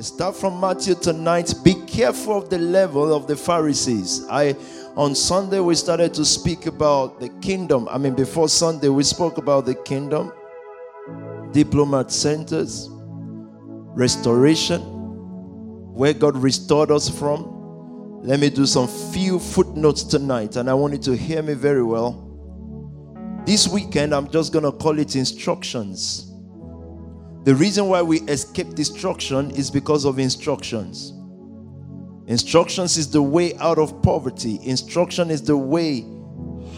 Start 0.00 0.34
from 0.36 0.58
Matthew 0.58 0.94
tonight. 0.94 1.52
Be 1.62 1.74
careful 1.86 2.38
of 2.38 2.48
the 2.48 2.56
leaven 2.56 3.10
of 3.10 3.26
the 3.26 3.36
Pharisees. 3.36 4.24
I 4.30 4.56
on 4.96 5.14
Sunday 5.14 5.60
we 5.60 5.74
started 5.74 6.14
to 6.14 6.24
speak 6.24 6.64
about 6.64 7.20
the 7.20 7.28
kingdom. 7.42 7.86
I 7.90 7.98
mean, 7.98 8.14
before 8.14 8.48
Sunday 8.48 8.88
we 8.88 9.02
spoke 9.02 9.36
about 9.36 9.66
the 9.66 9.74
kingdom, 9.74 10.32
diplomat 11.52 12.10
centers, 12.10 12.88
restoration, 12.90 14.80
where 15.92 16.14
God 16.14 16.38
restored 16.38 16.90
us 16.90 17.10
from. 17.10 18.22
Let 18.22 18.40
me 18.40 18.48
do 18.48 18.64
some 18.64 18.88
few 19.12 19.38
footnotes 19.38 20.04
tonight, 20.04 20.56
and 20.56 20.70
I 20.70 20.74
want 20.74 20.94
you 20.94 21.00
to 21.00 21.14
hear 21.14 21.42
me 21.42 21.52
very 21.52 21.84
well. 21.84 22.30
This 23.44 23.68
weekend, 23.68 24.14
I'm 24.14 24.30
just 24.30 24.54
going 24.54 24.64
to 24.64 24.72
call 24.72 24.98
it 24.98 25.16
instructions. 25.16 26.31
The 27.44 27.54
reason 27.54 27.88
why 27.88 28.02
we 28.02 28.20
escape 28.22 28.74
destruction 28.74 29.50
is 29.50 29.70
because 29.70 30.04
of 30.04 30.18
instructions. 30.20 31.12
Instructions 32.28 32.96
is 32.96 33.10
the 33.10 33.20
way 33.20 33.56
out 33.56 33.78
of 33.78 34.00
poverty, 34.02 34.60
instruction 34.62 35.30
is 35.30 35.42
the 35.42 35.56
way 35.56 36.04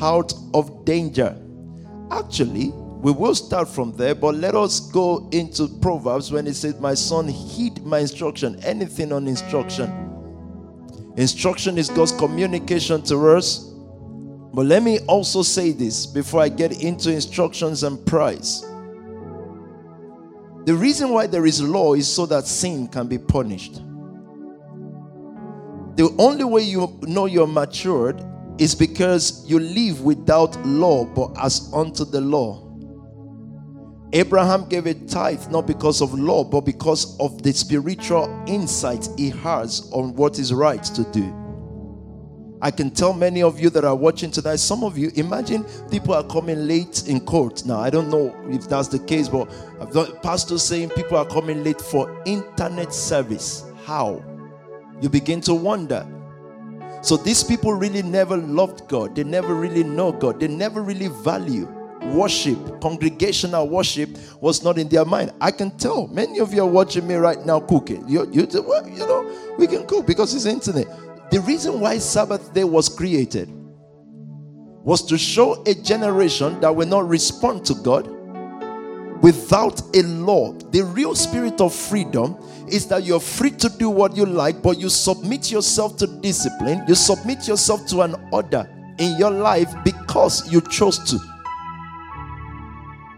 out 0.00 0.32
of 0.54 0.86
danger. 0.86 1.36
Actually, 2.10 2.72
we 3.04 3.12
will 3.12 3.34
start 3.34 3.68
from 3.68 3.92
there, 3.96 4.14
but 4.14 4.34
let 4.36 4.54
us 4.54 4.80
go 4.80 5.28
into 5.32 5.68
Proverbs 5.82 6.32
when 6.32 6.46
it 6.46 6.54
says, 6.54 6.80
My 6.80 6.94
son, 6.94 7.28
heed 7.28 7.84
my 7.84 7.98
instruction. 7.98 8.58
Anything 8.64 9.12
on 9.12 9.28
instruction. 9.28 9.92
Instruction 11.18 11.76
is 11.76 11.90
God's 11.90 12.12
communication 12.12 13.02
to 13.02 13.28
us. 13.28 13.70
But 14.54 14.64
let 14.64 14.82
me 14.82 15.00
also 15.00 15.42
say 15.42 15.72
this 15.72 16.06
before 16.06 16.40
I 16.40 16.48
get 16.48 16.82
into 16.82 17.12
instructions 17.12 17.82
and 17.82 18.04
price. 18.06 18.64
The 20.64 20.74
reason 20.74 21.10
why 21.10 21.26
there 21.26 21.44
is 21.44 21.62
law 21.62 21.94
is 21.94 22.08
so 22.08 22.24
that 22.26 22.46
sin 22.46 22.88
can 22.88 23.06
be 23.06 23.18
punished. 23.18 23.82
The 25.96 26.14
only 26.18 26.44
way 26.44 26.62
you 26.62 26.98
know 27.02 27.26
you're 27.26 27.46
matured 27.46 28.24
is 28.58 28.74
because 28.74 29.44
you 29.46 29.58
live 29.60 30.00
without 30.00 30.56
law, 30.64 31.04
but 31.04 31.32
as 31.38 31.70
unto 31.72 32.04
the 32.04 32.20
law. 32.20 32.62
Abraham 34.12 34.68
gave 34.68 34.86
a 34.86 34.94
tithe 34.94 35.48
not 35.50 35.66
because 35.66 36.00
of 36.00 36.14
law, 36.14 36.44
but 36.44 36.62
because 36.62 37.18
of 37.18 37.42
the 37.42 37.52
spiritual 37.52 38.44
insight 38.46 39.08
he 39.18 39.30
has 39.30 39.90
on 39.92 40.14
what 40.14 40.38
is 40.38 40.54
right 40.54 40.82
to 40.84 41.04
do. 41.10 41.43
I 42.64 42.70
can 42.70 42.90
tell 42.90 43.12
many 43.12 43.42
of 43.42 43.60
you 43.60 43.68
that 43.68 43.84
are 43.84 43.94
watching 43.94 44.30
tonight, 44.30 44.56
some 44.56 44.84
of 44.84 44.96
you, 44.96 45.12
imagine 45.16 45.66
people 45.90 46.14
are 46.14 46.24
coming 46.24 46.66
late 46.66 47.06
in 47.06 47.20
court. 47.20 47.66
Now, 47.66 47.78
I 47.78 47.90
don't 47.90 48.08
know 48.08 48.34
if 48.48 48.66
that's 48.66 48.88
the 48.88 49.00
case, 49.00 49.28
but 49.28 49.50
I've 49.82 50.22
pastors 50.22 50.62
saying 50.62 50.88
people 50.96 51.18
are 51.18 51.26
coming 51.26 51.62
late 51.62 51.78
for 51.78 52.22
internet 52.24 52.94
service. 52.94 53.66
How? 53.84 54.24
You 55.02 55.10
begin 55.10 55.42
to 55.42 55.52
wonder. 55.52 56.06
So 57.02 57.18
these 57.18 57.44
people 57.44 57.74
really 57.74 58.00
never 58.00 58.38
loved 58.38 58.88
God. 58.88 59.14
They 59.14 59.24
never 59.24 59.54
really 59.54 59.84
know 59.84 60.10
God. 60.12 60.40
They 60.40 60.48
never 60.48 60.80
really 60.80 61.08
value 61.08 61.68
worship, 62.12 62.80
congregational 62.80 63.68
worship 63.68 64.10
was 64.40 64.62
not 64.62 64.78
in 64.78 64.88
their 64.88 65.04
mind. 65.04 65.32
I 65.40 65.50
can 65.50 65.70
tell 65.76 66.06
many 66.08 66.38
of 66.38 66.52
you 66.54 66.62
are 66.62 66.68
watching 66.68 67.06
me 67.06 67.14
right 67.14 67.44
now 67.44 67.60
cooking. 67.60 68.08
You, 68.08 68.30
you, 68.30 68.46
well, 68.62 68.88
you 68.88 69.06
know, 69.06 69.54
we 69.58 69.66
can 69.66 69.86
cook 69.86 70.06
because 70.06 70.34
it's 70.34 70.46
internet. 70.46 70.86
The 71.34 71.40
reason 71.40 71.80
why 71.80 71.98
Sabbath 71.98 72.54
day 72.54 72.62
was 72.62 72.88
created 72.88 73.48
was 74.84 75.04
to 75.06 75.18
show 75.18 75.64
a 75.64 75.74
generation 75.74 76.60
that 76.60 76.76
will 76.76 76.86
not 76.86 77.08
respond 77.08 77.64
to 77.64 77.74
God 77.74 78.06
without 79.20 79.82
a 79.96 80.02
law. 80.04 80.52
The 80.52 80.84
real 80.84 81.16
spirit 81.16 81.60
of 81.60 81.74
freedom 81.74 82.36
is 82.68 82.86
that 82.86 83.02
you're 83.02 83.18
free 83.18 83.50
to 83.50 83.68
do 83.68 83.90
what 83.90 84.16
you 84.16 84.26
like, 84.26 84.62
but 84.62 84.78
you 84.78 84.88
submit 84.88 85.50
yourself 85.50 85.96
to 85.96 86.06
discipline, 86.06 86.84
you 86.86 86.94
submit 86.94 87.48
yourself 87.48 87.84
to 87.88 88.02
an 88.02 88.14
order 88.30 88.70
in 88.98 89.18
your 89.18 89.32
life 89.32 89.74
because 89.84 90.48
you 90.52 90.60
chose 90.60 91.00
to. 91.10 91.18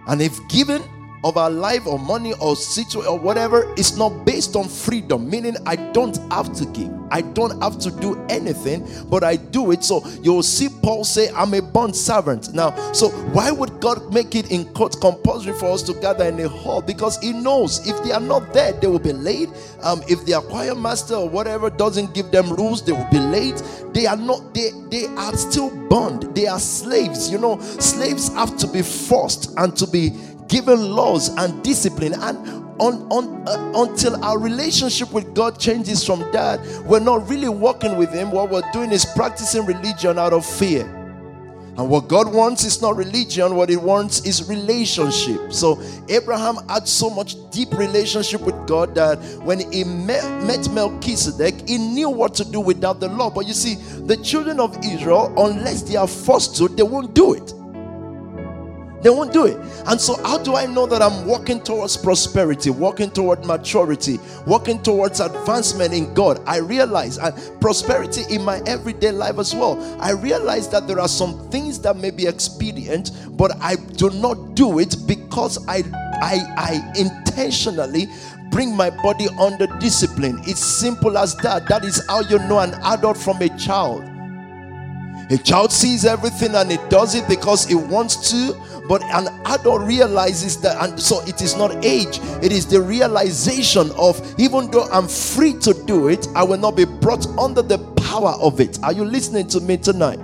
And 0.08 0.22
if 0.22 0.38
given 0.48 0.82
of 1.26 1.36
our 1.36 1.50
life 1.50 1.88
or 1.88 1.98
money 1.98 2.34
or 2.40 2.54
situation 2.54 3.08
or 3.08 3.18
whatever 3.18 3.74
is 3.76 3.98
not 3.98 4.24
based 4.24 4.54
on 4.54 4.68
freedom, 4.68 5.28
meaning 5.28 5.56
I 5.66 5.74
don't 5.74 6.16
have 6.32 6.54
to 6.54 6.66
give, 6.66 6.88
I 7.10 7.22
don't 7.22 7.60
have 7.60 7.80
to 7.80 7.90
do 7.90 8.24
anything, 8.28 8.86
but 9.10 9.24
I 9.24 9.34
do 9.34 9.72
it. 9.72 9.82
So 9.82 10.06
you'll 10.22 10.44
see 10.44 10.68
Paul 10.82 11.02
say, 11.02 11.28
I'm 11.30 11.52
a 11.54 11.60
bond 11.60 11.96
servant. 11.96 12.54
Now, 12.54 12.70
so 12.92 13.08
why 13.34 13.50
would 13.50 13.80
God 13.80 14.14
make 14.14 14.36
it 14.36 14.52
in 14.52 14.66
court 14.72 15.00
compulsory 15.00 15.52
for 15.54 15.72
us 15.72 15.82
to 15.84 15.94
gather 15.94 16.26
in 16.26 16.38
a 16.38 16.48
hall? 16.48 16.80
Because 16.80 17.18
He 17.18 17.32
knows 17.32 17.84
if 17.88 18.00
they 18.04 18.12
are 18.12 18.20
not 18.20 18.52
there, 18.52 18.72
they 18.74 18.86
will 18.86 19.00
be 19.00 19.12
late. 19.12 19.48
Um, 19.82 20.02
if 20.08 20.24
the 20.26 20.40
choir 20.48 20.76
master 20.76 21.16
or 21.16 21.28
whatever 21.28 21.70
doesn't 21.70 22.14
give 22.14 22.30
them 22.30 22.52
rules, 22.52 22.84
they 22.84 22.92
will 22.92 23.10
be 23.10 23.18
late. 23.18 23.60
They 23.92 24.06
are 24.06 24.16
not, 24.16 24.54
they, 24.54 24.70
they 24.90 25.06
are 25.16 25.36
still 25.36 25.70
bond. 25.88 26.34
They 26.36 26.46
are 26.46 26.60
slaves. 26.60 27.30
You 27.30 27.38
know, 27.38 27.58
slaves 27.60 28.28
have 28.34 28.56
to 28.58 28.68
be 28.68 28.82
forced 28.82 29.52
and 29.56 29.76
to 29.76 29.88
be 29.88 30.12
given 30.48 30.90
laws 30.90 31.28
and 31.36 31.62
discipline 31.62 32.14
and 32.14 32.66
on, 32.78 33.02
on, 33.10 33.48
uh, 33.48 33.82
until 33.82 34.22
our 34.22 34.38
relationship 34.38 35.12
with 35.12 35.34
God 35.34 35.58
changes 35.58 36.04
from 36.04 36.20
that, 36.32 36.60
we're 36.84 37.00
not 37.00 37.28
really 37.28 37.48
walking 37.48 37.96
with 37.96 38.12
Him. 38.12 38.30
What 38.30 38.50
we're 38.50 38.70
doing 38.72 38.92
is 38.92 39.04
practicing 39.04 39.64
religion 39.64 40.18
out 40.18 40.32
of 40.32 40.44
fear. 40.44 40.84
And 41.78 41.90
what 41.90 42.08
God 42.08 42.32
wants 42.32 42.64
is 42.64 42.80
not 42.80 42.96
religion, 42.96 43.54
what 43.54 43.68
He 43.68 43.76
wants 43.76 44.24
is 44.26 44.48
relationship. 44.48 45.52
So 45.52 45.82
Abraham 46.08 46.56
had 46.68 46.88
so 46.88 47.10
much 47.10 47.36
deep 47.50 47.72
relationship 47.72 48.40
with 48.40 48.66
God 48.66 48.94
that 48.94 49.18
when 49.42 49.70
he 49.70 49.84
met, 49.84 50.24
met 50.44 50.70
Melchizedek, 50.70 51.68
he 51.68 51.76
knew 51.76 52.08
what 52.08 52.34
to 52.34 52.44
do 52.44 52.60
without 52.60 52.98
the 52.98 53.08
law. 53.08 53.28
But 53.28 53.46
you 53.46 53.52
see, 53.52 53.74
the 53.74 54.16
children 54.16 54.58
of 54.58 54.76
Israel, 54.84 55.32
unless 55.36 55.82
they 55.82 55.96
are 55.96 56.08
forced 56.08 56.56
to, 56.56 56.68
they 56.68 56.82
won't 56.82 57.14
do 57.14 57.34
it. 57.34 57.52
They 59.06 59.10
won't 59.10 59.32
do 59.32 59.46
it. 59.46 59.56
And 59.86 60.00
so, 60.00 60.20
how 60.24 60.38
do 60.38 60.56
I 60.56 60.66
know 60.66 60.84
that 60.86 61.00
I'm 61.00 61.28
walking 61.28 61.60
towards 61.60 61.96
prosperity, 61.96 62.70
walking 62.70 63.08
toward 63.08 63.44
maturity, 63.44 64.18
walking 64.48 64.82
towards 64.82 65.20
advancement 65.20 65.94
in 65.94 66.12
God? 66.12 66.42
I 66.44 66.56
realize 66.56 67.16
and 67.16 67.32
prosperity 67.60 68.22
in 68.34 68.42
my 68.42 68.60
everyday 68.66 69.12
life 69.12 69.38
as 69.38 69.54
well. 69.54 69.78
I 70.00 70.10
realize 70.10 70.68
that 70.70 70.88
there 70.88 70.98
are 70.98 71.06
some 71.06 71.48
things 71.50 71.78
that 71.82 71.96
may 71.96 72.10
be 72.10 72.26
expedient, 72.26 73.12
but 73.36 73.52
I 73.60 73.76
do 73.76 74.10
not 74.10 74.56
do 74.56 74.80
it 74.80 74.96
because 75.06 75.64
I 75.68 75.84
I, 76.20 76.40
I 76.56 76.92
intentionally 76.98 78.08
bring 78.50 78.74
my 78.74 78.90
body 78.90 79.28
under 79.38 79.68
discipline. 79.78 80.40
It's 80.48 80.64
simple 80.64 81.16
as 81.16 81.36
that. 81.36 81.68
That 81.68 81.84
is 81.84 82.04
how 82.08 82.22
you 82.22 82.40
know 82.40 82.58
an 82.58 82.74
adult 82.82 83.18
from 83.18 83.40
a 83.40 83.56
child. 83.56 84.02
A 85.28 85.36
child 85.36 85.72
sees 85.72 86.04
everything 86.04 86.54
and 86.54 86.70
it 86.70 86.88
does 86.88 87.16
it 87.16 87.26
because 87.28 87.68
it 87.68 87.74
wants 87.74 88.30
to, 88.30 88.54
but 88.88 89.02
an 89.02 89.28
adult 89.46 89.82
realizes 89.82 90.60
that, 90.60 90.82
and 90.82 91.00
so 91.00 91.22
it 91.22 91.42
is 91.42 91.56
not 91.56 91.84
age, 91.84 92.20
it 92.42 92.52
is 92.52 92.66
the 92.66 92.80
realization 92.80 93.90
of 93.96 94.20
even 94.38 94.70
though 94.70 94.84
I'm 94.92 95.08
free 95.08 95.54
to 95.60 95.74
do 95.86 96.08
it, 96.08 96.26
I 96.34 96.44
will 96.44 96.58
not 96.58 96.76
be 96.76 96.84
brought 96.84 97.26
under 97.38 97.62
the 97.62 97.78
power 98.02 98.34
of 98.40 98.60
it. 98.60 98.78
Are 98.82 98.92
you 98.92 99.04
listening 99.04 99.48
to 99.48 99.60
me 99.60 99.76
tonight? 99.76 100.20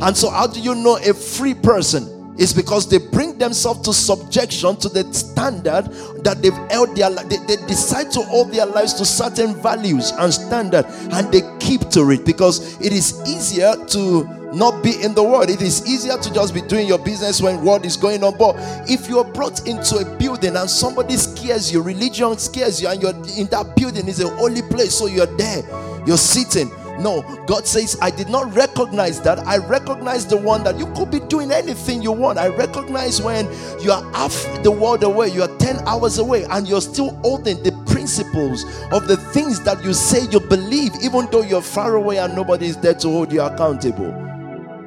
And 0.00 0.16
so, 0.16 0.30
how 0.30 0.46
do 0.46 0.60
you 0.60 0.74
know 0.74 0.96
a 0.96 1.14
free 1.14 1.54
person? 1.54 2.14
is 2.36 2.52
because 2.52 2.88
they 2.88 2.98
bring 2.98 3.38
themselves 3.38 3.80
to 3.82 3.92
subjection 3.92 4.76
to 4.76 4.88
the 4.88 5.12
standard 5.14 5.84
that 6.24 6.42
they've 6.42 6.52
held 6.70 6.96
their 6.96 7.10
they, 7.10 7.36
they 7.46 7.56
decide 7.66 8.10
to 8.10 8.20
hold 8.22 8.52
their 8.52 8.66
lives 8.66 8.92
to 8.94 9.04
certain 9.04 9.54
values 9.62 10.10
and 10.18 10.34
standard 10.34 10.84
and 11.12 11.32
they 11.32 11.42
keep 11.60 11.88
to 11.90 12.10
it 12.10 12.24
because 12.24 12.80
it 12.80 12.92
is 12.92 13.20
easier 13.28 13.74
to 13.86 14.43
not 14.54 14.82
be 14.82 15.02
in 15.02 15.14
the 15.14 15.22
world 15.22 15.50
it 15.50 15.60
is 15.62 15.86
easier 15.86 16.16
to 16.18 16.32
just 16.32 16.54
be 16.54 16.60
doing 16.62 16.86
your 16.86 16.98
business 16.98 17.40
when 17.40 17.62
world 17.64 17.84
is 17.84 17.96
going 17.96 18.22
on 18.22 18.36
but 18.38 18.54
if 18.88 19.08
you're 19.08 19.24
brought 19.24 19.66
into 19.66 19.96
a 19.96 20.18
building 20.18 20.56
and 20.56 20.68
somebody 20.68 21.16
scares 21.16 21.72
you 21.72 21.82
religion 21.82 22.36
scares 22.38 22.80
you 22.80 22.88
and 22.88 23.02
you're 23.02 23.14
in 23.38 23.46
that 23.48 23.74
building 23.76 24.08
is 24.08 24.20
a 24.20 24.28
holy 24.36 24.62
place 24.62 24.94
so 24.94 25.06
you're 25.06 25.26
there 25.36 25.62
you're 26.06 26.16
sitting 26.16 26.70
no, 26.98 27.22
God 27.46 27.66
says, 27.66 27.98
I 28.00 28.10
did 28.10 28.28
not 28.28 28.54
recognize 28.54 29.20
that. 29.22 29.40
I 29.40 29.58
recognize 29.58 30.26
the 30.26 30.36
one 30.36 30.62
that 30.64 30.78
you 30.78 30.86
could 30.94 31.10
be 31.10 31.20
doing 31.20 31.50
anything 31.50 32.02
you 32.02 32.12
want. 32.12 32.38
I 32.38 32.48
recognize 32.48 33.20
when 33.20 33.46
you 33.82 33.90
are 33.90 34.02
half 34.12 34.32
the 34.62 34.70
world 34.70 35.02
away, 35.02 35.28
you 35.28 35.42
are 35.42 35.56
10 35.58 35.78
hours 35.88 36.18
away, 36.18 36.44
and 36.44 36.68
you're 36.68 36.80
still 36.80 37.10
holding 37.16 37.62
the 37.62 37.72
principles 37.86 38.64
of 38.92 39.08
the 39.08 39.16
things 39.32 39.60
that 39.64 39.82
you 39.84 39.92
say 39.92 40.26
you 40.30 40.40
believe, 40.40 40.92
even 41.02 41.28
though 41.30 41.42
you're 41.42 41.62
far 41.62 41.96
away 41.96 42.18
and 42.18 42.34
nobody 42.34 42.66
is 42.66 42.76
there 42.76 42.94
to 42.94 43.08
hold 43.08 43.32
you 43.32 43.42
accountable. 43.42 44.33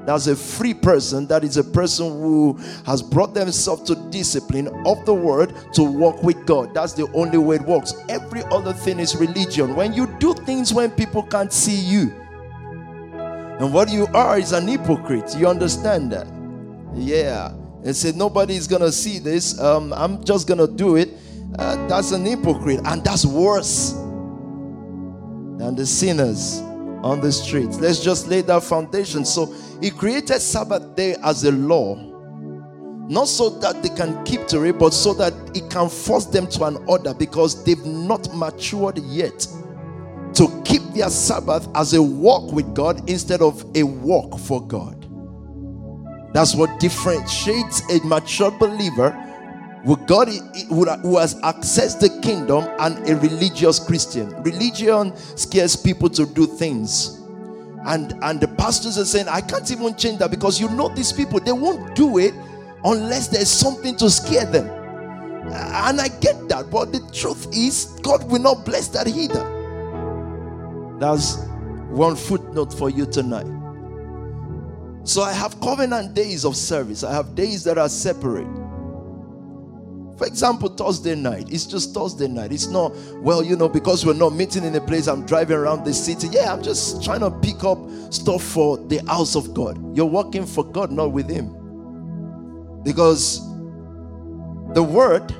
That's 0.08 0.28
a 0.28 0.38
free 0.38 0.74
person. 0.74 1.28
That 1.28 1.44
is 1.44 1.58
a 1.58 1.64
person 1.66 2.10
who 2.10 2.54
has 2.86 3.04
brought 3.04 3.34
themselves 3.34 3.84
to 3.84 3.96
discipline 4.10 4.70
of 4.86 5.06
the 5.06 5.14
word 5.14 5.54
to 5.74 5.84
walk 5.84 6.24
with 6.24 6.46
God. 6.46 6.74
That's 6.74 6.94
the 6.94 7.12
only 7.12 7.38
way 7.38 7.58
it 7.58 7.64
works. 7.64 7.94
Every 8.08 8.42
other 8.46 8.72
thing 8.72 9.00
is 9.00 9.18
religion. 9.18 9.76
When 9.76 9.92
you 9.92 10.08
do 10.18 10.34
things 10.34 10.74
when 10.74 10.92
people 10.92 11.24
can't 11.24 11.52
see 11.52 11.76
you, 11.76 12.16
and 13.60 13.74
what 13.74 13.90
you 13.92 14.08
are 14.14 14.40
is 14.40 14.54
an 14.54 14.68
hypocrite. 14.68 15.36
You 15.38 15.48
understand 15.48 16.14
that? 16.14 16.28
Yeah. 16.96 17.52
And 17.84 17.94
said 17.94 18.16
nobody 18.16 18.56
is 18.56 18.66
gonna 18.66 18.94
see 18.94 19.20
this. 19.20 19.60
Um, 19.60 19.92
I'm 19.92 20.24
just 20.24 20.48
gonna 20.48 20.68
do 20.68 20.96
it. 20.96 21.10
uh, 21.60 21.88
that's 21.88 22.12
an 22.12 22.26
hypocrite, 22.26 22.80
and 22.86 23.04
that's 23.04 23.26
worse 23.26 23.92
than 25.58 25.76
the 25.76 25.86
sinners 25.86 26.62
on 27.04 27.22
the 27.22 27.32
streets. 27.32 27.80
Let's 27.80 28.04
just 28.04 28.28
lay 28.28 28.42
that 28.42 28.64
foundation. 28.64 29.26
So 29.26 29.54
he 29.82 29.90
created 29.92 30.40
Sabbath 30.40 30.96
day 30.96 31.16
as 31.24 31.44
a 31.44 31.52
law, 31.52 31.96
not 33.08 33.28
so 33.28 33.50
that 33.60 33.82
they 33.84 33.90
can 33.90 34.24
keep 34.26 34.48
to 34.48 34.64
it, 34.64 34.78
but 34.78 34.94
so 34.94 35.14
that 35.14 35.34
it 35.56 35.70
can 35.70 35.90
force 35.90 36.26
them 36.26 36.48
to 36.48 36.66
an 36.66 36.78
order 36.88 37.14
because 37.14 37.64
they've 37.64 37.86
not 37.86 38.28
matured 38.34 38.98
yet 39.00 39.48
to 40.34 40.62
keep 40.66 40.82
their 40.94 41.10
Sabbath 41.10 41.68
as 41.76 41.94
a 41.94 42.02
walk 42.02 42.52
with 42.52 42.74
God 42.76 43.10
instead 43.10 43.42
of 43.42 43.64
a 43.76 43.84
walk 43.84 44.40
for 44.40 44.66
God. 44.66 45.04
That's 46.34 46.54
what 46.54 46.80
differentiates 46.80 47.82
a 47.90 48.06
mature 48.06 48.52
believer 48.52 49.24
with 49.86 50.06
God 50.08 50.28
who 50.70 51.18
has 51.18 51.36
accessed 51.42 52.00
the 52.00 52.10
kingdom 52.22 52.68
and 52.80 53.08
a 53.10 53.16
religious 53.18 53.80
Christian. 53.80 54.30
Religion 54.44 55.16
scares 55.16 55.76
people 55.76 56.10
to 56.10 56.26
do 56.26 56.46
things. 56.46 57.22
And, 57.86 58.14
and 58.22 58.42
the 58.42 58.50
pastors 58.50 58.98
are 58.98 59.06
saying, 59.06 59.28
I 59.30 59.40
can't 59.40 59.70
even 59.72 59.96
change 59.96 60.20
that 60.20 60.30
because 60.32 60.60
you 60.60 60.68
know 60.70 60.90
these 60.90 61.14
people, 61.14 61.40
they 61.40 61.54
won't 61.54 61.96
do 61.96 62.18
it 62.18 62.34
unless 62.84 63.28
there's 63.28 63.50
something 63.50 63.96
to 63.98 64.10
scare 64.10 64.46
them. 64.46 64.68
And 65.48 66.02
I 66.02 66.10
get 66.20 66.50
that, 66.50 66.70
but 66.70 66.92
the 66.92 67.00
truth 67.14 67.48
is, 67.56 67.98
God 68.02 68.30
will 68.30 68.42
not 68.42 68.66
bless 68.66 68.90
that 68.90 69.08
either. 69.08 69.54
That's 71.00 71.38
one 71.90 72.18
footnote 72.18 72.74
for 72.74 72.90
you 72.90 73.06
tonight. 73.06 73.48
So 75.06 75.22
I 75.22 75.32
have 75.32 75.58
covenant 75.62 76.14
days 76.14 76.44
of 76.44 76.58
service, 76.58 77.04
I 77.06 77.14
have 77.14 77.36
days 77.36 77.64
that 77.64 77.78
are 77.78 77.88
separate. 77.88 78.48
For 80.18 80.26
example, 80.26 80.70
Thursday 80.70 81.14
night. 81.14 81.52
It's 81.52 81.66
just 81.66 81.94
Thursday 81.94 82.28
night. 82.28 82.52
It's 82.52 82.68
not, 82.68 82.92
well, 83.18 83.44
you 83.44 83.56
know, 83.56 83.70
because 83.70 84.06
we're 84.06 84.14
not 84.14 84.34
meeting 84.34 84.64
in 84.64 84.76
a 84.76 84.82
place, 84.82 85.08
I'm 85.08 85.26
driving 85.26 85.58
around 85.58 85.86
the 85.86 85.94
city. 85.94 86.28
Yeah, 86.32 86.52
I'm 86.52 86.64
just 86.64 87.04
trying 87.04 87.20
to 87.20 87.30
pick 87.30 87.64
up 87.64 87.78
stuff 88.10 88.42
for 88.42 88.78
the 88.78 88.98
house 89.06 89.36
of 89.36 89.54
God. 89.54 89.96
You're 89.96 90.08
working 90.08 90.46
for 90.46 90.64
God, 90.64 90.92
not 90.92 91.12
with 91.12 91.30
Him. 91.30 91.54
Because 92.84 93.40
the 94.74 94.82
word 94.82 95.32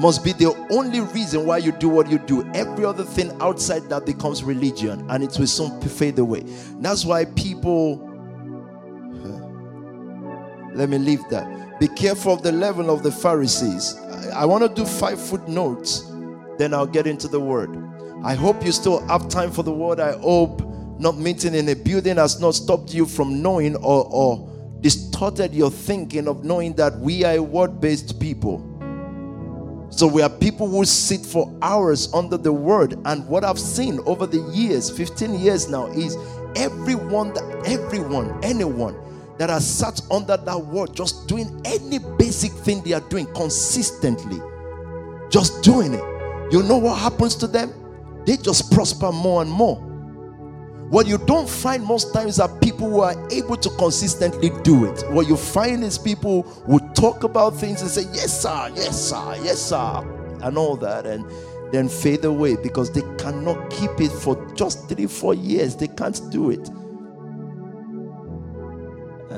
must 0.00 0.24
be 0.24 0.32
the 0.32 0.52
only 0.70 1.00
reason 1.00 1.46
why 1.46 1.58
you 1.58 1.70
do 1.70 1.88
what 1.88 2.10
you 2.10 2.18
do. 2.18 2.44
Every 2.54 2.84
other 2.84 3.04
thing 3.04 3.30
outside 3.40 3.88
that 3.88 4.04
becomes 4.04 4.42
religion 4.42 5.06
and 5.08 5.22
it 5.22 5.38
will 5.38 5.46
soon 5.46 5.80
fade 5.80 6.18
away. 6.18 6.42
That's 6.80 7.04
why 7.04 7.24
people. 7.24 8.10
Let 10.74 10.88
me 10.88 10.98
leave 10.98 11.22
that. 11.30 11.63
Be 11.80 11.88
careful 11.88 12.32
of 12.32 12.42
the 12.42 12.52
leaven 12.52 12.88
of 12.88 13.02
the 13.02 13.10
Pharisees. 13.10 13.96
I 14.34 14.44
want 14.46 14.62
to 14.62 14.68
do 14.68 14.86
five 14.86 15.20
footnotes, 15.20 16.10
then 16.56 16.72
I'll 16.72 16.86
get 16.86 17.06
into 17.06 17.26
the 17.26 17.40
word. 17.40 17.76
I 18.22 18.34
hope 18.34 18.64
you 18.64 18.72
still 18.72 19.06
have 19.08 19.28
time 19.28 19.50
for 19.50 19.62
the 19.62 19.72
word. 19.72 19.98
I 19.98 20.16
hope 20.18 20.62
not 20.98 21.18
meeting 21.18 21.54
in 21.54 21.68
a 21.68 21.74
building 21.74 22.16
has 22.16 22.40
not 22.40 22.54
stopped 22.54 22.94
you 22.94 23.06
from 23.06 23.42
knowing 23.42 23.74
or, 23.76 24.06
or 24.10 24.50
distorted 24.80 25.52
your 25.52 25.70
thinking 25.70 26.28
of 26.28 26.44
knowing 26.44 26.74
that 26.74 26.96
we 27.00 27.24
are 27.24 27.34
a 27.34 27.42
word 27.42 27.80
based 27.80 28.20
people. 28.20 28.70
So 29.90 30.06
we 30.06 30.22
are 30.22 30.30
people 30.30 30.68
who 30.68 30.84
sit 30.84 31.24
for 31.24 31.56
hours 31.62 32.12
under 32.14 32.36
the 32.36 32.52
word. 32.52 32.98
And 33.04 33.26
what 33.28 33.44
I've 33.44 33.58
seen 33.60 34.00
over 34.06 34.26
the 34.26 34.40
years, 34.52 34.90
15 34.90 35.34
years 35.38 35.68
now, 35.68 35.86
is 35.86 36.16
everyone 36.56 37.34
that 37.34 37.44
everyone, 37.66 38.38
anyone 38.44 38.96
that 39.38 39.50
are 39.50 39.60
sat 39.60 40.00
under 40.10 40.36
that 40.36 40.58
word, 40.58 40.94
just 40.94 41.26
doing 41.26 41.60
any 41.64 41.98
basic 42.18 42.52
thing 42.52 42.82
they 42.82 42.92
are 42.92 43.08
doing 43.08 43.26
consistently, 43.34 44.40
just 45.30 45.62
doing 45.62 45.94
it. 45.94 46.52
You 46.52 46.62
know 46.62 46.78
what 46.78 46.98
happens 46.98 47.34
to 47.36 47.46
them? 47.46 47.72
They 48.26 48.36
just 48.36 48.70
prosper 48.72 49.10
more 49.12 49.42
and 49.42 49.50
more. 49.50 49.76
What 50.90 51.06
you 51.06 51.18
don't 51.18 51.48
find 51.48 51.82
most 51.82 52.12
times 52.12 52.38
are 52.38 52.48
people 52.60 52.88
who 52.88 53.00
are 53.00 53.16
able 53.32 53.56
to 53.56 53.70
consistently 53.70 54.50
do 54.62 54.84
it. 54.84 55.02
What 55.10 55.26
you 55.26 55.36
find 55.36 55.82
is 55.82 55.98
people 55.98 56.42
who 56.42 56.78
talk 56.92 57.24
about 57.24 57.56
things 57.56 57.80
and 57.80 57.90
say, 57.90 58.02
Yes, 58.12 58.42
sir, 58.42 58.70
yes, 58.76 59.08
sir, 59.08 59.36
yes, 59.42 59.60
sir, 59.60 60.38
and 60.42 60.56
all 60.56 60.76
that, 60.76 61.06
and 61.06 61.24
then 61.72 61.88
fade 61.88 62.24
away 62.24 62.56
because 62.56 62.92
they 62.92 63.02
cannot 63.16 63.70
keep 63.70 63.90
it 63.98 64.12
for 64.12 64.36
just 64.54 64.88
three, 64.88 65.06
four 65.06 65.34
years. 65.34 65.74
They 65.74 65.88
can't 65.88 66.20
do 66.30 66.50
it. 66.50 66.70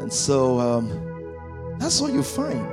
And 0.06 0.12
so 0.12 0.60
um, 0.60 1.76
that's 1.80 2.00
what 2.00 2.12
you 2.12 2.22
find. 2.22 2.64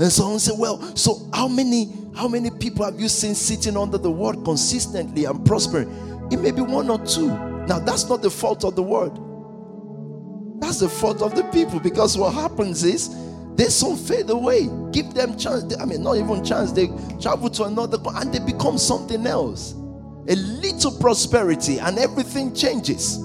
And 0.00 0.10
someone 0.10 0.38
say, 0.38 0.52
Well, 0.56 0.80
so 0.96 1.28
how 1.34 1.48
many 1.48 1.92
how 2.16 2.28
many 2.28 2.48
people 2.48 2.86
have 2.86 2.98
you 2.98 3.10
seen 3.10 3.34
sitting 3.34 3.76
under 3.76 3.98
the 3.98 4.10
word 4.10 4.42
consistently 4.42 5.26
and 5.26 5.44
prospering? 5.44 5.90
It 6.32 6.40
may 6.40 6.50
be 6.50 6.62
one 6.62 6.88
or 6.88 6.98
two. 7.04 7.28
Now, 7.66 7.78
that's 7.78 8.08
not 8.08 8.22
the 8.22 8.30
fault 8.30 8.64
of 8.64 8.74
the 8.74 8.82
word. 8.82 9.12
That's 10.62 10.80
the 10.80 10.88
fault 10.88 11.20
of 11.20 11.34
the 11.34 11.44
people 11.52 11.78
because 11.78 12.16
what 12.16 12.32
happens 12.32 12.84
is 12.84 13.14
they 13.56 13.66
soon 13.66 13.98
fade 13.98 14.30
away. 14.30 14.70
Give 14.92 15.12
them 15.12 15.36
chance. 15.36 15.76
I 15.76 15.84
mean, 15.84 16.02
not 16.02 16.16
even 16.16 16.42
chance. 16.42 16.72
They 16.72 16.86
travel 17.20 17.50
to 17.50 17.64
another 17.64 17.98
and 18.14 18.32
they 18.32 18.38
become 18.38 18.78
something 18.78 19.26
else. 19.26 19.74
A 20.28 20.36
little 20.36 20.92
prosperity 20.98 21.80
and 21.80 21.98
everything 21.98 22.54
changes. 22.54 23.18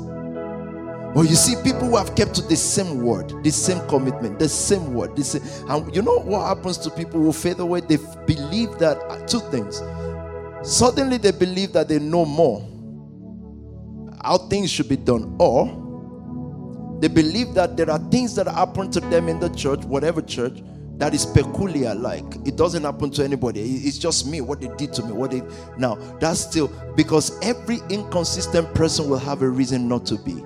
Well, 1.17 1.25
you 1.25 1.35
see 1.35 1.55
people 1.63 1.87
who 1.87 1.97
have 1.97 2.15
kept 2.15 2.35
to 2.35 2.43
the 2.43 2.55
same 2.55 3.01
word, 3.01 3.43
the 3.43 3.49
same 3.49 3.79
commitment, 3.87 4.37
the 4.37 4.47
same 4.47 4.93
word. 4.93 5.15
The 5.15 5.23
same, 5.23 5.41
and 5.67 5.95
you 5.95 6.03
know 6.03 6.19
what 6.19 6.45
happens 6.45 6.77
to 6.77 6.91
people 6.91 7.19
who 7.19 7.33
fade 7.33 7.57
away? 7.57 7.79
They 7.79 7.97
believe 8.27 8.77
that 8.77 8.97
uh, 9.09 9.25
two 9.25 9.39
things. 9.49 9.81
Suddenly 10.61 11.17
they 11.17 11.31
believe 11.31 11.73
that 11.73 11.87
they 11.87 11.97
know 11.97 12.23
more 12.23 12.61
how 14.23 14.37
things 14.37 14.69
should 14.69 14.89
be 14.89 14.95
done, 14.95 15.35
or 15.39 15.65
they 17.01 17.07
believe 17.07 17.55
that 17.55 17.77
there 17.77 17.89
are 17.89 17.97
things 18.11 18.35
that 18.35 18.47
happen 18.47 18.91
to 18.91 18.99
them 18.99 19.27
in 19.27 19.39
the 19.39 19.49
church, 19.49 19.83
whatever 19.85 20.21
church, 20.21 20.61
that 20.99 21.15
is 21.15 21.25
peculiar 21.25 21.95
like 21.95 22.25
it 22.45 22.55
doesn't 22.55 22.83
happen 22.83 23.09
to 23.11 23.23
anybody 23.23 23.61
it's 23.61 23.99
just 23.99 24.25
me 24.25 24.41
what 24.41 24.59
they 24.59 24.69
did 24.77 24.91
to 24.91 25.03
me 25.03 25.11
what 25.11 25.29
they 25.29 25.43
now 25.77 25.93
that's 26.19 26.39
still 26.39 26.67
because 26.95 27.37
every 27.43 27.77
inconsistent 27.91 28.73
person 28.73 29.07
will 29.07 29.19
have 29.19 29.43
a 29.43 29.47
reason 29.47 29.87
not 29.87 30.07
to 30.07 30.17
be 30.17 30.43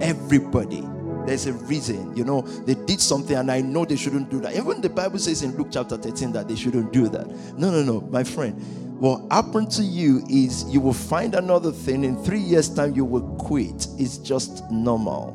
everybody. 0.00 0.86
There's 1.26 1.46
a 1.46 1.52
reason 1.52 2.16
you 2.16 2.24
know. 2.24 2.42
They 2.42 2.74
did 2.74 3.00
something 3.00 3.36
and 3.36 3.50
i 3.50 3.60
know 3.60 3.84
they 3.84 3.96
shouldn't 3.96 4.30
do 4.30 4.40
that. 4.40 4.54
Even 4.56 4.80
the 4.80 4.88
bible 4.88 5.18
says 5.18 5.42
in 5.42 5.56
luke 5.56 5.68
chapter 5.70 5.96
13 5.96 6.32
that 6.32 6.48
they 6.48 6.56
shouldn't 6.56 6.92
do 6.92 7.08
that. 7.08 7.28
No 7.58 7.70
no 7.70 7.82
no 7.82 8.00
my 8.00 8.24
friend. 8.24 8.60
What 9.00 9.22
happened 9.32 9.70
to 9.72 9.82
you 9.82 10.22
is 10.28 10.64
you 10.64 10.80
will 10.80 10.92
find 10.92 11.34
another 11.34 11.72
thing. 11.72 12.04
In 12.04 12.22
three 12.22 12.40
years 12.40 12.68
time 12.68 12.94
you 12.94 13.04
will 13.04 13.34
quit. 13.36 13.86
It's 13.98 14.18
just 14.18 14.68
normal. 14.70 15.34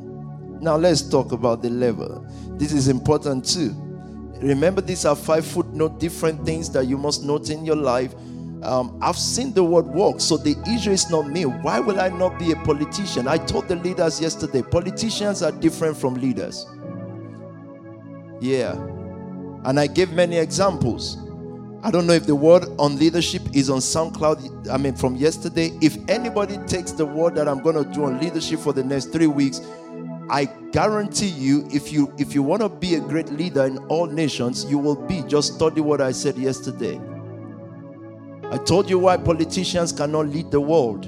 Now 0.60 0.76
let's 0.76 1.02
talk 1.02 1.32
about 1.32 1.62
the 1.62 1.70
level. 1.70 2.26
This 2.58 2.72
is 2.72 2.88
important 2.88 3.44
too. 3.44 3.74
Remember 4.40 4.80
these 4.80 5.04
are 5.04 5.16
five 5.16 5.46
footnote 5.46 5.98
different 5.98 6.44
things 6.44 6.70
that 6.70 6.86
you 6.86 6.98
must 6.98 7.24
note 7.24 7.50
in 7.50 7.64
your 7.64 7.76
life 7.76 8.14
um, 8.66 8.98
I've 9.00 9.16
seen 9.16 9.52
the 9.52 9.62
word 9.62 9.86
work, 9.86 10.20
so 10.20 10.36
the 10.36 10.56
issue 10.68 10.90
is 10.90 11.08
not 11.08 11.28
me. 11.28 11.46
Why 11.46 11.78
will 11.78 12.00
I 12.00 12.08
not 12.08 12.38
be 12.38 12.52
a 12.52 12.56
politician? 12.56 13.28
I 13.28 13.38
told 13.38 13.68
the 13.68 13.76
leaders 13.76 14.20
yesterday 14.20 14.62
politicians 14.62 15.42
are 15.42 15.52
different 15.52 15.96
from 15.96 16.14
leaders. 16.14 16.66
Yeah. 18.40 18.72
And 19.64 19.78
I 19.78 19.86
gave 19.86 20.12
many 20.12 20.36
examples. 20.36 21.18
I 21.82 21.90
don't 21.90 22.06
know 22.06 22.12
if 22.12 22.26
the 22.26 22.34
word 22.34 22.64
on 22.78 22.98
leadership 22.98 23.42
is 23.52 23.70
on 23.70 23.78
SoundCloud. 23.78 24.68
I 24.68 24.76
mean, 24.76 24.96
from 24.96 25.14
yesterday. 25.14 25.70
If 25.80 25.96
anybody 26.08 26.56
takes 26.66 26.90
the 26.90 27.06
word 27.06 27.36
that 27.36 27.48
I'm 27.48 27.62
going 27.62 27.76
to 27.76 27.88
do 27.92 28.04
on 28.04 28.18
leadership 28.18 28.58
for 28.58 28.72
the 28.72 28.82
next 28.82 29.06
three 29.06 29.28
weeks, 29.28 29.60
I 30.28 30.46
guarantee 30.72 31.28
you, 31.28 31.68
if 31.72 31.92
you 31.92 32.12
if 32.18 32.34
you 32.34 32.42
want 32.42 32.62
to 32.62 32.68
be 32.68 32.96
a 32.96 33.00
great 33.00 33.30
leader 33.30 33.64
in 33.64 33.78
all 33.86 34.06
nations, 34.06 34.64
you 34.64 34.78
will 34.78 34.96
be. 35.06 35.22
Just 35.22 35.54
study 35.54 35.80
what 35.80 36.00
I 36.00 36.10
said 36.10 36.36
yesterday. 36.36 37.00
I 38.50 38.58
told 38.58 38.88
you 38.88 38.98
why 38.98 39.16
politicians 39.16 39.92
cannot 39.92 40.28
lead 40.28 40.50
the 40.50 40.60
world. 40.60 41.06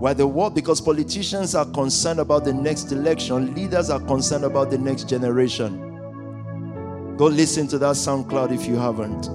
Why 0.00 0.12
the 0.12 0.26
world? 0.26 0.54
Because 0.54 0.80
politicians 0.80 1.54
are 1.54 1.66
concerned 1.66 2.18
about 2.18 2.44
the 2.44 2.52
next 2.52 2.90
election, 2.90 3.54
leaders 3.54 3.90
are 3.90 4.00
concerned 4.00 4.44
about 4.44 4.70
the 4.70 4.78
next 4.78 5.08
generation. 5.08 5.78
Go 7.16 7.26
listen 7.26 7.68
to 7.68 7.78
that 7.78 7.94
SoundCloud 7.94 8.52
if 8.52 8.66
you 8.66 8.76
haven't 8.76 9.28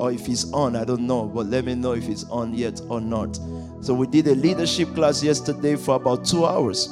or 0.00 0.10
if 0.10 0.26
it's 0.30 0.50
on, 0.54 0.76
I 0.76 0.84
don't 0.84 1.06
know, 1.06 1.26
but 1.26 1.46
let 1.46 1.66
me 1.66 1.74
know 1.74 1.92
if 1.92 2.08
it's 2.08 2.24
on 2.24 2.54
yet 2.54 2.80
or 2.88 3.02
not. 3.02 3.38
So 3.82 3.92
we 3.92 4.06
did 4.06 4.26
a 4.28 4.34
leadership 4.34 4.94
class 4.94 5.22
yesterday 5.22 5.76
for 5.76 5.96
about 5.96 6.24
two 6.24 6.46
hours. 6.46 6.88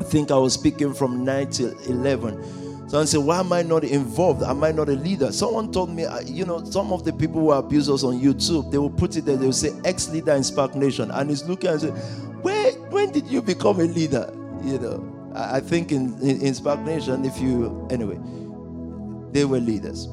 I 0.00 0.04
think 0.04 0.30
I 0.30 0.38
was 0.38 0.54
speaking 0.54 0.94
from 0.94 1.22
9 1.22 1.50
till 1.50 1.78
11. 1.80 2.73
So 2.86 3.00
I 3.00 3.04
said, 3.06 3.20
why 3.20 3.40
am 3.40 3.52
I 3.52 3.62
not 3.62 3.84
involved? 3.84 4.42
Am 4.42 4.62
I 4.62 4.72
not 4.72 4.88
a 4.88 4.92
leader? 4.92 5.32
Someone 5.32 5.72
told 5.72 5.90
me, 5.90 6.04
uh, 6.04 6.20
you 6.20 6.44
know, 6.44 6.64
some 6.64 6.92
of 6.92 7.04
the 7.04 7.12
people 7.12 7.40
who 7.40 7.52
abuse 7.52 7.88
us 7.88 8.04
on 8.04 8.20
YouTube, 8.20 8.70
they 8.70 8.78
will 8.78 8.90
put 8.90 9.16
it 9.16 9.24
there, 9.24 9.36
they 9.36 9.46
will 9.46 9.52
say 9.52 9.70
ex-leader 9.84 10.32
in 10.32 10.44
Spark 10.44 10.74
Nation. 10.74 11.10
And 11.10 11.30
he's 11.30 11.44
looking 11.44 11.70
and 11.70 11.80
say, 11.80 11.88
where, 11.88 12.72
when 12.90 13.10
did 13.10 13.26
you 13.26 13.42
become 13.42 13.80
a 13.80 13.84
leader? 13.84 14.30
You 14.62 14.78
know, 14.78 15.32
I 15.34 15.60
think 15.60 15.92
in, 15.92 16.18
in, 16.20 16.40
in 16.42 16.54
Spark 16.54 16.80
Nation, 16.80 17.24
if 17.24 17.40
you, 17.40 17.88
anyway, 17.90 18.18
They 19.34 19.44
were 19.44 19.58
leaders. 19.58 20.06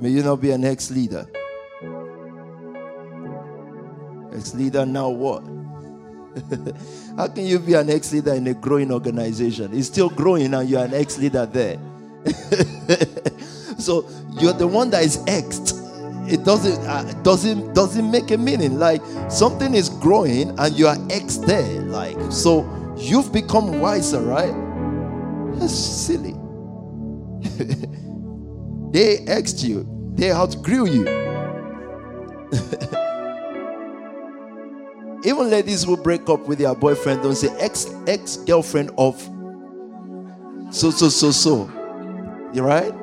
May 0.00 0.08
you 0.08 0.22
not 0.22 0.40
be 0.40 0.52
an 0.52 0.64
ex 0.64 0.90
leader. 0.90 1.26
Ex 4.32 4.54
leader, 4.54 4.86
now 4.86 5.10
what? 5.10 5.44
How 7.16 7.28
can 7.28 7.44
you 7.44 7.58
be 7.58 7.74
an 7.74 7.90
ex 7.90 8.12
leader 8.12 8.34
in 8.34 8.46
a 8.46 8.54
growing 8.54 8.92
organization? 8.92 9.76
It's 9.76 9.88
still 9.88 10.08
growing 10.08 10.54
and 10.54 10.68
you're 10.68 10.84
an 10.84 10.94
ex 10.94 11.18
leader 11.18 11.46
there. 11.46 11.78
so 13.78 14.06
you're 14.38 14.52
the 14.52 14.66
one 14.66 14.90
that 14.90 15.02
is 15.04 15.18
exed. 15.24 15.78
It 16.30 16.44
doesn't 16.44 16.86
uh, 16.86 17.02
doesn't 17.22 17.74
doesn't 17.74 18.08
make 18.10 18.30
a 18.30 18.38
meaning. 18.38 18.78
Like 18.78 19.02
something 19.28 19.74
is 19.74 19.88
growing 19.88 20.56
and 20.58 20.78
you 20.78 20.86
are 20.86 20.96
ex 21.10 21.38
there. 21.38 21.82
Like 21.82 22.16
so, 22.30 22.68
you've 22.96 23.32
become 23.32 23.80
wiser, 23.80 24.20
right? 24.20 24.54
That's 25.58 25.74
silly. 25.74 26.34
they 28.92 29.24
exed 29.26 29.64
you. 29.64 29.86
They 30.14 30.30
outgrew 30.30 30.86
you. 30.86 31.30
Even 35.22 35.50
ladies 35.50 35.84
who 35.84 35.96
break 35.96 36.28
up 36.30 36.46
with 36.46 36.58
their 36.58 36.74
boyfriend 36.74 37.22
don't 37.22 37.34
say 37.34 37.48
ex 37.58 37.92
ex 38.06 38.38
girlfriend 38.38 38.90
of 38.96 39.20
so 40.70 40.90
so 40.90 41.08
so 41.08 41.30
so. 41.30 41.70
You 42.54 42.62
right? 42.62 42.94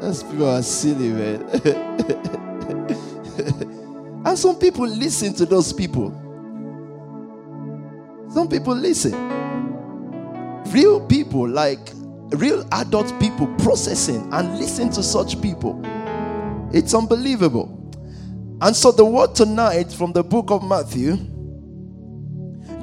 Those 0.00 0.22
people 0.24 0.48
are 0.48 0.62
silly, 0.62 1.10
man. 1.10 1.42
and 4.26 4.38
some 4.38 4.58
people 4.58 4.86
listen 4.86 5.34
to 5.34 5.46
those 5.46 5.72
people. 5.72 6.10
Some 8.30 8.48
people 8.48 8.74
listen. 8.74 9.14
Real 10.72 11.06
people, 11.06 11.48
like 11.48 11.92
real 12.30 12.66
adult 12.72 13.18
people, 13.20 13.46
processing 13.58 14.28
and 14.32 14.58
listen 14.58 14.90
to 14.90 15.02
such 15.02 15.40
people. 15.40 15.80
It's 16.72 16.92
unbelievable. 16.92 17.72
And 18.60 18.74
so, 18.74 18.90
the 18.90 19.04
word 19.04 19.34
tonight 19.34 19.92
from 19.92 20.12
the 20.12 20.24
book 20.24 20.50
of 20.50 20.64
Matthew 20.64 21.16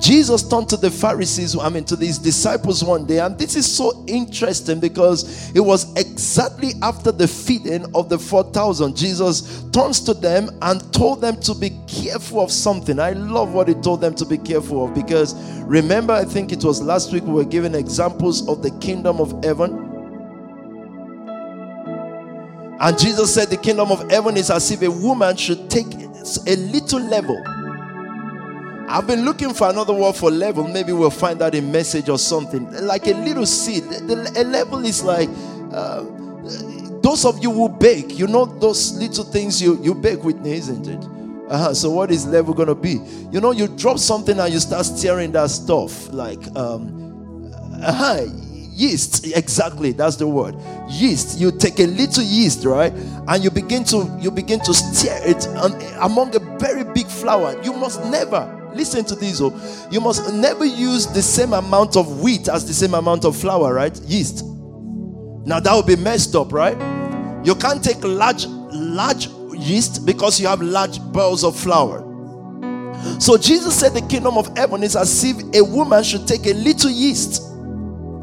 Jesus 0.04 0.44
turned 0.44 0.68
to 0.68 0.76
the 0.76 0.92
Pharisees, 0.92 1.58
I 1.58 1.70
mean, 1.70 1.86
to 1.86 1.96
these 1.96 2.18
disciples 2.18 2.84
one 2.84 3.06
day, 3.06 3.20
and 3.20 3.40
this 3.40 3.56
is 3.56 3.74
so 3.74 4.04
interesting 4.06 4.82
because 4.82 5.56
it 5.56 5.62
was 5.62 5.96
exactly 5.96 6.74
after 6.82 7.10
the 7.10 7.26
feeding 7.26 7.86
of 7.96 8.10
the 8.10 8.20
4,000. 8.20 8.98
Jesus 8.98 9.64
turns 9.72 10.02
to 10.02 10.14
them 10.14 10.50
and 10.62 10.92
told 10.92 11.22
them 11.22 11.40
to 11.40 11.56
be 11.56 11.70
careful 11.88 12.42
of 12.42 12.52
something. 12.52 13.00
I 13.00 13.12
love 13.12 13.54
what 13.54 13.70
he 13.70 13.76
told 13.76 14.02
them 14.02 14.14
to 14.16 14.26
be 14.26 14.38
careful 14.38 14.84
of 14.84 14.94
because 14.94 15.36
remember, 15.62 16.12
I 16.12 16.26
think 16.26 16.52
it 16.52 16.66
was 16.66 16.82
last 16.82 17.14
week 17.14 17.24
we 17.24 17.32
were 17.32 17.46
given 17.46 17.74
examples 17.74 18.46
of 18.50 18.62
the 18.62 18.72
kingdom 18.80 19.22
of 19.22 19.42
heaven. 19.42 19.72
And 22.82 23.00
Jesus 23.00 23.34
said, 23.34 23.48
The 23.48 23.56
kingdom 23.56 23.90
of 23.90 24.12
heaven 24.12 24.36
is 24.36 24.52
as 24.52 24.70
if 24.70 24.82
a 24.82 24.92
woman 24.92 25.38
should 25.38 25.70
take 25.70 25.94
a 25.94 26.56
little 26.58 27.00
leaven 27.00 27.42
I've 28.88 29.08
been 29.08 29.26
looking 29.26 29.54
for 29.54 29.70
another 29.70 29.94
word 29.94 30.16
for 30.16 30.30
leaven. 30.30 30.72
Maybe 30.72 30.94
we'll 30.94 31.10
find 31.10 31.40
that 31.40 31.56
in 31.56 31.72
message 31.72 32.10
or 32.10 32.20
something. 32.20 32.70
Like 32.86 33.08
a 33.08 33.14
little 33.14 33.46
seed. 33.46 33.84
A 33.86 34.44
leaven 34.44 34.86
is 34.86 35.04
like 35.04 35.30
uh, 35.72 36.04
those 37.02 37.26
of 37.26 37.42
you 37.42 37.52
who 37.52 37.70
bake. 37.70 38.18
You 38.18 38.28
know 38.28 38.46
those 38.46 38.94
little 38.94 39.24
things 39.24 39.62
you 39.62 39.82
you 39.84 39.94
bake 39.96 40.24
with 40.24 40.46
isn't 40.46 40.88
it? 40.88 41.04
Uh-huh. 41.50 41.74
So 41.74 41.92
what 41.92 42.12
is 42.12 42.26
leaven 42.26 42.54
gonna 42.54 42.76
be? 42.76 43.00
You 43.32 43.42
know, 43.42 43.52
you 43.52 43.68
drop 43.68 44.00
something 44.00 44.40
and 44.40 44.54
you 44.54 44.60
start 44.60 44.86
stirring 44.86 45.32
that 45.34 45.50
stuff. 45.50 46.12
Like 46.12 46.44
um, 46.56 47.52
uh-huh, 47.82 48.26
yeast. 48.72 49.28
Exactly, 49.36 49.92
that's 49.92 50.18
the 50.18 50.28
word. 50.28 50.56
Yeast. 50.90 51.40
You 51.40 51.52
take 51.52 51.80
a 51.80 51.88
little 51.88 52.24
yeast, 52.24 52.66
right, 52.66 52.94
and 53.28 53.44
you 53.44 53.50
begin 53.50 53.84
to 53.86 54.18
you 54.20 54.30
begin 54.32 54.60
to 54.62 54.74
stir 54.74 55.20
it 55.24 55.46
among 56.02 56.36
a 56.36 56.40
very 56.60 56.84
big 56.84 57.08
flour. 57.08 57.62
You 57.64 57.74
must 57.74 58.04
never 58.06 58.63
Listen 58.76 59.06
to 59.06 59.16
this. 59.16 59.40
Oh, 59.42 59.88
you 59.92 60.02
must 60.02 60.34
never 60.34 60.66
use 60.66 61.08
the 61.08 61.22
same 61.22 61.54
amount 61.54 61.96
of 61.96 62.22
wheat 62.22 62.48
as 62.48 62.66
the 62.66 62.74
same 62.74 62.94
amount 62.94 63.26
of 63.26 63.36
flour, 63.36 63.74
right? 63.74 63.98
Yeast. 64.02 64.44
Now 65.46 65.60
that 65.60 65.74
would 65.76 65.86
be 65.86 65.96
messed 65.96 66.36
up, 66.36 66.52
right? 66.52 66.78
You 67.46 67.56
can't 67.56 67.84
take 67.84 68.04
large, 68.04 68.46
large 68.48 69.28
yeast 69.54 70.06
because 70.06 70.40
you 70.40 70.48
have 70.48 70.62
large 70.62 71.00
bowls 71.12 71.44
of 71.44 71.58
flour. 71.58 72.10
So 73.20 73.38
Jesus 73.38 73.78
said 73.78 73.94
the 73.94 74.02
kingdom 74.02 74.38
of 74.38 74.56
heaven 74.58 74.84
is 74.84 74.96
as 74.96 75.24
if 75.24 75.38
a 75.54 75.64
woman 75.64 76.04
should 76.04 76.28
take 76.28 76.46
a 76.46 76.54
little 76.54 76.90
yeast. 76.90 77.42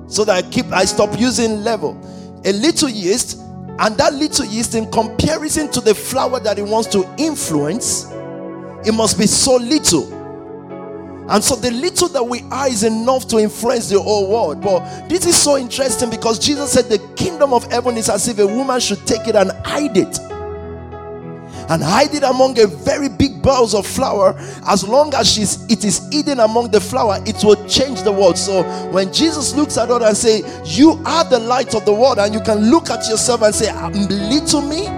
So 0.09 0.25
that 0.25 0.45
I 0.45 0.49
keep 0.49 0.67
I 0.73 0.85
stop 0.85 1.19
using 1.19 1.63
leaven. 1.63 2.01
A 2.45 2.53
little 2.53 2.89
yeast, 2.89 3.39
and 3.79 3.97
that 3.99 4.15
little 4.15 4.47
yeast 4.47 4.75
in 4.75 4.91
comparison 4.91 5.71
to 5.73 5.81
the 5.81 5.95
flour 5.95 6.41
that 6.41 6.59
it 6.59 6.63
wants 6.63 6.89
to 6.89 7.09
influence, 7.19 8.11
it 8.85 8.93
must 8.93 9.19
be 9.19 9.27
so 9.27 9.57
little 9.57 10.20
and 11.31 11.45
so 11.45 11.55
the 11.55 11.71
little 11.71 12.09
that 12.09 12.25
we 12.25 12.43
are 12.51 12.67
is 12.67 12.83
enough 12.83 13.29
to 13.29 13.39
influence 13.39 13.89
the 13.89 14.01
whole 14.01 14.29
world. 14.29 14.61
But 14.61 15.09
this 15.09 15.27
is 15.27 15.41
so 15.41 15.57
interesting 15.57 16.11
because 16.11 16.41
Jesus 16.41 16.73
said 16.73 16.87
the 16.87 16.99
kingdom 17.15 17.53
of 17.53 17.71
heaven 17.71 17.97
is 17.97 18.09
as 18.09 18.27
if 18.27 18.41
a 18.41 18.47
woman 18.47 18.81
should 18.81 19.07
take 19.07 19.29
it 19.29 19.37
and 19.37 19.53
hide 19.65 19.97
it. 19.97 20.19
And 21.71 21.85
hide 21.85 22.15
it 22.15 22.25
among 22.25 22.59
a 22.59 22.67
very 22.67 23.09
big 23.09 23.41
bowls 23.43 23.77
of 23.77 23.87
flour. 23.87 24.35
As 24.67 24.83
long 24.83 25.15
as 25.15 25.33
she's 25.33 25.65
it 25.71 25.85
is 25.85 26.09
hidden 26.13 26.41
among 26.41 26.73
the 26.73 26.81
flour, 26.81 27.23
it 27.25 27.45
will 27.45 27.65
change 27.69 28.03
the 28.03 28.11
world. 28.11 28.37
So 28.37 28.65
when 28.91 29.13
Jesus 29.13 29.55
looks 29.55 29.79
at 29.79 29.89
her 29.89 30.03
and 30.03 30.17
say, 30.17 30.43
You 30.65 31.01
are 31.07 31.23
the 31.23 31.39
light 31.39 31.77
of 31.77 31.85
the 31.85 31.95
world, 31.95 32.19
and 32.19 32.35
you 32.35 32.41
can 32.41 32.73
look 32.73 32.91
at 32.91 33.09
yourself 33.09 33.43
and 33.43 33.55
say, 33.55 33.73
Little 33.93 34.63
me, 34.63 34.89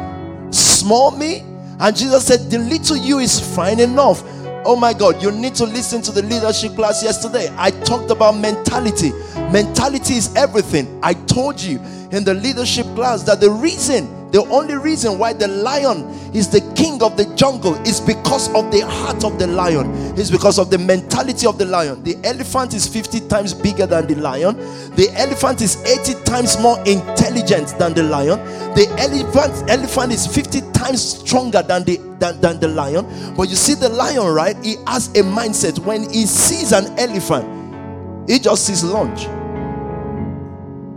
small 0.51 1.11
me. 1.11 1.45
And 1.79 1.95
Jesus 1.95 2.27
said, 2.27 2.49
The 2.51 2.59
little 2.59 2.97
you 2.97 3.19
is 3.19 3.39
fine 3.55 3.79
enough 3.79 4.25
Oh 4.65 4.77
my 4.77 4.93
God, 4.93 5.21
you 5.21 5.33
need 5.33 5.57
to 5.57 5.65
listen 5.65 6.03
to 6.03 6.13
the 6.13 6.23
leadership 6.23 6.77
class 6.77 7.03
yesterday. 7.03 7.53
I 7.57 7.73
talked 7.73 8.11
about 8.11 8.37
mentality. 8.37 9.11
Mentality 9.51 10.15
is 10.15 10.33
everything. 10.37 11.01
I 11.03 11.15
told 11.15 11.61
you 11.61 11.81
in 12.13 12.23
the 12.23 12.35
leadership 12.35 12.87
class 12.95 13.25
that 13.25 13.41
the 13.41 13.51
reason, 13.51 14.07
the 14.33 14.43
only 14.47 14.77
reason 14.77 15.19
why 15.19 15.35
the 15.35 15.47
lion 15.47 16.09
is 16.35 16.49
the 16.49 16.63
king 16.75 17.03
of 17.03 17.19
the 17.19 17.27
jungle 17.37 17.75
is 17.87 18.01
because 18.01 18.49
of 18.55 18.73
the 18.73 18.81
heart 18.81 19.25
of 19.25 19.39
the 19.39 19.47
lion, 19.47 19.91
is 20.17 20.31
because 20.31 20.59
of 20.59 20.71
the 20.71 20.79
mentality 20.79 21.47
of 21.47 21.59
the 21.59 21.67
lion. 21.67 22.03
The 22.03 22.17
elephant 22.25 22.73
is 22.73 22.89
50 22.89 23.29
times 23.29 23.53
bigger 23.53 23.85
than 23.87 24.07
the 24.07 24.15
lion, 24.15 24.57
the 24.97 25.13
elephant 25.17 25.61
is 25.61 25.77
80 25.85 26.25
times 26.25 26.59
more 26.59 26.79
intelligent 26.87 27.79
than 27.79 27.93
the 27.93 28.05
lion, 28.05 28.39
the 28.75 28.89
elephant, 28.99 29.71
elephant 29.71 30.13
is 30.15 30.27
50 30.27 30.63
times 30.73 31.03
stronger 31.03 31.61
than 31.61 31.85
the 31.85 31.99
than, 32.19 32.41
than 32.41 32.59
the 32.59 32.69
lion. 32.69 33.05
But 33.37 33.51
you 33.51 33.57
see, 33.57 33.75
the 33.75 33.91
lion, 33.91 34.33
right? 34.33 34.57
He 34.65 34.77
has 34.87 35.09
a 35.09 35.23
mindset 35.23 35.79
when 35.81 36.09
he 36.11 36.25
sees 36.25 36.73
an 36.73 36.99
elephant, 36.99 38.31
he 38.31 38.39
just 38.39 38.65
sees 38.65 38.83
lunch 38.83 39.27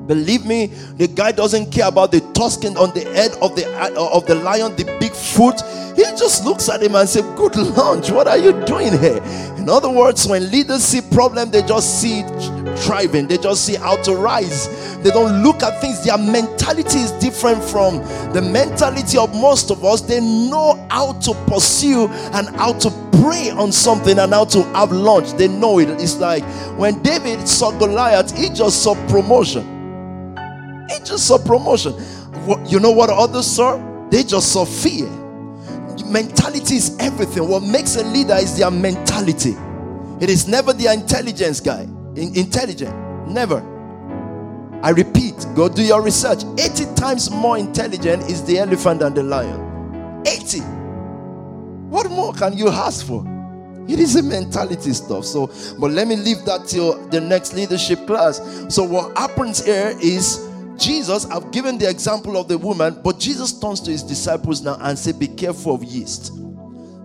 Believe 0.08 0.46
me, 0.46 0.68
the 0.98 1.08
guy 1.08 1.32
doesn't 1.32 1.72
care 1.72 1.88
about 1.88 2.12
the 2.12 2.22
tusking 2.34 2.78
on 2.78 2.94
the 2.94 3.02
head 3.14 3.32
of 3.42 3.56
the 3.56 3.66
of 3.98 4.26
the 4.26 4.36
lion, 4.36 4.76
the 4.76 4.86
big 5.00 5.14
foot. 5.14 5.62
He 5.96 6.04
just 6.18 6.44
looks 6.44 6.68
at 6.70 6.84
him 6.84 6.96
and 6.96 7.08
says, 7.08 7.24
Good 7.36 7.56
lunch, 7.56 8.12
what 8.12 8.28
are 8.28 8.38
you 8.38 8.52
doing 8.66 8.98
here? 9.00 9.22
In 9.58 9.70
other 9.70 9.90
words, 9.90 10.28
when 10.28 10.52
leaders 10.52 10.84
see 10.84 11.02
problem, 11.02 11.50
they 11.50 11.64
just 11.64 12.02
see 12.02 12.24
thriving, 12.78 13.28
they 13.28 13.38
just 13.38 13.66
see 13.66 13.76
how 13.76 13.96
to 14.04 14.14
rise. 14.16 14.68
They 14.98 15.10
don't 15.10 15.42
look 15.42 15.64
at 15.64 15.80
things. 15.82 16.04
Their 16.04 16.18
mentality 16.18 17.00
is 17.00 17.12
different 17.14 17.64
from 17.64 18.00
the 18.34 18.42
mentality 18.42 19.18
of 19.18 19.34
most 19.34 19.72
of 19.72 19.84
us. 19.86 20.02
They 20.02 20.20
know 20.20 20.86
how 20.92 21.14
to 21.14 21.34
pursue 21.48 22.08
and 22.34 22.50
how 22.58 22.74
to 22.74 22.90
pray 23.22 23.50
on 23.52 23.72
something 23.72 24.20
and 24.20 24.34
how 24.34 24.46
to 24.46 24.64
have 24.74 24.92
lunch. 24.92 25.32
They 25.34 25.48
know 25.48 25.80
it. 25.80 25.90
It's 25.90 26.18
like 26.18 26.44
when 26.78 27.02
David 27.02 27.48
saw 27.48 27.72
Goliath, 27.72 28.38
he 28.38 28.50
just 28.50 28.84
saw 28.84 28.96
promotion. 29.08 29.75
He 30.89 31.00
just 31.00 31.27
saw 31.27 31.38
promotion. 31.38 31.94
You 32.68 32.80
know 32.80 32.92
what 32.92 33.10
others 33.10 33.48
saw? 33.48 33.77
They 34.10 34.24
just 34.24 34.51
saw 34.51 34.65
fear. 34.65 35.10
Mentality 36.08 36.75
is 36.75 36.96
everything. 37.00 37.48
What 37.48 37.63
makes 37.63 37.96
a 37.96 38.04
leader 38.04 38.36
is 38.36 38.58
their 38.58 38.72
mentality. 38.72 39.56
It 40.22 40.30
is 40.30 40.48
never 40.48 40.74
their 40.74 40.94
intelligence, 40.94 41.60
guy. 41.60 41.82
In- 42.15 42.36
intelligent. 42.36 42.96
Never. 43.27 43.63
I 44.84 44.92
repeat, 44.92 45.48
go 45.56 45.68
do 45.68 45.82
your 45.82 46.01
research. 46.01 46.44
80 46.60 46.94
times 46.96 47.32
more 47.32 47.58
intelligent 47.58 48.30
is 48.30 48.44
the 48.44 48.60
elephant 48.60 49.00
than 49.00 49.15
the 49.15 49.24
lion. 49.24 50.22
80. 50.27 50.60
What 51.89 52.10
more 52.12 52.34
can 52.34 52.56
you 52.56 52.70
ask 52.70 53.06
for? 53.06 53.25
It 53.88 54.00
is 54.00 54.15
a 54.15 54.24
mentality 54.24 54.94
stuff. 54.94 55.25
So, 55.25 55.48
but 55.80 55.92
let 55.92 56.08
me 56.08 56.15
leave 56.15 56.44
that 56.46 56.68
till 56.68 57.08
the 57.10 57.22
next 57.22 57.54
leadership 57.54 58.06
class. 58.08 58.42
So, 58.70 58.84
what 58.84 59.18
happens 59.18 59.63
here 59.63 59.98
is 60.01 60.39
Jesus, 60.77 61.25
I've 61.27 61.51
given 61.51 61.77
the 61.77 61.89
example 61.89 62.38
of 62.38 62.48
the 62.48 62.58
woman, 62.58 63.00
but 63.03 63.20
Jesus 63.20 63.58
turns 63.60 63.79
to 63.82 63.91
his 63.91 64.03
disciples 64.03 64.62
now 64.62 64.77
and 64.82 64.98
say, 64.98 65.12
Be 65.12 65.27
careful 65.27 65.75
of 65.75 65.84
yeast. 65.84 66.34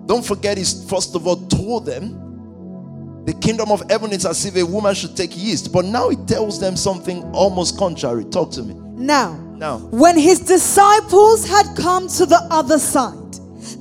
Don't 0.06 0.24
forget, 0.24 0.58
he 0.58 0.64
first 0.88 1.14
of 1.14 1.26
all 1.26 1.36
told 1.48 1.86
them 1.86 3.24
the 3.24 3.34
kingdom 3.34 3.70
of 3.70 3.82
heaven 3.90 4.12
is 4.12 4.24
as 4.26 4.44
if 4.46 4.56
a 4.56 4.64
woman 4.64 4.94
should 4.94 5.16
take 5.16 5.36
yeast. 5.36 5.72
But 5.72 5.84
now 5.84 6.08
he 6.08 6.16
tells 6.26 6.58
them 6.58 6.74
something 6.74 7.22
almost 7.32 7.78
contrary. 7.78 8.24
Talk 8.24 8.50
to 8.52 8.62
me. 8.62 8.74
Now, 8.94 9.34
Now. 9.56 9.78
when 9.78 10.18
his 10.18 10.40
disciples 10.40 11.46
had 11.48 11.76
come 11.76 12.08
to 12.08 12.26
the 12.26 12.44
other 12.50 12.78
side, 12.78 13.34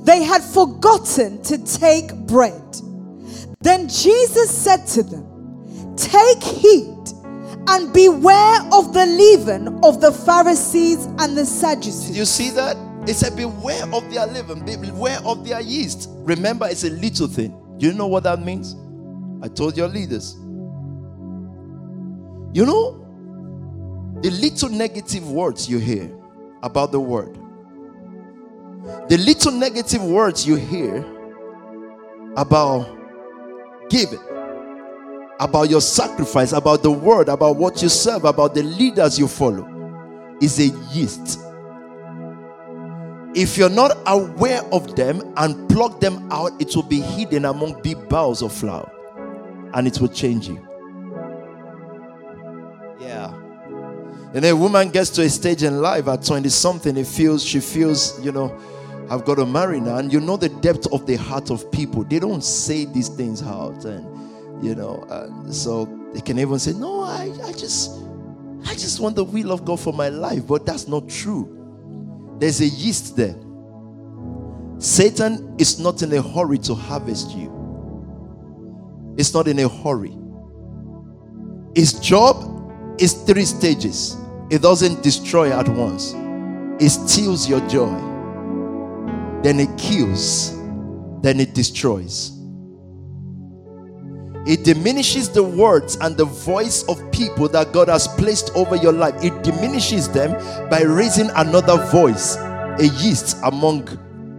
they 0.04 0.22
had 0.22 0.42
forgotten 0.42 1.42
to 1.42 1.58
take 1.64 2.14
bread. 2.14 2.62
Then 3.60 3.88
Jesus 3.88 4.50
said 4.56 4.86
to 4.88 5.02
them, 5.02 5.96
Take 5.96 6.42
heed 6.42 6.99
and 7.70 7.92
beware 7.92 8.60
of 8.72 8.92
the 8.92 9.06
leaven 9.06 9.78
of 9.84 10.00
the 10.00 10.10
Pharisees 10.12 11.04
and 11.06 11.36
the 11.36 11.42
Did 11.42 11.46
Sadducees. 11.46 12.16
you 12.16 12.24
see 12.24 12.50
that? 12.50 12.76
It 13.08 13.14
said, 13.14 13.36
Beware 13.36 13.84
of 13.94 14.12
their 14.12 14.26
leaven, 14.26 14.64
beware 14.64 15.18
of 15.24 15.46
their 15.46 15.60
yeast. 15.60 16.08
Remember, 16.12 16.66
it's 16.68 16.84
a 16.84 16.90
little 16.90 17.28
thing. 17.28 17.56
Do 17.78 17.86
you 17.86 17.92
know 17.94 18.06
what 18.08 18.24
that 18.24 18.42
means? 18.44 18.76
I 19.42 19.48
told 19.48 19.76
your 19.76 19.88
leaders. 19.88 20.34
You 22.52 22.66
know, 22.66 22.96
the 24.22 24.30
little 24.30 24.68
negative 24.68 25.30
words 25.30 25.68
you 25.68 25.78
hear 25.78 26.10
about 26.62 26.92
the 26.92 27.00
word, 27.00 27.34
the 29.08 29.16
little 29.16 29.52
negative 29.52 30.02
words 30.04 30.46
you 30.46 30.56
hear 30.56 31.04
about 32.36 32.86
giving, 33.88 34.18
about 35.40 35.70
your 35.70 35.80
sacrifice, 35.80 36.52
about 36.52 36.82
the 36.82 36.90
word, 36.90 37.28
about 37.28 37.56
what 37.56 37.82
you 37.82 37.88
serve, 37.88 38.24
about 38.24 38.54
the 38.54 38.62
leaders 38.62 39.18
you 39.18 39.26
follow, 39.26 39.66
is 40.40 40.60
a 40.60 40.68
yeast. 40.92 41.40
If 43.34 43.56
you're 43.56 43.70
not 43.70 43.96
aware 44.06 44.62
of 44.72 44.94
them 44.96 45.32
and 45.38 45.68
pluck 45.68 45.98
them 45.98 46.30
out, 46.30 46.60
it 46.60 46.76
will 46.76 46.82
be 46.82 47.00
hidden 47.00 47.46
among 47.46 47.80
big 47.80 48.08
bowls 48.08 48.42
of 48.42 48.52
flour 48.52 48.90
and 49.72 49.86
it 49.86 49.98
will 50.00 50.08
change 50.08 50.48
you. 50.48 50.66
Yeah. 53.00 53.32
And 54.34 54.44
a 54.44 54.54
woman 54.54 54.90
gets 54.90 55.10
to 55.10 55.22
a 55.22 55.28
stage 55.30 55.62
in 55.62 55.80
life 55.80 56.06
at 56.06 56.24
20 56.24 56.48
something, 56.50 56.96
it 56.96 57.06
feels 57.06 57.42
she 57.42 57.60
feels, 57.60 58.20
you 58.20 58.30
know, 58.30 58.60
I've 59.08 59.24
got 59.24 59.36
to 59.36 59.46
marry 59.46 59.80
now. 59.80 59.96
And 59.96 60.12
you 60.12 60.20
know 60.20 60.36
the 60.36 60.48
depth 60.48 60.86
of 60.92 61.06
the 61.06 61.16
heart 61.16 61.50
of 61.50 61.70
people. 61.72 62.04
They 62.04 62.18
don't 62.18 62.44
say 62.44 62.84
these 62.84 63.08
things 63.08 63.42
out. 63.42 63.84
And 63.84 64.06
you 64.62 64.74
know, 64.74 65.04
and 65.08 65.54
so 65.54 65.86
they 66.12 66.20
can 66.20 66.38
even 66.38 66.58
say, 66.58 66.72
No, 66.72 67.02
I, 67.02 67.32
I 67.44 67.52
just 67.52 68.00
I 68.66 68.74
just 68.74 69.00
want 69.00 69.16
the 69.16 69.24
will 69.24 69.52
of 69.52 69.64
God 69.64 69.80
for 69.80 69.92
my 69.92 70.08
life. 70.08 70.46
But 70.46 70.66
that's 70.66 70.86
not 70.86 71.08
true. 71.08 71.56
There's 72.38 72.60
a 72.60 72.66
yeast 72.66 73.16
there. 73.16 73.36
Satan 74.78 75.54
is 75.58 75.78
not 75.78 76.02
in 76.02 76.12
a 76.12 76.22
hurry 76.22 76.58
to 76.58 76.74
harvest 76.74 77.32
you. 77.36 77.50
It's 79.16 79.34
not 79.34 79.48
in 79.48 79.58
a 79.58 79.68
hurry. 79.68 80.16
His 81.74 81.98
job 82.00 82.96
is 82.98 83.12
three 83.12 83.44
stages. 83.44 84.16
It 84.50 84.62
doesn't 84.62 85.02
destroy 85.02 85.52
at 85.52 85.68
once. 85.68 86.14
It 86.82 86.90
steals 86.90 87.48
your 87.48 87.60
joy. 87.68 87.94
Then 89.42 89.60
it 89.60 89.76
kills. 89.78 90.56
Then 91.22 91.40
it 91.40 91.54
destroys. 91.54 92.39
It 94.46 94.64
diminishes 94.64 95.28
the 95.28 95.42
words 95.42 95.96
and 96.00 96.16
the 96.16 96.24
voice 96.24 96.82
of 96.88 97.12
people 97.12 97.48
that 97.50 97.72
God 97.72 97.88
has 97.88 98.08
placed 98.08 98.50
over 98.54 98.74
your 98.74 98.92
life. 98.92 99.14
It 99.22 99.42
diminishes 99.42 100.08
them 100.08 100.32
by 100.70 100.82
raising 100.82 101.28
another 101.36 101.76
voice, 101.90 102.36
a 102.36 102.90
yeast 103.00 103.36
among 103.44 103.84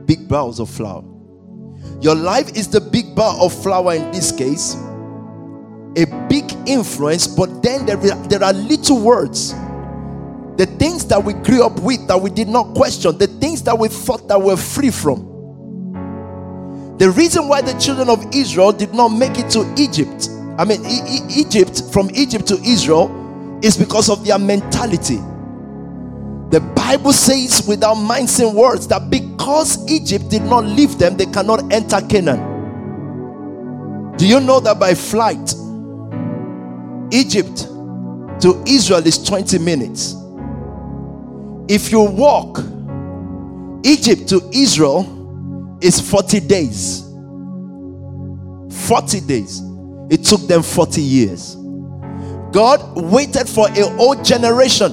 big 0.06 0.28
bowls 0.28 0.60
of 0.60 0.70
flour. 0.70 1.04
Your 2.02 2.16
life 2.16 2.50
is 2.58 2.68
the 2.68 2.82
big 2.82 3.16
bowl 3.16 3.46
of 3.46 3.54
flour 3.54 3.94
in 3.94 4.12
this 4.12 4.32
case, 4.32 4.76
a 5.96 6.06
big 6.28 6.52
influence, 6.66 7.28
but 7.28 7.62
then 7.62 7.86
there 7.86 7.98
are, 7.98 8.28
there 8.28 8.44
are 8.44 8.54
little 8.54 9.00
words. 9.00 9.54
The 10.58 10.66
things 10.80 11.06
that 11.06 11.24
we 11.24 11.34
grew 11.34 11.64
up 11.64 11.80
with 11.80 12.08
that 12.08 12.20
we 12.20 12.32
did 12.32 12.48
not 12.48 12.74
question, 12.76 13.18
the 13.20 13.28
things 13.28 13.62
that 13.64 13.78
we 13.78 13.88
thought 13.88 14.28
that 14.28 14.42
we're 14.42 14.58
free 14.58 14.90
from. 14.90 15.31
The 17.02 17.10
reason 17.10 17.48
why 17.48 17.62
the 17.62 17.74
children 17.80 18.10
of 18.12 18.24
Israel 18.32 18.72
did 18.72 18.94
not 18.94 19.08
make 19.08 19.40
it 19.40 19.50
to 19.54 19.62
Egypt, 19.76 20.30
I 20.60 20.66
mean, 20.66 20.86
E- 20.86 21.02
E- 21.10 21.42
Egypt, 21.42 21.82
from 21.92 22.12
Egypt 22.14 22.46
to 22.50 22.62
Israel, 22.62 23.10
is 23.64 23.76
because 23.76 24.08
of 24.08 24.24
their 24.24 24.38
mentality. 24.38 25.16
The 26.52 26.60
Bible 26.76 27.12
says, 27.12 27.66
without 27.68 27.96
minds 27.96 28.40
and 28.40 28.56
words, 28.56 28.88
that 28.90 29.10
because 29.10 29.84
Egypt 29.90 30.30
did 30.30 30.44
not 30.44 30.64
leave 30.64 31.00
them, 31.00 31.18
they 31.18 31.26
cannot 31.26 31.74
enter 31.74 32.02
Canaan. 32.02 32.38
Do 34.18 34.28
you 34.28 34.40
know 34.40 34.60
that 34.60 34.80
by 34.80 34.94
flight, 34.94 35.56
Egypt 37.12 37.64
to 38.44 38.64
Israel 38.68 39.08
is 39.08 39.24
20 39.24 39.58
minutes? 39.58 40.14
If 41.68 41.92
you 41.92 42.02
walk, 42.02 42.60
Egypt 43.84 44.30
to 44.30 44.48
Israel 44.54 45.21
is 45.82 46.00
40 46.00 46.40
days. 46.42 47.02
40 48.88 49.22
days. 49.22 49.62
It 50.10 50.26
took 50.26 50.42
them 50.42 50.64
40 50.64 51.02
years. 51.02 51.56
God 52.52 52.82
waited 52.96 53.48
for 53.48 53.70
a 53.70 53.88
whole 53.96 54.22
generation. 54.22 54.92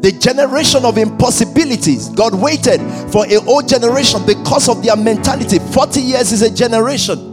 The 0.00 0.12
generation 0.12 0.84
of 0.84 0.96
impossibilities. 0.96 2.08
God 2.10 2.34
waited 2.34 2.80
for 3.10 3.26
a 3.26 3.40
whole 3.40 3.62
generation 3.62 4.24
because 4.24 4.68
of 4.68 4.84
their 4.84 4.96
mentality. 4.96 5.58
40 5.58 6.00
years 6.00 6.30
is 6.30 6.42
a 6.42 6.50
generation. 6.54 7.28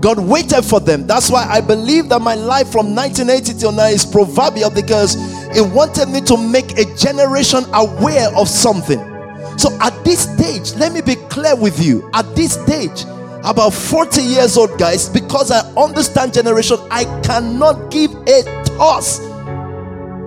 God 0.00 0.18
waited 0.18 0.62
for 0.62 0.78
them. 0.78 1.06
That's 1.06 1.30
why 1.30 1.46
I 1.48 1.62
believe 1.62 2.10
that 2.10 2.20
my 2.20 2.34
life 2.34 2.70
from 2.70 2.94
1980 2.94 3.58
till 3.58 3.72
now 3.72 3.86
is 3.86 4.04
proverbial 4.04 4.70
because 4.70 5.16
it 5.56 5.66
wanted 5.74 6.10
me 6.10 6.20
to 6.22 6.36
make 6.36 6.78
a 6.78 6.84
generation 6.96 7.64
aware 7.72 8.28
of 8.36 8.48
something. 8.48 9.15
So 9.56 9.76
at 9.80 10.04
this 10.04 10.22
stage, 10.22 10.74
let 10.78 10.92
me 10.92 11.00
be 11.00 11.16
clear 11.28 11.56
with 11.56 11.82
you. 11.82 12.08
At 12.14 12.34
this 12.36 12.54
stage, 12.54 13.04
about 13.44 13.72
40 13.72 14.22
years 14.22 14.56
old 14.56 14.78
guys, 14.78 15.08
because 15.08 15.50
I 15.50 15.60
understand 15.74 16.34
generation, 16.34 16.78
I 16.90 17.04
cannot 17.22 17.90
give 17.90 18.12
a 18.26 18.42
toss 18.76 19.18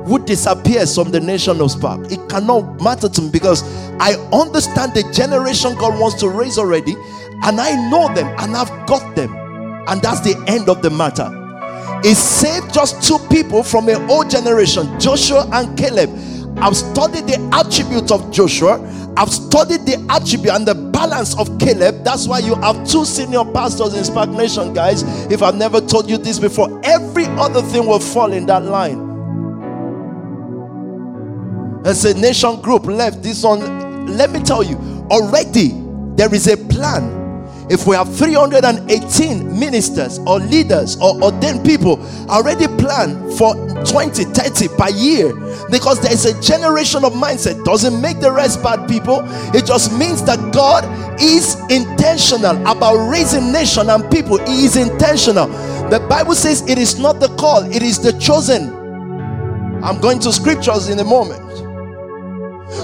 who 0.08 0.18
disappears 0.26 0.96
from 0.96 1.12
the 1.12 1.20
nation 1.20 1.62
of 1.62 1.70
Spark. 1.72 2.12
It 2.12 2.28
cannot 2.30 2.82
matter 2.82 3.08
to 3.08 3.22
me 3.22 3.30
because 3.30 3.62
I 4.00 4.14
understand 4.34 4.94
the 4.94 5.04
generation 5.14 5.76
God 5.76 6.00
wants 6.00 6.20
to 6.22 6.30
raise 6.30 6.58
already, 6.58 6.96
and 7.44 7.60
I 7.62 7.76
know 7.90 8.12
them 8.16 8.28
and 8.40 8.56
I've 8.56 8.88
got 8.88 9.16
them, 9.16 9.32
and 9.88 10.02
that's 10.02 10.22
the 10.22 10.42
end 10.48 10.68
of 10.70 10.82
the 10.82 10.90
matter. 10.90 11.30
It 12.04 12.16
saved 12.16 12.74
just 12.74 13.04
two 13.04 13.20
people 13.30 13.62
from 13.62 13.90
an 13.90 14.10
old 14.10 14.30
generation, 14.30 15.00
Joshua 15.00 15.48
and 15.52 15.78
Caleb. 15.78 16.10
I've 16.58 16.76
studied 16.76 17.28
the 17.28 17.38
attributes 17.54 18.12
of 18.12 18.32
Joshua. 18.32 18.80
I've 19.20 19.34
studied 19.34 19.86
the 19.86 19.98
attribute 20.10 20.54
and 20.54 20.66
the 20.66 20.74
balance 20.74 21.38
of 21.38 21.60
Caleb. 21.60 22.06
That's 22.06 22.26
why 22.26 22.40
you 22.40 22.56
have 22.56 22.88
two 22.88 23.04
senior 23.04 23.44
pastors 23.44 23.94
in 23.94 24.06
Spark 24.06 24.30
Nation, 24.30 24.74
guys. 24.74 25.04
If 25.30 25.44
I've 25.44 25.56
never 25.56 25.82
told 25.82 26.10
you 26.10 26.18
this 26.18 26.40
before, 26.40 26.80
every 26.86 27.26
other 27.26 27.62
thing 27.62 27.86
will 27.86 28.00
fall 28.00 28.32
in 28.32 28.46
that 28.46 28.64
line. 28.64 29.10
As 31.86 32.06
a 32.06 32.14
nation 32.14 32.62
group 32.62 32.86
left 32.86 33.22
this 33.22 33.44
one, 33.44 34.08
let 34.08 34.32
me 34.32 34.40
tell 34.42 34.64
you, 34.64 34.78
already 35.12 35.74
there 36.16 36.34
is 36.34 36.48
a 36.48 36.56
plan. 36.56 37.19
If 37.70 37.86
we 37.86 37.96
have 37.96 38.14
318 38.18 39.60
ministers 39.60 40.18
or 40.26 40.40
leaders 40.40 40.98
or 40.98 41.22
ordained 41.22 41.64
people 41.64 42.02
already 42.28 42.66
planned 42.82 43.38
for 43.38 43.54
20, 43.86 44.24
30 44.24 44.68
per 44.70 44.90
year, 44.90 45.34
because 45.70 46.02
there 46.02 46.12
is 46.12 46.26
a 46.26 46.42
generation 46.42 47.06
of 47.06 47.14
mindset, 47.14 47.64
doesn't 47.64 48.02
make 48.02 48.20
the 48.20 48.32
rest 48.32 48.64
bad 48.64 48.90
people. 48.90 49.22
It 49.56 49.68
just 49.68 49.94
means 49.94 50.24
that 50.24 50.52
God 50.52 50.84
is 51.22 51.56
intentional 51.70 52.60
about 52.66 53.08
raising 53.08 53.52
nation 53.52 53.90
and 53.90 54.10
people. 54.10 54.40
He 54.46 54.66
is 54.66 54.76
intentional. 54.76 55.48
The 55.90 56.04
Bible 56.10 56.34
says 56.34 56.68
it 56.68 56.80
is 56.80 56.98
not 56.98 57.20
the 57.20 57.28
call, 57.36 57.64
it 57.72 57.84
is 57.84 58.00
the 58.00 58.14
chosen. 58.20 58.74
I'm 59.84 60.02
going 60.02 60.20
to 60.22 60.34
scriptures 60.34 60.90
in 60.90 60.98
a 61.00 61.04
moment. 61.04 61.69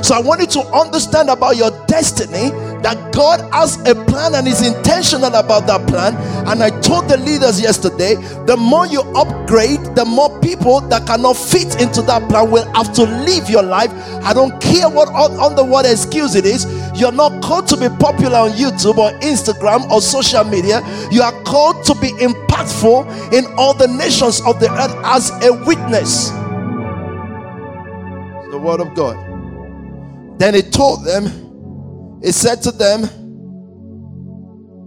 So 0.03 0.15
I 0.15 0.19
want 0.19 0.41
you 0.41 0.47
to 0.47 0.59
understand 0.73 1.29
about 1.29 1.57
your 1.57 1.71
destiny 1.87 2.51
that 2.85 3.13
God 3.13 3.41
has 3.51 3.77
a 3.87 3.95
plan 3.95 4.35
and 4.35 4.47
is 4.47 4.65
intentional 4.65 5.33
about 5.33 5.65
that 5.67 5.87
plan. 5.87 6.15
And 6.47 6.61
I 6.61 6.69
told 6.81 7.09
the 7.09 7.17
leaders 7.17 7.59
yesterday 7.59 8.15
the 8.45 8.55
more 8.57 8.85
you 8.85 9.01
upgrade, 9.15 9.81
the 9.95 10.05
more 10.05 10.39
people 10.39 10.81
that 10.81 11.07
cannot 11.07 11.35
fit 11.35 11.81
into 11.81 12.01
that 12.03 12.29
plan 12.29 12.51
will 12.51 12.71
have 12.73 12.93
to 12.93 13.03
live 13.03 13.49
your 13.49 13.63
life. 13.63 13.91
I 14.23 14.33
don't 14.33 14.61
care 14.61 14.89
what 14.89 15.09
on 15.09 15.69
what 15.69 15.85
excuse 15.85 16.35
it 16.35 16.45
is. 16.45 16.65
You're 16.93 17.11
not 17.11 17.41
called 17.43 17.67
to 17.69 17.77
be 17.77 17.89
popular 17.89 18.37
on 18.37 18.51
YouTube 18.51 18.97
or 18.97 19.11
Instagram 19.19 19.89
or 19.89 20.01
social 20.01 20.43
media. 20.43 20.81
You 21.11 21.21
are 21.23 21.33
called 21.43 21.83
to 21.85 21.95
be 21.95 22.09
impactful 22.11 23.33
in 23.33 23.45
all 23.57 23.73
the 23.73 23.87
nations 23.87 24.41
of 24.41 24.59
the 24.59 24.71
earth 24.71 24.95
as 25.03 25.31
a 25.43 25.53
witness. 25.65 26.29
The 28.51 28.59
word 28.59 28.79
of 28.79 28.93
God. 28.93 29.34
Then 30.37 30.53
he 30.53 30.61
told 30.61 31.05
them, 31.05 32.21
he 32.23 32.31
said 32.31 32.61
to 32.63 32.71
them, 32.71 33.09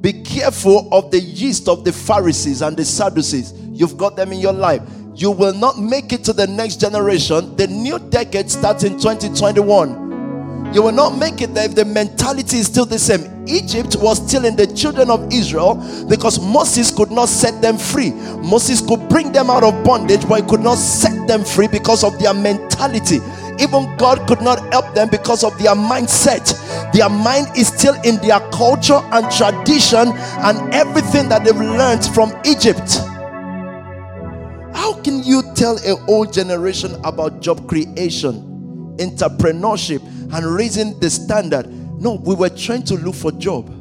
Be 0.01 0.23
careful 0.23 0.89
of 0.93 1.11
the 1.11 1.21
yeast 1.21 1.69
of 1.69 1.85
the 1.85 1.93
Pharisees 1.93 2.63
and 2.63 2.77
the 2.77 2.85
Sadducees. 2.85 3.53
You've 3.73 3.97
got 3.97 4.17
them 4.17 4.33
in 4.33 4.41
your 4.41 4.53
life. 4.53 4.83
you 5.19 5.33
will 5.33 5.55
not 5.55 5.79
make 5.79 6.13
it 6.13 6.23
to 6.25 6.33
the 6.33 6.47
next 6.47 6.81
generation. 6.81 7.57
The 7.57 7.67
new 7.67 7.99
decade 7.99 8.49
starts 8.51 8.85
in 8.85 8.93
2021. 8.93 10.73
You 10.73 10.83
will 10.83 10.93
not 10.93 11.19
make 11.19 11.41
it 11.41 11.55
there 11.55 11.65
if 11.65 11.75
the 11.75 11.85
mentality 11.85 12.59
is 12.59 12.67
still 12.67 12.85
the 12.85 12.99
same. 12.99 13.45
Egypt 13.49 13.97
was 13.97 14.25
still 14.25 14.45
in 14.45 14.55
the 14.55 14.67
children 14.67 15.11
of 15.11 15.33
Israel 15.33 15.75
because 16.09 16.39
Moses 16.39 16.91
could 16.93 17.11
not 17.11 17.29
set 17.29 17.61
them 17.61 17.79
free. 17.79 18.11
Moses 18.43 18.81
could 18.81 19.09
bring 19.09 19.33
them 19.33 19.51
out 19.51 19.65
of 19.65 19.83
bondage, 19.83 20.29
but 20.29 20.43
he 20.43 20.49
could 20.49 20.61
not 20.61 20.77
set 20.77 21.27
them 21.27 21.43
free 21.43 21.67
because 21.67 22.05
of 22.05 22.19
their 22.21 22.35
mentality. 22.35 23.19
Even 23.61 23.97
God 23.97 24.27
could 24.29 24.41
not 24.41 24.73
help 24.73 24.95
them 24.95 25.09
because 25.09 25.43
of 25.45 25.59
their 25.59 25.75
mindset. 25.75 26.55
Their 26.93 27.09
mind 27.09 27.49
is 27.57 27.69
still 27.69 27.95
in 28.03 28.17
their 28.17 28.41
culture 28.51 29.01
and 29.13 29.31
tradition 29.31 30.09
and 30.09 30.75
everything 30.75 31.29
that 31.29 31.45
they've 31.45 31.57
learned 31.57 32.05
from 32.07 32.33
Egypt. 32.45 32.99
How 34.75 34.95
can 35.03 35.23
you 35.23 35.43
tell 35.55 35.77
a 35.85 35.97
whole 36.05 36.25
generation 36.25 36.95
about 37.05 37.41
job 37.41 37.69
creation, 37.69 38.97
entrepreneurship, 38.99 40.03
and 40.33 40.47
raising 40.47 40.99
the 41.01 41.11
standard? 41.11 41.67
No, 42.01 42.15
we 42.15 42.35
were 42.35 42.51
trying 42.51 42.85
to 42.85 42.95
look 42.95 43.17
for 43.17 43.33
job. 43.33 43.75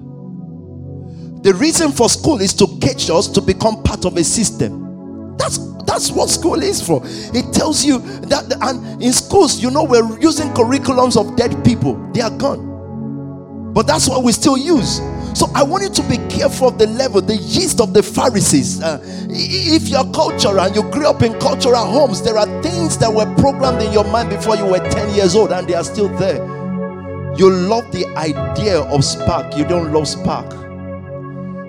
The 1.44 1.54
reason 1.54 1.92
for 1.92 2.10
school 2.10 2.42
is 2.42 2.54
to 2.56 2.68
catch 2.82 3.10
us 3.10 3.28
to 3.30 3.42
become 3.42 3.84
part 3.84 4.06
of 4.06 4.18
a 4.18 4.24
system. 4.24 5.38
That's 5.38 5.60
that's 5.88 6.12
what 6.12 6.30
school 6.30 6.62
is 6.62 6.86
for. 6.86 7.02
It 7.06 7.54
tells 7.54 7.84
you 7.84 8.00
that, 8.28 8.54
and 8.62 9.02
in 9.02 9.14
schools, 9.14 9.60
you 9.60 9.72
know, 9.72 9.84
we're 9.84 10.20
using 10.20 10.50
curriculums 10.50 11.18
of 11.18 11.36
dead 11.38 11.64
people, 11.66 11.96
they 12.14 12.22
are 12.22 12.30
gone. 12.30 13.74
But 13.74 13.88
that's 13.88 14.10
what 14.10 14.24
we 14.24 14.32
still 14.34 14.58
use. 14.58 15.00
So 15.34 15.48
I 15.56 15.64
want 15.64 15.84
you 15.84 15.90
to 15.90 16.04
be 16.10 16.18
careful 16.36 16.70
of 16.70 16.78
the 16.78 16.88
leaven, 16.88 17.26
the 17.26 17.36
yeast 17.36 17.80
of 17.80 17.94
the 17.94 18.02
Pharisees. 18.04 18.82
Uh, 18.82 19.00
if 19.30 19.88
you're 19.88 20.12
cultural 20.12 20.60
and 20.60 20.76
you 20.76 20.84
grew 20.92 21.08
up 21.08 21.22
in 21.22 21.40
cultural 21.40 21.86
homes, 21.86 22.22
there 22.22 22.38
are 22.38 22.48
things 22.64 22.98
that 22.98 23.14
were 23.14 23.32
programmed 23.36 23.82
in 23.82 23.94
your 23.94 24.06
mind 24.06 24.30
before 24.30 24.56
you 24.56 24.66
were 24.66 24.80
10 24.80 25.14
years 25.16 25.36
old 25.36 25.52
and 25.52 25.68
they 25.68 25.76
are 25.76 25.84
still 25.84 26.10
there. 26.18 26.44
You 27.38 27.52
love 27.52 27.92
the 27.92 28.08
idea 28.18 28.82
of 28.82 29.06
spark, 29.06 29.56
you 29.56 29.64
don't 29.64 29.94
love 29.94 30.08
spark. 30.08 30.67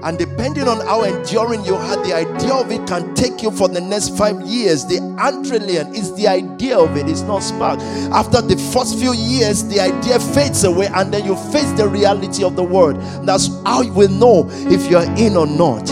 And 0.03 0.17
depending 0.17 0.69
on 0.69 0.81
how 0.87 1.03
enduring 1.03 1.65
you 1.65 1.75
had, 1.75 2.05
the 2.05 2.15
idea 2.15 2.55
of 2.55 2.71
it 2.71 2.87
can 2.87 3.15
take 3.15 3.43
you 3.43 3.51
for 3.51 3.69
the 3.69 3.81
next 3.81 4.17
five 4.17 4.41
years. 4.43 4.87
The 4.87 4.99
adrenaline 5.19 5.95
is 5.95 6.15
the 6.15 6.29
idea 6.29 6.79
of 6.79 6.97
it, 6.97 7.09
it's 7.09 7.23
not 7.23 7.41
spark. 7.41 7.81
After 8.13 8.41
the 8.41 8.57
first 8.73 8.99
few 8.99 9.13
years, 9.13 9.65
the 9.65 9.81
idea 9.81 10.21
fades 10.21 10.63
away, 10.63 10.87
and 10.87 11.13
then 11.13 11.25
you 11.25 11.35
face 11.51 11.71
the 11.73 11.89
reality 11.89 12.45
of 12.45 12.55
the 12.55 12.63
word. 12.63 13.01
That's 13.27 13.49
how 13.65 13.83
you 13.83 13.93
will 13.93 14.09
know 14.09 14.49
if 14.71 14.89
you're 14.89 15.11
in 15.17 15.37
or 15.37 15.47
not. 15.47 15.89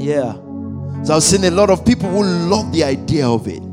Yeah. 0.00 0.34
So 1.04 1.16
I've 1.16 1.22
seen 1.22 1.44
a 1.44 1.50
lot 1.50 1.70
of 1.70 1.84
people 1.84 2.08
who 2.10 2.22
love 2.22 2.72
the 2.72 2.84
idea 2.84 3.26
of 3.26 3.48
it. 3.48 3.63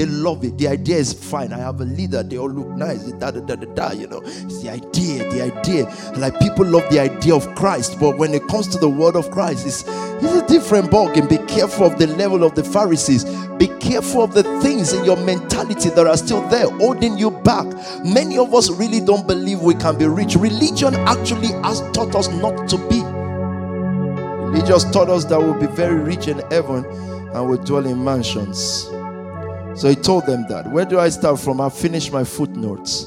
They 0.00 0.06
love 0.06 0.42
it. 0.44 0.56
The 0.56 0.66
idea 0.66 0.96
is 0.96 1.12
fine. 1.12 1.52
I 1.52 1.58
have 1.58 1.82
a 1.82 1.84
leader. 1.84 2.22
They 2.22 2.38
all 2.38 2.48
look 2.48 2.68
nice. 2.68 3.02
Da, 3.02 3.32
da, 3.32 3.40
da, 3.40 3.54
da, 3.54 3.74
da, 3.74 3.92
you 3.92 4.06
know, 4.06 4.22
it's 4.24 4.62
the 4.62 4.70
idea, 4.70 5.30
the 5.30 5.42
idea. 5.42 5.84
Like 6.16 6.40
people 6.40 6.64
love 6.64 6.88
the 6.90 7.00
idea 7.00 7.34
of 7.34 7.54
Christ, 7.54 8.00
but 8.00 8.16
when 8.16 8.32
it 8.32 8.48
comes 8.48 8.66
to 8.68 8.78
the 8.78 8.88
word 8.88 9.14
of 9.14 9.30
Christ, 9.30 9.66
it's, 9.66 9.84
it's 10.24 10.34
a 10.36 10.46
different 10.48 10.90
ballgame. 10.90 11.28
Be 11.28 11.36
careful 11.54 11.84
of 11.84 11.98
the 11.98 12.06
leaven 12.06 12.42
of 12.42 12.54
the 12.54 12.64
Pharisees. 12.64 13.24
Be 13.58 13.66
careful 13.78 14.22
of 14.22 14.32
the 14.32 14.42
things 14.62 14.94
in 14.94 15.04
your 15.04 15.18
mentality 15.18 15.90
that 15.90 16.06
are 16.06 16.16
still 16.16 16.48
there, 16.48 16.70
holding 16.78 17.18
you 17.18 17.30
back. 17.30 17.66
Many 18.02 18.38
of 18.38 18.54
us 18.54 18.70
really 18.70 19.00
don't 19.00 19.26
believe 19.26 19.60
we 19.60 19.74
can 19.74 19.98
be 19.98 20.06
rich. 20.06 20.34
Religion 20.34 20.94
actually 20.94 21.52
has 21.62 21.82
taught 21.92 22.14
us 22.14 22.28
not 22.28 22.70
to 22.70 22.78
be. 22.88 23.02
Religion 24.48 24.92
taught 24.92 25.10
us 25.10 25.26
that 25.26 25.38
we'll 25.38 25.60
be 25.60 25.66
very 25.66 26.00
rich 26.00 26.26
in 26.26 26.38
heaven 26.50 26.86
and 26.86 27.46
we'll 27.46 27.62
dwell 27.62 27.84
in 27.84 28.02
mansions. 28.02 28.90
So 29.74 29.88
he 29.88 29.94
told 29.94 30.26
them 30.26 30.46
that. 30.48 30.70
Where 30.70 30.84
do 30.84 30.98
I 30.98 31.08
start 31.08 31.40
from? 31.40 31.60
I 31.60 31.68
finished 31.70 32.12
my 32.12 32.24
footnotes. 32.24 33.06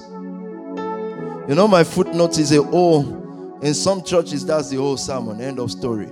You 1.47 1.55
know, 1.55 1.67
my 1.67 1.83
footnotes 1.83 2.37
is 2.37 2.51
a 2.53 2.63
whole, 2.63 3.59
in 3.61 3.73
some 3.73 4.03
churches, 4.03 4.45
that's 4.45 4.69
the 4.69 4.77
whole 4.77 4.97
sermon. 4.97 5.41
End 5.41 5.59
of 5.59 5.71
story. 5.71 6.09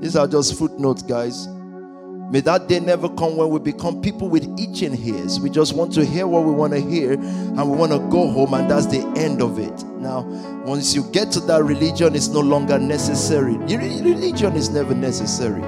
These 0.00 0.16
are 0.16 0.26
just 0.26 0.58
footnotes, 0.58 1.02
guys. 1.02 1.48
May 2.30 2.40
that 2.40 2.68
day 2.68 2.80
never 2.80 3.08
come 3.08 3.36
when 3.36 3.48
we 3.50 3.58
become 3.58 4.00
people 4.00 4.28
with 4.28 4.44
itching 4.58 4.96
ears. 4.96 5.38
We 5.38 5.50
just 5.50 5.74
want 5.74 5.92
to 5.94 6.04
hear 6.04 6.26
what 6.26 6.44
we 6.44 6.52
want 6.52 6.72
to 6.72 6.80
hear 6.80 7.12
and 7.12 7.70
we 7.70 7.76
want 7.76 7.92
to 7.92 7.98
go 8.10 8.28
home, 8.28 8.54
and 8.54 8.70
that's 8.70 8.86
the 8.86 9.00
end 9.16 9.40
of 9.40 9.58
it. 9.58 9.84
Now, 9.98 10.22
once 10.64 10.94
you 10.94 11.04
get 11.10 11.30
to 11.32 11.40
that 11.40 11.62
religion, 11.62 12.14
it's 12.14 12.28
no 12.28 12.40
longer 12.40 12.78
necessary. 12.78 13.56
Religion 13.56 14.56
is 14.56 14.70
never 14.70 14.94
necessary. 14.94 15.62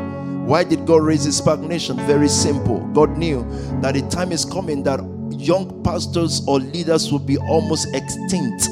Why 0.47 0.63
did 0.63 0.87
God 0.87 1.03
raise 1.03 1.25
his 1.25 1.39
stagnation? 1.39 1.97
Very 2.07 2.29
simple. 2.29 2.79
God 2.95 3.19
knew 3.19 3.45
that 3.81 3.97
a 3.97 4.09
time 4.09 4.31
is 4.31 4.45
coming 4.45 4.85
that 4.85 5.01
young 5.33 5.83
pastors 5.83 6.47
or 6.47 6.61
leaders 6.61 7.11
will 7.11 7.19
be 7.19 7.37
almost 7.37 7.93
extinct. 7.93 8.69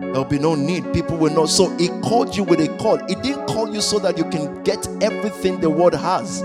There'll 0.00 0.24
be 0.24 0.38
no 0.38 0.54
need. 0.54 0.94
People 0.94 1.16
will 1.16 1.34
not. 1.34 1.48
So 1.48 1.76
he 1.76 1.88
called 2.02 2.36
you 2.36 2.44
with 2.44 2.60
a 2.60 2.68
call. 2.78 2.98
He 3.08 3.16
didn't 3.16 3.48
call 3.48 3.74
you 3.74 3.80
so 3.80 3.98
that 3.98 4.16
you 4.16 4.22
can 4.30 4.62
get 4.62 4.86
everything 5.02 5.58
the 5.58 5.70
world 5.70 5.94
has. 5.94 6.38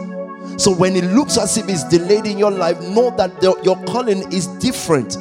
So 0.57 0.73
when 0.73 0.95
it 0.95 1.03
looks 1.05 1.37
as 1.37 1.55
if 1.57 1.69
it's 1.69 1.83
delayed 1.83 2.25
in 2.25 2.39
your 2.39 2.49
life, 2.49 2.81
know 2.81 3.15
that 3.17 3.41
the, 3.41 3.55
your 3.63 3.77
calling 3.85 4.23
is 4.33 4.47
different. 4.57 5.17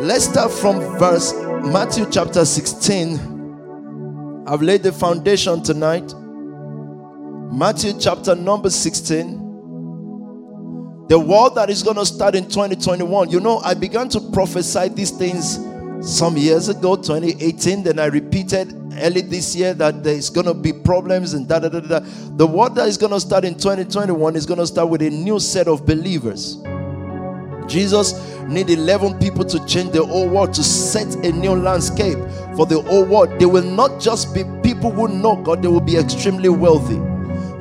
Let's 0.00 0.24
start 0.24 0.50
from 0.50 0.80
verse 0.98 1.34
Matthew 1.62 2.06
chapter 2.10 2.46
16. 2.46 4.44
I've 4.46 4.62
laid 4.62 4.82
the 4.82 4.92
foundation 4.92 5.62
tonight. 5.62 6.14
Matthew 7.52 7.92
chapter 7.98 8.34
number 8.34 8.68
16. 8.68 11.06
The 11.08 11.18
world 11.18 11.54
that 11.54 11.70
is 11.70 11.82
going 11.82 11.96
to 11.96 12.04
start 12.04 12.34
in 12.34 12.44
2021. 12.44 13.30
You 13.30 13.40
know, 13.40 13.60
I 13.60 13.74
began 13.74 14.08
to 14.10 14.20
prophesy 14.32 14.88
these 14.88 15.12
things 15.12 15.58
some 16.02 16.36
years 16.36 16.68
ago, 16.68 16.96
2018. 16.96 17.84
Then 17.84 18.00
I 18.00 18.06
repeated 18.06 18.74
early 19.00 19.20
this 19.20 19.54
year 19.54 19.74
that 19.74 20.02
there's 20.02 20.28
going 20.28 20.46
to 20.46 20.54
be 20.54 20.72
problems 20.72 21.34
and 21.34 21.48
da 21.48 21.60
da 21.60 21.68
da 21.68 21.80
da. 21.80 22.00
The 22.36 22.46
world 22.46 22.74
that 22.74 22.88
is 22.88 22.98
going 22.98 23.12
to 23.12 23.20
start 23.20 23.44
in 23.44 23.54
2021 23.54 24.36
is 24.36 24.44
going 24.44 24.58
to 24.58 24.66
start 24.66 24.88
with 24.88 25.02
a 25.02 25.10
new 25.10 25.38
set 25.38 25.68
of 25.68 25.86
believers. 25.86 26.58
Jesus 27.68 28.14
need 28.48 28.70
11 28.70 29.18
people 29.18 29.44
to 29.44 29.64
change 29.66 29.92
the 29.92 30.04
whole 30.04 30.28
world 30.28 30.52
to 30.54 30.62
set 30.62 31.14
a 31.24 31.32
new 31.32 31.52
landscape 31.52 32.18
for 32.56 32.66
the 32.66 32.80
whole 32.82 33.04
world. 33.04 33.38
They 33.38 33.46
will 33.46 33.64
not 33.64 34.00
just 34.00 34.34
be 34.34 34.44
people 34.62 34.90
who 34.90 35.08
know 35.08 35.36
God, 35.36 35.62
they 35.62 35.68
will 35.68 35.80
be 35.80 35.96
extremely 35.96 36.48
wealthy. 36.48 37.00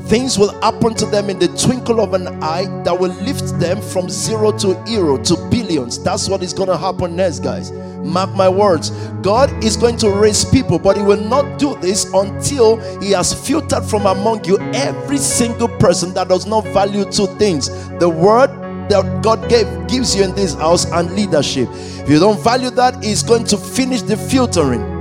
Things 0.07 0.37
will 0.37 0.53
happen 0.61 0.93
to 0.95 1.05
them 1.07 1.31
in 1.31 1.39
the 1.39 1.47
twinkle 1.47 1.99
of 1.99 2.13
an 2.13 2.27
eye 2.43 2.65
that 2.83 2.97
will 2.97 3.13
lift 3.23 3.59
them 3.59 3.81
from 3.81 4.07
zero 4.07 4.51
to 4.59 4.79
hero 4.85 5.17
to 5.23 5.35
billions. 5.49 6.01
That's 6.01 6.29
what 6.29 6.43
is 6.43 6.53
going 6.53 6.69
to 6.69 6.77
happen 6.77 7.15
next, 7.15 7.39
guys. 7.39 7.71
Mark 7.71 8.29
my 8.35 8.47
words. 8.47 8.91
God 9.23 9.51
is 9.63 9.75
going 9.75 9.97
to 9.97 10.11
raise 10.11 10.45
people, 10.45 10.77
but 10.77 10.95
He 10.95 11.01
will 11.01 11.21
not 11.21 11.57
do 11.57 11.75
this 11.77 12.05
until 12.13 12.77
He 13.01 13.11
has 13.11 13.33
filtered 13.33 13.83
from 13.83 14.05
among 14.05 14.45
you 14.45 14.59
every 14.73 15.17
single 15.17 15.69
person 15.79 16.13
that 16.13 16.27
does 16.27 16.45
not 16.45 16.65
value 16.65 17.05
two 17.05 17.27
things 17.37 17.69
the 17.97 18.07
word 18.07 18.49
that 18.89 19.23
God 19.23 19.49
gave 19.49 19.65
gives 19.87 20.15
you 20.15 20.23
in 20.23 20.35
this 20.35 20.53
house 20.53 20.85
and 20.91 21.11
leadership. 21.15 21.67
If 21.71 22.09
you 22.09 22.19
don't 22.19 22.39
value 22.39 22.69
that, 22.71 23.03
He's 23.03 23.23
going 23.23 23.45
to 23.45 23.57
finish 23.57 24.03
the 24.03 24.17
filtering. 24.17 24.94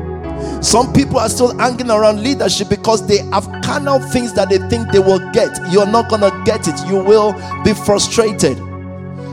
Some 0.63 0.93
people 0.93 1.19
are 1.19 1.29
still 1.29 1.57
hanging 1.59 1.91
around 1.91 2.23
leadership 2.23 2.69
because 2.69 3.07
they 3.07 3.19
have 3.31 3.47
carnal 3.63 4.01
things 4.01 4.33
that 4.35 4.49
they 4.49 4.59
think 4.69 4.91
they 4.93 4.99
will 4.99 5.21
get. 5.33 5.57
You're 5.71 5.87
not 5.87 6.09
going 6.09 6.23
to 6.23 6.43
get 6.45 6.69
it. 6.69 6.79
You 6.87 7.03
will 7.03 7.33
be 7.65 7.75
frustrated. 7.75 8.59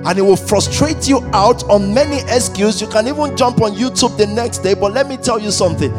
And 0.04 0.18
it 0.18 0.24
will 0.24 0.36
frustrate 0.36 1.08
you 1.08 1.20
out 1.32 1.64
on 1.70 1.94
many 1.94 2.22
excuses. 2.22 2.82
You 2.82 2.88
can 2.88 3.08
even 3.08 3.38
jump 3.38 3.62
on 3.62 3.74
YouTube 3.74 4.18
the 4.18 4.26
next 4.26 4.60
day. 4.60 4.74
But 4.74 4.94
let 4.94 5.08
me 5.08 5.16
tell 5.16 5.40
you 5.40 5.52
something 5.52 5.92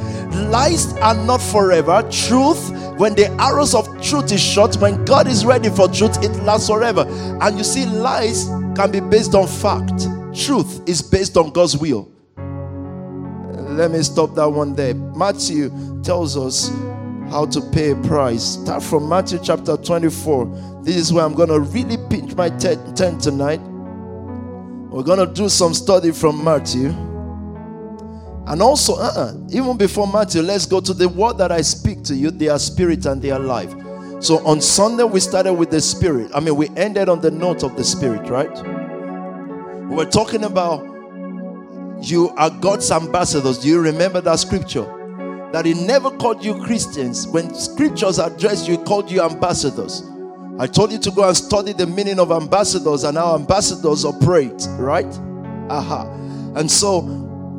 lies 0.50 0.92
are 0.94 1.14
not 1.14 1.40
forever. 1.40 2.02
Truth, 2.10 2.70
when 2.98 3.14
the 3.14 3.30
arrows 3.40 3.74
of 3.74 3.86
truth 4.02 4.32
is 4.32 4.40
shot, 4.40 4.76
when 4.76 5.04
God 5.04 5.26
is 5.26 5.44
ready 5.44 5.68
for 5.70 5.88
truth, 5.88 6.22
it 6.22 6.32
lasts 6.42 6.68
forever. 6.68 7.06
And 7.40 7.58
you 7.58 7.64
see, 7.64 7.86
lies 7.86 8.46
can 8.76 8.90
be 8.90 9.00
based 9.00 9.34
on 9.34 9.46
fact, 9.46 10.06
truth 10.34 10.86
is 10.88 11.02
based 11.02 11.36
on 11.36 11.50
God's 11.50 11.76
will. 11.76 12.11
Let 13.76 13.90
me 13.90 14.02
stop 14.02 14.34
that 14.34 14.48
one 14.48 14.74
there. 14.74 14.94
Matthew 14.94 15.70
tells 16.02 16.36
us 16.36 16.70
how 17.30 17.46
to 17.46 17.60
pay 17.72 17.92
a 17.92 17.96
price. 17.96 18.42
Start 18.42 18.82
from 18.82 19.08
Matthew 19.08 19.38
chapter 19.42 19.76
24. 19.76 20.82
This 20.82 20.96
is 20.96 21.12
where 21.12 21.24
I'm 21.24 21.34
going 21.34 21.48
to 21.48 21.60
really 21.60 21.96
pinch 22.10 22.34
my 22.34 22.50
tent 22.50 23.20
tonight. 23.20 23.60
We're 24.90 25.02
going 25.02 25.26
to 25.26 25.32
do 25.32 25.48
some 25.48 25.72
study 25.72 26.12
from 26.12 26.44
Matthew. 26.44 26.88
And 28.46 28.60
also, 28.60 28.96
uh-uh, 28.96 29.34
even 29.50 29.78
before 29.78 30.06
Matthew, 30.06 30.42
let's 30.42 30.66
go 30.66 30.80
to 30.80 30.92
the 30.92 31.08
word 31.08 31.38
that 31.38 31.50
I 31.50 31.62
speak 31.62 32.02
to 32.04 32.14
you. 32.14 32.30
They 32.30 32.48
are 32.48 32.58
spirit 32.58 33.06
and 33.06 33.22
they 33.22 33.30
are 33.30 33.38
life. 33.38 33.72
So 34.20 34.44
on 34.46 34.60
Sunday, 34.60 35.04
we 35.04 35.20
started 35.20 35.54
with 35.54 35.70
the 35.70 35.80
spirit. 35.80 36.30
I 36.34 36.40
mean, 36.40 36.56
we 36.56 36.68
ended 36.76 37.08
on 37.08 37.20
the 37.20 37.30
note 37.30 37.62
of 37.62 37.76
the 37.76 37.84
spirit, 37.84 38.28
right? 38.28 38.52
We're 39.88 40.10
talking 40.10 40.44
about 40.44 40.91
you 42.10 42.30
are 42.30 42.50
God's 42.50 42.90
ambassadors. 42.90 43.58
Do 43.58 43.68
you 43.68 43.80
remember 43.80 44.20
that 44.20 44.38
scripture? 44.38 44.84
That 45.52 45.64
He 45.66 45.74
never 45.74 46.10
called 46.10 46.44
you 46.44 46.62
Christians. 46.62 47.26
When 47.26 47.54
scriptures 47.54 48.18
addressed 48.18 48.68
you, 48.68 48.78
He 48.78 48.84
called 48.84 49.10
you 49.10 49.22
ambassadors. 49.22 50.02
I 50.58 50.66
told 50.66 50.92
you 50.92 50.98
to 50.98 51.10
go 51.10 51.26
and 51.26 51.36
study 51.36 51.72
the 51.72 51.86
meaning 51.86 52.18
of 52.18 52.30
ambassadors 52.30 53.04
and 53.04 53.16
how 53.16 53.34
ambassadors 53.34 54.04
operate, 54.04 54.66
right? 54.78 55.06
Aha. 55.70 56.06
And 56.56 56.70
so 56.70 57.00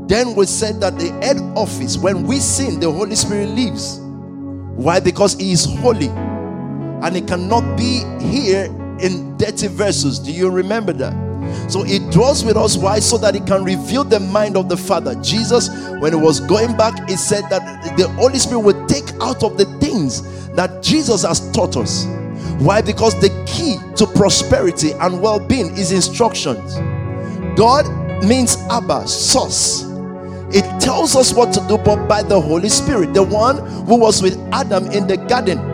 then 0.07 0.35
we 0.35 0.45
said 0.45 0.79
that 0.81 0.99
the 0.99 1.09
head 1.25 1.37
office, 1.55 1.97
when 1.97 2.23
we 2.23 2.37
sin, 2.37 2.79
the 2.79 2.91
Holy 2.91 3.15
Spirit 3.15 3.49
leaves. 3.49 3.99
Why? 4.75 4.99
Because 4.99 5.33
He 5.39 5.51
is 5.51 5.65
holy 5.65 6.07
and 6.07 7.15
He 7.15 7.21
cannot 7.21 7.77
be 7.77 8.03
here 8.19 8.65
in 8.99 9.37
dirty 9.37 9.67
verses. 9.67 10.19
Do 10.19 10.31
you 10.31 10.49
remember 10.49 10.93
that? 10.93 11.32
So 11.69 11.83
it 11.85 12.11
dwells 12.11 12.43
with 12.43 12.57
us. 12.57 12.77
Why? 12.77 12.99
So 12.99 13.17
that 13.19 13.35
it 13.35 13.45
can 13.45 13.63
reveal 13.63 14.03
the 14.03 14.19
mind 14.19 14.57
of 14.57 14.69
the 14.69 14.77
Father. 14.77 15.15
Jesus, 15.21 15.69
when 15.99 16.13
He 16.13 16.19
was 16.19 16.39
going 16.39 16.75
back, 16.77 17.09
He 17.09 17.15
said 17.15 17.43
that 17.49 17.95
the 17.97 18.07
Holy 18.09 18.39
Spirit 18.39 18.61
will 18.61 18.85
take 18.87 19.09
out 19.21 19.43
of 19.43 19.57
the 19.57 19.65
things 19.79 20.21
that 20.55 20.83
Jesus 20.83 21.23
has 21.23 21.51
taught 21.51 21.77
us. 21.77 22.05
Why? 22.59 22.81
Because 22.81 23.19
the 23.19 23.29
key 23.47 23.77
to 23.95 24.05
prosperity 24.05 24.91
and 24.91 25.21
well 25.21 25.39
being 25.39 25.75
is 25.77 25.91
instructions. 25.91 26.75
God 27.57 27.85
means 28.23 28.57
Abba, 28.69 29.07
source. 29.07 29.83
It 30.55 30.63
tells 30.79 31.15
us 31.15 31.33
what 31.33 31.51
to 31.53 31.67
do, 31.67 31.77
but 31.79 32.07
by 32.07 32.21
the 32.21 32.39
Holy 32.39 32.69
Spirit. 32.69 33.13
The 33.13 33.23
one 33.23 33.57
who 33.85 33.95
was 33.95 34.21
with 34.21 34.37
Adam 34.51 34.85
in 34.91 35.07
the 35.07 35.17
garden 35.17 35.72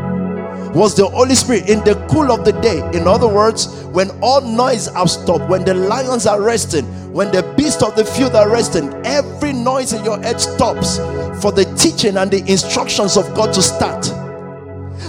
was 0.73 0.95
the 0.95 1.07
Holy 1.07 1.35
Spirit 1.35 1.69
in 1.69 1.79
the 1.83 1.95
cool 2.09 2.31
of 2.31 2.45
the 2.45 2.53
day. 2.53 2.79
In 2.97 3.07
other 3.07 3.27
words, 3.27 3.83
when 3.85 4.09
all 4.21 4.41
noise 4.41 4.87
have 4.87 5.09
stopped, 5.09 5.49
when 5.49 5.63
the 5.65 5.73
lions 5.73 6.25
are 6.25 6.41
resting, 6.41 6.85
when 7.13 7.31
the 7.31 7.43
beasts 7.57 7.81
of 7.81 7.95
the 7.95 8.05
field 8.05 8.35
are 8.35 8.49
resting, 8.49 8.93
every 9.05 9.53
noise 9.53 9.93
in 9.93 10.03
your 10.03 10.19
head 10.19 10.39
stops 10.39 10.97
for 11.41 11.51
the 11.51 11.65
teaching 11.77 12.17
and 12.17 12.29
the 12.29 12.39
instructions 12.51 13.17
of 13.17 13.33
God 13.35 13.53
to 13.53 13.61
start. 13.61 14.05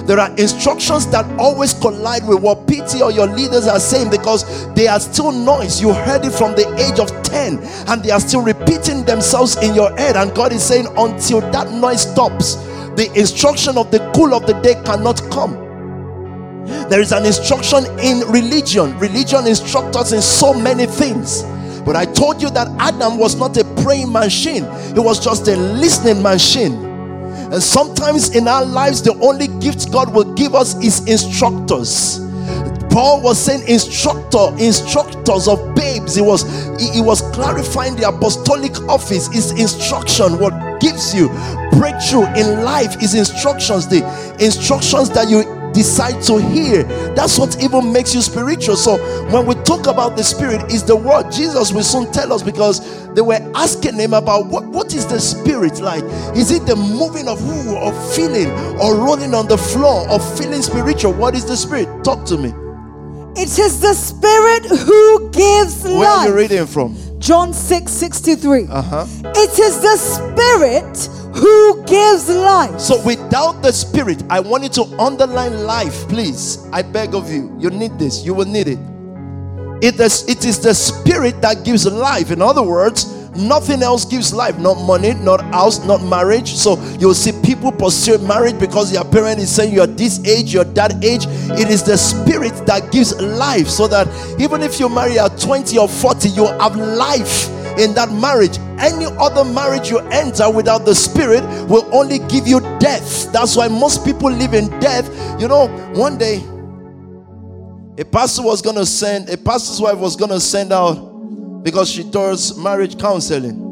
There 0.06 0.18
are 0.18 0.30
instructions 0.36 1.06
that 1.08 1.24
always 1.38 1.74
collide 1.74 2.26
with 2.26 2.40
what 2.40 2.66
PT 2.66 3.02
or 3.02 3.12
your 3.12 3.26
leaders 3.26 3.66
are 3.66 3.78
saying 3.78 4.10
because 4.10 4.72
they 4.74 4.88
are 4.88 4.98
still 4.98 5.30
noise. 5.30 5.80
You 5.80 5.92
heard 5.92 6.24
it 6.24 6.32
from 6.32 6.52
the 6.52 6.66
age 6.78 6.98
of 6.98 7.10
10 7.22 7.58
and 7.88 8.02
they 8.02 8.10
are 8.10 8.20
still 8.20 8.42
repeating 8.42 9.04
themselves 9.04 9.56
in 9.56 9.74
your 9.74 9.90
head. 9.96 10.16
And 10.16 10.34
God 10.34 10.52
is 10.52 10.64
saying, 10.64 10.86
until 10.96 11.40
that 11.52 11.70
noise 11.72 12.10
stops, 12.10 12.56
the 12.96 13.10
instruction 13.14 13.78
of 13.78 13.90
the 13.90 13.98
cool 14.14 14.34
of 14.34 14.46
the 14.46 14.54
day 14.60 14.74
cannot 14.84 15.22
come. 15.30 15.54
There 16.88 17.00
is 17.00 17.12
an 17.12 17.24
instruction 17.26 17.84
in 18.00 18.20
religion. 18.28 18.98
Religion 18.98 19.46
instructs 19.46 19.96
us 19.96 20.12
in 20.12 20.22
so 20.22 20.52
many 20.52 20.86
things. 20.86 21.42
But 21.84 21.96
I 21.96 22.04
told 22.04 22.42
you 22.42 22.50
that 22.50 22.68
Adam 22.78 23.18
was 23.18 23.36
not 23.36 23.56
a 23.56 23.64
praying 23.82 24.12
machine, 24.12 24.64
he 24.94 25.00
was 25.00 25.22
just 25.22 25.48
a 25.48 25.56
listening 25.56 26.22
machine. 26.22 26.74
And 27.52 27.62
sometimes 27.62 28.36
in 28.36 28.46
our 28.46 28.64
lives, 28.64 29.02
the 29.02 29.14
only 29.14 29.48
gift 29.60 29.90
God 29.90 30.14
will 30.14 30.34
give 30.34 30.54
us 30.54 30.74
is 30.84 31.00
instructors. 31.08 32.20
Paul 32.90 33.22
was 33.22 33.38
saying 33.38 33.66
instructor, 33.68 34.50
instructors 34.58 35.46
of 35.46 35.74
babes. 35.74 36.14
He 36.14 36.22
was 36.22 36.42
he, 36.80 36.90
he 36.90 37.00
was 37.00 37.22
clarifying 37.32 37.96
the 37.96 38.08
apostolic 38.08 38.76
office 38.88 39.28
is 39.34 39.52
instruction. 39.52 40.38
What 40.38 40.80
gives 40.80 41.14
you 41.14 41.28
breakthrough 41.72 42.26
in 42.34 42.64
life 42.64 43.00
is 43.02 43.14
instructions. 43.14 43.86
The 43.86 44.02
instructions 44.40 45.10
that 45.10 45.28
you 45.28 45.44
decide 45.72 46.20
to 46.22 46.38
hear. 46.38 46.82
That's 47.14 47.38
what 47.38 47.62
even 47.62 47.92
makes 47.92 48.14
you 48.14 48.22
spiritual. 48.22 48.76
So 48.76 48.98
when 49.30 49.46
we 49.46 49.54
talk 49.62 49.86
about 49.86 50.16
the 50.16 50.24
spirit, 50.24 50.72
is 50.72 50.82
the 50.82 50.96
word. 50.96 51.30
Jesus 51.30 51.72
will 51.72 51.84
soon 51.84 52.10
tell 52.12 52.32
us 52.32 52.42
because 52.42 52.80
they 53.14 53.20
were 53.20 53.40
asking 53.54 53.94
him 53.94 54.14
about 54.14 54.46
what, 54.46 54.64
what 54.66 54.94
is 54.94 55.06
the 55.06 55.20
spirit 55.20 55.80
like? 55.80 56.04
Is 56.36 56.50
it 56.50 56.66
the 56.66 56.76
moving 56.76 57.28
of 57.28 57.38
who 57.40 57.76
or 57.76 57.92
feeling 58.14 58.50
or 58.80 58.96
rolling 58.96 59.34
on 59.34 59.46
the 59.46 59.58
floor 59.58 60.10
or 60.10 60.18
feeling 60.36 60.62
spiritual? 60.62 61.12
What 61.12 61.34
is 61.34 61.44
the 61.44 61.56
spirit? 61.56 62.04
Talk 62.04 62.24
to 62.26 62.36
me. 62.36 62.52
It 63.36 63.58
is 63.58 63.80
the 63.80 63.94
spirit 63.94 64.66
who 64.66 65.30
gives 65.30 65.82
Where 65.84 65.92
life. 65.92 65.98
Where 65.98 66.08
are 66.08 66.28
you 66.28 66.34
reading 66.36 66.66
from? 66.66 66.96
John 67.18 67.52
6 67.52 67.90
63. 67.92 68.66
Uh-huh. 68.66 69.06
It 69.24 69.58
is 69.58 69.80
the 69.80 69.96
spirit 69.96 71.08
who 71.36 71.84
gives 71.84 72.28
life. 72.28 72.80
So 72.80 73.02
without 73.04 73.62
the 73.62 73.72
spirit, 73.72 74.22
I 74.28 74.40
want 74.40 74.64
you 74.64 74.68
to 74.70 74.82
underline 74.98 75.64
life, 75.64 76.08
please. 76.08 76.58
I 76.72 76.82
beg 76.82 77.14
of 77.14 77.30
you. 77.30 77.54
You 77.58 77.70
need 77.70 77.98
this. 77.98 78.24
You 78.24 78.34
will 78.34 78.46
need 78.46 78.68
it. 78.68 78.78
It 79.82 79.98
is, 79.98 80.28
it 80.28 80.44
is 80.44 80.58
the 80.60 80.74
spirit 80.74 81.40
that 81.40 81.64
gives 81.64 81.86
life. 81.86 82.30
In 82.30 82.42
other 82.42 82.62
words, 82.62 83.04
nothing 83.36 83.82
else 83.82 84.04
gives 84.04 84.32
life. 84.32 84.58
Not 84.58 84.74
money, 84.86 85.14
not 85.14 85.40
house, 85.54 85.84
not 85.84 86.02
marriage. 86.02 86.54
So 86.54 86.80
you'll 86.98 87.14
see 87.14 87.32
people 87.42 87.72
pursue 87.72 88.18
marriage 88.18 88.58
because 88.58 88.92
your 88.92 89.04
parent 89.04 89.38
is 89.38 89.54
saying 89.54 89.72
you're 89.72 89.86
this 89.86 90.24
age, 90.26 90.52
you're 90.52 90.64
that 90.64 91.04
age. 91.04 91.26
It 91.58 91.68
is 91.68 91.82
the 91.82 91.96
spirit 91.96 92.54
that 92.66 92.92
gives 92.92 93.20
life. 93.20 93.68
So 93.68 93.86
that 93.88 94.08
even 94.40 94.62
if 94.62 94.80
you 94.80 94.88
marry 94.88 95.18
at 95.18 95.38
20 95.38 95.78
or 95.78 95.88
40, 95.88 96.28
you 96.30 96.46
have 96.46 96.76
life 96.76 97.48
in 97.78 97.94
that 97.94 98.10
marriage. 98.12 98.58
Any 98.78 99.06
other 99.18 99.44
marriage 99.44 99.90
you 99.90 99.98
enter 100.10 100.50
without 100.50 100.84
the 100.84 100.94
spirit 100.94 101.42
will 101.68 101.88
only 101.94 102.18
give 102.28 102.46
you 102.46 102.60
death. 102.78 103.32
That's 103.32 103.56
why 103.56 103.68
most 103.68 104.04
people 104.04 104.30
live 104.30 104.54
in 104.54 104.68
death. 104.80 105.08
You 105.40 105.48
know, 105.48 105.68
one 105.94 106.18
day 106.18 106.42
a 107.98 108.04
pastor 108.04 108.42
was 108.42 108.62
going 108.62 108.76
to 108.76 108.86
send, 108.86 109.28
a 109.28 109.36
pastor's 109.36 109.80
wife 109.80 109.98
was 109.98 110.16
going 110.16 110.30
to 110.30 110.40
send 110.40 110.72
out 110.72 111.09
because 111.62 111.90
she 111.90 112.04
does 112.10 112.56
marriage 112.58 112.98
counseling. 112.98 113.66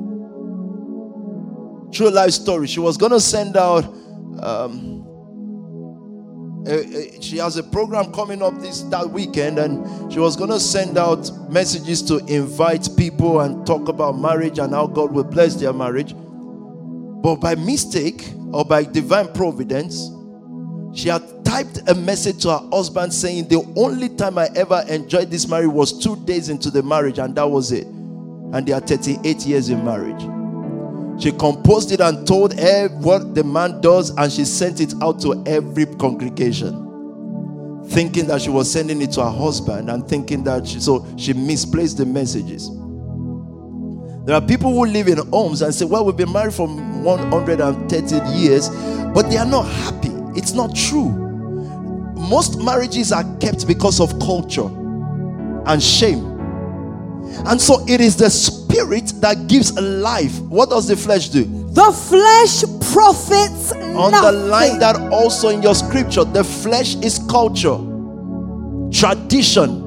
True 1.93 2.11
life 2.11 2.33
story. 2.33 2.67
She 2.67 2.81
was 2.81 2.97
going 2.97 3.13
to 3.13 3.21
send 3.21 3.57
out, 3.57 3.85
um, 4.43 5.05
a, 6.67 6.73
a, 6.73 7.23
she 7.23 7.39
has 7.39 7.57
a 7.57 7.63
program 7.63 8.13
coming 8.13 8.43
up 8.43 8.59
this 8.61 8.83
that 8.83 9.09
weekend, 9.09 9.59
and 9.59 10.13
she 10.13 10.19
was 10.19 10.37
going 10.37 10.51
to 10.51 10.61
send 10.61 10.99
out 10.99 11.31
messages 11.51 12.03
to 12.03 12.19
invite 12.27 12.89
people 12.97 13.41
and 13.41 13.67
talk 13.67 13.89
about 13.89 14.19
marriage 14.19 14.59
and 14.59 14.75
how 14.75 14.87
God 14.87 15.13
will 15.13 15.25
bless 15.25 15.55
their 15.55 15.73
marriage. 15.73 16.15
But 16.15 17.37
by 17.37 17.55
mistake 17.55 18.33
or 18.53 18.65
by 18.65 18.85
divine 18.85 19.33
providence, 19.33 20.11
she 20.95 21.09
had 21.09 21.45
typed 21.45 21.89
a 21.89 21.95
message 21.95 22.43
to 22.43 22.51
her 22.51 22.69
husband 22.71 23.13
saying, 23.13 23.49
The 23.49 23.63
only 23.77 24.09
time 24.09 24.39
I 24.39 24.49
ever 24.55 24.85
enjoyed 24.89 25.31
this 25.31 25.49
marriage 25.49 25.71
was 25.71 25.99
two 26.03 26.17
days 26.25 26.49
into 26.49 26.71
the 26.71 26.83
marriage, 26.83 27.19
and 27.19 27.35
that 27.37 27.49
was 27.49 27.73
it. 27.73 27.87
And 27.87 28.67
they 28.67 28.73
are 28.73 28.81
38 28.81 29.47
years 29.47 29.69
in 29.69 29.85
marriage. 29.85 30.21
She 31.23 31.33
composed 31.33 31.91
it 31.91 32.01
and 32.01 32.27
told 32.27 32.59
her 32.59 32.89
what 32.89 33.35
the 33.35 33.45
man 33.45 33.81
does, 33.81 34.11
and 34.11 34.31
she 34.31 34.45
sent 34.45 34.81
it 34.81 34.95
out 35.03 35.21
to 35.23 35.43
every 35.47 35.87
congregation, 35.87 37.85
thinking 37.89 38.27
that 38.29 38.41
she 38.43 38.51
was 38.51 38.71
sending 38.71 39.03
it 39.03 39.13
to 39.13 39.25
her 39.25 39.31
husband 39.31 39.91
and 39.91 40.09
thinking 40.09 40.45
that 40.45 40.67
she, 40.67 40.81
so 40.81 41.07
she 41.17 41.33
misplaced 41.33 41.99
the 41.99 42.07
messages. 42.07 42.71
There 44.27 44.37
are 44.37 44.43
people 44.43 44.73
who 44.73 44.85
live 44.85 45.09
in 45.09 45.19
homes 45.31 45.63
and 45.63 45.75
say, 45.75 45.87
Well, 45.87 46.05
we've 46.05 46.17
been 46.17 46.33
married 46.33 46.55
for 46.55 46.69
130 46.69 48.39
years, 48.39 48.69
but 49.15 49.31
they 49.31 49.39
are 49.39 49.47
not 49.47 49.63
happy. 49.63 50.18
It's 50.37 50.53
not 50.53 50.75
true. 50.75 51.09
Most 52.17 52.59
marriages 52.61 53.13
are 53.13 53.25
kept 53.39 53.67
because 53.67 54.01
of 54.01 54.19
culture 54.19 54.67
and 55.67 55.83
shame. 55.83 56.25
And 57.47 57.61
so 57.61 57.85
it 57.87 58.01
is 58.01 58.17
the 58.17 58.31
spirit 58.31 59.13
that 59.21 59.47
gives 59.49 59.73
life. 59.79 60.39
What 60.41 60.71
does 60.71 60.89
the 60.89 60.97
flesh 60.97 61.29
do? 61.29 61.45
The 61.45 61.93
flesh 61.93 62.63
profits 62.93 63.73
Underline 63.73 64.79
nothing. 64.79 64.79
that 64.81 65.13
also 65.13 65.49
in 65.51 65.63
your 65.63 65.75
scripture. 65.75 66.25
The 66.25 66.43
flesh 66.43 66.97
is 66.97 67.19
culture, 67.31 67.77
tradition, 68.91 69.85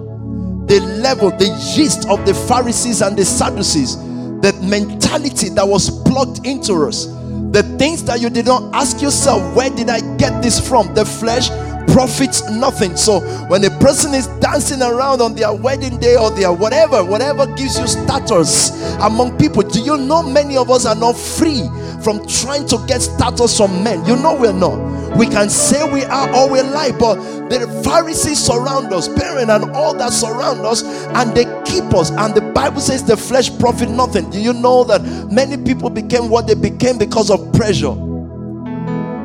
the 0.68 0.80
leaven, 1.02 1.38
the 1.38 1.74
gist 1.76 2.08
of 2.10 2.26
the 2.26 2.34
Pharisees 2.34 3.02
and 3.02 3.18
the 3.18 3.26
Sadducees, 3.26 3.98
the 3.98 4.58
mentality 4.64 5.50
that 5.50 5.68
was 5.68 5.90
plugged 6.04 6.46
into 6.46 6.74
us, 6.88 7.08
the 7.52 7.64
things 7.78 8.04
that 8.06 8.22
you 8.22 8.30
did 8.30 8.46
not 8.46 8.74
ask 8.74 9.02
yourself, 9.02 9.56
where 9.56 9.70
did 9.70 9.90
I 9.90 10.00
get 10.16 10.42
this 10.42 10.58
from? 10.66 10.94
The 10.94 11.06
flesh 11.06 11.50
profits 11.88 12.50
nothing. 12.50 12.96
So 12.96 13.20
when 13.48 13.64
a 13.64 13.70
person 13.80 14.14
is 14.14 14.28
dancing 14.40 14.82
around 14.82 15.22
on 15.22 15.36
their 15.36 15.54
wedding 15.54 15.98
day 16.00 16.16
or 16.16 16.32
their 16.32 16.52
whatever, 16.52 17.04
whatever 17.04 17.46
gives 17.56 17.78
you 17.80 17.88
status 17.88 18.72
among 19.02 19.38
people, 19.38 19.64
do 19.64 19.80
you 19.82 19.98
know 19.98 20.24
many 20.24 20.58
of 20.58 20.70
us 20.70 20.86
are 20.86 20.96
not 20.96 21.18
free 21.18 21.68
from 22.04 22.26
trying 22.28 22.68
to 22.68 22.84
get 22.88 23.02
status 23.02 23.58
from 23.58 23.84
men? 23.84 24.06
You 24.06 24.16
know 24.16 24.36
we're 24.36 24.54
not. 24.54 25.02
We 25.18 25.28
can 25.28 25.50
say 25.50 25.84
we 25.92 26.04
are 26.06 26.34
or 26.34 26.50
we 26.50 26.62
lie, 26.62 26.92
but 26.98 27.16
the 27.50 27.82
Pharisees 27.84 28.40
surround 28.40 28.94
us, 28.94 29.08
parents 29.10 29.52
and 29.52 29.72
all 29.72 29.94
that 29.98 30.14
surround 30.14 30.62
us, 30.62 30.84
and 30.84 31.36
they 31.36 31.44
keep 31.66 31.94
us. 31.94 32.12
And 32.12 32.34
the 32.34 32.42
Bible 32.42 32.80
says 32.80 33.04
the 33.04 33.18
flesh 33.18 33.56
profit 33.60 33.90
nothing. 33.90 34.30
Do 34.30 34.40
you 34.40 34.54
know 34.54 34.84
that 34.86 35.04
many 35.32 35.58
people 35.58 35.90
became 35.90 36.30
what 36.30 36.48
they 36.48 36.56
became 36.56 36.98
because 36.98 37.30
of 37.30 37.52
pressure? 37.54 37.94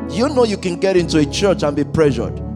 You 0.09 0.29
know 0.29 0.43
you 0.43 0.57
can 0.57 0.79
get 0.79 0.97
into 0.97 1.19
a 1.19 1.25
church 1.25 1.63
and 1.63 1.75
be 1.75 1.83
pressured? 1.83 2.46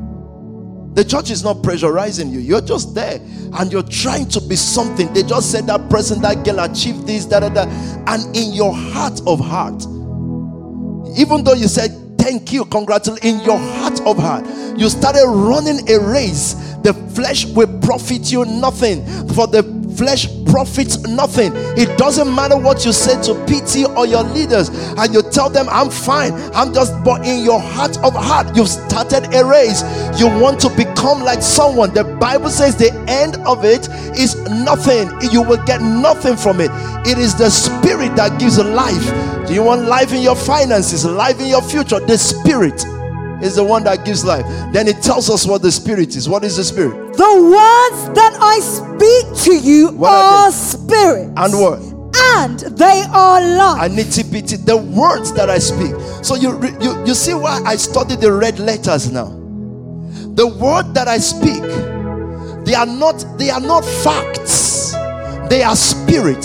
The 0.93 1.06
church 1.06 1.32
is 1.32 1.43
not 1.43 1.58
pressurizing 1.58 2.32
you. 2.32 2.39
You're 2.39 2.62
just 2.62 2.93
there 2.93 3.19
and 3.54 3.71
you're 3.71 3.84
trying 3.84 4.27
to 4.30 4.41
be 4.41 4.56
something. 4.56 5.12
They 5.13 5.23
just 5.23 5.51
said 5.51 5.67
that 5.67 5.89
person, 5.89 6.21
that 6.21 6.43
girl 6.43 6.60
achieved 6.60 7.08
this, 7.08 7.25
da 7.25 7.39
da. 7.39 7.63
And 8.08 8.36
in 8.36 8.54
your 8.54 8.73
heart 8.73 9.21
of 9.25 9.39
heart, 9.39 9.84
even 11.17 11.43
though 11.43 11.54
you 11.54 11.67
said 11.67 12.01
thank 12.21 12.54
you, 12.54 12.65
congratulate 12.65 13.23
in 13.23 13.39
your 13.41 13.58
heart 13.58 13.99
of 14.01 14.17
heart, 14.17 14.45
you 14.77 14.89
started 14.89 15.25
running 15.27 15.89
a 15.89 15.99
race, 15.99 16.71
the 16.84 16.94
flesh 17.15 17.46
will 17.46 17.80
profit 17.80 18.32
you 18.32 18.46
nothing. 18.46 19.06
For 19.34 19.48
the 19.48 19.63
flesh 19.96 20.28
profits 20.46 21.00
nothing. 21.08 21.52
It 21.78 21.98
doesn't 21.98 22.34
matter 22.34 22.58
what 22.58 22.86
you 22.86 22.91
say 22.91 23.22
to 23.24 23.34
PT 23.46 23.88
or 23.98 24.06
your 24.06 24.24
leaders, 24.24 24.70
and 24.70 25.13
you 25.13 25.22
tell 25.22 25.50
them, 25.50 25.67
I'm 25.70 25.89
fine, 25.89 26.34
I'm 26.54 26.74
just, 26.74 26.94
but 27.04 27.26
in 27.26 27.44
your 27.44 27.60
heart 27.60 27.98
of 28.04 28.13
heart, 28.13 28.56
you've 28.56 28.67
started 28.67 29.34
a 29.34 29.46
race. 29.46 29.84
You 30.20 30.28
want 30.28 30.60
to 30.62 30.70
become 30.70 31.22
like 31.22 31.41
someone. 31.41 31.94
The 31.94 32.04
Bible 32.04 32.50
says 32.50 32.76
the 32.76 32.91
end 33.08 33.38
of 33.48 33.63
it 33.63 33.88
is 34.17 34.36
nothing. 34.50 35.10
You 35.32 35.41
will 35.41 35.63
get 35.65 35.82
nothing 35.82 36.36
from 36.36 36.60
it. 36.60 36.72
It 37.08 37.17
is 37.17 37.36
the 37.36 37.50
spirit 37.50 38.15
that 38.15 38.39
gives 38.39 38.58
life. 38.58 39.48
Do 39.48 39.54
you 39.54 39.63
want 39.63 39.88
life 39.88 40.13
in 40.13 40.22
your 40.22 40.36
finances, 40.36 41.06
life 41.06 41.39
in 41.39 41.48
your 41.48 41.62
future? 41.62 42.00
The 42.00 42.17
spirit 42.17 42.84
is 43.43 43.56
the 43.56 43.63
one 43.63 43.84
that 43.84 44.06
gives 44.06 44.23
life. 44.23 44.45
Then 44.73 44.88
it 44.88 45.01
tells 45.01 45.30
us 45.30 45.45
what 45.45 45.62
the 45.62 45.71
spirit 45.71 46.15
is. 46.15 46.27
What 46.30 46.43
is 46.43 46.58
the 46.58 46.63
spirit? 46.63 47.13
The 47.13 47.34
words 47.43 48.15
that 48.15 48.38
I 48.41 48.60
speak 48.60 49.43
to 49.45 49.67
you 49.67 49.91
What 49.91 50.12
are, 50.12 50.47
are 50.47 50.51
spirit. 50.51 51.34
And 51.38 51.54
what? 51.54 51.80
And 52.13 52.60
they 52.77 53.04
are 53.12 53.41
life. 53.41 53.82
I 53.82 53.88
need 53.88 54.08
TPT. 54.08 54.65
The 54.65 54.77
words 54.77 55.34
that 55.34 55.49
I 55.49 55.58
speak. 55.60 55.93
So 56.23 56.36
you 56.36 56.62
you 56.82 57.06
you 57.06 57.13
see 57.13 57.34
why 57.34 57.62
I 57.65 57.75
study 57.75 58.15
the 58.15 58.32
red 58.32 58.60
letters 58.60 59.12
now. 59.12 59.30
The 60.36 60.47
word 60.47 60.93
that 60.93 61.08
I 61.08 61.17
speak, 61.17 61.62
they 62.65 62.73
are 62.73 62.86
not 62.86 63.25
they 63.38 63.49
are 63.49 63.60
not 63.60 63.84
facts. 63.84 64.93
They 65.49 65.63
are 65.63 65.75
spirit. 65.75 66.43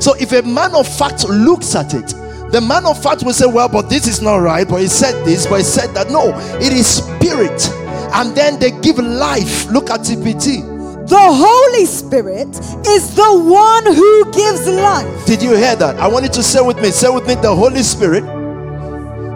So 0.00 0.14
if 0.18 0.32
a 0.32 0.42
man 0.42 0.74
of 0.74 0.86
fact 0.88 1.28
looks 1.28 1.74
at 1.74 1.92
it, 1.92 2.14
the 2.52 2.60
man 2.60 2.84
of 2.86 3.00
fact 3.02 3.22
will 3.22 3.32
say, 3.32 3.46
Well, 3.46 3.68
but 3.68 3.88
this 3.88 4.06
is 4.06 4.20
not 4.20 4.36
right, 4.36 4.68
but 4.68 4.80
he 4.80 4.88
said 4.88 5.24
this, 5.24 5.46
but 5.46 5.56
he 5.58 5.64
said 5.64 5.94
that. 5.94 6.10
No, 6.10 6.32
it 6.60 6.72
is 6.72 6.86
spirit. 6.86 7.68
And 8.12 8.34
then 8.36 8.58
they 8.58 8.72
give 8.80 8.98
life. 8.98 9.66
Look 9.70 9.88
at 9.90 10.00
TPT. 10.00 10.62
the 11.08 11.18
Holy 11.18 11.86
Spirit 11.86 12.48
is 12.86 13.14
the 13.14 13.38
one 13.38 13.86
who 13.94 14.32
gives 14.32 14.66
life. 14.66 15.26
Did 15.26 15.42
you 15.42 15.54
hear 15.54 15.76
that? 15.76 15.96
I 15.96 16.08
want 16.08 16.24
you 16.24 16.30
to 16.32 16.42
say 16.42 16.60
with 16.60 16.80
me. 16.80 16.90
Say 16.90 17.08
with 17.08 17.26
me, 17.26 17.34
the 17.36 17.54
Holy 17.54 17.82
Spirit 17.82 18.24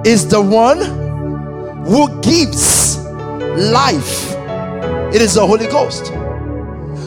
is 0.04 0.26
the 0.28 0.40
one 0.42 0.80
who 1.86 2.20
gives 2.20 2.98
life. 2.98 4.32
It 5.14 5.22
is 5.22 5.34
the 5.34 5.46
Holy 5.46 5.66
Ghost. 5.68 6.12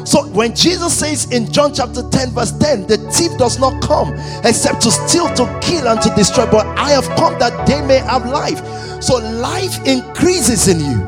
So 0.08 0.26
when 0.28 0.56
Jesus 0.56 0.98
says 0.98 1.30
in 1.34 1.52
John 1.52 1.74
chapter 1.74 2.02
10, 2.02 2.30
verse 2.32 2.54
10, 2.54 2.88
the 2.88 2.96
thief 3.12 3.38
does 3.38 3.60
not 3.60 3.82
come 3.84 4.14
except 4.46 4.80
to 4.84 4.92
steal, 4.92 5.28
to 5.36 5.60
kill, 5.62 5.86
and 5.86 6.02
to 6.02 6.10
destroy, 6.16 6.50
but 6.50 6.66
I 6.80 6.92
have 6.92 7.04
come 7.18 7.38
that 7.40 7.68
they 7.68 7.82
may 7.86 7.98
have 7.98 8.26
life. 8.26 8.60
So 9.04 9.18
life 9.18 9.86
increases 9.86 10.70
in 10.70 10.80
you. 10.80 11.04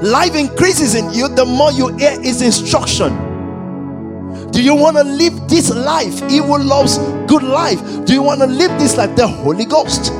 Life 0.00 0.34
increases 0.34 0.94
in 0.94 1.12
you 1.12 1.28
the 1.28 1.44
more 1.44 1.70
you 1.70 1.94
hear 1.98 2.18
his 2.18 2.40
instruction. 2.40 3.12
Do 4.50 4.62
you 4.62 4.74
want 4.74 4.96
to 4.96 5.04
live 5.04 5.50
this 5.50 5.68
life? 5.68 6.22
Evil 6.30 6.64
loves 6.64 6.96
good 7.30 7.42
life. 7.42 8.06
Do 8.06 8.14
you 8.14 8.22
want 8.22 8.40
to 8.40 8.46
live 8.46 8.70
this 8.80 8.96
life? 8.96 9.14
The 9.16 9.26
Holy 9.26 9.66
Ghost. 9.66 10.12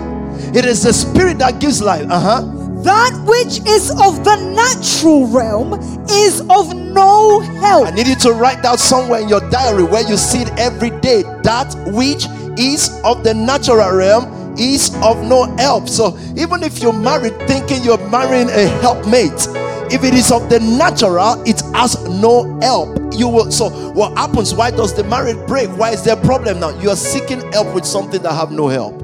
It 0.54 0.66
is 0.66 0.82
the 0.82 0.92
Spirit 0.92 1.38
that 1.38 1.58
gives 1.58 1.80
life. 1.80 2.04
Uh 2.10 2.20
huh. 2.20 2.57
That 2.88 3.22
which 3.26 3.60
is 3.68 3.90
of 3.90 4.24
the 4.24 4.36
natural 4.56 5.26
realm 5.26 5.74
is 6.08 6.40
of 6.48 6.74
no 6.74 7.40
help. 7.40 7.86
I 7.86 7.90
need 7.90 8.06
you 8.06 8.14
to 8.14 8.32
write 8.32 8.62
down 8.62 8.78
somewhere 8.78 9.20
in 9.20 9.28
your 9.28 9.46
diary 9.50 9.82
where 9.82 10.08
you 10.08 10.16
see 10.16 10.38
it 10.38 10.48
every 10.56 10.88
day. 11.00 11.22
That 11.42 11.74
which 11.88 12.24
is 12.58 12.88
of 13.04 13.24
the 13.24 13.34
natural 13.34 13.94
realm 13.94 14.56
is 14.58 14.88
of 15.02 15.22
no 15.22 15.54
help. 15.58 15.86
So 15.86 16.18
even 16.34 16.62
if 16.62 16.80
you're 16.80 16.94
married 16.94 17.38
thinking 17.46 17.82
you're 17.82 17.98
marrying 18.08 18.48
a 18.48 18.68
helpmate, 18.80 19.48
if 19.92 20.02
it 20.02 20.14
is 20.14 20.32
of 20.32 20.48
the 20.48 20.58
natural, 20.58 21.42
it 21.46 21.60
has 21.74 22.02
no 22.08 22.58
help. 22.60 22.96
You 23.12 23.28
will 23.28 23.52
so 23.52 23.68
what 23.92 24.16
happens? 24.16 24.54
Why 24.54 24.70
does 24.70 24.96
the 24.96 25.04
marriage 25.04 25.46
break? 25.46 25.68
Why 25.76 25.90
is 25.90 26.04
there 26.04 26.16
a 26.16 26.24
problem 26.24 26.60
now? 26.60 26.70
You 26.80 26.88
are 26.88 26.96
seeking 26.96 27.52
help 27.52 27.74
with 27.74 27.84
something 27.84 28.22
that 28.22 28.32
have 28.32 28.50
no 28.50 28.68
help. 28.68 28.98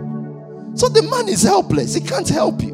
So 0.74 0.88
the 0.88 1.02
man 1.02 1.28
is 1.28 1.42
helpless, 1.42 1.92
he 1.92 2.00
can't 2.00 2.26
help 2.30 2.62
you. 2.62 2.73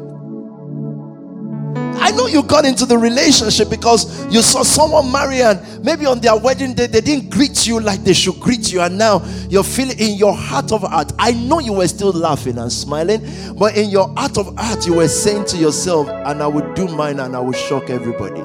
I 2.03 2.09
know 2.11 2.25
you 2.25 2.41
got 2.41 2.65
into 2.65 2.85
the 2.87 2.97
relationship 2.97 3.69
because 3.69 4.25
you 4.33 4.41
saw 4.41 4.63
someone 4.63 5.11
marry 5.11 5.41
and 5.41 5.85
maybe 5.85 6.07
on 6.07 6.19
their 6.19 6.35
wedding 6.35 6.73
day 6.73 6.87
they 6.87 6.99
didn't 6.99 7.29
greet 7.29 7.67
you 7.67 7.79
like 7.79 8.03
they 8.03 8.13
should 8.13 8.39
greet 8.39 8.73
you, 8.73 8.81
and 8.81 8.97
now 8.97 9.23
you're 9.49 9.63
feeling 9.63 9.99
in 9.99 10.17
your 10.17 10.33
heart 10.33 10.71
of 10.71 10.81
heart. 10.81 11.11
I 11.19 11.31
know 11.31 11.59
you 11.59 11.73
were 11.73 11.87
still 11.87 12.11
laughing 12.11 12.57
and 12.57 12.71
smiling, 12.71 13.21
but 13.55 13.77
in 13.77 13.89
your 13.91 14.13
heart 14.15 14.37
of 14.39 14.57
heart, 14.57 14.85
you 14.87 14.95
were 14.95 15.07
saying 15.07 15.45
to 15.45 15.57
yourself, 15.57 16.07
and 16.09 16.41
I 16.41 16.47
will 16.47 16.73
do 16.73 16.87
mine 16.87 17.19
and 17.19 17.35
I 17.35 17.39
will 17.39 17.53
shock 17.53 17.89
everybody. 17.91 18.41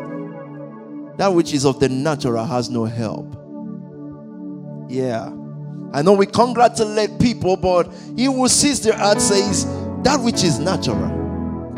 That 1.17 1.29
which 1.29 1.55
is 1.55 1.65
of 1.65 1.81
the 1.81 1.89
natural 1.89 2.45
has 2.45 2.69
no 2.69 2.85
help. 2.85 3.35
Yeah. 4.91 5.33
I 5.95 6.03
know 6.03 6.13
we 6.13 6.27
congratulate 6.27 7.19
people, 7.19 7.57
but 7.57 7.91
he 8.17 8.27
who 8.27 8.49
sees 8.49 8.83
their 8.83 8.99
heart 8.99 9.21
says, 9.21 9.65
That 10.03 10.21
which 10.23 10.45
is 10.45 10.59
natural. 10.59 11.16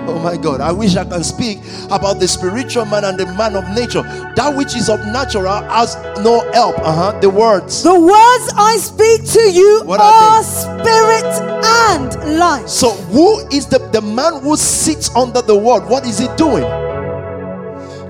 Oh 0.09 0.19
my 0.19 0.39
God, 0.39 0.63
I 0.63 0.73
wish 0.73 0.97
I 0.97 1.05
can 1.05 1.23
speak 1.23 1.59
about 1.91 2.19
the 2.19 2.27
spiritual 2.27 2.87
man 2.87 3.05
and 3.05 3.21
the 3.21 3.27
man 3.27 3.55
of 3.55 3.69
nature. 3.77 4.01
That 4.37 4.55
which 4.57 4.75
is 4.75 4.89
of 4.89 5.01
natural 5.01 5.63
has 5.69 5.97
no 6.25 6.51
help. 6.53 6.79
Uh 6.79 7.13
huh. 7.13 7.21
The 7.21 7.29
words. 7.29 7.83
The 7.83 7.93
words 7.93 8.53
I 8.57 8.79
speak 8.81 9.25
to 9.33 9.53
you 9.53 9.83
What 9.85 10.01
are 10.01 10.11
are 10.11 10.43
spirit 10.43 11.25
and 11.63 12.39
life. 12.39 12.67
So, 12.67 12.93
who 13.13 13.47
is 13.49 13.67
the, 13.67 13.81
the 13.93 14.01
man 14.01 14.41
who 14.41 14.57
sits 14.57 15.15
under 15.15 15.43
the 15.43 15.57
word? 15.57 15.87
What 15.87 16.07
is 16.07 16.19
he 16.19 16.27
doing? 16.37 16.65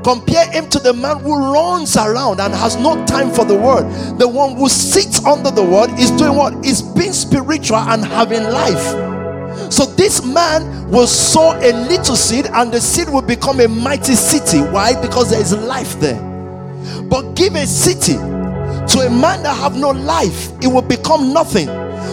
Compare 0.04 0.50
him 0.52 0.70
to 0.70 0.78
the 0.78 0.92
man 0.92 1.18
who 1.18 1.52
runs 1.52 1.96
around 1.96 2.40
and 2.40 2.54
has 2.54 2.76
no 2.76 3.04
time 3.06 3.32
for 3.32 3.44
the 3.44 3.58
word. 3.58 3.82
The 4.18 4.28
one 4.28 4.56
who 4.56 4.68
sits 4.68 5.24
under 5.24 5.50
the 5.50 5.64
word 5.64 5.90
is 5.98 6.12
doing 6.12 6.36
what? 6.36 6.64
Is 6.64 6.80
being 6.80 7.12
spiritual 7.12 7.78
and 7.78 8.04
having 8.04 8.44
life. 8.44 9.17
So 9.70 9.84
this 9.84 10.24
man 10.24 10.90
will 10.90 11.06
sow 11.06 11.52
a 11.58 11.72
little 11.88 12.16
seed 12.16 12.46
and 12.46 12.72
the 12.72 12.80
seed 12.80 13.08
will 13.08 13.22
become 13.22 13.60
a 13.60 13.68
mighty 13.68 14.14
city. 14.14 14.60
Why? 14.60 15.00
Because 15.00 15.30
there 15.30 15.40
is 15.40 15.52
life 15.52 15.98
there. 16.00 16.20
But 17.04 17.34
give 17.34 17.54
a 17.54 17.66
city 17.66 18.14
to 18.14 19.00
a 19.06 19.10
man 19.10 19.42
that 19.42 19.56
have 19.56 19.76
no 19.76 19.90
life, 19.90 20.50
it 20.62 20.68
will 20.68 20.82
become 20.82 21.32
nothing. 21.32 21.66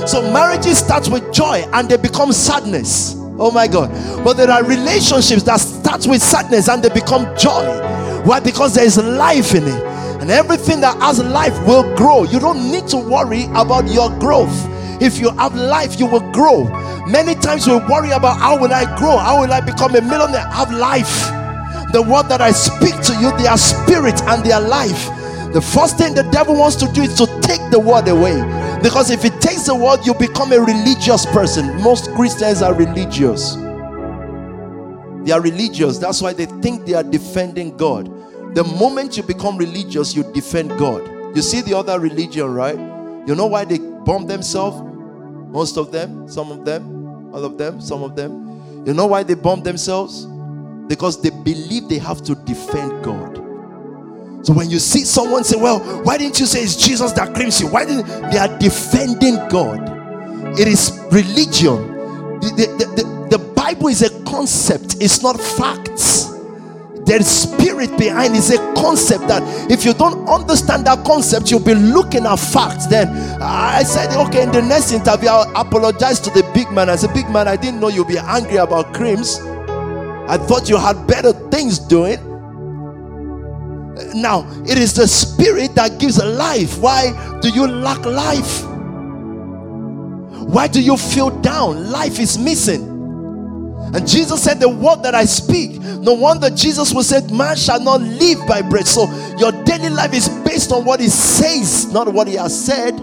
So 0.05 0.21
marriages 0.33 0.77
start 0.77 1.07
with 1.09 1.33
joy 1.33 1.63
and 1.73 1.89
they 1.89 1.97
become 1.97 2.31
sadness. 2.31 3.15
Oh 3.37 3.51
my 3.51 3.67
God. 3.67 3.89
But 4.23 4.33
there 4.37 4.49
are 4.49 4.63
relationships 4.63 5.43
that 5.43 5.59
start 5.59 6.05
with 6.07 6.21
sadness 6.21 6.69
and 6.69 6.83
they 6.83 6.89
become 6.89 7.25
joy. 7.37 7.63
Why? 8.23 8.39
Because 8.39 8.75
there 8.75 8.85
is 8.85 8.97
life 8.97 9.53
in 9.53 9.63
it. 9.63 9.83
And 10.21 10.31
everything 10.31 10.81
that 10.81 10.97
has 10.99 11.21
life 11.23 11.53
will 11.67 11.83
grow. 11.95 12.23
You 12.23 12.39
don't 12.39 12.71
need 12.71 12.87
to 12.89 12.97
worry 12.97 13.45
about 13.53 13.87
your 13.87 14.09
growth. 14.19 14.55
If 15.01 15.19
you 15.19 15.31
have 15.31 15.55
life, 15.55 15.99
you 15.99 16.05
will 16.05 16.31
grow. 16.31 16.63
Many 17.07 17.35
times 17.35 17.67
we 17.67 17.75
worry 17.75 18.11
about 18.11 18.39
how 18.39 18.59
will 18.59 18.73
I 18.73 18.85
grow? 18.97 19.17
How 19.17 19.41
will 19.41 19.51
I 19.51 19.61
become 19.61 19.95
a 19.95 20.01
millionaire? 20.01 20.47
Have 20.47 20.71
life. 20.71 21.31
The 21.91 22.01
word 22.01 22.27
that 22.29 22.41
I 22.41 22.51
speak 22.51 22.99
to 23.01 23.13
you, 23.21 23.35
they 23.37 23.47
are 23.47 23.57
spirit 23.57 24.21
and 24.23 24.43
they 24.43 24.51
are 24.51 24.61
life. 24.61 25.07
The 25.53 25.61
first 25.61 25.97
thing 25.97 26.13
the 26.13 26.23
devil 26.31 26.55
wants 26.55 26.75
to 26.77 26.91
do 26.91 27.03
is 27.03 27.13
to 27.15 27.27
take 27.41 27.61
the 27.71 27.79
word 27.79 28.07
away. 28.07 28.35
Because 28.81 29.09
if 29.09 29.23
he 29.23 29.29
takes 29.29 29.67
the 29.67 29.75
word, 29.75 30.05
you 30.05 30.13
become 30.13 30.51
a 30.51 30.59
religious 30.59 31.25
person. 31.25 31.81
Most 31.81 32.11
Christians 32.11 32.61
are 32.61 32.73
religious. 32.73 33.55
They 35.25 35.31
are 35.31 35.41
religious. 35.41 35.97
That's 35.97 36.21
why 36.21 36.33
they 36.33 36.45
think 36.45 36.85
they 36.85 36.93
are 36.93 37.03
defending 37.03 37.77
God. 37.77 38.11
The 38.55 38.63
moment 38.63 39.17
you 39.17 39.23
become 39.23 39.57
religious, 39.57 40.15
you 40.15 40.23
defend 40.33 40.77
God. 40.77 41.01
You 41.35 41.41
see 41.41 41.61
the 41.61 41.77
other 41.77 41.99
religion, 41.99 42.53
right? 42.53 42.77
You 43.27 43.35
know 43.35 43.47
why 43.47 43.65
they 43.65 43.79
bomb 44.05 44.27
themselves? 44.27 44.81
Most 45.51 45.77
of 45.77 45.91
them, 45.91 46.29
some 46.29 46.51
of 46.51 46.63
them, 46.63 47.33
all 47.33 47.43
of 47.43 47.57
them, 47.57 47.81
some 47.81 48.03
of 48.03 48.15
them. 48.15 48.85
You 48.85 48.93
know 48.93 49.07
why 49.07 49.23
they 49.23 49.33
bomb 49.33 49.63
themselves? 49.63 50.25
Because 50.87 51.21
they 51.21 51.31
believe 51.31 51.89
they 51.89 51.97
have 51.97 52.21
to 52.23 52.35
defend 52.35 53.03
God. 53.03 53.37
So 54.45 54.53
when 54.53 54.69
you 54.69 54.77
see 54.77 54.99
someone 55.05 55.43
say, 55.43 55.57
Well, 55.57 55.79
why 56.03 56.17
didn't 56.19 56.39
you 56.39 56.45
say 56.45 56.61
it's 56.61 56.75
Jesus 56.75 57.11
that 57.13 57.33
claims 57.33 57.59
you? 57.59 57.67
Why 57.67 57.85
didn't 57.85 58.05
they 58.31 58.37
are 58.37 58.59
defending 58.59 59.35
God? 59.49 59.79
It 60.59 60.67
is 60.67 60.99
religion. 61.11 61.93
The, 62.41 62.51
the, 62.55 62.85
the, 62.85 63.03
the, 63.03 63.37
the 63.37 63.53
Bible 63.53 63.87
is 63.87 64.03
a 64.03 64.23
concept, 64.23 64.97
it's 65.01 65.23
not 65.23 65.39
facts. 65.41 66.34
There 67.05 67.19
is 67.19 67.27
spirit 67.27 67.95
behind 67.99 68.35
it's 68.35 68.49
a 68.49 68.57
concept 68.73 69.27
that 69.27 69.43
if 69.71 69.85
you 69.85 69.93
don't 69.93 70.27
understand 70.27 70.85
that 70.87 71.05
concept, 71.05 71.51
you'll 71.51 71.59
be 71.59 71.75
looking 71.75 72.25
at 72.25 72.37
facts. 72.37 72.87
Then 72.87 73.07
I 73.41 73.83
said, 73.83 74.11
okay, 74.27 74.43
in 74.43 74.51
the 74.51 74.61
next 74.61 74.91
interview, 74.91 75.29
I'll 75.29 75.49
apologize 75.55 76.19
to 76.21 76.31
the 76.31 76.41
big 76.55 76.71
man. 76.71 76.89
I 76.89 76.95
said, 76.95 77.13
Big 77.13 77.29
man, 77.29 77.47
I 77.47 77.55
didn't 77.55 77.79
know 77.79 77.89
you'd 77.89 78.07
be 78.07 78.17
angry 78.17 78.57
about 78.57 78.93
creams. 78.93 79.39
I 80.27 80.37
thought 80.37 80.67
you 80.67 80.77
had 80.77 81.05
better 81.05 81.31
things 81.49 81.77
doing. 81.77 82.17
Now, 84.15 84.45
it 84.65 84.77
is 84.77 84.93
the 84.93 85.07
spirit 85.07 85.75
that 85.75 85.99
gives 85.99 86.17
life. 86.17 86.79
Why 86.79 87.39
do 87.41 87.49
you 87.49 87.67
lack 87.67 88.03
life? 88.05 88.65
Why 90.47 90.67
do 90.67 90.81
you 90.81 90.97
feel 90.97 91.29
down? 91.41 91.91
Life 91.91 92.19
is 92.19 92.37
missing. 92.37 92.94
And 93.93 94.07
Jesus 94.07 94.43
said, 94.43 94.59
The 94.59 94.69
word 94.69 95.03
that 95.03 95.15
I 95.15 95.25
speak. 95.25 95.79
No 95.79 96.13
wonder 96.13 96.49
Jesus 96.49 96.93
was 96.93 97.07
said, 97.07 97.31
Man 97.31 97.55
shall 97.55 97.79
not 97.79 98.01
live 98.01 98.39
by 98.47 98.61
bread. 98.61 98.87
So 98.87 99.05
your 99.37 99.51
daily 99.63 99.89
life 99.89 100.13
is 100.13 100.29
based 100.45 100.71
on 100.71 100.85
what 100.85 100.99
he 100.99 101.09
says, 101.09 101.91
not 101.91 102.11
what 102.11 102.27
he 102.27 102.35
has 102.35 102.65
said. 102.65 102.99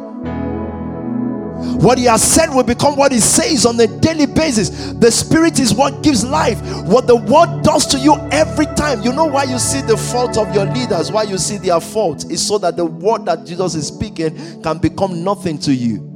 What 1.83 1.99
he 1.99 2.05
has 2.05 2.22
said 2.22 2.51
will 2.51 2.62
become 2.62 2.97
what 2.97 3.11
he 3.12 3.18
says 3.18 3.66
on 3.66 3.78
a 3.80 3.87
daily 3.87 4.26
basis. 4.26 4.93
The 4.93 5.11
spirit 5.11 5.59
is 5.59 5.74
what 5.74 6.03
gives 6.03 6.24
life. 6.24 6.61
What 6.87 7.07
the 7.07 7.16
word 7.16 7.62
does 7.62 7.87
to 7.89 7.99
you 7.99 8.16
every 8.30 8.66
time. 8.66 9.03
You 9.03 9.12
know 9.12 9.24
why 9.24 9.45
you 9.45 9.59
see 9.59 9.80
the 9.80 9.97
fault 9.97 10.39
of 10.39 10.55
your 10.55 10.66
leaders, 10.66 11.11
why 11.11 11.24
you 11.24 11.39
see 11.39 11.57
their 11.57 11.80
fault 11.80 12.30
is 12.30 12.47
so 12.47 12.59
that 12.59 12.76
the 12.76 12.85
word 12.85 13.26
that 13.26 13.47
Jesus 13.47 13.74
is 13.74 13.89
speaking 13.89 14.62
can 14.62 14.78
become 14.78 15.24
nothing 15.24 15.59
to 15.59 15.74
you. 15.74 16.12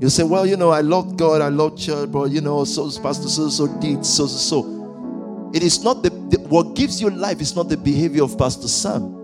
You 0.00 0.08
say, 0.08 0.22
Well, 0.22 0.46
you 0.46 0.56
know, 0.56 0.70
I 0.70 0.80
love 0.80 1.16
God, 1.16 1.40
I 1.42 1.48
love 1.48 1.76
church, 1.78 2.10
but 2.12 2.30
you 2.30 2.40
know, 2.40 2.64
so 2.64 2.90
Pastor 3.00 3.28
so 3.28 3.48
so 3.48 3.66
did, 3.80 4.04
so 4.06 4.26
so 4.26 4.36
so. 4.62 5.50
It 5.54 5.62
is 5.62 5.82
not 5.82 6.02
the, 6.02 6.10
the 6.10 6.38
what 6.48 6.76
gives 6.76 7.00
you 7.00 7.10
life 7.10 7.40
is 7.40 7.56
not 7.56 7.68
the 7.68 7.76
behavior 7.76 8.22
of 8.22 8.38
Pastor 8.38 8.68
Sam. 8.68 9.14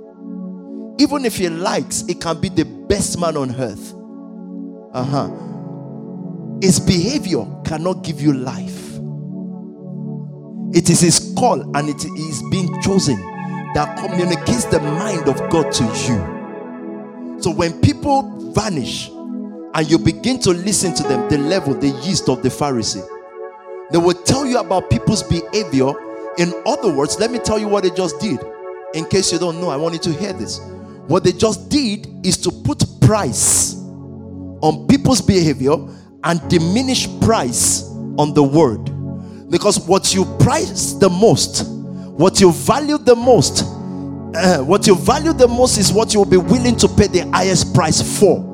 Even 0.99 1.25
if 1.25 1.37
he 1.37 1.49
likes, 1.49 2.03
it 2.09 2.21
can 2.21 2.41
be 2.41 2.49
the 2.49 2.65
best 2.65 3.21
man 3.21 3.37
on 3.37 3.55
earth. 3.57 3.95
Uh-huh. 4.93 5.29
His 6.63 6.79
behavior 6.81 7.45
cannot 7.65 8.05
give 8.05 8.21
you 8.21 8.33
life. 8.33 8.95
It 10.73 10.91
is 10.91 11.01
his 11.01 11.35
call 11.37 11.61
and 11.77 11.89
it 11.89 12.05
is 12.05 12.43
being 12.51 12.81
chosen 12.83 13.17
that 13.75 13.99
communicates 13.99 14.65
the 14.67 14.81
mind 14.81 15.29
of 15.29 15.37
God 15.51 15.73
to 15.73 15.85
you. 15.85 17.39
So 17.41 17.51
when 17.51 17.81
people 17.81 18.53
vanish, 18.53 19.11
and 19.75 19.91
you 19.91 19.99
begin 19.99 20.39
to 20.41 20.51
listen 20.51 20.95
to 20.95 21.03
them, 21.03 21.29
the 21.29 21.37
leaven, 21.37 21.81
the 21.81 21.89
yeast 22.05 22.29
of 22.29 22.43
the 22.43 22.49
Pharisee. 22.49 23.07
They 23.91 23.99
will 23.99 24.15
tell 24.15 24.47
you 24.47 24.59
about 24.59 24.89
people's 24.89 25.23
behavior. 25.23 25.93
In 26.39 26.55
other 26.65 26.95
words, 26.95 27.19
let 27.19 27.31
me 27.31 27.39
tell 27.39 27.59
you 27.59 27.69
what 27.69 27.83
they 27.83 27.91
just 27.91 28.21
did. 28.21 28.39
In 28.95 29.05
case 29.05 29.33
you 29.33 29.39
don't 29.39 29.61
know, 29.61 29.69
I 29.69 29.77
want 29.77 29.95
you 29.95 30.01
to 30.01 30.13
hear 30.13 30.33
this. 30.33 30.61
What 31.09 31.25
they 31.25 31.33
just 31.33 31.69
did 31.69 32.09
is 32.25 32.37
to 32.39 32.51
put 32.51 32.85
price 33.01 33.75
on 34.63 34.87
people's 34.87 35.21
behavior 35.21 35.75
and 36.23 36.49
diminish 36.49 37.09
price 37.21 37.83
on 38.17 38.33
the 38.33 38.43
word. 38.43 38.91
Because 39.51 39.87
what 39.87 40.15
you 40.15 40.25
price 40.39 40.93
the 40.93 41.11
most, 41.11 41.69
what 42.17 42.41
you 42.41 42.53
value 42.53 42.97
the 42.97 43.17
most, 43.17 43.65
uh, 44.37 44.59
what 44.59 44.87
you 44.87 44.95
value 44.95 45.33
the 45.33 45.49
most 45.49 45.79
is 45.79 45.93
what 45.93 46.15
you'll 46.15 46.25
be 46.25 46.37
willing 46.37 46.77
to 46.77 46.89
pay 46.89 47.09
the 47.09 47.29
highest 47.31 47.75
price 47.75 48.19
for. 48.19 48.54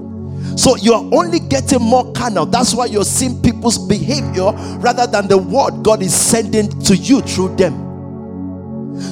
So 0.57 0.77
you're 0.77 1.09
only 1.15 1.41
getting 1.41 1.81
more 1.81 2.13
carnal. 2.13 2.47
That's 2.47 2.75
why 2.75 2.87
you're 2.87 3.05
seeing 3.05 3.41
people's 3.43 3.79
behavior 3.79 4.53
rather 4.79 5.07
than 5.07 5.29
the 5.29 5.39
word 5.39 5.83
God 5.83 6.03
is 6.03 6.15
sending 6.15 6.69
to 6.83 6.97
you 6.97 7.21
through 7.23 7.57
them. 7.57 7.91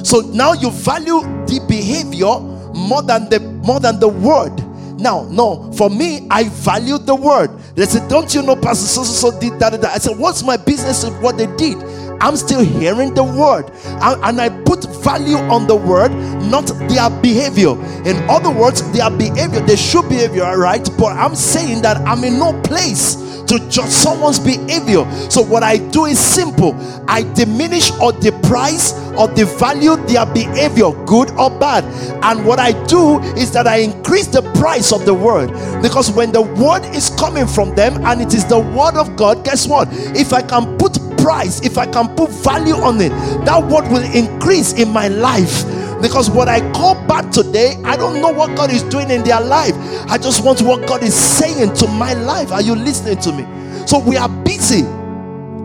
So 0.03 0.19
now 0.21 0.53
you 0.53 0.71
value 0.71 1.21
the 1.47 1.65
behavior 1.67 2.39
more 2.75 3.01
than 3.01 3.29
the 3.29 3.39
more 3.39 3.79
than 3.79 3.99
the 3.99 4.07
word. 4.07 4.65
Now, 4.99 5.23
no, 5.29 5.71
for 5.71 5.89
me, 5.89 6.27
I 6.29 6.49
value 6.49 6.97
the 6.97 7.15
word. 7.15 7.57
They 7.75 7.85
said, 7.85 8.09
Don't 8.09 8.33
you 8.35 8.41
know, 8.41 8.55
Pastor 8.55 8.85
so 8.85 9.03
so 9.03 9.31
so 9.31 9.39
did 9.39 9.57
that, 9.59 9.79
that? 9.81 9.85
I 9.85 9.97
said, 9.97 10.17
What's 10.17 10.43
my 10.43 10.57
business 10.57 11.05
with 11.05 11.19
what 11.21 11.37
they 11.37 11.47
did? 11.55 11.77
I'm 12.21 12.35
still 12.35 12.63
hearing 12.63 13.13
the 13.13 13.23
word. 13.23 13.71
And 13.85 14.41
I 14.41 14.49
put 14.63 14.88
value 15.03 15.37
on 15.37 15.67
the 15.67 15.75
word, 15.75 16.09
not 16.49 16.67
their 16.89 17.09
behavior. 17.21 17.71
In 18.05 18.17
other 18.29 18.49
words, 18.49 18.81
their 18.91 19.09
behavior, 19.09 19.61
they 19.61 19.75
should 19.75 20.07
behavior, 20.09 20.57
right? 20.57 20.87
But 20.97 21.17
I'm 21.17 21.35
saying 21.35 21.81
that 21.83 21.97
I'm 22.07 22.23
in 22.23 22.39
no 22.39 22.59
place 22.61 23.29
to 23.49 23.57
judge 23.67 23.89
someone's 23.89 24.39
behavior. 24.39 25.09
So 25.29 25.41
what 25.41 25.63
I 25.63 25.77
do 25.77 26.05
is 26.05 26.19
simple. 26.19 26.75
I 27.07 27.23
diminish 27.33 27.91
or 27.99 28.11
deprice 28.11 28.93
or 29.17 29.27
devalue 29.27 30.07
their 30.07 30.25
behavior, 30.27 30.91
good 31.05 31.31
or 31.31 31.49
bad. 31.49 31.83
And 32.23 32.45
what 32.45 32.59
I 32.59 32.71
do 32.85 33.19
is 33.35 33.51
that 33.53 33.65
I 33.67 33.77
increase 33.77 34.27
the 34.27 34.43
price 34.53 34.93
of 34.93 35.05
the 35.05 35.13
word. 35.13 35.51
Because 35.81 36.11
when 36.11 36.31
the 36.31 36.43
word 36.43 36.85
is 36.95 37.09
coming 37.11 37.47
from 37.47 37.73
them 37.73 38.05
and 38.05 38.21
it 38.21 38.35
is 38.35 38.45
the 38.45 38.59
word 38.59 38.95
of 38.95 39.15
God, 39.15 39.43
guess 39.43 39.67
what? 39.67 39.87
If 40.15 40.31
I 40.31 40.43
can 40.43 40.77
put 40.77 40.98
price, 41.29 41.61
if 41.61 41.77
I 41.77 41.85
can 41.85 42.07
put 42.15 42.31
value 42.31 42.73
on 42.73 42.99
it, 42.99 43.09
that 43.45 43.61
word 43.61 43.87
will 43.91 44.03
increase 44.15 44.73
in 44.73 44.89
my 44.89 45.09
life. 45.09 45.63
Because 46.01 46.27
what 46.27 46.49
I 46.49 46.59
call 46.71 46.95
bad 47.05 47.31
today, 47.31 47.75
I 47.85 47.95
don't 47.97 48.19
know 48.19 48.31
what 48.31 48.57
God 48.57 48.71
is 48.71 48.81
doing 48.81 49.11
in 49.11 49.23
their 49.23 49.39
life. 49.39 49.75
I 50.09 50.17
just 50.17 50.43
want 50.43 50.59
what 50.63 50.87
God 50.87 51.03
is 51.03 51.13
saying 51.13 51.75
to 51.75 51.87
my 51.87 52.13
life. 52.13 52.51
Are 52.51 52.63
you 52.63 52.73
listening 52.73 53.19
to 53.19 53.31
me? 53.31 53.45
So 53.85 53.99
we 53.99 54.17
are 54.17 54.27
busy 54.27 54.81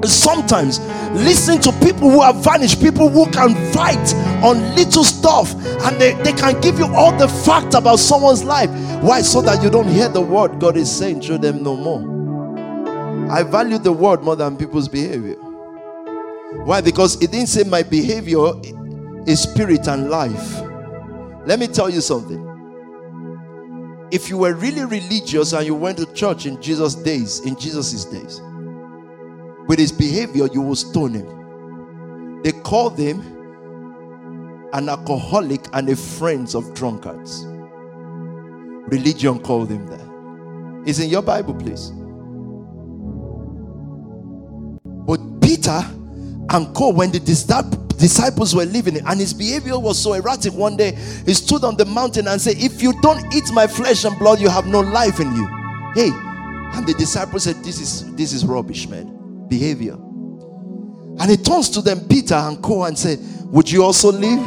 sometimes 0.05 0.81
listening 1.13 1.63
to 1.63 1.73
people 1.83 2.11
who 2.11 2.21
have 2.21 2.45
vanished, 2.45 2.83
people 2.83 3.09
who 3.09 3.25
can 3.31 3.55
fight 3.73 4.15
on 4.45 4.61
little 4.75 5.03
stuff 5.03 5.55
and 5.87 5.99
they, 5.99 6.13
they 6.25 6.35
can 6.35 6.61
give 6.61 6.79
you 6.79 6.95
all 6.95 7.17
the 7.17 7.27
facts 7.27 7.75
about 7.75 7.99
someone's 7.99 8.45
life. 8.45 8.69
Why? 9.03 9.23
So 9.23 9.41
that 9.41 9.63
you 9.63 9.71
don't 9.71 9.89
hear 9.89 10.11
the 10.11 10.21
word 10.21 10.61
God 10.61 10.77
is 10.77 10.95
saying 10.95 11.23
through 11.23 11.39
them 11.39 11.63
no 11.63 11.75
more. 11.75 12.13
I 13.33 13.45
value 13.45 13.79
the 13.79 13.93
word 13.93 14.23
more 14.23 14.37
than 14.37 14.59
people's 14.59 14.89
behavior. 14.89 15.37
Why? 16.65 16.81
Because 16.81 17.23
it 17.23 17.31
didn't 17.31 17.49
say 17.49 17.63
my 17.65 17.83
behavior 17.83 18.53
is 19.27 19.43
spirit 19.43 19.87
and 19.87 20.09
life. 20.09 20.61
Let 21.47 21.59
me 21.59 21.67
tell 21.67 21.91
you 21.91 22.01
something. 22.01 22.41
If 24.11 24.31
you 24.31 24.39
were 24.39 24.55
really 24.55 24.85
religious 24.85 25.53
and 25.53 25.67
you 25.67 25.75
went 25.75 25.99
to 25.99 26.07
church 26.15 26.47
in 26.47 26.61
Jesus' 26.63 26.95
days, 26.95 27.41
in 27.41 27.59
Jesus' 27.59 28.07
days, 28.07 28.41
with 29.67 29.79
his 29.79 29.93
behavior, 29.93 30.49
you 30.53 30.63
will 30.63 30.77
stone 30.77 31.15
him. 31.15 32.43
They 32.43 32.53
called 32.53 32.99
him 32.99 33.21
an 34.73 34.89
alcoholic 34.89 35.61
and 35.73 35.89
a 35.89 35.97
friend 35.97 36.53
of 36.55 36.75
drunkards. 36.75 37.45
Religion 38.89 39.39
called 39.39 39.71
him 39.71 39.87
that. 39.87 40.85
It's 40.87 40.99
in 40.99 41.11
your 41.11 41.23
Bible, 41.23 41.55
please. 41.55 41.91
But 45.07 45.41
Peter 45.41 45.83
and 46.51 46.75
co 46.75 46.91
when 46.91 47.11
the 47.11 47.21
disciples 47.21 48.55
were 48.55 48.65
leaving 48.65 48.99
and 48.99 49.21
his 49.21 49.33
behavior 49.33 49.79
was 49.79 49.99
so 49.99 50.13
erratic 50.13 50.53
one 50.53 50.77
day 50.77 50.93
he 51.25 51.35
stood 51.35 51.65
on 51.65 51.77
the 51.77 51.85
mountain 51.85 52.29
and 52.29 52.41
said 52.41 52.55
if 52.59 52.83
you 52.83 52.93
don't 53.01 53.35
eat 53.35 53.51
my 53.53 53.67
flesh 53.67 54.05
and 54.05 54.19
blood 54.19 54.41
you 54.41 54.49
have 54.49 54.67
no 54.67 54.81
life 54.81 55.21
in 55.21 55.35
you. 55.35 55.47
Hey 55.95 56.11
and 56.77 56.87
the 56.87 56.95
disciples 56.95 57.45
said 57.45 57.57
this 57.65 57.81
is 57.81 58.15
this 58.15 58.33
is 58.33 58.45
rubbish 58.45 58.89
man. 58.89 59.47
Behavior. 59.49 59.95
And 59.95 61.31
he 61.31 61.37
turns 61.37 61.71
to 61.71 61.81
them 61.81 62.01
peter 62.09 62.35
and 62.35 62.63
co 62.63 62.85
and 62.85 62.99
said 62.99 63.19
would 63.47 63.71
you 63.71 63.85
also 63.85 64.11
leave 64.11 64.41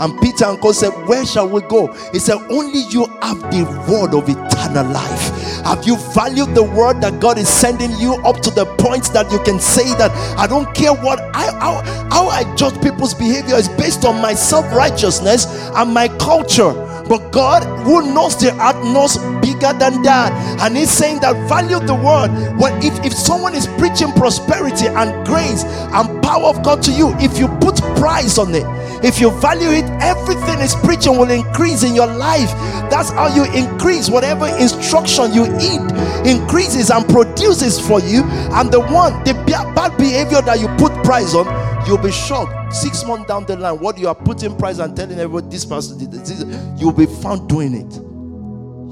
and 0.00 0.20
Peter 0.20 0.46
and 0.46 0.60
God 0.60 0.74
said, 0.74 0.90
Where 1.06 1.24
shall 1.24 1.48
we 1.48 1.60
go? 1.62 1.92
He 2.12 2.18
said, 2.18 2.36
Only 2.50 2.80
you 2.90 3.06
have 3.22 3.40
the 3.50 3.64
word 3.88 4.14
of 4.14 4.28
eternal 4.28 4.86
life. 4.92 5.30
Have 5.64 5.84
you 5.86 5.96
valued 6.14 6.54
the 6.54 6.62
word 6.62 7.00
that 7.00 7.20
God 7.20 7.38
is 7.38 7.48
sending 7.48 7.92
you 7.98 8.14
up 8.24 8.40
to 8.42 8.50
the 8.50 8.66
point 8.78 9.04
that 9.12 9.30
you 9.30 9.38
can 9.44 9.60
say 9.60 9.84
that 9.96 10.10
I 10.38 10.46
don't 10.46 10.72
care 10.74 10.92
what 10.92 11.20
I 11.34 11.50
how, 11.58 11.82
how 12.10 12.28
I 12.28 12.54
judge 12.56 12.80
people's 12.82 13.14
behavior 13.14 13.56
is 13.56 13.68
based 13.68 14.04
on 14.04 14.20
my 14.20 14.34
self-righteousness 14.34 15.46
and 15.74 15.92
my 15.92 16.08
culture. 16.18 16.72
But 17.08 17.30
God, 17.32 17.62
who 17.84 18.14
knows 18.14 18.36
the 18.40 18.52
heart, 18.54 18.76
knows 18.84 19.18
bigger 19.40 19.72
than 19.76 20.02
that. 20.02 20.32
And 20.60 20.76
He's 20.76 20.90
saying 20.90 21.20
that 21.20 21.36
value 21.48 21.80
the 21.80 21.94
word. 21.94 22.30
Well, 22.58 22.74
if, 22.82 23.04
if 23.04 23.12
someone 23.12 23.54
is 23.54 23.66
preaching 23.78 24.12
prosperity 24.12 24.86
and 24.86 25.26
grace 25.26 25.64
and 25.64 26.22
power 26.22 26.44
of 26.46 26.62
God 26.62 26.82
to 26.84 26.92
you, 26.92 27.12
if 27.18 27.38
you 27.38 27.48
put 27.60 27.76
price 27.96 28.38
on 28.38 28.54
it, 28.54 28.64
if 29.04 29.20
you 29.20 29.30
value 29.32 29.68
it, 29.68 29.84
everything 30.00 30.60
is 30.60 30.74
preaching 30.76 31.18
will 31.18 31.30
increase 31.30 31.82
in 31.82 31.94
your 31.94 32.06
life. 32.06 32.50
That's 32.88 33.10
how 33.10 33.28
you 33.34 33.44
increase 33.52 34.08
whatever 34.08 34.46
instruction 34.48 35.32
you 35.34 35.44
eat 35.60 35.80
increases 36.26 36.90
and 36.90 37.06
produces 37.08 37.78
for 37.78 38.00
you. 38.00 38.22
And 38.56 38.70
the 38.70 38.80
one, 38.80 39.22
the 39.24 39.34
bad 39.46 39.96
behavior 39.98 40.40
that 40.42 40.60
you 40.60 40.68
put 40.78 40.92
price 41.04 41.34
on, 41.34 41.46
you'll 41.86 41.98
be 41.98 42.12
shocked. 42.12 42.72
Six 42.72 43.04
months 43.04 43.28
down 43.28 43.44
the 43.46 43.56
line, 43.56 43.78
what 43.78 43.98
you 43.98 44.08
are 44.08 44.14
putting 44.14 44.56
price 44.56 44.78
and 44.78 44.96
telling 44.96 45.18
everybody 45.18 45.48
this 45.50 45.64
person 45.64 45.98
did 45.98 46.12
this, 46.12 46.44
you'll 46.80 46.92
be 46.92 47.06
found 47.06 47.48
doing 47.48 47.74
it. 47.74 47.94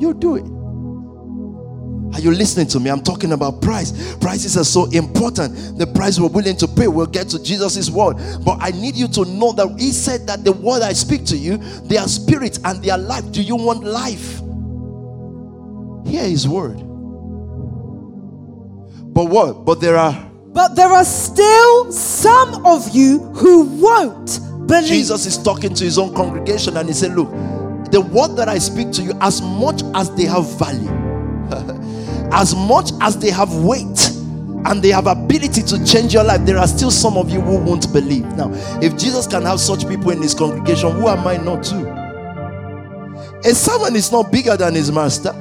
You 0.01 0.15
do 0.15 0.37
it. 0.37 0.45
Are 2.15 2.21
you 2.21 2.31
listening 2.31 2.67
to 2.69 2.81
me? 2.81 2.91
I'm 2.91 3.03
talking 3.03 3.33
about 3.33 3.63
price. 3.63 4.15
Prices 4.17 4.57
are 4.59 4.65
so 4.65 4.85
important. 4.91 5.79
The 5.79 5.87
price 5.87 6.21
we're 6.21 6.29
willing 6.29 6.57
to 6.59 6.69
pay, 6.69 6.87
we'll 6.87 7.07
get 7.07 7.29
to 7.31 7.43
Jesus' 7.43 7.89
word. 7.89 8.17
But 8.45 8.59
I 8.61 8.71
need 8.71 8.97
you 8.97 9.09
to 9.09 9.25
know 9.25 9.53
that 9.53 9.77
He 9.79 9.93
said 9.93 10.27
that 10.27 10.45
the 10.45 10.53
word 10.53 10.83
I 10.83 10.93
speak 10.93 11.25
to 11.27 11.37
you, 11.37 11.57
they 11.85 11.97
are 11.97 12.09
spirit 12.09 12.59
and 12.65 12.83
they 12.83 12.91
are 12.91 12.99
life. 12.99 13.33
Do 13.33 13.41
you 13.41 13.57
want 13.57 13.85
life? 13.85 14.41
Hear 16.07 16.25
His 16.29 16.47
word. 16.47 16.77
But 19.15 19.25
what? 19.27 19.65
But 19.65 19.81
there 19.81 19.97
are. 19.97 20.32
But 20.53 20.77
there 20.77 20.89
are 20.89 21.05
still 21.05 21.91
some 21.91 22.67
of 22.67 22.95
you 22.95 23.21
who 23.21 23.65
won't 23.81 24.41
believe. 24.67 24.89
Jesus 24.89 25.25
is 25.25 25.43
talking 25.43 25.75
to 25.75 25.85
his 25.85 25.99
own 25.99 26.15
congregation 26.15 26.77
and 26.77 26.89
he 26.89 26.95
said, 26.95 27.13
Look, 27.13 27.31
the 27.91 28.01
word 28.01 28.37
that 28.37 28.49
I 28.49 28.59
speak 28.59 28.93
to 28.93 29.03
you, 29.03 29.13
as 29.21 29.41
much 29.41 29.83
as 29.95 30.15
they 30.15 30.25
have 30.25 30.59
value, 30.59 30.91
as 32.33 32.55
much 32.55 32.91
as 33.01 33.19
they 33.19 33.31
have 33.31 33.55
weight, 33.55 34.11
and 34.65 34.83
they 34.83 34.91
have 34.91 35.07
ability 35.07 35.63
to 35.63 35.85
change 35.85 36.15
your 36.15 36.25
life, 36.25 36.45
there 36.45 36.59
are 36.59 36.69
still 36.69 36.91
some 36.91 37.17
of 37.17 37.31
you 37.31 37.41
who 37.41 37.57
won't 37.59 37.93
believe. 37.93 38.25
Now, 38.37 38.51
if 38.81 38.97
Jesus 38.97 39.27
can 39.27 39.43
have 39.43 39.59
such 39.59 39.89
people 39.89 40.11
in 40.11 40.23
his 40.23 40.35
congregation, 40.35 40.93
who 40.93 41.09
am 41.09 41.27
I 41.27 41.37
not 41.37 41.65
to? 41.65 42.03
A 43.45 43.55
servant 43.55 43.97
is 43.97 44.13
not 44.13 44.31
bigger 44.31 44.57
than 44.57 44.75
his 44.75 44.93
master. 44.93 45.33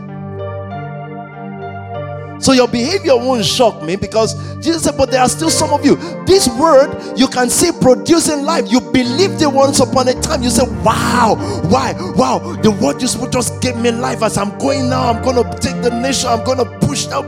So 2.41 2.53
your 2.53 2.67
behavior 2.67 3.15
won't 3.15 3.45
shock 3.45 3.83
me 3.83 3.95
because 3.95 4.33
Jesus 4.59 4.83
said, 4.83 4.97
But 4.97 5.11
there 5.11 5.21
are 5.21 5.29
still 5.29 5.49
some 5.49 5.71
of 5.71 5.85
you. 5.85 5.95
This 6.25 6.47
word 6.47 6.89
you 7.17 7.27
can 7.27 7.49
see 7.49 7.71
producing 7.81 8.43
life. 8.43 8.71
You 8.71 8.81
believed 8.81 9.41
it 9.41 9.51
once 9.51 9.79
upon 9.79 10.07
a 10.07 10.13
time. 10.21 10.41
You 10.43 10.49
say, 10.49 10.63
Wow, 10.83 11.35
why? 11.69 11.93
Wow, 12.15 12.39
the 12.61 12.71
word 12.71 13.01
you 13.01 13.07
spoke 13.07 13.31
just 13.31 13.61
gave 13.61 13.77
me 13.77 13.91
life 13.91 14.23
as 14.23 14.37
I'm 14.37 14.57
going 14.57 14.89
now. 14.89 15.11
I'm 15.11 15.23
gonna 15.23 15.43
take 15.59 15.81
the 15.81 15.91
nation, 16.01 16.29
I'm 16.29 16.43
gonna 16.43 16.65
push 16.79 17.07
now. 17.07 17.21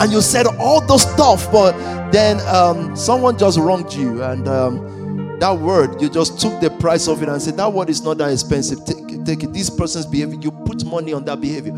And 0.00 0.12
you 0.12 0.20
said 0.20 0.46
all 0.58 0.80
those 0.86 1.02
stuff, 1.02 1.50
but 1.52 1.72
then 2.10 2.40
um, 2.48 2.96
someone 2.96 3.38
just 3.38 3.58
wronged 3.58 3.92
you, 3.92 4.22
and 4.22 4.48
um, 4.48 4.99
that 5.40 5.58
word 5.58 6.00
you 6.00 6.08
just 6.08 6.40
took 6.40 6.60
the 6.60 6.70
price 6.70 7.08
of 7.08 7.22
it 7.22 7.28
and 7.28 7.40
said, 7.40 7.56
That 7.56 7.72
word 7.72 7.90
is 7.90 8.02
not 8.02 8.18
that 8.18 8.32
expensive. 8.32 8.84
Take, 8.84 9.24
take 9.24 9.42
it. 9.42 9.52
This 9.52 9.70
person's 9.70 10.06
behavior, 10.06 10.38
you 10.40 10.50
put 10.50 10.84
money 10.84 11.12
on 11.12 11.24
that 11.24 11.40
behavior 11.40 11.74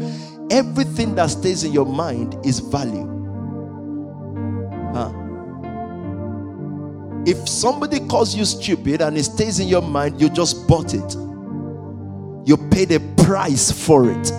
everything 0.52 1.14
that 1.14 1.30
stays 1.30 1.64
in 1.64 1.72
your 1.72 1.86
mind 1.86 2.36
is 2.44 2.58
value. 2.60 3.08
Huh? 4.92 5.12
If 7.24 7.48
somebody 7.48 8.00
calls 8.00 8.34
you 8.34 8.44
stupid 8.44 9.00
and 9.00 9.16
it 9.16 9.24
stays 9.24 9.60
in 9.60 9.68
your 9.68 9.80
mind, 9.80 10.20
you 10.20 10.28
just 10.28 10.68
bought 10.68 10.92
it. 10.92 11.14
You 12.44 12.56
paid 12.70 12.92
a 12.92 13.00
price 13.24 13.70
for 13.70 14.10
it. 14.10 14.32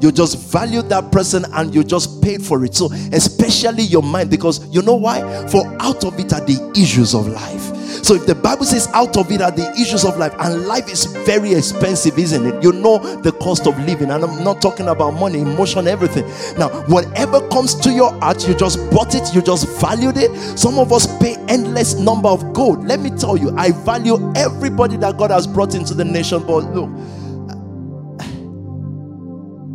You 0.00 0.12
just 0.12 0.38
value 0.52 0.82
that 0.82 1.10
person 1.10 1.44
and 1.54 1.74
you 1.74 1.82
just 1.82 2.22
paid 2.22 2.40
for 2.42 2.64
it. 2.64 2.76
So, 2.76 2.92
especially 3.12 3.82
your 3.82 4.02
mind, 4.02 4.30
because 4.30 4.64
you 4.72 4.82
know 4.82 4.94
why? 4.94 5.20
For 5.48 5.66
out 5.80 6.04
of 6.04 6.20
it 6.20 6.32
are 6.32 6.44
the 6.44 6.72
issues 6.76 7.14
of 7.14 7.26
life. 7.26 7.72
So 7.88 8.14
if 8.14 8.26
the 8.26 8.34
Bible 8.34 8.64
says 8.64 8.88
out 8.94 9.16
of 9.16 9.30
it 9.32 9.40
are 9.40 9.50
the 9.50 9.70
issues 9.72 10.04
of 10.04 10.16
life, 10.16 10.34
and 10.38 10.66
life 10.66 10.88
is 10.90 11.06
very 11.06 11.54
expensive, 11.54 12.18
isn't 12.18 12.46
it? 12.46 12.62
You 12.62 12.72
know 12.72 12.98
the 13.22 13.32
cost 13.32 13.66
of 13.66 13.78
living, 13.80 14.10
and 14.10 14.24
I'm 14.24 14.44
not 14.44 14.60
talking 14.62 14.88
about 14.88 15.12
money, 15.12 15.40
emotion, 15.40 15.88
everything. 15.88 16.24
Now, 16.58 16.68
whatever 16.86 17.46
comes 17.48 17.74
to 17.76 17.90
your 17.90 18.12
heart, 18.20 18.46
you 18.46 18.54
just 18.54 18.78
bought 18.90 19.14
it, 19.14 19.34
you 19.34 19.42
just 19.42 19.68
valued 19.80 20.16
it. 20.16 20.30
Some 20.58 20.78
of 20.78 20.92
us 20.92 21.06
pay 21.18 21.36
endless 21.48 21.94
number 21.94 22.28
of 22.28 22.52
gold. 22.52 22.84
Let 22.84 23.00
me 23.00 23.10
tell 23.10 23.36
you, 23.36 23.54
I 23.56 23.72
value 23.72 24.32
everybody 24.36 24.96
that 24.98 25.16
God 25.16 25.30
has 25.30 25.46
brought 25.46 25.74
into 25.74 25.94
the 25.94 26.04
nation. 26.04 26.42
But 26.46 26.74
look, 26.74 26.90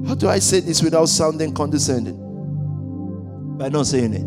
how 0.08 0.16
do 0.16 0.28
I 0.28 0.40
say 0.40 0.60
this 0.60 0.82
without 0.84 1.06
sounding 1.06 1.54
condescending? 1.54 2.18
By 3.58 3.70
not 3.70 3.88
saying 3.88 4.14
it. 4.14 4.26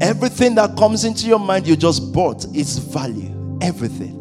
Everything 0.00 0.54
that 0.54 0.76
comes 0.76 1.04
into 1.04 1.26
your 1.26 1.38
mind 1.38 1.66
you 1.66 1.76
just 1.76 2.12
bought 2.12 2.44
its 2.54 2.78
value. 2.78 3.58
Everything. 3.60 4.16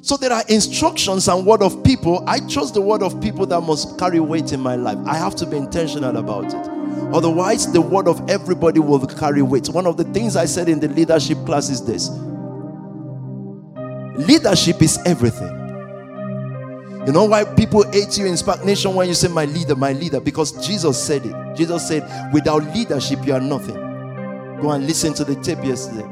So 0.00 0.16
there 0.16 0.32
are 0.32 0.44
instructions 0.48 1.26
and 1.28 1.44
word 1.44 1.62
of 1.62 1.82
people. 1.82 2.22
I 2.28 2.38
chose 2.46 2.72
the 2.72 2.80
word 2.80 3.02
of 3.02 3.20
people 3.20 3.44
that 3.46 3.60
must 3.60 3.98
carry 3.98 4.20
weight 4.20 4.52
in 4.52 4.60
my 4.60 4.76
life. 4.76 4.98
I 5.04 5.16
have 5.16 5.34
to 5.36 5.46
be 5.46 5.56
intentional 5.56 6.16
about 6.16 6.46
it. 6.46 6.76
Otherwise, 7.12 7.72
the 7.72 7.80
word 7.80 8.06
of 8.08 8.30
everybody 8.30 8.78
will 8.78 9.04
carry 9.04 9.42
weight. 9.42 9.68
One 9.68 9.86
of 9.86 9.96
the 9.96 10.04
things 10.04 10.36
I 10.36 10.44
said 10.44 10.68
in 10.68 10.80
the 10.80 10.88
leadership 10.88 11.38
class 11.44 11.70
is 11.70 11.84
this 11.84 12.08
leadership 14.26 14.80
is 14.80 14.98
everything. 15.04 15.52
You 17.06 17.12
know 17.12 17.24
why 17.24 17.44
people 17.44 17.88
hate 17.92 18.16
you 18.18 18.26
in 18.26 18.36
Spark 18.36 18.64
Nation 18.64 18.94
when 18.94 19.08
you 19.08 19.14
say, 19.14 19.28
My 19.28 19.44
leader, 19.44 19.76
my 19.76 19.92
leader? 19.92 20.20
Because 20.20 20.66
Jesus 20.66 21.00
said 21.04 21.24
it. 21.24 21.56
Jesus 21.56 21.86
said, 21.86 22.32
Without 22.32 22.64
leadership, 22.74 23.24
you 23.26 23.34
are 23.34 23.40
nothing. 23.40 23.85
Go 24.60 24.72
and 24.72 24.86
listen 24.86 25.14
to 25.14 25.24
the 25.24 25.34
tape 25.36 25.64
yesterday. 25.64 26.06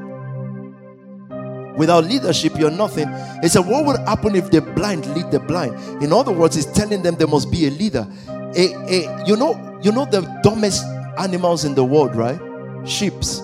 Without 1.76 2.05
leadership, 2.05 2.57
you're 2.57 2.70
nothing. 2.70 3.09
He 3.42 3.49
said, 3.49 3.66
What 3.66 3.84
would 3.86 3.99
happen 4.01 4.36
if 4.36 4.51
the 4.51 4.61
blind 4.61 5.07
lead 5.14 5.30
the 5.30 5.40
blind? 5.40 6.03
In 6.03 6.12
other 6.12 6.32
words, 6.32 6.55
he's 6.55 6.66
telling 6.66 7.03
them 7.03 7.16
there 7.16 7.26
must 7.26 7.51
be 7.51 7.66
a 7.66 7.70
leader. 7.70 8.07
A, 8.28 8.74
a, 8.88 9.26
you 9.26 9.36
know, 9.36 9.80
you 9.82 9.90
know 9.90 10.05
the 10.05 10.20
dumbest 10.42 10.84
animals 11.18 11.64
in 11.64 11.74
the 11.74 11.84
world, 11.84 12.14
right? 12.14 12.38
Sheeps. 12.86 13.40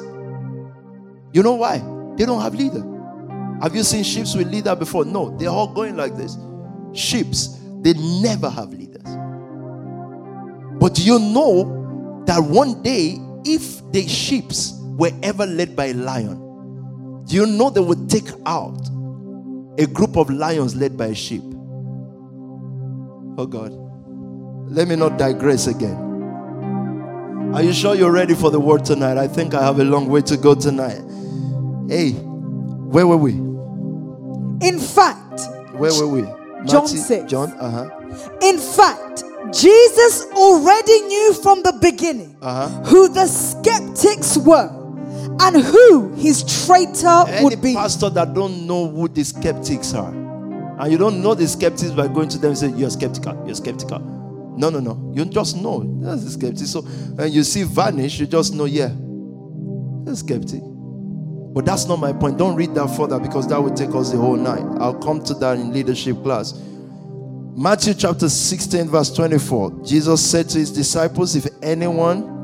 You 1.32 1.42
know 1.42 1.54
why? 1.54 1.78
They 2.16 2.24
don't 2.24 2.40
have 2.40 2.54
leader. 2.54 2.84
Have 3.62 3.74
you 3.74 3.82
seen 3.82 4.04
sheep 4.04 4.26
with 4.34 4.50
leader 4.50 4.74
before? 4.74 5.04
No, 5.04 5.36
they're 5.36 5.50
all 5.50 5.72
going 5.72 5.96
like 5.96 6.16
this. 6.16 6.36
Sheeps, 6.92 7.58
they 7.82 7.92
never 7.94 8.48
have 8.48 8.70
leaders. 8.70 9.02
But 10.80 10.94
do 10.94 11.02
you 11.02 11.18
know 11.18 12.22
that 12.26 12.40
one 12.40 12.82
day, 12.82 13.18
if 13.44 13.82
the 13.92 14.06
sheeps 14.08 14.79
were 15.00 15.10
ever 15.22 15.46
led 15.46 15.74
by 15.74 15.86
a 15.86 15.94
lion, 15.94 17.24
do 17.24 17.34
you 17.34 17.46
know 17.46 17.70
they 17.70 17.80
would 17.80 18.10
take 18.10 18.28
out 18.44 18.78
a 19.78 19.86
group 19.86 20.18
of 20.18 20.28
lions 20.28 20.76
led 20.76 20.94
by 20.98 21.06
a 21.06 21.14
sheep? 21.14 21.42
Oh 23.38 23.46
God. 23.48 23.72
Let 24.70 24.88
me 24.88 24.96
not 24.96 25.16
digress 25.16 25.68
again. 25.68 25.96
Are 27.54 27.62
you 27.62 27.72
sure 27.72 27.94
you're 27.94 28.12
ready 28.12 28.34
for 28.34 28.50
the 28.50 28.60
word 28.60 28.84
tonight? 28.84 29.16
I 29.16 29.26
think 29.26 29.54
I 29.54 29.62
have 29.62 29.80
a 29.80 29.84
long 29.84 30.06
way 30.06 30.20
to 30.20 30.36
go 30.36 30.54
tonight. 30.54 31.00
Hey, 31.88 32.10
where 32.12 33.06
were 33.06 33.16
we? 33.16 33.32
In 34.68 34.78
fact, 34.78 35.40
where 35.72 35.94
were 35.94 36.08
we? 36.08 36.22
John 36.66 36.86
6. 36.86 37.30
John, 37.30 37.52
uh 37.54 37.70
huh. 37.70 38.36
In 38.42 38.58
fact, 38.58 39.24
Jesus 39.50 40.26
already 40.32 41.00
knew 41.00 41.32
from 41.42 41.62
the 41.62 41.72
beginning 41.80 42.36
uh-huh. 42.42 42.68
who 42.84 43.08
the 43.08 43.26
skeptics 43.26 44.36
were 44.36 44.79
and 45.40 45.56
who 45.64 46.12
his 46.14 46.66
traitor 46.66 47.24
Any 47.28 47.44
would 47.44 47.62
be. 47.62 47.74
pastor 47.74 48.10
that 48.10 48.34
don't 48.34 48.66
know 48.66 48.88
who 48.88 49.08
the 49.08 49.24
skeptics 49.24 49.94
are, 49.94 50.12
and 50.12 50.92
you 50.92 50.98
don't 50.98 51.22
know 51.22 51.34
the 51.34 51.46
skeptics 51.48 51.90
by 51.90 52.08
going 52.08 52.28
to 52.30 52.38
them 52.38 52.50
and 52.50 52.58
say 52.58 52.70
you're 52.70 52.90
skeptical, 52.90 53.42
you're 53.46 53.54
skeptical. 53.54 53.98
No, 54.56 54.68
no, 54.68 54.80
no. 54.80 55.12
You 55.14 55.24
just 55.24 55.56
know 55.56 55.82
that's 56.02 56.22
a 56.24 56.30
skeptic. 56.30 56.66
So 56.66 56.82
when 56.82 57.32
you 57.32 57.42
see 57.44 57.62
vanish, 57.62 58.18
you 58.20 58.26
just 58.26 58.52
know, 58.54 58.66
yeah, 58.66 58.90
a 60.06 60.14
skeptic. 60.14 60.60
But 61.52 61.64
that's 61.64 61.86
not 61.86 61.98
my 61.98 62.12
point. 62.12 62.38
Don't 62.38 62.54
read 62.56 62.74
that 62.74 62.88
further 62.96 63.18
because 63.18 63.48
that 63.48 63.60
would 63.60 63.74
take 63.74 63.94
us 63.94 64.12
the 64.12 64.18
whole 64.18 64.36
night. 64.36 64.62
I'll 64.80 64.98
come 64.98 65.22
to 65.24 65.34
that 65.34 65.58
in 65.58 65.72
leadership 65.72 66.22
class. 66.22 66.54
Matthew 67.56 67.94
chapter 67.94 68.28
16, 68.28 68.88
verse 68.88 69.12
24. 69.12 69.84
Jesus 69.84 70.30
said 70.30 70.48
to 70.50 70.58
his 70.58 70.70
disciples, 70.70 71.34
If 71.34 71.46
anyone 71.62 72.39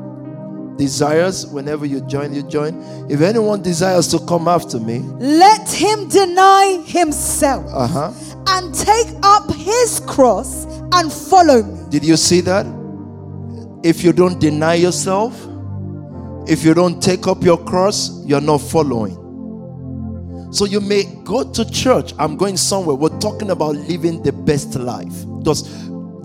desires, 0.77 1.45
whenever 1.47 1.85
you 1.85 2.01
join, 2.01 2.33
you 2.33 2.43
join. 2.43 2.75
If 3.09 3.21
anyone 3.21 3.61
desires 3.61 4.07
to 4.09 4.19
come 4.19 4.47
after 4.47 4.79
me, 4.79 4.99
let 4.99 5.69
him 5.71 6.07
deny 6.07 6.83
himself 6.85 7.65
uh-huh. 7.73 8.11
and 8.47 8.73
take 8.73 9.07
up 9.23 9.53
his 9.53 10.01
cross 10.07 10.65
and 10.93 11.11
follow 11.11 11.63
me. 11.63 11.89
Did 11.89 12.05
you 12.05 12.17
see 12.17 12.41
that? 12.41 12.65
If 13.83 14.03
you 14.03 14.13
don't 14.13 14.39
deny 14.39 14.75
yourself, 14.75 15.33
if 16.47 16.63
you 16.63 16.73
don't 16.73 17.01
take 17.01 17.27
up 17.27 17.43
your 17.43 17.63
cross, 17.63 18.23
you're 18.25 18.41
not 18.41 18.59
following. 18.59 19.23
So 20.51 20.65
you 20.65 20.79
may 20.79 21.03
go 21.23 21.43
to 21.43 21.69
church. 21.69 22.13
I'm 22.17 22.37
going 22.37 22.55
somewhere. 22.55 22.95
We're 22.95 23.19
talking 23.19 23.51
about 23.51 23.75
living 23.75 24.23
the 24.23 24.31
best 24.31 24.75
life. 24.75 25.13
Just 25.43 25.67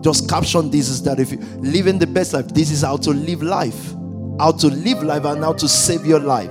just 0.01 0.29
caption 0.29 0.69
this 0.69 0.89
is 0.89 1.03
that 1.05 1.21
if 1.21 1.31
you 1.31 1.39
living 1.59 1.99
the 1.99 2.07
best 2.07 2.33
life, 2.33 2.49
this 2.49 2.71
is 2.73 2.83
how 2.83 2.97
to 2.99 3.11
live 3.11 3.43
life 3.43 3.95
how 4.39 4.53
to 4.53 4.69
live 4.69 5.03
life 5.03 5.25
and 5.25 5.43
how 5.43 5.53
to 5.55 5.69
save 5.69 6.07
your 6.07 6.21
life. 6.21 6.51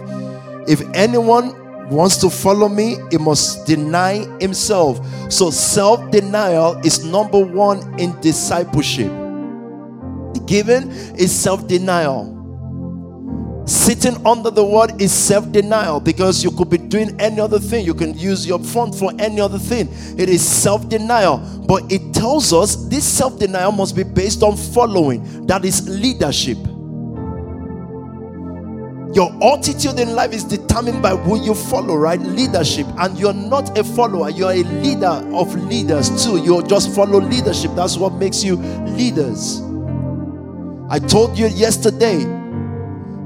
If 0.67 0.81
anyone 0.93 1.55
wants 1.89 2.17
to 2.17 2.29
follow 2.29 2.69
me, 2.69 2.97
he 3.11 3.17
must 3.17 3.67
deny 3.67 4.25
himself. 4.39 4.99
So, 5.31 5.49
self 5.49 6.09
denial 6.11 6.77
is 6.85 7.03
number 7.05 7.39
one 7.39 7.99
in 7.99 8.19
discipleship. 8.21 9.11
Giving 10.45 10.91
is 11.17 11.31
self 11.31 11.67
denial. 11.67 12.37
Sitting 13.65 14.25
under 14.25 14.49
the 14.49 14.65
word 14.65 15.01
is 15.01 15.11
self 15.11 15.51
denial 15.51 15.99
because 15.99 16.43
you 16.43 16.51
could 16.51 16.69
be 16.69 16.77
doing 16.77 17.19
any 17.21 17.39
other 17.39 17.59
thing. 17.59 17.85
You 17.85 17.93
can 17.93 18.17
use 18.17 18.45
your 18.45 18.59
phone 18.59 18.91
for 18.91 19.11
any 19.19 19.39
other 19.39 19.59
thing. 19.59 19.87
It 20.17 20.29
is 20.29 20.45
self 20.47 20.89
denial. 20.89 21.37
But 21.67 21.91
it 21.91 22.13
tells 22.13 22.53
us 22.53 22.75
this 22.87 23.05
self 23.05 23.39
denial 23.39 23.71
must 23.71 23.95
be 23.95 24.03
based 24.03 24.43
on 24.43 24.57
following, 24.57 25.45
that 25.47 25.63
is 25.63 25.87
leadership. 25.87 26.57
Your 29.13 29.31
attitude 29.43 29.99
in 29.99 30.15
life 30.15 30.33
is 30.33 30.43
determined 30.45 31.01
by 31.01 31.15
who 31.15 31.41
you 31.43 31.53
follow, 31.53 31.95
right? 31.95 32.19
Leadership. 32.19 32.87
And 32.97 33.17
you're 33.17 33.33
not 33.33 33.77
a 33.77 33.83
follower, 33.83 34.29
you're 34.29 34.51
a 34.51 34.63
leader 34.63 35.21
of 35.33 35.53
leaders 35.67 36.23
too. 36.23 36.37
You 36.37 36.63
just 36.63 36.95
follow 36.95 37.19
leadership. 37.19 37.71
That's 37.75 37.97
what 37.97 38.13
makes 38.13 38.43
you 38.43 38.55
leaders. 38.55 39.61
I 40.89 40.99
told 40.99 41.37
you 41.37 41.47
yesterday 41.47 42.19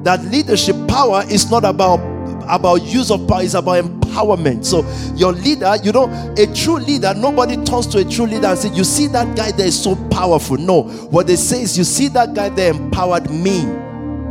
that 0.03 0.23
leadership 0.25 0.75
power 0.87 1.23
is 1.29 1.49
not 1.51 1.65
about 1.65 1.99
about 2.47 2.83
use 2.83 3.09
of 3.11 3.27
power, 3.27 3.41
it's 3.41 3.55
about 3.55 3.83
empowerment. 3.83 4.65
So 4.65 4.85
your 5.15 5.33
leader, 5.33 5.75
you 5.83 5.91
know, 5.91 6.05
a 6.37 6.45
true 6.53 6.77
leader, 6.77 7.13
nobody 7.15 7.55
turns 7.63 7.87
to 7.87 7.99
a 7.99 8.05
true 8.05 8.25
leader 8.25 8.47
and 8.47 8.57
say, 8.59 8.69
You 8.69 8.83
see 8.83 9.07
that 9.07 9.35
guy 9.35 9.51
there 9.51 9.67
is 9.67 9.81
so 9.81 9.95
powerful. 10.09 10.57
No, 10.57 10.83
what 10.83 11.27
they 11.27 11.35
say 11.35 11.61
is, 11.63 11.77
You 11.77 11.83
see 11.83 12.07
that 12.09 12.33
guy 12.33 12.49
there 12.49 12.71
empowered 12.71 13.29
me 13.31 13.65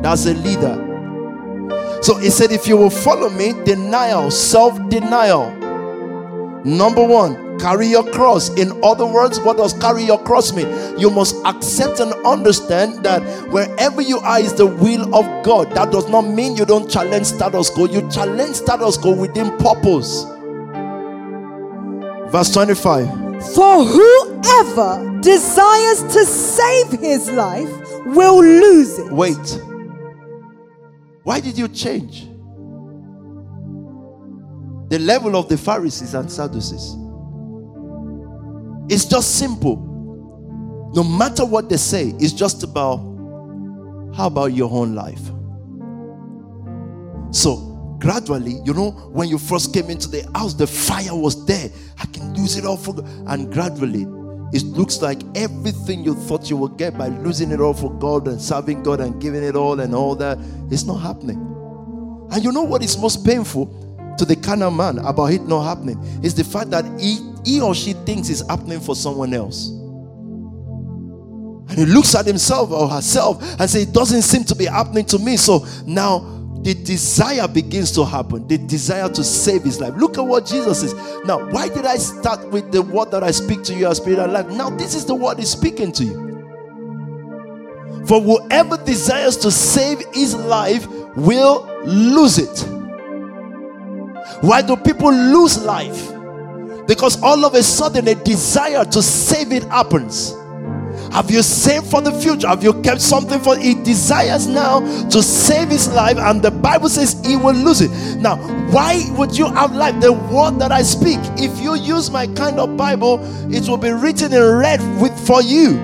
That's 0.02 0.26
a 0.26 0.34
leader. 0.34 0.84
So 2.05 2.16
he 2.16 2.28
said, 2.28 2.52
if 2.52 2.68
you 2.68 2.76
will 2.76 2.90
follow 2.90 3.30
me, 3.30 3.55
denial, 3.64 4.30
self 4.30 4.76
denial. 4.90 5.50
Number 6.62 7.02
one, 7.02 7.59
carry 7.59 7.86
your 7.86 8.05
cross. 8.12 8.50
In 8.59 8.78
other 8.84 9.07
words, 9.07 9.40
what 9.40 9.57
does 9.57 9.72
carry 9.72 10.05
your 10.05 10.22
cross 10.22 10.52
mean? 10.52 10.68
You 10.98 11.09
must 11.09 11.34
accept 11.46 12.00
and 12.00 12.12
understand 12.26 13.02
that 13.07 13.22
wherever 13.50 14.02
you 14.02 14.18
are 14.18 14.38
is 14.38 14.52
the 14.52 14.66
will 14.66 15.14
of 15.14 15.24
God. 15.46 15.70
That 15.72 15.92
does 15.92 16.07
not 16.11 16.28
mean 16.28 16.57
you 16.57 16.66
don't 16.66 16.90
challenge 16.90 17.24
status 17.24 17.70
quo, 17.70 17.86
you 17.86 18.07
challenge 18.11 18.57
status 18.57 18.98
quo 18.98 19.12
within 19.12 19.57
purpose. 19.57 20.24
Verse 22.30 22.52
25. 22.52 23.07
For 23.55 23.82
whoever 23.82 25.20
desires 25.22 26.02
to 26.12 26.26
save 26.26 27.00
his 27.00 27.30
life 27.30 27.70
will 28.05 28.42
lose 28.42 28.98
it. 28.98 29.11
Wait. 29.11 29.74
Why 31.25 31.41
did 31.41 31.59
you 31.59 31.68
change? 31.68 32.27
The 34.91 34.99
leaven 34.99 35.35
of 35.35 35.49
the 35.49 35.57
Pharisees 35.57 36.14
and 36.14 36.31
Sadducees. 36.31 36.97
It's 38.89 39.07
just 39.07 39.39
simple. 39.39 40.91
No 40.95 41.03
matter 41.03 41.45
what 41.45 41.70
they 41.70 41.79
say, 41.79 42.12
it's 42.18 42.33
just 42.33 42.62
about 42.62 42.99
how 44.14 44.27
about 44.27 44.53
your 44.53 44.70
own 44.70 44.95
life? 44.95 45.22
So, 47.35 47.97
gradually, 47.99 48.61
you 48.64 48.75
know, 48.75 48.91
when 48.91 49.29
you 49.29 49.39
first 49.39 49.72
came 49.72 49.89
into 49.89 50.09
the 50.09 50.31
house, 50.35 50.53
the 50.53 50.66
fire 50.66 51.16
was 51.16 51.47
there. 51.47 51.70
I 51.99 52.07
can 52.07 52.35
lose 52.35 52.57
it 52.59 52.66
all 52.66 52.77
for 52.77 52.95
God. 52.95 53.09
And 53.27 53.51
gradually, 53.53 54.07
it 54.53 54.62
looks 54.64 55.01
like 55.03 55.22
everything 55.34 56.05
you 56.05 56.14
thought 56.14 56.49
you 56.49 56.57
would 56.57 56.76
get 56.76 56.97
by 56.97 57.09
losing 57.09 57.51
it 57.51 57.61
all 57.61 57.74
for 57.74 57.92
God 57.99 58.28
and 58.28 58.40
serving 58.40 58.82
God 58.82 59.01
and 59.01 59.20
giving 59.20 59.42
it 59.42 59.57
all 59.57 59.80
and 59.80 59.95
all 59.95 60.14
that, 60.16 60.38
it's 60.70 60.84
not 60.84 60.97
happening. 60.97 61.38
And 62.30 62.42
you 62.42 62.53
know 62.53 62.62
what 62.62 62.82
is 62.82 62.97
most 62.97 63.24
painful 63.24 63.66
to 64.18 64.24
the 64.24 64.36
carnal 64.36 64.70
man 64.70 64.99
about 64.99 65.32
it 65.32 65.42
not 65.42 65.62
happening? 65.64 66.01
Is 66.22 66.34
the 66.34 66.45
fact 66.45 66.70
that 66.70 66.84
he 67.01 67.18
he 67.45 67.61
or 67.61 67.74
she 67.74 67.92
thinks 67.92 68.30
is 68.30 68.42
happening 68.49 68.80
for 68.80 68.97
someone 68.97 69.34
else. 69.34 69.68
And 71.68 71.78
he 71.78 71.86
looks 71.86 72.14
at 72.14 72.26
himself 72.26 72.70
or 72.70 72.88
herself 72.88 73.42
and 73.61 73.68
says, 73.70 73.88
It 73.88 73.92
doesn't 73.92 74.22
seem 74.22 74.45
to 74.45 74.55
be 74.55 74.66
happening 74.66 75.05
to 75.07 75.18
me. 75.18 75.36
So 75.36 75.66
now 75.86 76.20
the 76.65 76.73
desire 76.73 77.47
begins 77.47 77.93
to 77.93 78.07
happen. 78.07 78.49
The 78.49 78.57
desire 78.57 79.11
to 79.11 79.23
save 79.23 79.65
his 79.65 79.83
life. 79.83 79.93
Look 79.97 80.17
at 80.17 80.23
what 80.23 80.47
Jesus 80.47 80.83
is. 80.83 80.95
Now, 81.27 81.51
why 81.51 81.69
did 81.69 81.85
I 81.85 81.97
start 81.97 82.49
with 82.49 82.73
the 82.73 82.81
word 82.81 83.11
that 83.11 83.23
I 83.23 83.33
speak 83.33 83.62
to 83.65 83.75
you 83.75 83.87
as 83.87 83.99
spirit 83.99 84.19
and 84.19 84.33
life? 84.33 84.49
Now, 84.49 84.71
this 84.71 84.95
is 84.95 85.05
the 85.05 85.15
word 85.15 85.39
he's 85.39 85.51
speaking 85.51 85.93
to 85.93 86.05
you. 86.05 86.25
For 88.07 88.19
whoever 88.19 88.79
desires 88.79 89.37
to 89.39 89.51
save 89.51 90.01
his 90.15 90.35
life 90.35 90.89
will 91.17 91.67
lose 91.85 92.39
it. 92.39 92.67
Why 94.41 94.62
do 94.62 94.75
people 94.75 95.12
lose 95.12 95.62
life? 95.62 96.12
Because 96.87 97.23
all 97.23 97.45
of 97.45 97.53
a 97.53 97.62
sudden 97.62 98.09
a 98.09 98.15
desire 98.15 98.87
to 98.87 99.03
save 99.03 99.53
it 99.53 99.65
happens. 99.65 100.35
Have 101.15 101.31
you 101.31 101.45
saved 101.45 101.87
for 101.87 102.01
the 102.03 102.11
future? 102.11 102.49
Have 102.49 102.65
you 102.65 102.73
kept 102.83 103.01
something 103.01 103.39
for 103.39 103.57
he 103.57 103.75
desires 103.75 104.49
now 104.49 104.81
to 105.11 105.23
save 105.23 105.69
his 105.69 105.87
life, 105.89 106.17
and 106.19 106.43
the 106.43 106.51
Bible 106.51 106.89
says 106.89 107.25
he 107.25 107.37
will 107.37 107.55
lose 107.55 107.81
it. 107.81 107.93
Now, 108.19 108.35
why 108.73 109.01
would 109.17 109.39
you 109.39 109.47
have 109.47 109.77
life? 109.77 110.01
The 110.01 110.12
word 110.12 110.59
that 110.59 110.73
I 110.73 110.83
speak, 110.83 111.21
if 111.37 111.57
you 111.61 111.77
use 111.77 112.11
my 112.11 112.27
kind 112.27 112.59
of 112.59 112.77
Bible, 112.77 113.21
it 113.55 113.69
will 113.69 113.77
be 113.77 113.91
written 113.91 114.33
in 114.33 114.43
red 114.43 114.81
with 115.01 115.17
for 115.25 115.41
you. 115.41 115.79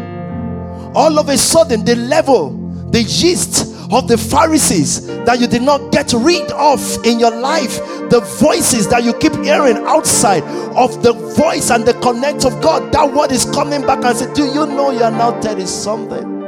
All 0.96 1.16
of 1.16 1.28
a 1.28 1.38
sudden, 1.38 1.84
the 1.84 1.94
leaven, 1.94 2.90
the 2.90 3.02
yeast 3.02 3.69
of 3.92 4.06
the 4.06 4.16
Pharisees 4.16 5.06
that 5.24 5.40
you 5.40 5.46
did 5.46 5.62
not 5.62 5.90
get 5.92 6.12
rid 6.12 6.50
of 6.52 6.80
in 7.04 7.18
your 7.18 7.30
life, 7.30 7.78
the 8.10 8.20
voices 8.38 8.88
that 8.88 9.02
you 9.02 9.12
keep 9.14 9.34
hearing 9.36 9.76
outside 9.86 10.42
of 10.76 11.02
the 11.02 11.12
voice 11.12 11.70
and 11.70 11.84
the 11.84 11.94
connect 11.94 12.44
of 12.44 12.60
God, 12.62 12.92
that 12.92 13.12
word 13.12 13.32
is 13.32 13.44
coming 13.46 13.82
back 13.82 14.04
and 14.04 14.16
say, 14.16 14.32
Do 14.32 14.44
you 14.44 14.66
know 14.66 14.90
you 14.90 15.02
are 15.02 15.10
now 15.10 15.38
telling 15.40 15.66
something? 15.66 16.38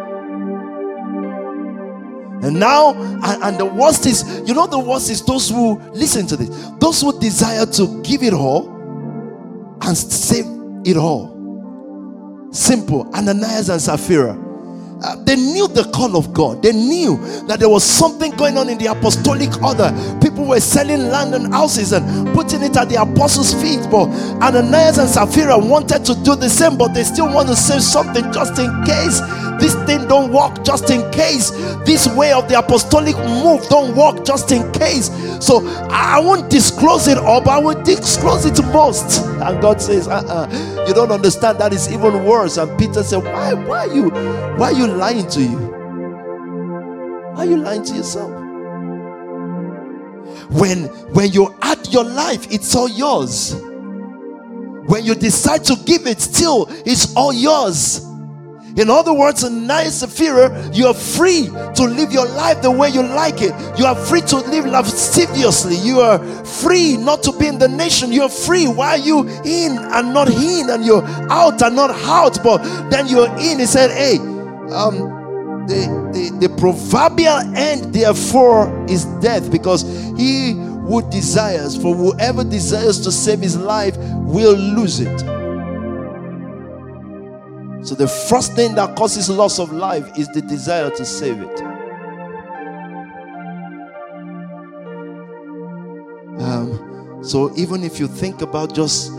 And 2.42 2.58
now, 2.58 2.94
and, 2.94 3.42
and, 3.42 3.58
the 3.58 3.66
worst 3.66 4.04
is, 4.04 4.42
you 4.44 4.52
know, 4.52 4.66
the 4.66 4.78
worst 4.78 5.10
is 5.10 5.24
those 5.24 5.48
who 5.48 5.78
listen 5.90 6.26
to 6.26 6.36
this, 6.36 6.48
those 6.80 7.00
who 7.00 7.18
desire 7.20 7.66
to 7.66 8.02
give 8.02 8.24
it 8.24 8.32
all 8.32 8.68
and 9.80 9.96
save 9.96 10.46
it 10.84 10.96
all. 10.96 11.30
Simple. 12.50 13.08
Ananias 13.14 13.68
and 13.68 13.80
Sapphira 13.80 14.51
uh, 15.02 15.16
they 15.24 15.36
knew 15.36 15.68
the 15.68 15.84
call 15.92 16.16
of 16.16 16.32
God. 16.32 16.62
They 16.62 16.72
knew 16.72 17.16
that 17.46 17.58
there 17.60 17.68
was 17.68 17.84
something 17.84 18.30
going 18.32 18.56
on 18.56 18.68
in 18.68 18.78
the 18.78 18.86
apostolic 18.86 19.62
order. 19.62 19.90
People 20.22 20.46
were 20.46 20.60
selling 20.60 21.08
land 21.08 21.34
and 21.34 21.52
houses 21.52 21.92
and 21.92 22.32
putting 22.34 22.62
it 22.62 22.76
at 22.76 22.88
the 22.88 23.00
apostles' 23.00 23.52
feet. 23.54 23.80
But 23.90 24.08
Ananias 24.42 24.98
and 24.98 25.08
Sapphira 25.08 25.58
wanted 25.58 26.04
to 26.04 26.14
do 26.22 26.36
the 26.36 26.48
same, 26.48 26.78
but 26.78 26.94
they 26.94 27.04
still 27.04 27.32
want 27.32 27.48
to 27.48 27.56
save 27.56 27.82
something 27.82 28.32
just 28.32 28.58
in 28.58 28.84
case 28.84 29.20
this 29.62 29.74
thing 29.86 30.06
don't 30.08 30.32
work 30.32 30.64
just 30.64 30.90
in 30.90 31.08
case 31.12 31.50
this 31.86 32.08
way 32.16 32.32
of 32.32 32.48
the 32.48 32.58
apostolic 32.58 33.16
move 33.16 33.62
don't 33.68 33.94
work 33.96 34.24
just 34.24 34.50
in 34.50 34.70
case 34.72 35.08
so 35.44 35.64
i 35.88 36.18
won't 36.18 36.50
disclose 36.50 37.06
it 37.06 37.16
all 37.16 37.40
but 37.40 37.50
i 37.50 37.58
will 37.58 37.80
disclose 37.84 38.44
it 38.44 38.58
most 38.72 39.24
and 39.42 39.62
god 39.62 39.80
says 39.80 40.08
uh-uh, 40.08 40.84
you 40.88 40.92
don't 40.94 41.12
understand 41.12 41.58
that 41.58 41.72
is 41.72 41.92
even 41.92 42.24
worse 42.24 42.56
and 42.56 42.76
peter 42.78 43.04
said 43.04 43.22
why 43.22 43.54
why 43.54 43.84
you 43.84 44.10
why 44.58 44.72
are 44.72 44.72
you 44.72 44.86
lying 44.92 45.26
to 45.28 45.42
you 45.42 45.58
are 47.36 47.46
you 47.46 47.56
lying 47.56 47.84
to 47.84 47.94
yourself 47.94 48.30
when 50.50 50.84
when 51.14 51.30
you 51.32 51.54
add 51.62 51.86
your 51.88 52.04
life 52.04 52.46
it's 52.52 52.74
all 52.74 52.88
yours 52.88 53.54
when 54.86 55.04
you 55.04 55.14
decide 55.14 55.64
to 55.64 55.76
give 55.84 56.06
it 56.06 56.20
still 56.20 56.66
it's 56.84 57.14
all 57.16 57.32
yours 57.32 58.06
in 58.76 58.88
other 58.88 59.12
words, 59.12 59.44
Ananias 59.44 60.00
Sapphira, 60.00 60.70
you 60.72 60.86
are 60.86 60.94
free 60.94 61.46
to 61.46 61.84
live 61.84 62.10
your 62.10 62.26
life 62.26 62.62
the 62.62 62.70
way 62.70 62.88
you 62.88 63.02
like 63.02 63.42
it. 63.42 63.52
You 63.78 63.84
are 63.84 63.94
free 63.94 64.22
to 64.22 64.36
live 64.38 64.64
lasciviously. 64.64 65.76
You 65.76 66.00
are 66.00 66.18
free 66.44 66.96
not 66.96 67.22
to 67.24 67.32
be 67.38 67.48
in 67.48 67.58
the 67.58 67.68
nation. 67.68 68.12
You 68.12 68.22
are 68.22 68.30
free. 68.30 68.66
Why 68.66 68.92
are 68.92 68.98
you 68.98 69.28
in 69.44 69.76
and 69.76 70.14
not 70.14 70.30
in? 70.30 70.70
And 70.70 70.86
you're 70.86 71.04
out 71.30 71.60
and 71.60 71.76
not 71.76 71.90
out. 71.90 72.42
But 72.42 72.62
then 72.88 73.08
you're 73.08 73.28
in. 73.38 73.58
He 73.58 73.66
said, 73.66 73.90
Hey, 73.90 74.16
um, 74.74 75.22
the, 75.66 76.10
the, 76.12 76.48
the 76.48 76.54
proverbial 76.56 77.38
end, 77.56 77.94
therefore, 77.94 78.86
is 78.88 79.04
death 79.20 79.50
because 79.50 79.82
he 80.16 80.52
who 80.52 81.08
desires, 81.10 81.76
for 81.76 81.94
whoever 81.94 82.42
desires 82.42 83.00
to 83.00 83.12
save 83.12 83.40
his 83.40 83.56
life 83.56 83.96
will 83.98 84.54
lose 84.54 85.00
it. 85.00 85.20
So, 87.84 87.94
the 87.94 88.08
first 88.28 88.54
thing 88.54 88.74
that 88.76 88.96
causes 88.96 89.28
loss 89.28 89.58
of 89.58 89.72
life 89.72 90.18
is 90.18 90.28
the 90.28 90.42
desire 90.42 90.90
to 90.90 91.04
save 91.04 91.40
it. 91.40 91.60
Um, 96.40 97.18
so, 97.22 97.52
even 97.56 97.84
if 97.84 97.98
you 98.00 98.08
think 98.08 98.42
about 98.42 98.74
just 98.74 99.12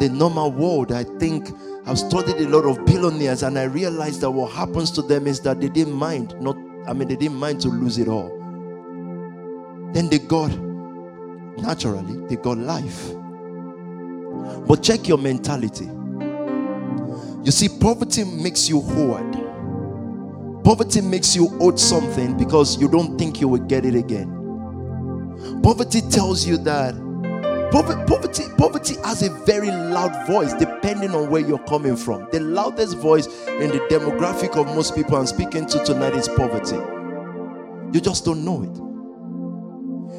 the 0.00 0.10
normal 0.12 0.50
world, 0.50 0.92
I 0.92 1.04
think 1.04 1.48
I've 1.88 1.98
studied 1.98 2.36
a 2.44 2.48
lot 2.48 2.64
of 2.64 2.84
billionaires 2.84 3.44
and 3.44 3.56
I 3.56 3.64
realized 3.64 4.20
that 4.22 4.30
what 4.30 4.50
happens 4.50 4.90
to 4.92 5.02
them 5.02 5.28
is 5.28 5.38
that 5.42 5.60
they 5.60 5.68
didn't 5.68 5.92
mind, 5.92 6.34
not, 6.40 6.56
I 6.88 6.92
mean, 6.92 7.06
they 7.06 7.14
didn't 7.14 7.36
mind 7.36 7.60
to 7.60 7.68
lose 7.68 7.98
it 7.98 8.08
all. 8.08 8.28
Then 9.92 10.08
they 10.08 10.18
got, 10.18 10.50
naturally, 11.58 12.26
they 12.26 12.34
got 12.36 12.58
life. 12.58 13.12
But 14.66 14.82
check 14.82 15.06
your 15.06 15.18
mentality. 15.18 15.88
You 17.44 17.52
see, 17.52 17.68
poverty 17.68 18.24
makes 18.24 18.68
you 18.68 18.80
hoard. 18.80 19.32
Poverty 20.64 21.00
makes 21.00 21.36
you 21.36 21.56
owed 21.60 21.78
something 21.78 22.36
because 22.36 22.80
you 22.80 22.88
don't 22.88 23.16
think 23.16 23.40
you 23.40 23.46
will 23.46 23.64
get 23.64 23.86
it 23.86 23.94
again. 23.94 24.32
Poverty 25.62 26.00
tells 26.00 26.44
you 26.44 26.58
that 26.58 26.96
poverty, 27.70 28.44
poverty 28.56 28.96
has 29.04 29.22
a 29.22 29.30
very 29.44 29.70
loud 29.70 30.26
voice 30.26 30.52
depending 30.54 31.10
on 31.12 31.30
where 31.30 31.40
you're 31.40 31.58
coming 31.60 31.96
from. 31.96 32.28
The 32.32 32.40
loudest 32.40 32.98
voice 32.98 33.26
in 33.46 33.70
the 33.70 33.80
demographic 33.90 34.56
of 34.58 34.66
most 34.74 34.94
people 34.94 35.16
I'm 35.16 35.26
speaking 35.26 35.66
to 35.66 35.84
tonight 35.84 36.14
is 36.14 36.28
poverty. 36.28 36.76
You 37.92 38.00
just 38.00 38.24
don't 38.24 38.44
know 38.44 38.62
it. 38.62 38.86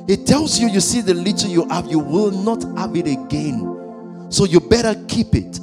It 0.07 0.25
tells 0.25 0.57
you, 0.59 0.69
you 0.69 0.79
see, 0.79 1.01
the 1.01 1.13
little 1.13 1.49
you 1.49 1.67
have, 1.67 1.87
you 1.87 1.99
will 1.99 2.31
not 2.31 2.63
have 2.77 2.95
it 2.95 3.07
again. 3.07 4.27
So 4.29 4.45
you 4.45 4.59
better 4.59 4.95
keep 5.07 5.35
it. 5.35 5.59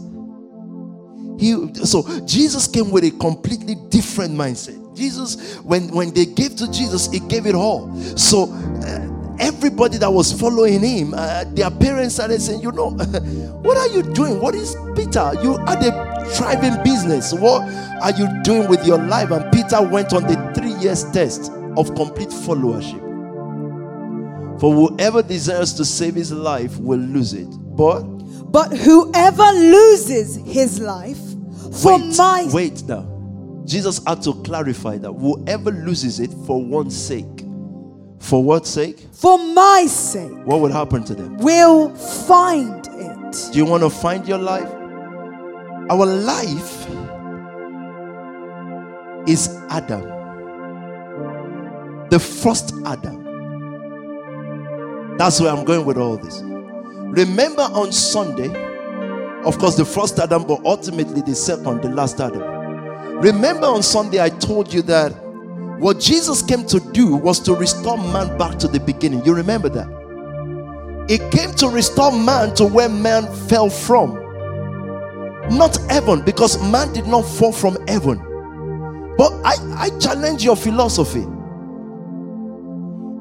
He 1.38 1.74
so 1.84 2.24
Jesus 2.26 2.66
came 2.68 2.90
with 2.90 3.04
a 3.04 3.10
completely 3.10 3.74
different 3.88 4.34
mindset. 4.34 4.96
Jesus, 4.96 5.56
when 5.58 5.88
when 5.88 6.12
they 6.14 6.26
gave 6.26 6.56
to 6.56 6.70
Jesus, 6.70 7.10
he 7.10 7.20
gave 7.20 7.46
it 7.46 7.54
all. 7.54 7.94
So 8.16 8.44
uh, 8.44 9.23
everybody 9.38 9.98
that 9.98 10.10
was 10.10 10.32
following 10.32 10.80
him, 10.80 11.14
uh, 11.14 11.44
their 11.48 11.70
parents 11.70 12.14
started 12.14 12.40
saying, 12.40 12.60
"You 12.60 12.72
know, 12.72 12.90
what 13.62 13.76
are 13.76 13.88
you 13.88 14.02
doing? 14.14 14.40
What 14.40 14.54
is 14.54 14.76
Peter? 14.96 15.32
You 15.42 15.58
had 15.66 15.82
a 15.82 16.26
thriving 16.34 16.82
business. 16.82 17.32
What 17.32 17.62
are 18.02 18.12
you 18.12 18.28
doing 18.42 18.68
with 18.68 18.86
your 18.86 18.98
life?" 18.98 19.30
And 19.30 19.50
Peter 19.52 19.82
went 19.82 20.12
on 20.12 20.24
the 20.24 20.52
three 20.54 20.72
years 20.82 21.04
test. 21.12 21.50
of 21.76 21.94
complete 21.94 22.28
followership. 22.28 23.00
For 24.60 24.72
whoever 24.72 25.22
desires 25.22 25.72
to 25.74 25.84
save 25.84 26.14
his 26.14 26.32
life 26.32 26.78
will 26.78 26.98
lose 26.98 27.32
it. 27.32 27.48
But 27.76 28.02
but 28.50 28.72
whoever 28.72 29.50
loses 29.52 30.36
his 30.36 30.80
life 30.80 31.18
for 31.72 31.98
wait, 31.98 32.16
my 32.16 32.48
wait 32.52 32.82
now. 32.84 33.10
Jesus 33.64 34.00
had 34.06 34.22
to 34.22 34.34
clarify 34.42 34.98
that 34.98 35.12
whoever 35.12 35.70
loses 35.70 36.20
it 36.20 36.30
for 36.46 36.62
one 36.62 36.90
sake, 36.90 37.33
for 38.24 38.42
what 38.42 38.66
sake? 38.66 38.98
for 39.12 39.38
my 39.38 39.84
sake 39.88 40.32
What 40.46 40.60
would 40.60 40.72
happen 40.72 41.04
to 41.04 41.14
them? 41.14 41.36
will 41.38 41.94
find 41.94 42.86
it. 42.90 43.50
Do 43.52 43.58
you 43.58 43.64
want 43.66 43.82
to 43.82 43.90
find 43.90 44.26
your 44.26 44.38
life? 44.38 44.68
Our 45.90 46.06
life 46.06 46.86
is 49.28 49.48
Adam, 49.70 50.02
the 52.08 52.18
first 52.18 52.72
Adam. 52.86 53.22
That's 55.18 55.40
where 55.40 55.50
I'm 55.52 55.64
going 55.64 55.84
with 55.86 55.96
all 55.98 56.16
this. 56.16 56.40
Remember 56.42 57.62
on 57.62 57.92
Sunday, 57.92 58.48
of 59.44 59.58
course, 59.58 59.76
the 59.76 59.84
first 59.84 60.18
Adam, 60.18 60.44
but 60.46 60.60
ultimately 60.64 61.20
the 61.22 61.34
second, 61.34 61.82
the 61.82 61.90
last 61.90 62.20
Adam. 62.20 62.42
Remember 63.20 63.66
on 63.66 63.82
Sunday, 63.82 64.20
I 64.22 64.30
told 64.30 64.72
you 64.72 64.82
that 64.82 65.12
what 65.78 66.00
Jesus 66.00 66.42
came 66.42 66.64
to 66.66 66.80
do 66.92 67.16
was 67.16 67.40
to 67.40 67.54
restore 67.54 67.98
man 67.98 68.36
back 68.38 68.58
to 68.60 68.68
the 68.68 68.80
beginning. 68.80 69.24
You 69.24 69.34
remember 69.34 69.68
that? 69.70 71.06
He 71.08 71.18
came 71.30 71.52
to 71.56 71.68
restore 71.68 72.12
man 72.12 72.54
to 72.54 72.64
where 72.64 72.88
man 72.88 73.32
fell 73.48 73.68
from. 73.68 74.14
Not 75.50 75.76
heaven, 75.90 76.22
because 76.22 76.62
man 76.70 76.92
did 76.94 77.06
not 77.06 77.22
fall 77.22 77.52
from 77.52 77.76
heaven. 77.86 78.18
But 79.18 79.32
I, 79.44 79.56
I 79.76 79.98
challenge 79.98 80.42
your 80.42 80.56
philosophy. 80.56 81.26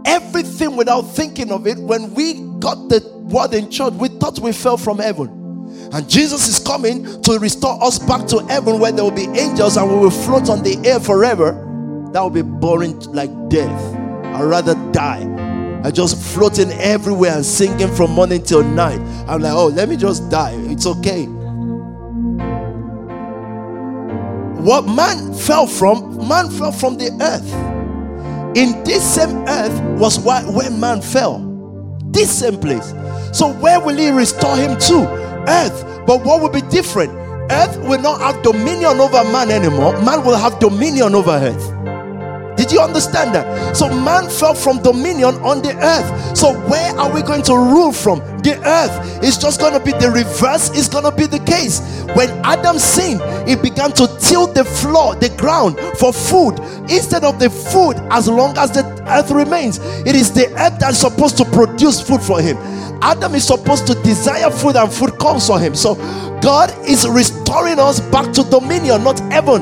Everything 0.06 0.76
without 0.76 1.02
thinking 1.02 1.52
of 1.52 1.68
it, 1.68 1.78
when 1.78 2.14
we 2.14 2.36
got 2.60 2.90
the 2.90 3.02
word 3.24 3.54
in 3.54 3.70
church, 3.70 3.94
we 3.94 4.08
thought 4.08 4.40
we 4.40 4.54
fell 4.54 4.78
from 4.78 5.00
heaven. 5.00 5.28
And 5.92 6.10
Jesus 6.10 6.48
is 6.48 6.60
coming 6.60 7.22
to 7.24 7.40
restore 7.40 7.84
us 7.84 8.00
back 8.00 8.28
to 8.28 8.40
heaven 8.46 8.80
where 8.80 8.92
there 8.92 9.04
will 9.04 9.12
be 9.12 9.28
angels 9.38 9.76
and 9.76 9.90
we 9.90 9.98
will 9.98 10.12
float 10.12 10.50
on 10.50 10.64
the 10.64 10.78
air 10.86 11.00
forever. 11.00 11.63
That 12.14 12.24
would 12.24 12.34
be 12.34 12.44
boring 12.44 13.00
like 13.12 13.32
death. 13.50 13.96
I'd 14.36 14.44
rather 14.44 14.76
die. 14.92 15.82
I 15.84 15.90
just 15.90 16.22
floating 16.36 16.72
everywhere 16.74 17.32
and 17.32 17.44
singing 17.44 17.92
from 17.96 18.12
morning 18.12 18.44
till 18.44 18.64
night. 18.64 19.00
I'm 19.28 19.42
like, 19.42 19.54
oh, 19.54 19.68
let 19.68 19.90
me 19.90 19.98
just 19.98 20.30
die. 20.30 20.54
It's 20.70 20.86
okay. 20.86 21.26
What 24.62 24.86
man 24.86 25.34
fell 25.34 25.66
from, 25.66 26.28
man 26.28 26.52
fell 26.52 26.72
from 26.72 27.00
the 27.00 27.10
earth. 27.20 27.52
In 28.56 28.84
this 28.84 29.04
same 29.16 29.36
earth 29.48 30.00
was 30.00 30.20
why, 30.20 30.44
where 30.44 30.70
man 30.70 31.02
fell. 31.02 31.40
This 32.12 32.30
same 32.32 32.60
place. 32.60 32.94
So 33.36 33.52
where 33.54 33.80
will 33.80 33.98
he 33.98 34.12
restore 34.12 34.56
him 34.56 34.78
to? 34.82 35.08
Earth. 35.48 36.06
But 36.06 36.24
what 36.24 36.44
will 36.44 36.50
be 36.52 36.62
different? 36.70 37.12
Earth 37.52 37.76
will 37.80 38.00
not 38.00 38.22
have 38.22 38.44
dominion 38.44 39.00
over 39.00 39.24
man 39.32 39.50
anymore. 39.50 40.00
Man 40.04 40.24
will 40.24 40.38
have 40.38 40.60
dominion 40.60 41.16
over 41.16 41.32
earth. 41.32 41.73
Did 42.56 42.72
you 42.72 42.80
understand 42.80 43.34
that? 43.36 43.76
So 43.76 43.88
man 43.90 44.30
fell 44.30 44.54
from 44.54 44.82
dominion 44.82 45.36
on 45.36 45.62
the 45.62 45.76
earth. 45.78 46.38
So 46.38 46.54
where 46.70 46.98
are 46.98 47.12
we 47.14 47.22
going 47.22 47.44
to 47.44 47.54
rule 47.56 47.92
from? 47.92 48.20
The 48.44 48.60
earth. 48.66 49.24
It's 49.24 49.38
just 49.38 49.60
going 49.60 49.74
to 49.74 49.80
be 49.80 49.92
the 49.92 50.12
reverse. 50.12 50.70
It's 50.78 50.90
going 50.90 51.06
to 51.06 51.12
be 51.16 51.26
the 51.26 51.40
case. 51.40 51.80
When 52.16 52.30
Adam 52.44 52.78
sinned, 52.78 53.22
he 53.48 53.56
began 53.56 53.92
to 53.94 54.08
till 54.20 54.48
the 54.48 54.66
floor, 54.66 55.16
the 55.16 55.30
ground 55.30 55.80
for 55.98 56.12
food 56.14 56.60
instead 56.90 57.24
of 57.24 57.40
the 57.40 57.50
food. 57.50 57.96
As 58.12 58.28
long 58.28 58.58
as 58.58 58.72
the 58.72 58.84
earth 59.08 59.32
remains, 59.32 59.80
it 60.06 60.16
is 60.16 60.32
the 60.32 60.48
earth 60.60 60.78
that's 60.80 61.00
supposed 61.00 61.38
to 61.38 61.46
produce 61.46 62.02
food 62.02 62.22
for 62.22 62.42
him. 62.42 62.58
Adam 63.02 63.36
is 63.36 63.46
supposed 63.46 63.86
to 63.88 63.96
desire 64.04 64.50
food, 64.50 64.76
and 64.76 64.92
food 64.92 65.18
comes 65.20 65.48
for 65.48 65.60
him. 65.60 65.76
So 65.76 65.96
God 66.42 66.74
is 66.88 67.08
restoring 67.08 67.80
us 67.80 68.00
back 68.00 68.32
to 68.34 68.44
dominion, 68.44 69.04
not 69.04 69.20
heaven. 69.32 69.62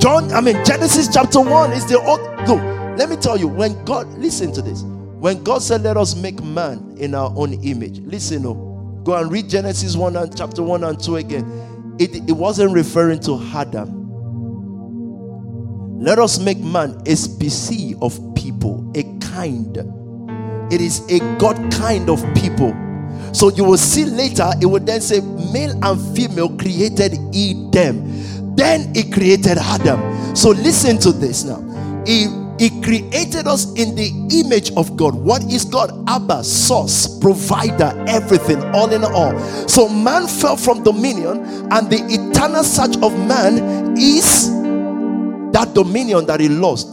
John, 0.00 0.32
I 0.32 0.40
mean, 0.40 0.56
Genesis 0.64 1.08
chapter 1.12 1.40
1 1.40 1.72
is 1.72 1.86
the 1.86 2.00
old. 2.00 2.20
Look, 2.48 2.60
let 2.98 3.10
me 3.10 3.16
tell 3.16 3.36
you, 3.36 3.48
when 3.48 3.84
God, 3.84 4.08
listen 4.18 4.50
to 4.52 4.62
this. 4.62 4.82
When 4.82 5.44
God 5.44 5.62
said, 5.62 5.82
Let 5.82 5.98
us 5.98 6.16
make 6.16 6.42
man 6.42 6.96
in 6.98 7.14
our 7.14 7.30
own 7.36 7.52
image, 7.62 7.98
listen, 8.00 8.46
oh, 8.46 9.02
go 9.04 9.14
and 9.16 9.30
read 9.30 9.50
Genesis 9.50 9.96
1 9.96 10.16
and 10.16 10.34
chapter 10.34 10.62
1 10.62 10.84
and 10.84 10.98
2 10.98 11.16
again. 11.16 11.96
It, 11.98 12.16
it 12.28 12.32
wasn't 12.32 12.72
referring 12.72 13.20
to 13.20 13.38
Adam. 13.54 14.00
Let 16.00 16.18
us 16.18 16.38
make 16.38 16.58
man 16.58 16.98
a 17.06 17.14
species 17.14 17.94
of 18.00 18.18
people, 18.34 18.90
a 18.96 19.02
kind. 19.20 19.76
It 20.72 20.80
is 20.80 21.00
a 21.10 21.18
God 21.36 21.56
kind 21.70 22.08
of 22.08 22.24
people. 22.34 22.74
So 23.34 23.50
you 23.50 23.64
will 23.64 23.76
see 23.76 24.06
later, 24.06 24.50
it 24.62 24.66
will 24.66 24.80
then 24.80 25.02
say, 25.02 25.20
Male 25.52 25.78
and 25.84 26.16
female 26.16 26.56
created 26.56 27.18
in 27.34 27.70
them. 27.70 28.39
Then 28.56 28.94
he 28.94 29.10
created 29.10 29.58
Adam. 29.58 30.36
So 30.36 30.50
listen 30.50 30.98
to 30.98 31.12
this 31.12 31.44
now. 31.44 31.60
He, 32.06 32.26
he 32.58 32.80
created 32.82 33.46
us 33.46 33.72
in 33.74 33.94
the 33.94 34.10
image 34.30 34.70
of 34.72 34.96
God. 34.96 35.14
What 35.14 35.42
is 35.44 35.64
God? 35.64 35.92
Abba, 36.08 36.44
source, 36.44 37.18
provider, 37.18 37.92
everything, 38.06 38.62
all 38.74 38.92
in 38.92 39.04
all. 39.04 39.38
So 39.68 39.88
man 39.88 40.26
fell 40.26 40.56
from 40.56 40.82
dominion, 40.82 41.38
and 41.70 41.90
the 41.90 42.04
eternal 42.08 42.62
search 42.64 42.96
of 42.98 43.12
man 43.26 43.96
is 43.96 44.50
that 45.52 45.72
dominion 45.74 46.26
that 46.26 46.40
he 46.40 46.48
lost. 46.48 46.86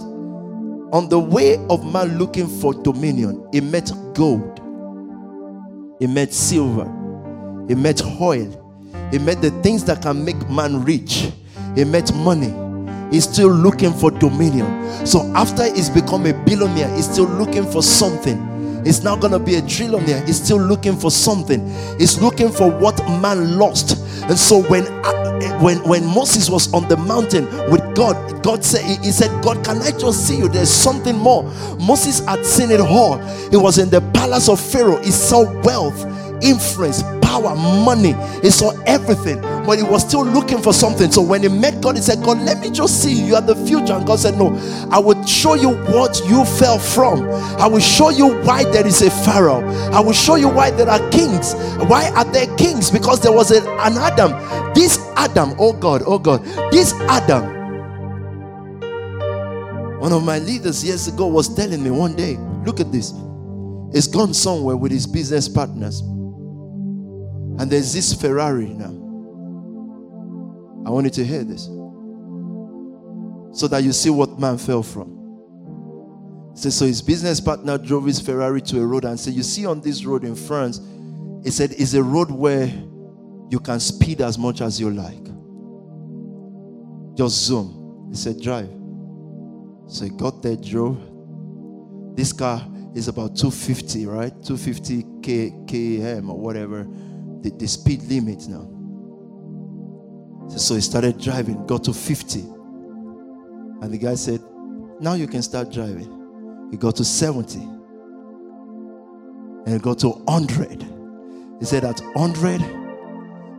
On 0.94 1.10
the 1.10 1.20
way 1.20 1.58
of 1.70 1.84
man 1.92 2.18
looking 2.18 2.48
for 2.48 2.74
dominion, 2.74 3.46
he 3.52 3.60
met 3.60 3.92
gold, 4.14 4.62
he 6.00 6.08
met 6.08 6.34
silver, 6.34 6.86
he 7.68 7.76
met 7.76 8.02
oil, 8.22 8.48
he 9.12 9.20
met 9.20 9.42
the 9.42 9.52
things 9.62 9.84
that 9.84 10.02
can 10.02 10.24
make 10.24 10.50
man 10.50 10.86
rich, 10.86 11.30
he 11.78 11.84
met 11.84 12.12
money. 12.16 12.54
He's 13.12 13.24
still 13.24 13.52
looking 13.52 13.94
for 13.94 14.10
dominion. 14.10 15.06
So 15.06 15.32
after 15.36 15.72
he's 15.72 15.92
become 15.92 16.26
a 16.26 16.34
billionaire, 16.34 16.90
he's 16.96 17.10
still 17.10 17.28
looking 17.28 17.70
for 17.72 17.84
something. 17.84 18.84
He's 18.84 19.04
now 19.04 19.16
gonna 19.16 19.38
be 19.38 19.56
a 19.56 19.62
trillionaire. 19.62 20.26
He's 20.26 20.42
still 20.44 20.60
looking 20.60 20.98
for 20.98 21.12
something. 21.12 21.70
He's 22.00 22.20
looking 22.20 22.52
for 22.52 22.72
what 22.72 22.98
man 23.22 23.60
lost. 23.60 23.98
And 24.24 24.38
so 24.38 24.64
when 24.64 24.86
when 25.62 25.78
when 25.88 26.04
Moses 26.06 26.50
was 26.50 26.74
on 26.74 26.88
the 26.88 26.98
mountain 26.98 27.46
with 27.70 27.84
God, 27.96 28.44
God 28.44 28.66
said 28.66 28.84
he 29.04 29.12
said, 29.12 29.30
God, 29.44 29.64
can 29.64 29.78
I 29.84 29.92
just 29.92 30.28
see 30.28 30.38
you? 30.38 30.48
There's 30.50 30.70
something 30.70 31.16
more. 31.16 31.44
Moses 31.80 32.26
had 32.26 32.44
seen 32.44 32.72
it 32.72 32.80
all. 32.80 33.20
He 33.52 33.58
was 33.58 33.78
in 33.78 33.90
the 33.92 34.02
palace 34.14 34.50
of 34.50 34.60
Pharaoh. 34.60 35.02
He 35.04 35.12
saw 35.12 35.44
wealth, 35.62 36.04
influence, 36.44 37.04
power, 37.28 37.56
money. 37.56 38.16
He 38.42 38.50
saw 38.50 38.72
everything, 38.86 39.42
but 39.42 39.78
he 39.78 39.84
was 39.84 40.08
still 40.08 40.26
looking 40.26 40.62
for 40.62 40.74
something. 40.74 41.12
So 41.12 41.22
when 41.22 41.44
he 41.44 41.50
met 41.50 41.82
God, 41.82 41.98
he 41.98 42.02
said, 42.02 42.24
God, 42.24 42.40
let 42.40 42.60
me 42.60 42.72
just 42.72 43.04
see 43.04 43.12
you. 43.12 43.36
Are 43.36 43.42
the 43.42 43.56
future. 43.68 43.94
And 43.94 44.08
God 44.08 44.20
said, 44.20 44.38
No, 44.38 44.56
I 44.90 44.98
will 45.00 45.22
show 45.26 45.56
you 45.56 45.76
what 45.94 46.22
you 46.28 46.46
fell 46.46 46.80
from. 46.80 47.30
I 47.60 47.68
will 47.68 47.82
show 47.82 48.10
you 48.10 48.34
why 48.44 48.64
there 48.64 48.88
is 48.88 49.02
a 49.02 49.12
Pharaoh. 49.12 49.62
I 49.92 50.00
will 50.00 50.14
show 50.14 50.36
you 50.36 50.48
why 50.48 50.72
there 50.72 50.90
are 50.90 51.10
kings. 51.10 51.54
Why 51.90 52.10
are 52.16 52.26
there 52.32 52.48
kings? 52.56 52.90
Because 52.90 53.20
there 53.20 53.34
was 53.34 53.52
a, 53.52 53.60
an 53.82 53.98
Adam. 53.98 54.32
This 54.74 54.98
Adam, 55.18 55.54
oh 55.60 55.74
God, 55.74 56.04
oh 56.06 56.20
God, 56.20 56.44
this 56.72 56.94
Adam. 57.10 57.56
One 60.00 60.14
of 60.14 60.24
my 60.24 60.40
leaders 60.40 60.84
years 60.84 61.08
ago 61.08 61.28
was 61.28 61.54
telling 61.54 61.84
me 61.84 61.90
one 61.90 62.16
day, 62.16 62.38
look 62.66 62.80
at 62.80 62.92
this. 62.92 63.14
He's 63.92 64.08
gone 64.08 64.34
somewhere 64.34 64.78
with 64.78 64.92
his 64.92 65.06
business 65.06 65.50
partners. 65.50 66.02
And 67.60 67.72
there's 67.72 67.92
this 67.92 68.14
Ferrari 68.14 68.68
now. 68.68 68.94
I 70.86 70.92
want 70.92 71.06
you 71.06 71.12
to 71.12 71.26
hear 71.26 71.44
this. 71.44 71.66
So 73.52 73.68
that 73.68 73.84
you 73.84 73.92
see 73.92 74.12
what 74.12 74.40
man 74.40 74.58
fell 74.58 74.84
from. 74.84 75.16
So, 76.54 76.70
so 76.70 76.86
his 76.86 77.02
business 77.02 77.40
partner 77.40 77.78
drove 77.78 78.06
his 78.06 78.20
Ferrari 78.20 78.62
to 78.62 78.82
a 78.82 78.86
road 78.86 79.06
and 79.06 79.20
said, 79.20 79.34
You 79.34 79.44
see 79.44 79.66
on 79.66 79.82
this 79.82 80.06
road 80.06 80.24
in 80.24 80.36
France, 80.36 80.80
he 81.44 81.52
said, 81.52 81.72
it's 81.78 81.94
a 81.94 82.04
road 82.04 82.30
where 82.32 82.68
you 83.50 83.60
can 83.60 83.80
speed 83.80 84.22
as 84.22 84.38
much 84.38 84.62
as 84.62 84.80
you 84.80 84.92
like. 84.92 85.24
Just 87.16 87.46
zoom. 87.46 88.08
He 88.10 88.16
said, 88.16 88.40
Drive. 88.40 88.70
So 89.88 90.06
he 90.06 90.12
got 90.12 90.44
there, 90.44 90.56
drove. 90.56 91.00
This 92.16 92.34
car 92.34 92.68
is 92.94 93.08
about 93.08 93.36
250, 93.36 94.06
right? 94.06 94.32
250 94.44 95.06
K, 95.22 95.52
km 95.66 96.30
or 96.30 96.40
whatever 96.40 96.88
the, 97.42 97.52
the 97.52 97.68
speed 97.68 98.04
limit 98.04 98.48
now. 98.48 98.74
So 100.58 100.76
he 100.76 100.82
started 100.82 101.20
driving, 101.20 101.66
got 101.66 101.84
to 101.86 101.94
50. 101.94 102.40
And 102.40 103.92
the 103.92 103.98
guy 103.98 104.16
said, 104.16 104.42
Now 105.00 105.14
you 105.14 105.28
can 105.28 105.42
start 105.42 105.72
driving. 105.72 106.68
He 106.72 106.78
got 106.78 106.96
to 106.98 107.06
70. 107.06 107.60
And 109.66 109.68
he 109.68 109.80
got 109.80 110.00
to 110.00 110.10
100. 110.10 110.84
He 111.60 111.66
said, 111.66 111.84
At 111.84 112.00
100, 112.00 112.62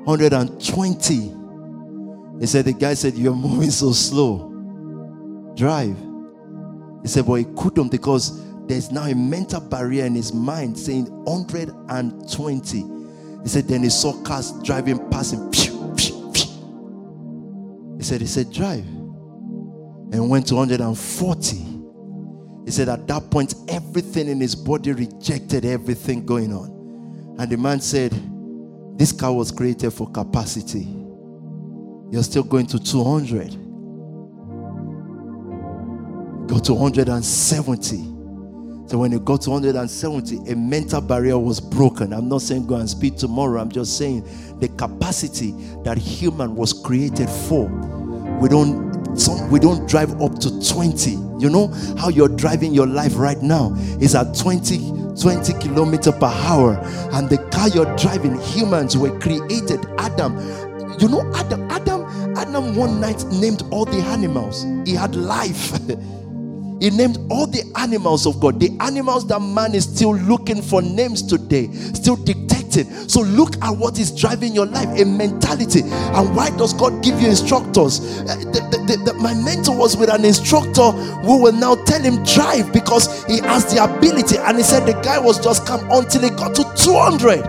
120. 0.04 1.34
He 2.40 2.46
said, 2.46 2.64
The 2.64 2.72
guy 2.72 2.94
said, 2.94 3.14
You're 3.14 3.34
moving 3.34 3.70
so 3.70 3.92
slow. 3.92 4.46
Drive. 5.54 5.96
He 7.02 7.08
said, 7.08 7.26
but 7.26 7.34
he 7.34 7.46
couldn't 7.56 7.90
because 7.90 8.42
there's 8.66 8.90
now 8.90 9.04
a 9.04 9.14
mental 9.14 9.60
barrier 9.60 10.04
in 10.04 10.14
his 10.14 10.32
mind 10.32 10.78
saying 10.78 11.06
120. 11.24 12.97
He 13.42 13.48
said, 13.48 13.68
then 13.68 13.82
he 13.82 13.90
saw 13.90 14.20
cars 14.22 14.52
driving 14.62 15.10
past 15.10 15.34
him. 15.34 15.52
He 17.96 18.04
said, 18.04 18.20
he 18.20 18.26
said, 18.26 18.52
drive. 18.52 18.86
And 20.10 20.30
went 20.30 20.46
to 20.48 20.54
140. 20.54 21.56
He 22.64 22.70
said, 22.70 22.88
at 22.88 23.06
that 23.06 23.30
point, 23.30 23.54
everything 23.68 24.28
in 24.28 24.40
his 24.40 24.54
body 24.54 24.92
rejected 24.92 25.64
everything 25.64 26.24
going 26.26 26.52
on. 26.52 27.36
And 27.38 27.50
the 27.50 27.56
man 27.56 27.80
said, 27.80 28.12
This 28.98 29.12
car 29.12 29.32
was 29.32 29.52
created 29.52 29.92
for 29.92 30.10
capacity. 30.10 30.88
You're 32.10 32.24
still 32.24 32.42
going 32.42 32.66
to 32.66 32.78
200. 32.78 33.50
Go 36.48 36.58
to 36.58 36.74
170. 36.74 38.17
So 38.88 38.96
when 38.96 39.12
you 39.12 39.20
got 39.20 39.42
to 39.42 39.50
170, 39.50 40.50
a 40.50 40.56
mental 40.56 41.02
barrier 41.02 41.38
was 41.38 41.60
broken. 41.60 42.14
I'm 42.14 42.26
not 42.26 42.40
saying 42.40 42.66
go 42.66 42.76
and 42.76 42.88
speak 42.88 43.18
tomorrow. 43.18 43.60
I'm 43.60 43.70
just 43.70 43.98
saying 43.98 44.26
the 44.60 44.68
capacity 44.68 45.50
that 45.84 45.98
human 45.98 46.56
was 46.56 46.72
created 46.72 47.28
for. 47.28 47.68
We 48.40 48.48
don't 48.48 48.88
some 49.14 49.50
we 49.50 49.58
don't 49.60 49.86
drive 49.86 50.22
up 50.22 50.38
to 50.38 50.66
20. 50.66 51.10
You 51.38 51.50
know 51.50 51.66
how 51.98 52.08
you're 52.08 52.30
driving 52.30 52.72
your 52.72 52.86
life 52.86 53.12
right 53.18 53.40
now 53.42 53.74
is 54.00 54.14
at 54.14 54.34
20 54.34 54.78
20 55.20 55.52
kilometer 55.60 56.10
per 56.10 56.26
hour 56.26 56.78
and 57.12 57.28
the 57.28 57.36
car 57.52 57.68
you're 57.68 57.94
driving 57.96 58.40
humans 58.40 58.96
were 58.96 59.16
created 59.18 59.84
adam 59.98 60.36
you 60.98 61.08
know 61.08 61.28
adam 61.34 61.68
adam 61.70 62.04
adam 62.36 62.74
one 62.76 63.00
night 63.00 63.24
named 63.32 63.62
all 63.70 63.84
the 63.84 63.98
animals 63.98 64.64
he 64.84 64.94
had 64.94 65.14
life 65.16 65.72
He 66.80 66.90
named 66.90 67.18
all 67.30 67.46
the 67.46 67.64
animals 67.76 68.26
of 68.26 68.38
God, 68.40 68.60
the 68.60 68.76
animals 68.80 69.26
that 69.28 69.40
man 69.40 69.74
is 69.74 69.84
still 69.84 70.14
looking 70.14 70.62
for 70.62 70.80
names 70.80 71.22
today, 71.22 71.68
still 71.72 72.16
dictating. 72.16 72.84
So 73.08 73.20
look 73.22 73.56
at 73.62 73.70
what 73.76 73.98
is 73.98 74.14
driving 74.14 74.54
your 74.54 74.66
life 74.66 74.88
a 75.00 75.04
mentality. 75.04 75.82
And 75.82 76.36
why 76.36 76.50
does 76.56 76.72
God 76.74 77.02
give 77.02 77.20
you 77.20 77.28
instructors? 77.28 78.00
Uh, 78.20 78.36
the, 78.52 78.60
the, 78.86 79.12
the, 79.12 79.14
my 79.14 79.34
mentor 79.34 79.76
was 79.76 79.96
with 79.96 80.08
an 80.08 80.24
instructor 80.24 80.92
who 80.92 81.42
will 81.42 81.52
now 81.52 81.74
tell 81.84 82.00
him 82.00 82.22
drive 82.22 82.72
because 82.72 83.24
he 83.24 83.38
has 83.40 83.74
the 83.74 83.82
ability. 83.82 84.36
And 84.38 84.56
he 84.58 84.62
said 84.62 84.86
the 84.86 84.92
guy 85.02 85.18
was 85.18 85.42
just 85.42 85.66
come 85.66 85.80
until 85.90 86.22
he 86.22 86.30
got 86.30 86.54
to 86.54 86.62
200. 86.76 87.42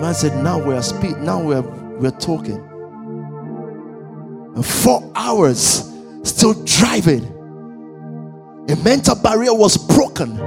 Man 0.00 0.14
said, 0.14 0.42
Now 0.42 0.58
we're 0.58 0.82
speed, 0.82 1.18
now 1.18 1.42
we're 1.42 1.62
we're 1.62 2.10
talking. 2.10 2.56
And 4.56 4.64
four 4.64 5.12
hours 5.14 5.90
still 6.24 6.54
driving 6.64 7.33
a 8.68 8.76
mental 8.76 9.14
barrier 9.14 9.54
was 9.54 9.76
broken 9.76 10.38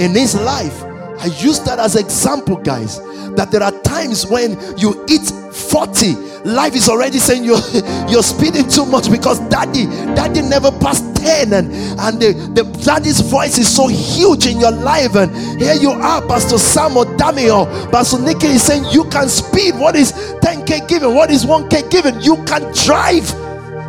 in 0.00 0.12
his 0.12 0.34
life. 0.34 0.82
I 1.20 1.26
use 1.40 1.60
that 1.60 1.78
as 1.78 1.96
example, 1.96 2.56
guys. 2.56 2.98
That 3.36 3.50
there 3.50 3.62
are 3.62 3.72
times 3.82 4.26
when 4.26 4.58
you 4.78 5.04
eat 5.08 5.30
40, 5.52 6.14
life 6.44 6.74
is 6.74 6.88
already 6.88 7.18
saying 7.18 7.44
you're 7.44 7.60
you're 8.08 8.22
speeding 8.22 8.68
too 8.68 8.86
much 8.86 9.10
because 9.10 9.38
daddy, 9.48 9.86
daddy 10.14 10.42
never 10.42 10.70
passed 10.70 11.04
10, 11.16 11.52
and, 11.52 11.72
and 12.00 12.20
the, 12.20 12.32
the 12.54 12.64
daddy's 12.84 13.20
voice 13.20 13.58
is 13.58 13.68
so 13.68 13.88
huge 13.88 14.46
in 14.46 14.58
your 14.58 14.72
life. 14.72 15.14
And 15.14 15.30
here 15.60 15.74
you 15.74 15.90
are, 15.90 16.22
Pastor 16.26 16.58
Sam 16.58 16.96
or 16.96 17.04
Dami 17.04 17.54
or 17.54 17.66
Pastor 17.90 18.18
Nikki 18.18 18.46
is 18.46 18.62
saying 18.62 18.84
you 18.90 19.04
can 19.10 19.28
speed. 19.28 19.74
What 19.74 19.96
is 19.96 20.12
10k 20.42 20.88
given? 20.88 21.14
What 21.14 21.30
is 21.30 21.44
1k 21.44 21.90
given? 21.90 22.20
You 22.20 22.36
can 22.44 22.62
drive. 22.74 23.28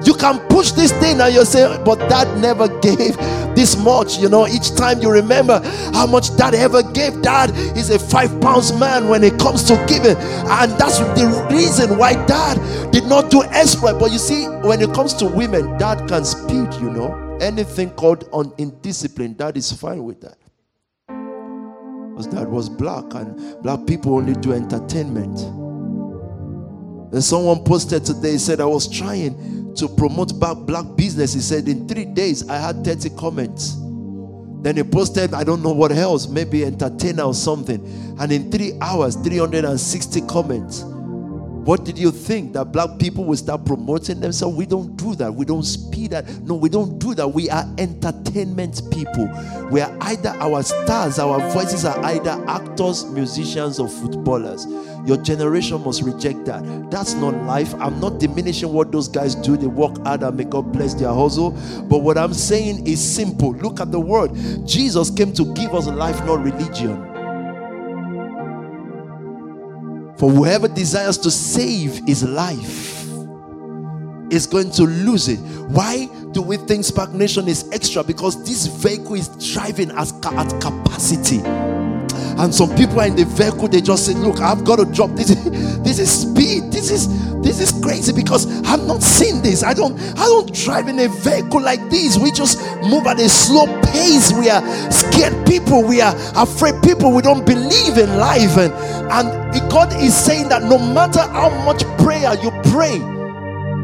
You 0.03 0.15
can 0.15 0.39
push 0.47 0.71
this 0.71 0.91
thing 0.93 1.21
and 1.21 1.33
you 1.33 1.45
say, 1.45 1.65
but 1.85 1.99
dad 2.09 2.39
never 2.39 2.67
gave 2.79 3.15
this 3.55 3.77
much. 3.77 4.17
You 4.17 4.29
know, 4.29 4.47
each 4.47 4.75
time 4.75 4.99
you 4.99 5.11
remember 5.11 5.59
how 5.93 6.07
much 6.07 6.35
dad 6.37 6.55
ever 6.55 6.81
gave. 6.81 7.21
Dad 7.21 7.51
is 7.77 7.89
a 7.89 7.99
five 7.99 8.39
pounds 8.41 8.73
man 8.73 9.09
when 9.09 9.23
it 9.23 9.37
comes 9.39 9.63
to 9.65 9.75
giving, 9.87 10.17
and 10.17 10.71
that's 10.79 10.99
the 10.99 11.47
reason 11.51 11.97
why 11.97 12.13
dad 12.25 12.57
did 12.91 13.05
not 13.05 13.29
do 13.29 13.43
exploit. 13.43 13.99
But 13.99 14.11
you 14.11 14.17
see, 14.17 14.45
when 14.45 14.81
it 14.81 14.93
comes 14.93 15.13
to 15.15 15.25
women, 15.25 15.77
dad 15.77 16.07
can 16.07 16.25
speed, 16.25 16.73
you 16.81 16.89
know, 16.89 17.37
anything 17.39 17.91
called 17.91 18.27
on 18.31 18.53
indiscipline, 18.57 19.33
dad 19.33 19.55
is 19.57 19.71
fine 19.71 20.03
with 20.03 20.21
that. 20.21 20.37
Because 21.07 22.27
dad 22.27 22.47
was 22.47 22.69
black, 22.69 23.13
and 23.13 23.61
black 23.61 23.85
people 23.85 24.15
only 24.15 24.33
do 24.33 24.53
entertainment. 24.53 25.60
And 27.11 27.23
someone 27.23 27.63
posted 27.63 28.05
today, 28.05 28.33
he 28.33 28.37
said, 28.37 28.61
I 28.61 28.65
was 28.65 28.87
trying 28.87 29.75
to 29.75 29.87
promote 29.87 30.39
black 30.39 30.85
business. 30.95 31.33
He 31.33 31.41
said, 31.41 31.67
In 31.67 31.87
three 31.87 32.05
days, 32.05 32.47
I 32.49 32.57
had 32.57 32.83
30 32.85 33.11
comments. 33.11 33.75
Then 34.61 34.77
he 34.77 34.83
posted, 34.83 35.33
I 35.33 35.43
don't 35.43 35.63
know 35.63 35.71
what 35.71 35.91
else, 35.91 36.27
maybe 36.27 36.63
entertainer 36.63 37.23
or 37.23 37.33
something. 37.33 37.83
And 38.19 38.31
in 38.31 38.51
three 38.51 38.73
hours, 38.79 39.15
360 39.15 40.21
comments. 40.21 40.83
What 40.83 41.83
did 41.83 41.97
you 41.97 42.11
think 42.11 42.53
that 42.53 42.65
black 42.71 42.97
people 42.97 43.23
will 43.23 43.37
start 43.37 43.65
promoting 43.65 44.19
themselves? 44.19 44.55
We 44.55 44.65
don't 44.65 44.95
do 44.97 45.13
that. 45.15 45.31
We 45.31 45.45
don't 45.45 45.63
speed 45.63 46.11
that. 46.11 46.27
No, 46.41 46.55
we 46.55 46.69
don't 46.69 46.97
do 46.97 47.13
that. 47.13 47.27
We 47.27 47.51
are 47.51 47.65
entertainment 47.77 48.81
people. 48.91 49.29
We 49.69 49.81
are 49.81 49.95
either 50.01 50.29
our 50.39 50.63
stars, 50.63 51.19
our 51.19 51.39
voices 51.51 51.85
are 51.85 52.03
either 52.03 52.43
actors, 52.47 53.05
musicians, 53.05 53.79
or 53.79 53.87
footballers. 53.87 54.65
Your 55.05 55.17
generation 55.17 55.83
must 55.83 56.03
reject 56.03 56.45
that. 56.45 56.91
That's 56.91 57.13
not 57.15 57.33
life. 57.45 57.73
I'm 57.75 57.99
not 57.99 58.19
diminishing 58.19 58.71
what 58.71 58.91
those 58.91 59.07
guys 59.07 59.35
do. 59.35 59.57
They 59.57 59.67
work 59.67 59.97
hard 60.05 60.23
and 60.23 60.37
may 60.37 60.43
God 60.43 60.71
bless 60.71 60.93
their 60.93 61.13
hustle. 61.13 61.51
But 61.89 61.99
what 61.99 62.17
I'm 62.17 62.33
saying 62.33 62.85
is 62.85 63.01
simple. 63.01 63.53
Look 63.53 63.79
at 63.79 63.91
the 63.91 63.99
word. 63.99 64.31
Jesus 64.65 65.09
came 65.09 65.33
to 65.33 65.53
give 65.53 65.73
us 65.73 65.87
life, 65.87 66.23
not 66.25 66.43
religion. 66.43 67.07
For 70.17 70.29
whoever 70.29 70.67
desires 70.67 71.17
to 71.19 71.31
save 71.31 71.99
his 72.05 72.23
life 72.23 73.07
is 74.31 74.45
going 74.45 74.69
to 74.71 74.83
lose 74.83 75.27
it. 75.27 75.39
Why 75.69 76.07
do 76.31 76.43
we 76.43 76.57
think 76.57 76.85
Spark 76.85 77.11
Nation 77.11 77.47
is 77.47 77.67
extra? 77.71 78.03
Because 78.03 78.43
this 78.45 78.67
vehicle 78.67 79.15
is 79.15 79.29
driving 79.53 79.89
at, 79.91 80.13
at 80.25 80.61
capacity. 80.61 81.41
And 82.37 82.53
some 82.53 82.75
people 82.75 82.99
are 82.99 83.07
in 83.07 83.15
the 83.15 83.25
vehicle, 83.25 83.67
they 83.67 83.81
just 83.81 84.05
say, 84.05 84.13
Look, 84.13 84.39
I've 84.39 84.63
got 84.63 84.77
to 84.77 84.85
drop 84.85 85.11
this. 85.11 85.35
This 85.81 85.99
is 85.99 86.11
speed. 86.11 86.71
This 86.71 86.91
is 86.91 87.07
this 87.41 87.59
is 87.59 87.81
crazy 87.83 88.13
because 88.13 88.45
I've 88.65 88.85
not 88.85 89.01
seen 89.01 89.41
this. 89.41 89.63
I 89.63 89.73
don't 89.73 89.99
I 90.17 90.25
don't 90.25 90.53
drive 90.53 90.87
in 90.87 90.99
a 90.99 91.07
vehicle 91.07 91.61
like 91.61 91.89
this. 91.89 92.17
We 92.17 92.31
just 92.31 92.59
move 92.83 93.07
at 93.07 93.19
a 93.19 93.27
slow 93.27 93.65
pace. 93.81 94.31
We 94.31 94.49
are 94.49 94.61
scared 94.91 95.47
people, 95.47 95.83
we 95.83 96.01
are 96.01 96.15
afraid 96.35 96.81
people, 96.83 97.11
we 97.13 97.21
don't 97.21 97.45
believe 97.45 97.97
in 97.97 98.17
life. 98.17 98.57
And 98.57 98.73
and 99.11 99.71
God 99.71 99.93
is 100.01 100.15
saying 100.15 100.49
that 100.49 100.63
no 100.63 100.77
matter 100.77 101.21
how 101.21 101.49
much 101.65 101.83
prayer 101.97 102.33
you 102.41 102.51
pray, 102.71 102.99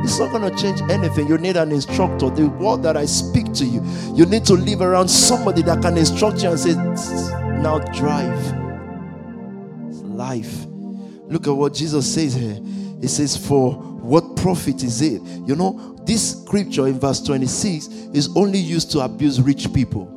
it's 0.04 0.20
not 0.20 0.32
going 0.32 0.50
to 0.50 0.56
change 0.62 0.82
anything. 0.90 1.28
You 1.28 1.38
need 1.38 1.58
an 1.58 1.72
instructor. 1.72 2.30
The 2.30 2.48
word 2.48 2.84
that 2.84 2.96
I 2.96 3.06
speak 3.06 3.54
to 3.54 3.66
you, 3.66 3.82
you 4.14 4.26
need 4.26 4.46
to 4.46 4.54
live 4.54 4.82
around 4.82 5.10
somebody 5.10 5.62
that 5.64 5.82
can 5.82 5.98
instruct 5.98 6.44
you 6.44 6.52
and 6.52 6.60
say, 6.60 6.74
Now 7.60 7.80
drive. 7.94 8.40
It's 9.90 10.00
life. 10.02 10.66
Look 11.28 11.48
at 11.48 11.52
what 11.52 11.74
Jesus 11.74 12.12
says 12.12 12.34
here. 12.34 12.60
He 13.02 13.08
says, 13.08 13.36
For 13.36 13.74
what 13.74 14.36
profit 14.38 14.84
is 14.84 15.02
it? 15.02 15.22
You 15.46 15.56
know, 15.56 15.98
this 16.06 16.42
scripture 16.42 16.88
in 16.88 17.00
verse 17.00 17.22
26 17.22 17.88
is 18.14 18.36
only 18.36 18.60
used 18.60 18.92
to 18.92 19.00
abuse 19.00 19.42
rich 19.42 19.74
people 19.74 20.14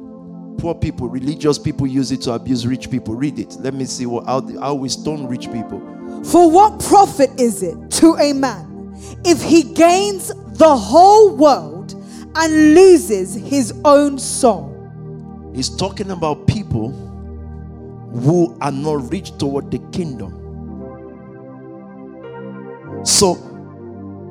poor 0.61 0.75
people, 0.75 1.09
religious 1.09 1.59
people 1.59 1.87
use 1.87 2.13
it 2.13 2.21
to 2.23 2.33
abuse 2.33 2.67
rich 2.67 2.91
people. 2.91 3.15
Read 3.15 3.39
it. 3.39 3.57
Let 3.61 3.75
me 3.75 3.87
see 3.87 4.07
what, 4.07 4.27
how, 4.27 4.47
how 4.59 4.75
we 4.75 4.89
stone 4.89 5.27
rich 5.27 5.51
people. 5.51 5.81
For 6.25 6.51
what 6.51 6.81
profit 6.81 7.31
is 7.41 7.63
it 7.63 7.91
to 7.93 8.15
a 8.17 8.33
man 8.33 8.95
if 9.25 9.43
he 9.43 9.63
gains 9.63 10.29
the 10.29 10.77
whole 10.77 11.35
world 11.35 11.93
and 12.37 12.75
loses 12.75 13.35
his 13.35 13.73
own 13.85 14.19
soul? 14.19 14.77
He's 15.55 15.75
talking 15.75 16.11
about 16.11 16.47
people 16.47 16.91
who 18.13 18.57
are 18.61 18.73
not 18.73 19.11
rich 19.11 19.37
toward 19.39 19.71
the 19.71 19.79
kingdom. 19.93 20.37
So, 23.05 23.47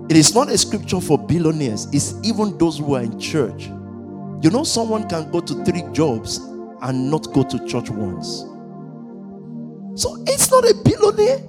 it 0.09 0.17
is 0.17 0.33
not 0.33 0.49
a 0.49 0.57
scripture 0.57 1.01
for 1.01 1.17
billionaires, 1.17 1.87
it's 1.93 2.15
even 2.23 2.57
those 2.57 2.79
who 2.79 2.95
are 2.95 3.01
in 3.01 3.19
church. 3.19 3.69
You 4.41 4.49
know, 4.49 4.63
someone 4.63 5.07
can 5.07 5.29
go 5.31 5.41
to 5.41 5.65
three 5.65 5.83
jobs 5.91 6.37
and 6.81 7.11
not 7.11 7.31
go 7.33 7.43
to 7.43 7.67
church 7.67 7.89
once. 7.89 8.45
So 10.01 10.23
it's 10.27 10.49
not 10.49 10.63
a 10.63 10.73
billionaire. 10.83 11.39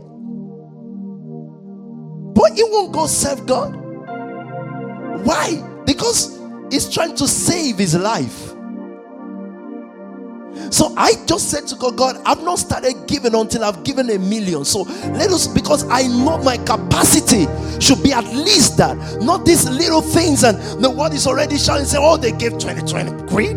But 2.34 2.52
he 2.54 2.64
won't 2.64 2.92
go 2.92 3.06
serve 3.06 3.46
God. 3.46 3.76
Why? 5.24 5.62
Because 5.86 6.40
he's 6.70 6.88
trying 6.92 7.14
to 7.16 7.28
save 7.28 7.78
his 7.78 7.94
life. 7.94 8.49
So 10.70 10.94
I 10.96 11.14
just 11.26 11.50
said 11.50 11.66
to 11.68 11.76
God, 11.76 11.96
God, 11.96 12.20
I've 12.24 12.42
not 12.42 12.58
started 12.58 13.06
giving 13.06 13.34
until 13.34 13.64
I've 13.64 13.82
given 13.84 14.10
a 14.10 14.18
million. 14.18 14.64
So 14.64 14.82
let 14.82 15.30
us, 15.30 15.46
because 15.46 15.84
I 15.88 16.02
know 16.06 16.38
my 16.38 16.56
capacity 16.58 17.46
should 17.80 18.02
be 18.02 18.12
at 18.12 18.24
least 18.24 18.76
that, 18.78 18.96
not 19.22 19.44
these 19.44 19.68
little 19.68 20.02
things. 20.02 20.44
And 20.44 20.58
the 20.82 20.90
world 20.90 21.14
is 21.14 21.26
already 21.26 21.58
shouting, 21.58 21.86
say, 21.86 21.98
oh, 22.00 22.16
they 22.16 22.32
gave 22.32 22.58
20, 22.58 22.82
20 22.86 23.26
quid 23.28 23.56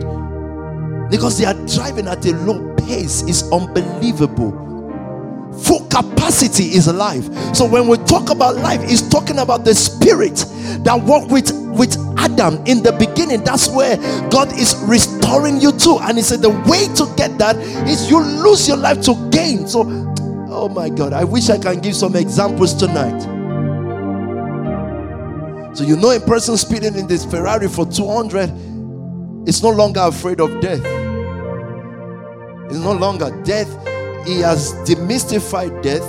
because 1.09 1.37
they 1.37 1.45
are 1.45 1.53
driving 1.67 2.07
at 2.07 2.25
a 2.25 2.35
low 2.37 2.75
pace. 2.75 3.21
It's 3.23 3.43
unbelievable. 3.51 4.72
Full 5.61 5.87
capacity 5.87 6.75
is 6.75 6.87
life. 6.87 7.25
So 7.55 7.65
when 7.65 7.87
we 7.87 7.97
talk 7.97 8.29
about 8.29 8.55
life, 8.57 8.79
it's 8.83 9.07
talking 9.07 9.39
about 9.39 9.65
the 9.65 9.75
spirit 9.75 10.35
that 10.83 11.01
worked 11.05 11.31
with 11.31 11.51
with 11.73 11.97
Adam 12.17 12.63
in 12.65 12.83
the 12.83 12.91
beginning. 12.93 13.43
That's 13.43 13.67
where 13.69 13.97
God 14.29 14.51
is 14.53 14.75
restoring 14.85 15.59
you 15.59 15.71
to. 15.71 15.97
And 16.01 16.17
he 16.17 16.23
said 16.23 16.41
the 16.41 16.49
way 16.49 16.87
to 16.95 17.13
get 17.17 17.37
that 17.39 17.57
is 17.87 18.09
you 18.09 18.19
lose 18.19 18.67
your 18.67 18.77
life 18.77 19.01
to 19.03 19.29
gain. 19.31 19.67
So, 19.67 19.83
oh 20.49 20.69
my 20.69 20.89
God, 20.89 21.13
I 21.13 21.23
wish 21.23 21.49
I 21.49 21.57
can 21.57 21.79
give 21.79 21.95
some 21.95 22.15
examples 22.15 22.73
tonight. 22.73 23.21
So 25.75 25.83
you 25.83 25.95
know 25.97 26.11
a 26.11 26.19
person 26.19 26.55
speeding 26.55 26.95
in 26.95 27.07
this 27.07 27.25
Ferrari 27.25 27.67
for 27.67 27.85
200 27.85 29.47
is 29.47 29.63
no 29.63 29.69
longer 29.69 30.01
afraid 30.01 30.39
of 30.39 30.61
death. 30.61 30.83
It's 32.69 32.79
no 32.79 32.93
longer 32.93 33.31
death 33.43 33.67
he 34.25 34.39
has 34.39 34.73
demystified 34.87 35.81
death. 35.81 36.03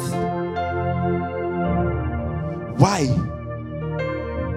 Why? 2.79 3.09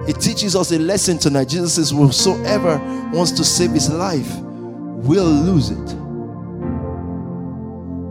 It 0.08 0.20
teaches 0.20 0.56
us 0.56 0.72
a 0.72 0.78
lesson 0.78 1.18
tonight. 1.18 1.48
Jesus 1.48 1.74
says, 1.74 1.90
Whosoever 1.90 2.78
wants 3.12 3.32
to 3.32 3.44
save 3.44 3.72
his 3.72 3.90
life 3.90 4.38
will 4.38 5.26
lose 5.26 5.70
it. 5.70 5.88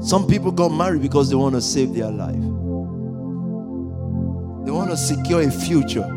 Some 0.03 0.27
people 0.27 0.51
got 0.51 0.69
married 0.69 1.01
because 1.01 1.29
they 1.29 1.35
want 1.35 1.55
to 1.55 1.61
save 1.61 1.93
their 1.93 2.11
life, 2.11 2.35
they 4.65 4.71
want 4.71 4.91
to 4.91 4.97
secure 4.97 5.41
a 5.41 5.51
future. 5.51 6.13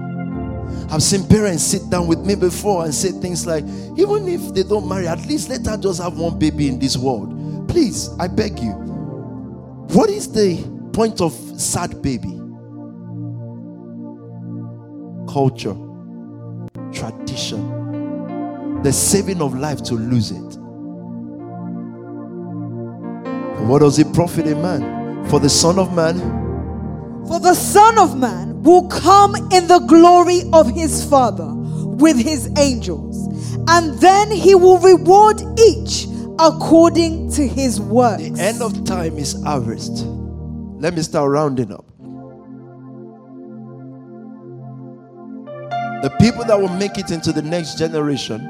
I've 0.90 1.02
seen 1.02 1.26
parents 1.26 1.62
sit 1.62 1.88
down 1.88 2.06
with 2.06 2.20
me 2.20 2.34
before 2.34 2.84
and 2.84 2.94
say 2.94 3.10
things 3.12 3.46
like, 3.46 3.64
even 3.96 4.28
if 4.28 4.54
they 4.54 4.62
don't 4.62 4.88
marry, 4.88 5.08
at 5.08 5.24
least 5.26 5.48
let 5.48 5.64
her 5.66 5.76
just 5.76 6.00
have 6.00 6.18
one 6.18 6.38
baby 6.38 6.68
in 6.68 6.78
this 6.78 6.96
world. 6.96 7.68
Please, 7.68 8.10
I 8.18 8.28
beg 8.28 8.58
you. 8.58 8.89
What 9.92 10.08
is 10.08 10.30
the 10.30 10.62
point 10.92 11.20
of 11.20 11.32
sad 11.60 12.00
baby? 12.00 12.38
Culture, 15.28 15.74
tradition, 16.92 18.82
the 18.84 18.92
saving 18.92 19.42
of 19.42 19.58
life 19.58 19.82
to 19.82 19.94
lose 19.94 20.30
it. 20.30 20.58
What 23.66 23.80
does 23.80 23.98
it 23.98 24.14
profit 24.14 24.46
a 24.46 24.54
man? 24.54 25.26
For 25.28 25.40
the 25.40 25.50
Son 25.50 25.76
of 25.76 25.92
Man. 25.92 26.20
For 27.26 27.40
the 27.40 27.54
Son 27.54 27.98
of 27.98 28.16
Man 28.16 28.62
will 28.62 28.86
come 28.86 29.34
in 29.34 29.66
the 29.66 29.80
glory 29.88 30.42
of 30.52 30.70
his 30.70 31.04
Father 31.04 31.52
with 31.52 32.16
his 32.16 32.48
angels, 32.58 33.26
and 33.66 33.98
then 33.98 34.30
he 34.30 34.54
will 34.54 34.78
reward 34.78 35.42
each 35.58 36.06
according 36.40 37.30
to 37.32 37.46
his 37.46 37.80
words. 37.80 38.32
The 38.32 38.42
end 38.42 38.62
of 38.62 38.84
time 38.84 39.18
is 39.18 39.40
harvest. 39.42 40.04
Let 40.80 40.94
me 40.94 41.02
start 41.02 41.30
rounding 41.30 41.72
up. 41.72 41.84
The 46.02 46.10
people 46.18 46.44
that 46.44 46.58
will 46.58 46.74
make 46.76 46.96
it 46.96 47.10
into 47.10 47.30
the 47.30 47.42
next 47.42 47.76
generation 47.76 48.40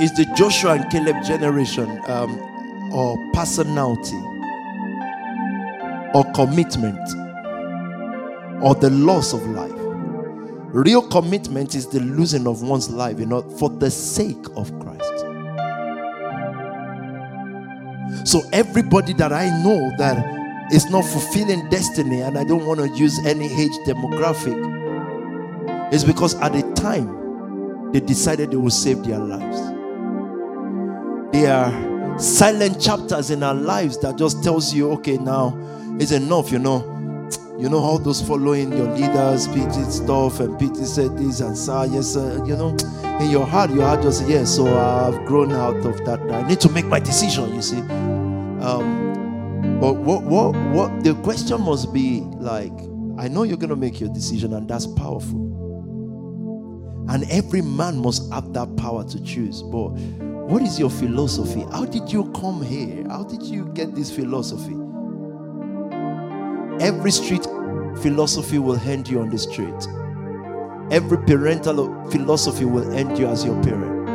is 0.00 0.10
the 0.14 0.24
Joshua 0.34 0.74
and 0.74 0.90
Caleb 0.90 1.22
generation 1.24 1.86
um, 2.06 2.38
or 2.94 3.18
personality 3.34 4.16
or 6.14 6.24
commitment 6.32 6.98
or 8.62 8.74
the 8.76 8.88
loss 8.90 9.34
of 9.34 9.46
life. 9.48 9.72
Real 10.72 11.02
commitment 11.02 11.74
is 11.74 11.86
the 11.86 12.00
losing 12.00 12.46
of 12.46 12.62
one's 12.62 12.88
life, 12.88 13.18
you 13.18 13.26
know, 13.26 13.42
for 13.58 13.68
the 13.68 13.90
sake 13.90 14.46
of 14.56 14.72
Christ. 14.80 15.27
So 18.28 18.42
everybody 18.52 19.14
that 19.14 19.32
I 19.32 19.48
know 19.62 19.90
that 19.96 20.70
is 20.70 20.90
not 20.90 21.02
fulfilling 21.06 21.66
destiny, 21.70 22.20
and 22.20 22.36
I 22.36 22.44
don't 22.44 22.66
want 22.66 22.78
to 22.78 22.88
use 22.88 23.18
any 23.24 23.46
age 23.46 23.72
demographic, 23.86 24.54
is 25.94 26.04
because 26.04 26.34
at 26.34 26.52
the 26.52 26.60
time 26.74 27.90
they 27.90 28.00
decided 28.00 28.50
they 28.50 28.58
will 28.58 28.68
save 28.68 29.02
their 29.04 29.18
lives. 29.18 29.58
There 31.32 31.54
are 31.54 32.18
silent 32.18 32.78
chapters 32.78 33.30
in 33.30 33.42
our 33.42 33.54
lives 33.54 33.96
that 34.00 34.18
just 34.18 34.44
tells 34.44 34.74
you, 34.74 34.90
okay, 34.92 35.16
now 35.16 35.56
it's 35.98 36.12
enough, 36.12 36.52
you 36.52 36.58
know. 36.58 36.80
You 37.58 37.68
know 37.68 37.78
all 37.78 37.98
those 37.98 38.22
following 38.22 38.70
your 38.70 38.86
leaders, 38.94 39.48
PT 39.48 39.90
stuff, 39.90 40.38
and 40.38 40.56
PT 40.60 40.76
said 40.86 41.18
this 41.18 41.40
and 41.40 41.58
sir, 41.58 41.86
yes, 41.90 42.12
sir. 42.12 42.40
You 42.46 42.56
know, 42.56 42.76
in 43.20 43.30
your 43.30 43.44
heart, 43.44 43.70
your 43.70 43.84
heart 43.84 44.00
just 44.00 44.28
yes. 44.28 44.54
So 44.54 44.78
I've 44.78 45.26
grown 45.26 45.50
out 45.52 45.84
of 45.84 46.04
that. 46.04 46.20
I 46.30 46.46
need 46.46 46.60
to 46.60 46.68
make 46.68 46.86
my 46.86 47.00
decision. 47.00 47.52
You 47.52 47.62
see, 47.62 47.80
um, 48.60 49.08
but 49.80 49.94
what, 49.94 50.22
what, 50.22 50.54
what 50.70 51.02
the 51.02 51.14
question 51.24 51.60
must 51.62 51.92
be 51.92 52.20
like, 52.36 52.72
I 53.18 53.26
know 53.26 53.42
you're 53.42 53.56
going 53.56 53.70
to 53.70 53.76
make 53.76 53.98
your 53.98 54.12
decision, 54.12 54.54
and 54.54 54.68
that's 54.68 54.86
powerful. 54.86 55.46
And 57.08 57.28
every 57.28 57.62
man 57.62 57.98
must 57.98 58.32
have 58.32 58.52
that 58.52 58.76
power 58.76 59.02
to 59.02 59.24
choose. 59.24 59.62
But 59.62 59.88
what 60.48 60.62
is 60.62 60.78
your 60.78 60.90
philosophy? 60.90 61.66
How 61.72 61.86
did 61.86 62.12
you 62.12 62.30
come 62.32 62.62
here? 62.62 63.04
How 63.08 63.24
did 63.24 63.42
you 63.42 63.66
get 63.74 63.96
this 63.96 64.14
philosophy? 64.14 64.76
Every 66.80 67.10
street 67.10 67.44
philosophy 68.02 68.58
will 68.58 68.78
end 68.78 69.08
you 69.08 69.20
on 69.20 69.30
the 69.30 69.38
street. 69.38 69.88
Every 70.90 71.18
parental 71.18 72.08
philosophy 72.10 72.64
will 72.64 72.90
end 72.92 73.18
you 73.18 73.26
as 73.26 73.44
your 73.44 73.60
parent. 73.62 74.08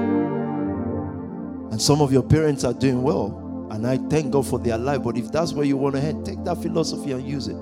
And 1.71 1.81
some 1.81 2.01
of 2.01 2.11
your 2.13 2.23
parents 2.23 2.63
are 2.63 2.73
doing 2.73 3.03
well. 3.03 3.67
And 3.71 3.85
I 3.85 3.97
thank 3.97 4.31
God 4.31 4.47
for 4.47 4.59
their 4.59 4.77
life. 4.77 5.03
But 5.03 5.17
if 5.17 5.31
that's 5.31 5.53
where 5.53 5.65
you 5.65 5.75
want 5.77 5.95
to 5.95 6.01
head, 6.01 6.23
take 6.23 6.43
that 6.45 6.61
philosophy 6.61 7.11
and 7.11 7.27
use 7.27 7.47
it. 7.47 7.61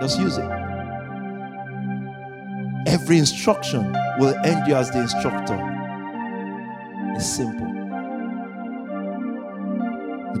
Just 0.00 0.18
use 0.18 0.38
it. 0.38 0.50
Every 2.86 3.18
instruction 3.18 3.92
will 4.18 4.34
end 4.44 4.66
you 4.66 4.74
as 4.74 4.90
the 4.90 5.00
instructor. 5.00 5.58
It's 7.16 7.26
simple. 7.26 7.70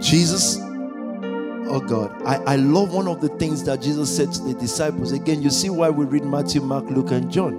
Jesus, 0.00 0.58
oh 1.68 1.80
God, 1.80 2.22
I, 2.24 2.36
I 2.54 2.56
love 2.56 2.92
one 2.92 3.08
of 3.08 3.20
the 3.20 3.28
things 3.28 3.64
that 3.64 3.82
Jesus 3.82 4.14
said 4.14 4.32
to 4.32 4.42
the 4.42 4.54
disciples. 4.54 5.12
Again, 5.12 5.42
you 5.42 5.50
see 5.50 5.70
why 5.70 5.90
we 5.90 6.04
read 6.04 6.24
Matthew, 6.24 6.60
Mark, 6.60 6.84
Luke, 6.86 7.10
and 7.10 7.30
John. 7.30 7.58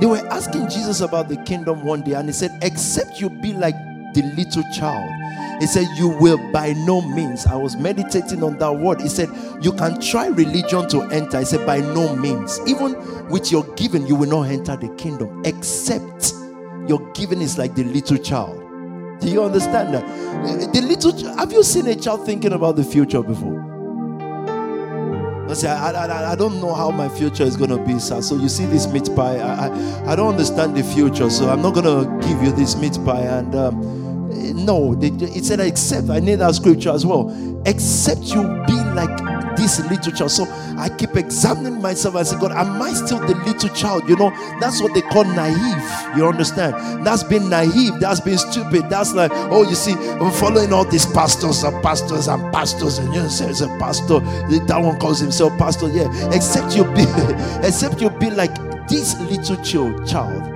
They 0.00 0.06
were 0.06 0.24
asking 0.28 0.68
Jesus 0.68 1.00
about 1.00 1.28
the 1.28 1.36
kingdom 1.38 1.84
one 1.84 2.02
day, 2.02 2.12
and 2.12 2.28
he 2.28 2.32
said, 2.32 2.56
Except 2.62 3.20
you 3.20 3.30
be 3.30 3.52
like 3.52 3.74
the 4.14 4.22
little 4.36 4.62
child. 4.72 5.10
He 5.60 5.66
said, 5.66 5.86
You 5.96 6.08
will 6.08 6.38
by 6.52 6.72
no 6.72 7.00
means. 7.00 7.46
I 7.46 7.56
was 7.56 7.76
meditating 7.76 8.44
on 8.44 8.58
that 8.58 8.72
word. 8.72 9.00
He 9.00 9.08
said, 9.08 9.28
You 9.60 9.72
can 9.72 10.00
try 10.00 10.28
religion 10.28 10.88
to 10.90 11.02
enter. 11.10 11.40
He 11.40 11.44
said, 11.44 11.66
By 11.66 11.78
no 11.78 12.14
means. 12.14 12.60
Even 12.66 12.94
with 13.28 13.50
your 13.50 13.64
giving, 13.74 14.06
you 14.06 14.14
will 14.14 14.28
not 14.28 14.48
enter 14.48 14.76
the 14.76 14.88
kingdom, 14.96 15.42
except 15.44 16.32
your 16.86 17.00
giving 17.12 17.40
is 17.40 17.58
like 17.58 17.74
the 17.74 17.84
little 17.84 18.18
child. 18.18 18.67
Do 19.20 19.28
you 19.28 19.42
understand 19.42 19.94
that? 19.94 20.72
The 20.72 20.80
little 20.80 21.36
have 21.36 21.52
you 21.52 21.62
seen 21.62 21.86
a 21.86 21.94
child 21.96 22.24
thinking 22.24 22.52
about 22.52 22.76
the 22.76 22.84
future 22.84 23.22
before? 23.22 23.66
I 25.48 25.54
say, 25.54 25.68
I, 25.68 25.90
I, 25.90 26.32
I 26.32 26.34
don't 26.34 26.60
know 26.60 26.74
how 26.74 26.90
my 26.90 27.08
future 27.08 27.42
is 27.42 27.56
going 27.56 27.70
to 27.70 27.78
be, 27.78 27.98
sir. 27.98 28.20
So 28.20 28.36
you 28.36 28.50
see 28.50 28.66
this 28.66 28.86
meat 28.86 29.08
pie. 29.16 29.38
I, 29.38 29.68
I, 29.68 30.12
I 30.12 30.16
don't 30.16 30.28
understand 30.28 30.76
the 30.76 30.84
future, 30.84 31.30
so 31.30 31.48
I'm 31.48 31.62
not 31.62 31.72
going 31.72 31.86
to 31.86 32.28
give 32.28 32.42
you 32.42 32.52
this 32.52 32.76
meat 32.76 32.98
pie. 33.04 33.22
And 33.22 33.54
um, 33.54 34.64
no, 34.66 34.94
it 35.00 35.44
said, 35.44 35.60
except, 35.60 36.10
I 36.10 36.20
need 36.20 36.36
that 36.36 36.54
scripture 36.54 36.90
as 36.90 37.06
well. 37.06 37.30
Except 37.64 38.20
you 38.24 38.42
be 38.66 38.74
like 38.92 39.16
this 39.58 39.80
little 39.90 40.12
child. 40.12 40.30
So 40.30 40.44
I 40.78 40.88
keep 40.88 41.16
examining 41.16 41.82
myself 41.82 42.14
and 42.14 42.26
say, 42.26 42.38
God, 42.38 42.52
am 42.52 42.80
I 42.80 42.92
still 42.92 43.18
the 43.20 43.34
little 43.34 43.68
child? 43.70 44.08
You 44.08 44.16
know, 44.16 44.30
that's 44.60 44.80
what 44.80 44.94
they 44.94 45.02
call 45.02 45.24
naive. 45.24 46.16
You 46.16 46.26
understand? 46.26 47.04
That's 47.04 47.22
been 47.22 47.48
naive. 47.50 48.00
That's 48.00 48.20
been 48.20 48.38
stupid. 48.38 48.88
That's 48.88 49.12
like, 49.12 49.30
oh, 49.34 49.68
you 49.68 49.74
see, 49.74 49.92
I'm 49.92 50.32
following 50.32 50.72
all 50.72 50.84
these 50.84 51.06
pastors 51.06 51.62
and 51.64 51.82
pastors 51.82 52.28
and 52.28 52.52
pastors. 52.52 52.98
And 52.98 53.12
you 53.14 53.22
know, 53.22 53.28
says 53.28 53.60
a 53.60 53.68
pastor. 53.78 54.20
That 54.20 54.80
one 54.80 54.98
calls 54.98 55.20
himself 55.20 55.56
pastor. 55.58 55.88
Yeah. 55.88 56.08
Except 56.32 56.74
you 56.76 56.84
be, 56.84 57.02
except 57.66 58.00
you 58.00 58.10
be 58.10 58.30
like 58.30 58.54
this 58.88 59.18
little 59.20 59.62
child. 60.04 60.54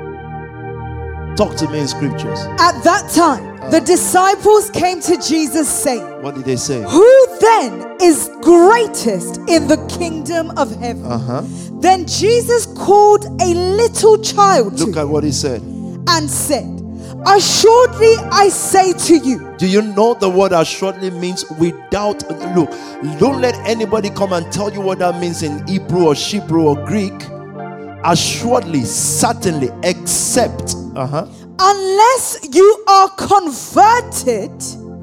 Talk 1.36 1.56
to 1.56 1.68
me 1.70 1.80
in 1.80 1.88
scriptures. 1.88 2.40
At 2.58 2.82
that 2.84 3.10
time, 3.14 3.62
uh, 3.62 3.70
the 3.70 3.80
disciples 3.80 4.70
came 4.70 5.00
to 5.00 5.16
Jesus 5.16 5.66
saying, 5.68 6.22
What 6.22 6.34
did 6.34 6.44
they 6.44 6.56
say? 6.56 6.82
Who 6.82 7.21
then 7.40 7.96
is 8.00 8.30
greatest 8.42 9.38
in 9.48 9.68
the 9.68 9.76
kingdom 9.98 10.50
of 10.58 10.74
heaven? 10.76 11.04
Uh-huh. 11.04 11.42
Then 11.80 12.06
Jesus 12.06 12.66
called 12.66 13.24
a 13.40 13.54
little 13.54 14.18
child. 14.22 14.78
Look 14.78 14.96
at 14.96 15.08
what 15.08 15.24
he 15.24 15.32
said. 15.32 15.62
And 16.08 16.28
said, 16.30 16.82
Assuredly, 17.24 18.16
I 18.32 18.48
say 18.48 18.92
to 18.92 19.16
you. 19.16 19.54
Do 19.56 19.68
you 19.68 19.82
know 19.82 20.14
the 20.14 20.28
word 20.28 20.50
assuredly 20.52 21.10
means 21.10 21.44
without? 21.58 22.28
Look, 22.56 22.70
don't 23.20 23.40
let 23.40 23.54
anybody 23.66 24.10
come 24.10 24.32
and 24.32 24.50
tell 24.52 24.72
you 24.72 24.80
what 24.80 24.98
that 24.98 25.20
means 25.20 25.42
in 25.42 25.64
Hebrew 25.68 26.06
or 26.06 26.14
Hebrew 26.14 26.62
or 26.64 26.84
Greek. 26.84 27.14
Assuredly, 28.04 28.82
certainly, 28.82 29.70
except. 29.84 30.74
Uh 30.96 31.06
huh. 31.06 31.26
Unless 31.60 32.48
you 32.52 32.84
are 32.88 33.08
converted. 33.10 34.50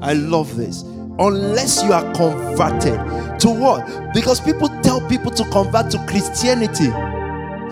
I 0.02 0.12
love 0.12 0.56
this. 0.56 0.82
Unless 1.20 1.82
you 1.82 1.92
are 1.92 2.10
converted 2.14 2.98
to 3.40 3.50
what? 3.50 4.12
Because 4.14 4.40
people 4.40 4.68
tell 4.80 5.06
people 5.06 5.30
to 5.32 5.44
convert 5.50 5.90
to 5.90 5.98
Christianity. 6.06 6.88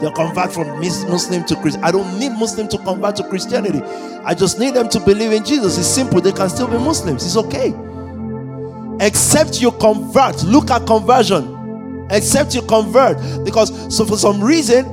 They 0.01 0.11
convert 0.12 0.53
from 0.53 0.68
Muslim 0.80 1.44
to 1.46 1.57
Christian. 1.57 1.82
I 1.82 1.90
don't 1.90 2.18
need 2.20 2.30
Muslim 2.32 2.68
to 2.68 2.78
convert 2.78 3.16
to 3.16 3.24
Christianity. 3.24 3.80
I 4.24 4.34
just 4.34 4.61
need 4.61 4.74
them 4.74 4.88
to 4.90 5.01
believe 5.01 5.32
in 5.32 5.44
Jesus. 5.44 5.78
It's 5.78 5.88
simple. 5.88 6.20
They 6.20 6.32
can 6.32 6.49
still 6.51 6.68
be 6.68 6.78
Muslims. 6.78 7.24
It's 7.24 7.36
okay. 7.36 7.74
Except 9.01 9.61
you 9.61 9.72
convert. 9.72 10.44
Look 10.44 10.70
at 10.70 10.86
conversion. 10.86 12.07
Except 12.11 12.55
you 12.55 12.62
convert. 12.62 13.16
Because 13.44 13.94
so 13.94 14.05
for 14.05 14.16
some 14.16 14.42
reason, 14.44 14.86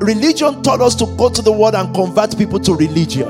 religion 0.00 0.62
taught 0.62 0.80
us 0.80 0.94
to 0.96 1.06
go 1.16 1.28
to 1.28 1.42
the 1.42 1.52
world 1.52 1.74
and 1.74 1.94
convert 1.94 2.36
people 2.36 2.58
to 2.60 2.74
religion. 2.74 3.28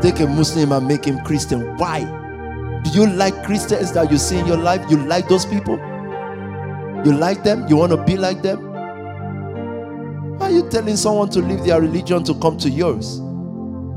Take 0.00 0.20
a 0.20 0.26
Muslim 0.26 0.72
and 0.72 0.88
make 0.88 1.04
him 1.04 1.22
Christian. 1.24 1.76
Why? 1.76 2.17
Do 2.84 2.90
you 2.90 3.06
like 3.06 3.44
Christians 3.44 3.92
that 3.92 4.10
you 4.10 4.18
see 4.18 4.38
in 4.38 4.46
your 4.46 4.56
life? 4.56 4.84
You 4.90 4.98
like 4.98 5.28
those 5.28 5.46
people? 5.46 5.76
You 7.04 7.12
like 7.12 7.44
them? 7.44 7.66
You 7.68 7.76
want 7.76 7.92
to 7.92 8.02
be 8.04 8.16
like 8.16 8.42
them? 8.42 8.68
are 10.48 10.50
you 10.50 10.66
telling 10.70 10.96
someone 10.96 11.28
to 11.28 11.40
leave 11.40 11.62
their 11.64 11.78
religion 11.78 12.24
to 12.24 12.34
come 12.36 12.56
to 12.56 12.70
yours? 12.70 13.20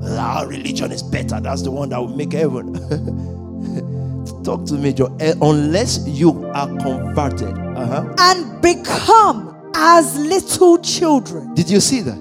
Our 0.04 0.48
religion 0.48 0.92
is 0.92 1.02
better. 1.02 1.40
That's 1.40 1.62
the 1.62 1.72
one 1.72 1.90
that 1.90 2.00
will 2.00 2.16
make 2.16 2.34
heaven. 2.34 2.74
Talk 4.44 4.66
to 4.66 4.74
me, 4.74 4.92
Joe. 4.92 5.16
Eh, 5.22 5.34
unless 5.42 6.06
you 6.08 6.46
are 6.48 6.68
converted 6.68 7.58
uh-huh. 7.58 8.16
and 8.18 8.62
become 8.62 9.72
as 9.76 10.18
little 10.18 10.78
children. 10.80 11.54
Did 11.54 11.70
you 11.70 11.80
see 11.80 12.02
that? 12.02 12.20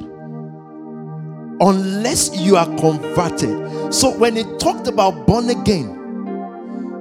Unless 1.60 2.38
you 2.38 2.56
are 2.56 2.66
converted. 2.78 3.92
So 3.92 4.16
when 4.16 4.36
he 4.36 4.44
talked 4.58 4.86
about 4.86 5.26
born 5.26 5.50
again, 5.50 5.99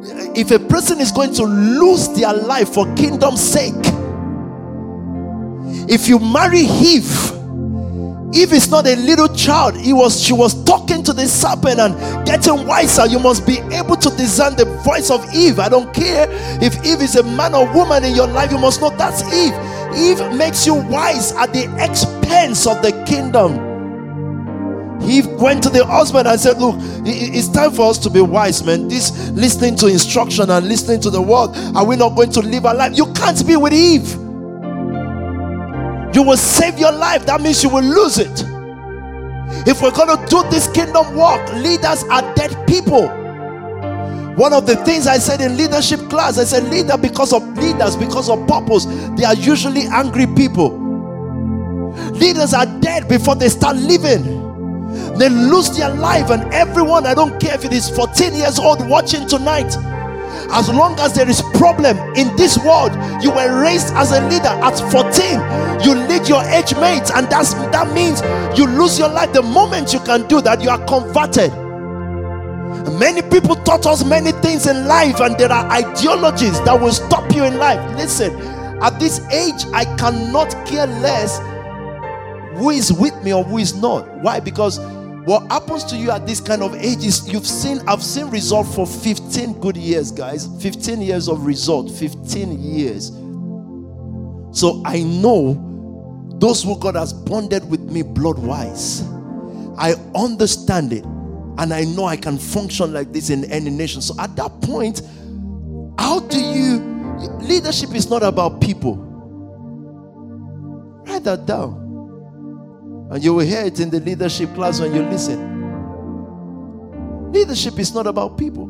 if 0.01 0.51
a 0.51 0.59
person 0.59 0.99
is 0.99 1.11
going 1.11 1.33
to 1.33 1.43
lose 1.43 2.07
their 2.09 2.33
life 2.33 2.73
for 2.73 2.85
kingdom's 2.95 3.41
sake, 3.41 3.73
if 5.91 6.07
you 6.07 6.19
marry 6.19 6.59
Eve, 6.61 7.31
Eve 8.31 8.53
is 8.53 8.69
not 8.69 8.85
a 8.85 8.95
little 8.95 9.27
child. 9.33 9.75
He 9.75 9.91
was 9.91 10.21
she 10.21 10.33
was 10.33 10.63
talking 10.63 11.03
to 11.03 11.13
the 11.13 11.27
serpent 11.27 11.79
and 11.79 11.95
getting 12.27 12.67
wiser. 12.67 13.07
You 13.07 13.19
must 13.19 13.45
be 13.45 13.57
able 13.73 13.95
to 13.97 14.09
discern 14.11 14.55
the 14.55 14.65
voice 14.85 15.09
of 15.09 15.25
Eve. 15.33 15.59
I 15.59 15.67
don't 15.67 15.91
care 15.93 16.27
if 16.61 16.75
Eve 16.85 17.01
is 17.01 17.15
a 17.15 17.23
man 17.23 17.55
or 17.55 17.71
woman 17.73 18.03
in 18.03 18.15
your 18.15 18.27
life, 18.27 18.51
you 18.51 18.59
must 18.59 18.81
know 18.81 18.91
that's 18.91 19.23
Eve. 19.33 19.53
Eve 19.97 20.37
makes 20.37 20.65
you 20.65 20.75
wise 20.75 21.31
at 21.33 21.51
the 21.53 21.63
expense 21.83 22.67
of 22.67 22.81
the 22.83 22.91
kingdom. 23.07 23.68
He 25.01 25.21
went 25.21 25.63
to 25.63 25.69
the 25.69 25.85
husband 25.85 26.27
and 26.27 26.39
said, 26.39 26.57
Look, 26.59 26.75
it's 27.05 27.47
time 27.47 27.71
for 27.71 27.89
us 27.89 27.97
to 27.99 28.09
be 28.09 28.21
wise, 28.21 28.63
man. 28.63 28.87
This 28.87 29.29
listening 29.31 29.75
to 29.77 29.87
instruction 29.87 30.49
and 30.49 30.67
listening 30.67 31.01
to 31.01 31.09
the 31.09 31.21
word, 31.21 31.51
are 31.75 31.85
we 31.85 31.95
not 31.95 32.15
going 32.15 32.31
to 32.31 32.41
live 32.41 32.65
our 32.65 32.75
life? 32.75 32.97
You 32.97 33.11
can't 33.13 33.45
be 33.47 33.55
with 33.55 33.73
Eve. 33.73 34.15
You 36.15 36.23
will 36.23 36.37
save 36.37 36.79
your 36.79 36.91
life, 36.91 37.25
that 37.27 37.39
means 37.41 37.63
you 37.63 37.69
will 37.69 37.83
lose 37.83 38.17
it. 38.17 38.43
If 39.67 39.81
we're 39.81 39.91
going 39.91 40.15
to 40.15 40.25
do 40.27 40.43
this 40.49 40.67
kingdom 40.71 41.15
work, 41.15 41.53
leaders 41.53 42.03
are 42.05 42.21
dead 42.35 42.67
people. 42.67 43.07
One 44.35 44.53
of 44.53 44.65
the 44.65 44.75
things 44.85 45.05
I 45.05 45.17
said 45.17 45.41
in 45.41 45.57
leadership 45.57 45.99
class, 46.09 46.37
I 46.39 46.45
said, 46.45 46.63
leader 46.65 46.97
because 46.97 47.33
of 47.33 47.43
leaders, 47.57 47.95
because 47.95 48.29
of 48.29 48.47
purpose, 48.47 48.85
they 49.17 49.25
are 49.25 49.35
usually 49.35 49.83
angry 49.83 50.27
people. 50.27 50.77
Leaders 52.11 52.53
are 52.53 52.65
dead 52.79 53.07
before 53.07 53.35
they 53.35 53.49
start 53.49 53.75
living. 53.75 54.48
They 55.17 55.29
lose 55.29 55.75
their 55.77 55.93
life, 55.93 56.29
and 56.29 56.53
everyone, 56.53 57.05
I 57.05 57.13
don't 57.13 57.39
care 57.39 57.55
if 57.55 57.65
it 57.65 57.73
is 57.73 57.89
14 57.89 58.33
years 58.33 58.59
old 58.59 58.87
watching 58.87 59.27
tonight, 59.27 59.75
as 60.51 60.69
long 60.69 60.99
as 60.99 61.13
there 61.13 61.29
is 61.29 61.41
problem 61.53 61.97
in 62.15 62.35
this 62.35 62.57
world 62.57 62.91
you 63.21 63.29
were 63.29 63.61
raised 63.61 63.93
as 63.93 64.11
a 64.11 64.21
leader 64.29 64.47
at 64.47 64.77
14 64.91 65.83
you 65.85 65.93
lead 66.07 66.27
your 66.27 66.43
age 66.43 66.73
mates 66.75 67.11
and 67.11 67.27
that's 67.29 67.53
that 67.71 67.91
means 67.93 68.21
you 68.57 68.65
lose 68.65 68.97
your 68.97 69.09
life. 69.09 69.31
The 69.33 69.43
moment 69.43 69.93
you 69.93 69.99
can 69.99 70.27
do 70.27 70.41
that 70.41 70.61
you 70.61 70.69
are 70.69 70.83
converted. 70.85 71.51
Many 72.99 73.21
people 73.21 73.55
taught 73.55 73.85
us 73.85 74.03
many 74.03 74.31
things 74.31 74.67
in 74.67 74.87
life 74.87 75.19
and 75.19 75.37
there 75.37 75.51
are 75.51 75.69
ideologies 75.71 76.59
that 76.61 76.79
will 76.79 76.93
stop 76.93 77.33
you 77.33 77.43
in 77.43 77.57
life. 77.57 77.79
Listen 77.95 78.59
at 78.81 78.97
this 78.99 79.19
age 79.31 79.65
i 79.73 79.83
cannot 79.97 80.49
care 80.65 80.87
less 80.87 81.39
who 82.59 82.69
is 82.69 82.93
with 82.93 83.15
me 83.23 83.33
or 83.33 83.43
who 83.43 83.57
is 83.57 83.73
not 83.73 84.07
why 84.21 84.39
because 84.39 84.79
what 85.29 85.51
happens 85.51 85.83
to 85.83 85.95
you 85.95 86.09
at 86.09 86.25
this 86.25 86.39
kind 86.41 86.63
of 86.63 86.73
age 86.75 87.05
is 87.05 87.31
you've 87.31 87.45
seen, 87.45 87.81
I've 87.87 88.01
seen 88.01 88.31
result 88.31 88.65
for 88.67 88.87
15 88.87 89.59
good 89.59 89.77
years, 89.77 90.11
guys. 90.11 90.47
15 90.59 91.01
years 91.01 91.27
of 91.27 91.45
result, 91.45 91.91
15 91.91 92.59
years. 92.59 93.09
So 94.57 94.81
I 94.85 95.03
know 95.03 96.35
those 96.39 96.63
who 96.63 96.79
God 96.79 96.95
has 96.95 97.13
bonded 97.13 97.69
with 97.69 97.81
me 97.81 98.01
blood 98.01 98.39
wise. 98.39 99.03
I 99.77 99.93
understand 100.15 100.93
it 100.93 101.03
and 101.03 101.73
I 101.73 101.83
know 101.83 102.05
I 102.05 102.17
can 102.17 102.37
function 102.37 102.91
like 102.91 103.11
this 103.13 103.29
in 103.29 103.45
any 103.51 103.69
nation. 103.69 104.01
So 104.01 104.15
at 104.19 104.35
that 104.37 104.61
point, 104.61 105.01
how 105.99 106.21
do 106.21 106.39
you 106.39 106.79
leadership 107.41 107.93
is 107.93 108.09
not 108.09 108.23
about 108.23 108.61
people? 108.61 108.95
Write 111.05 111.23
that 111.25 111.45
down. 111.45 111.88
And 113.11 113.23
you 113.23 113.33
will 113.33 113.45
hear 113.45 113.61
it 113.61 113.79
in 113.79 113.89
the 113.89 113.99
leadership 113.99 114.53
class 114.53 114.79
when 114.79 114.93
you 114.93 115.01
listen. 115.03 115.57
Leadership 117.31 117.79
is 117.79 117.93
not 117.93 118.07
about 118.07 118.37
people, 118.37 118.67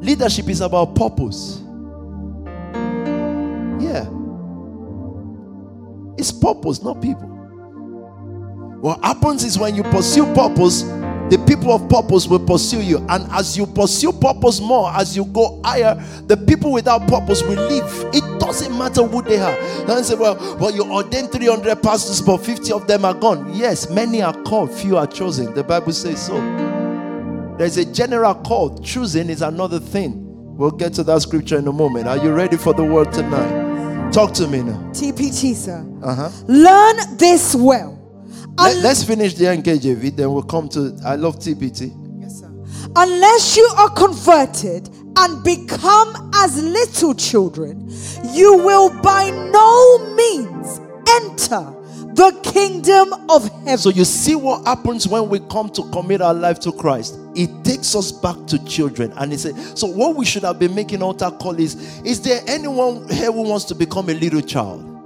leadership 0.00 0.48
is 0.48 0.60
about 0.60 0.94
purpose. 0.94 1.62
Yeah. 3.80 4.06
It's 6.16 6.32
purpose, 6.32 6.82
not 6.82 7.00
people. 7.00 7.28
What 8.80 9.04
happens 9.04 9.44
is 9.44 9.58
when 9.58 9.74
you 9.74 9.82
pursue 9.84 10.32
purpose, 10.34 10.82
the 11.30 11.44
people 11.46 11.72
of 11.72 11.88
purpose 11.88 12.26
will 12.26 12.44
pursue 12.44 12.80
you. 12.80 12.98
And 13.08 13.30
as 13.32 13.56
you 13.56 13.66
pursue 13.66 14.12
purpose 14.12 14.60
more, 14.60 14.90
as 14.92 15.16
you 15.16 15.26
go 15.26 15.60
higher, 15.62 15.94
the 16.26 16.36
people 16.36 16.72
without 16.72 17.06
purpose 17.06 17.42
will 17.42 17.68
leave. 17.68 17.84
It 18.14 18.40
doesn't 18.40 18.76
matter 18.76 19.02
who 19.02 19.22
they 19.22 19.38
are. 19.38 19.58
And 19.88 20.04
say, 20.04 20.14
well, 20.14 20.36
well, 20.58 20.74
you 20.74 20.84
ordained 20.84 21.30
300 21.30 21.82
pastors, 21.82 22.22
but 22.22 22.38
50 22.38 22.72
of 22.72 22.86
them 22.86 23.04
are 23.04 23.14
gone. 23.14 23.54
Yes, 23.54 23.90
many 23.90 24.22
are 24.22 24.34
called, 24.44 24.72
few 24.72 24.96
are 24.96 25.06
chosen. 25.06 25.52
The 25.54 25.64
Bible 25.64 25.92
says 25.92 26.24
so. 26.24 26.36
There's 27.58 27.76
a 27.76 27.84
general 27.84 28.34
call. 28.34 28.78
Choosing 28.78 29.28
is 29.28 29.42
another 29.42 29.80
thing. 29.80 30.24
We'll 30.56 30.70
get 30.70 30.94
to 30.94 31.04
that 31.04 31.22
scripture 31.22 31.58
in 31.58 31.68
a 31.68 31.72
moment. 31.72 32.08
Are 32.08 32.16
you 32.16 32.32
ready 32.32 32.56
for 32.56 32.72
the 32.72 32.84
word 32.84 33.12
tonight? 33.12 34.12
Talk 34.12 34.32
to 34.34 34.48
me 34.48 34.62
now. 34.62 34.78
TPT, 34.92 35.54
sir. 35.54 35.86
Uh-huh. 36.02 36.30
Learn 36.46 37.16
this 37.16 37.54
well 37.54 37.97
let, 38.64 38.84
us 38.84 39.04
finish 39.04 39.34
the 39.34 39.44
NKJV, 39.44 40.16
then 40.16 40.32
we'll 40.32 40.42
come 40.42 40.68
to. 40.70 40.98
I 41.04 41.16
love 41.16 41.36
TPT. 41.36 41.92
Yes, 42.20 42.40
sir. 42.40 42.50
Unless 42.96 43.56
you 43.56 43.68
are 43.76 43.90
converted 43.90 44.88
and 45.16 45.44
become 45.44 46.30
as 46.34 46.62
little 46.62 47.14
children, 47.14 47.88
you 48.32 48.56
will 48.56 48.90
by 49.02 49.30
no 49.30 50.14
means 50.14 50.80
enter 51.08 51.74
the 52.14 52.32
kingdom 52.42 53.12
of 53.30 53.48
heaven. 53.60 53.78
So 53.78 53.90
you 53.90 54.04
see 54.04 54.34
what 54.34 54.66
happens 54.66 55.06
when 55.06 55.28
we 55.28 55.38
come 55.38 55.70
to 55.70 55.88
commit 55.90 56.20
our 56.20 56.34
life 56.34 56.58
to 56.60 56.72
Christ. 56.72 57.16
It 57.36 57.64
takes 57.64 57.94
us 57.94 58.10
back 58.10 58.34
to 58.48 58.64
children. 58.64 59.12
And 59.16 59.30
he 59.30 59.38
said, 59.38 59.56
so 59.78 59.86
what 59.86 60.16
we 60.16 60.24
should 60.24 60.42
have 60.42 60.58
been 60.58 60.74
making 60.74 61.00
altar 61.02 61.30
call 61.30 61.58
is, 61.58 62.00
is 62.02 62.20
there 62.20 62.40
anyone 62.48 63.08
here 63.08 63.30
who 63.30 63.42
wants 63.42 63.66
to 63.66 63.74
become 63.76 64.08
a 64.08 64.14
little 64.14 64.40
child? 64.40 64.97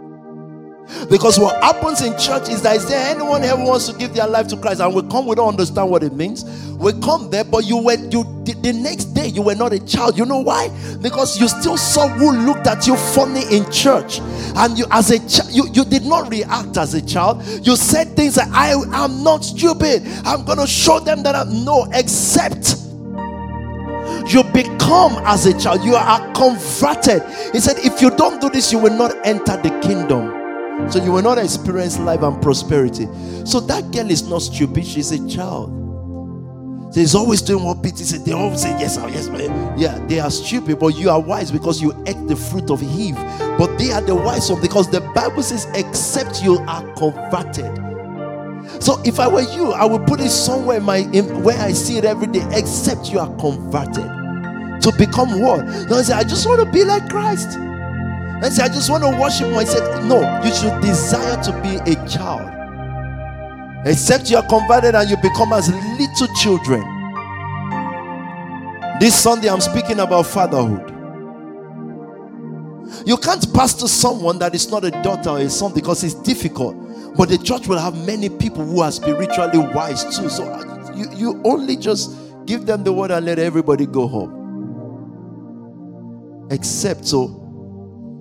Because 1.10 1.38
what 1.38 1.62
happens 1.62 2.00
in 2.02 2.12
church 2.18 2.48
is 2.48 2.62
that 2.62 2.76
is 2.76 2.88
there 2.88 3.14
anyone 3.14 3.42
who 3.42 3.64
wants 3.64 3.88
to 3.88 3.96
give 3.96 4.14
their 4.14 4.26
life 4.26 4.48
to 4.48 4.56
Christ? 4.56 4.80
And 4.80 4.94
we 4.94 5.02
come, 5.02 5.26
we 5.26 5.34
don't 5.34 5.48
understand 5.48 5.90
what 5.90 6.02
it 6.02 6.12
means. 6.14 6.44
We 6.72 6.92
come 7.00 7.30
there, 7.30 7.44
but 7.44 7.64
you 7.64 7.76
were 7.76 7.94
you 7.94 8.24
the, 8.44 8.54
the 8.60 8.72
next 8.72 9.06
day 9.06 9.28
you 9.28 9.42
were 9.42 9.54
not 9.54 9.72
a 9.72 9.84
child. 9.84 10.18
You 10.18 10.26
know 10.26 10.40
why? 10.40 10.68
Because 11.00 11.40
you 11.40 11.48
still 11.48 11.76
saw 11.76 12.08
who 12.08 12.32
looked 12.32 12.66
at 12.66 12.86
you 12.86 12.96
funny 12.96 13.42
in 13.54 13.70
church, 13.70 14.20
and 14.56 14.78
you 14.78 14.86
as 14.90 15.10
a 15.10 15.18
child 15.28 15.52
you, 15.52 15.68
you 15.72 15.84
did 15.84 16.04
not 16.04 16.30
react 16.30 16.76
as 16.76 16.94
a 16.94 17.04
child. 17.04 17.42
You 17.64 17.76
said 17.76 18.16
things 18.16 18.36
like 18.36 18.50
I 18.50 18.72
am 18.72 19.22
not 19.22 19.44
stupid. 19.44 20.02
I'm 20.24 20.44
gonna 20.44 20.66
show 20.66 20.98
them 20.98 21.22
that 21.22 21.34
I'm 21.34 21.64
no, 21.64 21.86
except 21.92 22.76
you 24.26 24.42
become 24.44 25.20
as 25.24 25.46
a 25.46 25.58
child, 25.58 25.84
you 25.84 25.94
are 25.94 26.32
converted. 26.32 27.22
He 27.52 27.60
said, 27.60 27.76
if 27.78 28.00
you 28.00 28.10
don't 28.10 28.40
do 28.40 28.48
this, 28.50 28.72
you 28.72 28.78
will 28.78 28.96
not 28.96 29.14
enter 29.26 29.56
the 29.56 29.70
kingdom. 29.80 30.41
So 30.90 31.02
you 31.02 31.12
will 31.12 31.22
not 31.22 31.38
experience 31.38 31.98
life 31.98 32.22
and 32.22 32.40
prosperity. 32.42 33.06
So 33.44 33.60
that 33.60 33.90
girl 33.92 34.10
is 34.10 34.28
not 34.28 34.42
stupid, 34.42 34.86
she's 34.86 35.12
a 35.12 35.28
child. 35.28 35.78
She's 36.94 37.14
always 37.14 37.40
doing 37.40 37.64
what 37.64 37.82
Peter 37.82 38.04
said. 38.04 38.24
They 38.24 38.32
always 38.32 38.62
say, 38.62 38.70
Yes, 38.78 38.98
yes, 39.08 39.28
man. 39.28 39.78
Yeah, 39.78 39.98
they 40.08 40.20
are 40.20 40.30
stupid, 40.30 40.78
but 40.78 40.88
you 40.88 41.08
are 41.08 41.20
wise 41.20 41.50
because 41.50 41.80
you 41.80 41.92
ate 42.06 42.28
the 42.28 42.36
fruit 42.36 42.70
of 42.70 42.82
Eve. 42.82 43.16
But 43.58 43.78
they 43.78 43.92
are 43.92 44.02
the 44.02 44.14
wise 44.14 44.50
one 44.50 44.60
because 44.60 44.90
the 44.90 45.00
Bible 45.14 45.42
says, 45.42 45.66
Except 45.74 46.42
you 46.42 46.58
are 46.68 46.82
converted. 46.94 47.92
So 48.82 49.00
if 49.04 49.18
I 49.18 49.28
were 49.28 49.40
you, 49.40 49.72
I 49.72 49.86
would 49.86 50.06
put 50.06 50.20
it 50.20 50.30
somewhere 50.30 50.78
in 50.78 50.82
my 50.82 50.98
in, 50.98 51.42
where 51.42 51.58
I 51.58 51.72
see 51.72 51.96
it 51.96 52.04
every 52.04 52.26
day, 52.26 52.46
except 52.52 53.10
you 53.10 53.18
are 53.18 53.34
converted. 53.36 54.04
To 54.82 54.92
become 54.98 55.40
what? 55.40 55.66
Say, 56.04 56.12
I 56.12 56.24
just 56.24 56.46
want 56.46 56.60
to 56.60 56.70
be 56.70 56.84
like 56.84 57.08
Christ. 57.08 57.56
I 58.42 58.48
say, 58.48 58.64
I 58.64 58.68
just 58.68 58.90
want 58.90 59.04
to 59.04 59.10
worship 59.20 59.48
more. 59.50 59.60
I 59.60 59.64
said, 59.64 60.04
No, 60.04 60.20
you 60.44 60.52
should 60.52 60.80
desire 60.82 61.40
to 61.44 61.52
be 61.62 61.76
a 61.90 62.08
child. 62.08 62.48
Except 63.86 64.30
you 64.30 64.36
are 64.36 64.46
converted 64.46 64.94
and 64.94 65.08
you 65.08 65.16
become 65.16 65.52
as 65.52 65.68
little 65.70 66.34
children. 66.36 66.82
This 69.00 69.20
Sunday, 69.20 69.48
I'm 69.48 69.60
speaking 69.60 70.00
about 70.00 70.26
fatherhood. 70.26 70.90
You 73.06 73.16
can't 73.16 73.52
pastor 73.54 73.88
someone 73.88 74.38
that 74.38 74.54
is 74.54 74.70
not 74.70 74.84
a 74.84 74.90
daughter 74.90 75.30
or 75.30 75.38
a 75.38 75.48
son 75.48 75.72
because 75.72 76.04
it's 76.04 76.14
difficult. 76.14 76.76
But 77.16 77.28
the 77.28 77.38
church 77.38 77.66
will 77.66 77.78
have 77.78 78.06
many 78.06 78.28
people 78.28 78.64
who 78.64 78.80
are 78.80 78.92
spiritually 78.92 79.58
wise 79.58 80.04
too. 80.16 80.28
So 80.28 80.44
uh, 80.44 80.92
you, 80.94 81.06
you 81.14 81.40
only 81.44 81.76
just 81.76 82.16
give 82.46 82.66
them 82.66 82.84
the 82.84 82.92
word 82.92 83.10
and 83.10 83.24
let 83.26 83.38
everybody 83.38 83.86
go 83.86 84.06
home. 84.06 84.40
Except 86.50 87.06
so. 87.06 87.41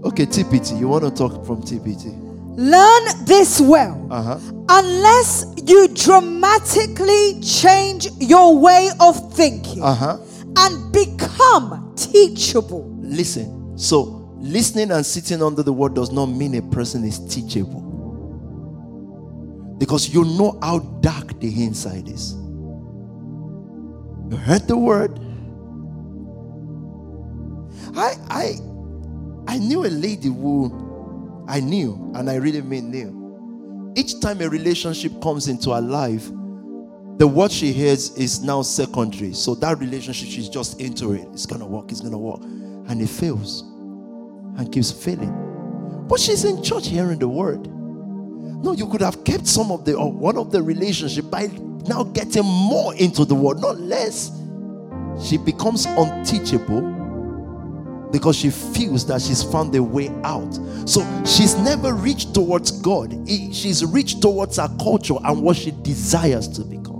Okay, 0.04 0.26
TPT, 0.26 0.80
you 0.80 0.88
want 0.88 1.04
to 1.04 1.12
talk 1.12 1.46
from 1.46 1.62
TPT? 1.62 2.18
Learn 2.58 3.26
this 3.26 3.62
well. 3.62 4.08
Uh-huh. 4.10 4.40
Unless 4.70 5.46
you 5.66 5.88
dramatically 5.90 7.40
change 7.42 8.08
your 8.20 8.58
way 8.58 8.90
of 9.00 9.34
thinking 9.34 9.82
Uh-huh. 9.84 10.18
and 10.58 10.92
become 10.92 11.94
teachable. 11.96 12.90
Listen. 13.00 13.78
So 13.78 14.28
listening 14.40 14.92
and 14.92 15.06
sitting 15.06 15.42
under 15.44 15.64
the 15.64 15.72
word 15.74 15.94
does 15.94 16.12
not 16.12 16.26
mean 16.28 16.56
a 16.56 16.62
person 16.62 17.04
is 17.06 17.20
teachable. 17.34 17.82
Because 19.78 20.10
you 20.14 20.24
know 20.26 20.58
how 20.62 20.80
dark 21.02 21.40
the 21.40 21.64
inside 21.64 22.10
is. 22.10 22.34
You 24.30 24.38
heard 24.38 24.68
the 24.68 24.78
word. 24.78 25.20
I 27.96 28.16
I 28.30 28.60
I 29.52 29.58
knew 29.58 29.86
a 29.86 29.92
lady 29.92 30.30
who 30.30 31.46
I 31.46 31.60
knew, 31.60 32.14
and 32.16 32.30
I 32.30 32.36
really 32.36 32.62
mean 32.62 32.90
knew. 32.90 33.94
Each 33.98 34.18
time 34.22 34.40
a 34.40 34.48
relationship 34.48 35.22
comes 35.22 35.50
into 35.50 35.72
her 35.72 35.82
life, 35.82 36.26
the 37.18 37.28
word 37.28 37.52
she 37.52 37.74
hears 37.74 38.16
is 38.16 38.42
now 38.42 38.62
secondary. 38.62 39.34
So 39.34 39.54
that 39.56 39.78
relationship, 39.80 40.30
she's 40.30 40.48
just 40.48 40.80
into 40.80 41.12
it. 41.12 41.28
It's 41.34 41.46
gonna 41.46 41.68
work, 41.68 41.92
it's 41.92 42.00
gonna 42.00 42.18
work. 42.18 42.42
And 42.44 43.02
it 43.02 43.10
fails 43.10 43.64
and 44.58 44.72
keeps 44.72 44.90
failing. 44.90 46.06
But 46.08 46.22
she's 46.22 46.46
in 46.46 46.64
church 46.64 46.88
hearing 46.88 47.20
the 47.20 47.28
word. 47.28 47.68
No, 47.68 48.72
you 48.72 48.88
could 48.88 49.02
have 49.02 49.26
kept 49.26 49.48
some 49.48 49.70
of 49.70 49.84
the 49.84 49.96
or 49.96 50.10
one 50.10 50.38
of 50.38 50.54
the 50.54 50.64
relationship 50.64 51.30
by 51.30 51.48
now 51.90 52.04
getting 52.04 52.46
more 52.46 52.96
into 52.96 53.26
the 53.26 53.36
word, 53.36 53.60
not 53.60 53.78
less. 53.82 54.32
She 55.22 55.36
becomes 55.38 55.88
unteachable 55.88 57.01
because 58.12 58.36
she 58.36 58.50
feels 58.50 59.06
that 59.08 59.22
she's 59.22 59.42
found 59.42 59.76
a 59.76 59.82
way 59.84 60.10
out. 60.24 60.54
So 60.86 61.02
she's 61.26 61.56
never 61.56 61.94
reached 61.94 62.34
towards 62.34 62.72
God. 62.72 63.14
She's 63.28 63.86
reached 63.86 64.22
towards 64.22 64.58
her 64.58 64.70
culture 64.82 65.16
and 65.24 65.42
what 65.42 65.56
she 65.56 65.72
desires 65.72 66.48
to 66.50 66.64
become. 66.64 66.92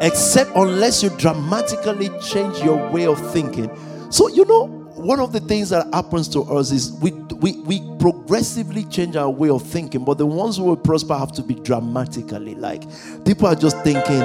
Except 0.00 0.50
unless 0.54 1.02
you 1.02 1.10
dramatically 1.10 2.10
change 2.20 2.58
your 2.58 2.90
way 2.90 3.06
of 3.06 3.18
thinking. 3.32 3.70
So 4.10 4.28
you 4.28 4.44
know, 4.44 4.66
one 4.94 5.20
of 5.20 5.32
the 5.32 5.40
things 5.40 5.70
that 5.70 5.92
happens 5.94 6.28
to 6.28 6.42
us 6.42 6.70
is 6.70 6.92
we 7.00 7.12
we, 7.40 7.52
we 7.60 7.80
progressively 7.98 8.84
change 8.84 9.16
our 9.16 9.30
way 9.30 9.50
of 9.50 9.62
thinking, 9.62 10.04
but 10.04 10.18
the 10.18 10.26
ones 10.26 10.56
who 10.56 10.64
will 10.64 10.76
prosper 10.76 11.16
have 11.16 11.32
to 11.32 11.42
be 11.42 11.54
dramatically. 11.54 12.54
Like 12.54 12.82
people 13.24 13.46
are 13.46 13.54
just 13.54 13.82
thinking, 13.82 14.20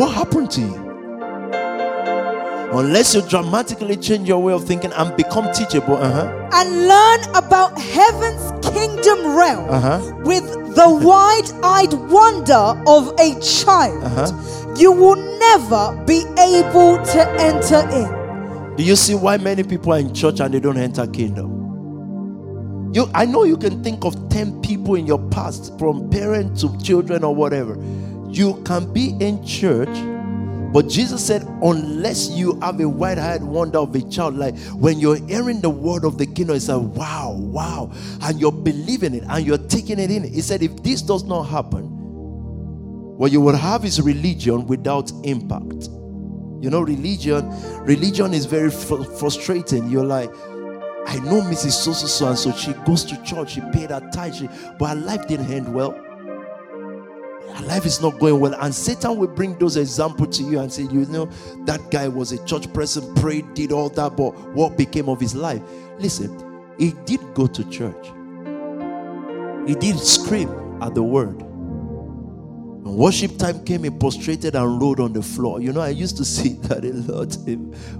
what 0.00 0.14
happened 0.14 0.50
to 0.52 0.60
you? 0.60 0.85
Unless 2.72 3.14
you 3.14 3.22
dramatically 3.22 3.96
change 3.96 4.28
your 4.28 4.42
way 4.42 4.52
of 4.52 4.64
thinking 4.64 4.92
and 4.92 5.16
become 5.16 5.50
teachable, 5.52 5.96
uh-huh. 5.96 6.48
and 6.52 6.86
learn 6.88 7.20
about 7.34 7.78
heaven's 7.78 8.50
kingdom 8.72 9.36
realm 9.36 9.68
Uh-huh. 9.70 10.00
with 10.24 10.44
the 10.74 10.88
wide 11.02 11.48
eyed 11.62 11.92
wonder 12.10 12.74
of 12.86 13.14
a 13.20 13.38
child, 13.40 14.02
Uh-huh. 14.02 14.74
you 14.76 14.90
will 14.92 15.16
never 15.38 15.96
be 16.06 16.24
able 16.38 16.98
to 17.04 17.20
enter 17.40 17.80
in. 17.90 18.76
Do 18.76 18.82
you 18.82 18.96
see 18.96 19.14
why 19.14 19.36
many 19.38 19.62
people 19.62 19.92
are 19.94 19.98
in 20.00 20.12
church 20.12 20.40
and 20.40 20.52
they 20.52 20.60
don't 20.60 20.76
enter 20.76 21.06
kingdom? 21.06 21.52
You, 22.92 23.08
I 23.14 23.26
know 23.26 23.44
you 23.44 23.56
can 23.56 23.82
think 23.82 24.04
of 24.04 24.28
10 24.28 24.60
people 24.60 24.96
in 24.96 25.06
your 25.06 25.18
past, 25.30 25.78
from 25.78 26.08
parents 26.10 26.62
to 26.62 26.76
children 26.78 27.24
or 27.24 27.34
whatever. 27.34 27.76
You 28.28 28.60
can 28.64 28.92
be 28.92 29.14
in 29.20 29.44
church, 29.46 29.88
but 30.76 30.88
Jesus 30.90 31.26
said, 31.26 31.42
unless 31.62 32.28
you 32.28 32.60
have 32.60 32.80
a 32.80 32.86
wide 32.86 33.18
eyed 33.18 33.42
wonder 33.42 33.78
of 33.78 33.94
a 33.94 34.02
child, 34.10 34.34
like 34.34 34.54
when 34.74 35.00
you're 35.00 35.16
hearing 35.26 35.62
the 35.62 35.70
word 35.70 36.04
of 36.04 36.18
the 36.18 36.26
kingdom, 36.26 36.54
it's 36.54 36.68
like, 36.68 36.82
wow, 36.94 37.32
wow, 37.32 37.90
and 38.20 38.38
you're 38.38 38.52
believing 38.52 39.14
it 39.14 39.24
and 39.26 39.46
you're 39.46 39.56
taking 39.56 39.98
it 39.98 40.10
in. 40.10 40.24
He 40.24 40.42
said, 40.42 40.62
if 40.62 40.82
this 40.82 41.00
does 41.00 41.24
not 41.24 41.44
happen, 41.44 41.84
what 43.16 43.32
you 43.32 43.40
will 43.40 43.56
have 43.56 43.86
is 43.86 44.02
religion 44.02 44.66
without 44.66 45.10
impact. 45.24 45.88
You 46.62 46.68
know, 46.68 46.82
religion, 46.82 47.48
religion 47.82 48.34
is 48.34 48.44
very 48.44 48.70
fr- 48.70 49.02
frustrating. 49.02 49.88
You're 49.88 50.04
like, 50.04 50.28
I 51.06 51.16
know 51.20 51.40
Mrs. 51.40 51.72
So 51.72 51.94
so 51.94 52.06
so 52.06 52.28
and 52.28 52.38
so. 52.38 52.52
She 52.52 52.74
goes 52.84 53.02
to 53.04 53.22
church, 53.22 53.52
she 53.52 53.62
paid 53.72 53.88
her 53.88 54.06
tithe, 54.12 54.34
she, 54.34 54.50
but 54.78 54.88
her 54.88 54.94
life 54.94 55.26
didn't 55.26 55.50
end 55.50 55.72
well. 55.72 56.05
Life 57.62 57.86
is 57.86 58.00
not 58.02 58.18
going 58.18 58.38
well, 58.38 58.54
and 58.54 58.74
Satan 58.74 59.16
will 59.16 59.28
bring 59.28 59.58
those 59.58 59.76
examples 59.76 60.36
to 60.38 60.44
you 60.44 60.60
and 60.60 60.72
say, 60.72 60.82
you 60.82 61.06
know, 61.06 61.26
that 61.64 61.90
guy 61.90 62.06
was 62.06 62.32
a 62.32 62.44
church 62.44 62.72
person, 62.72 63.14
prayed, 63.14 63.54
did 63.54 63.72
all 63.72 63.88
that, 63.90 64.16
but 64.16 64.30
what 64.54 64.76
became 64.76 65.08
of 65.08 65.20
his 65.20 65.34
life? 65.34 65.62
Listen, 65.98 66.74
he 66.78 66.92
did 67.06 67.20
go 67.34 67.46
to 67.46 67.68
church. 67.70 68.06
He 69.66 69.74
did 69.74 69.98
scream 69.98 70.48
at 70.82 70.94
the 70.94 71.02
word. 71.02 71.42
When 72.86 72.96
worship 72.96 73.36
time 73.36 73.64
came, 73.64 73.82
he 73.82 73.90
prostrated 73.90 74.54
and 74.54 74.80
rolled 74.80 75.00
on 75.00 75.12
the 75.12 75.22
floor. 75.22 75.60
You 75.60 75.72
know, 75.72 75.80
I 75.80 75.88
used 75.88 76.16
to 76.18 76.24
see 76.36 76.54
that 76.68 76.84
a 76.84 76.92
lot 77.12 77.34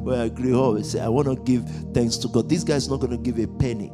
where 0.00 0.22
I 0.22 0.28
grew 0.28 0.62
up. 0.62 0.78
I 0.78 0.82
say, 0.82 1.00
I 1.00 1.08
want 1.08 1.26
to 1.26 1.36
give 1.42 1.68
thanks 1.92 2.16
to 2.18 2.28
God. 2.28 2.48
This 2.48 2.62
guy's 2.62 2.88
not 2.88 3.00
going 3.00 3.10
to 3.10 3.16
give 3.16 3.38
a 3.38 3.48
penny. 3.58 3.90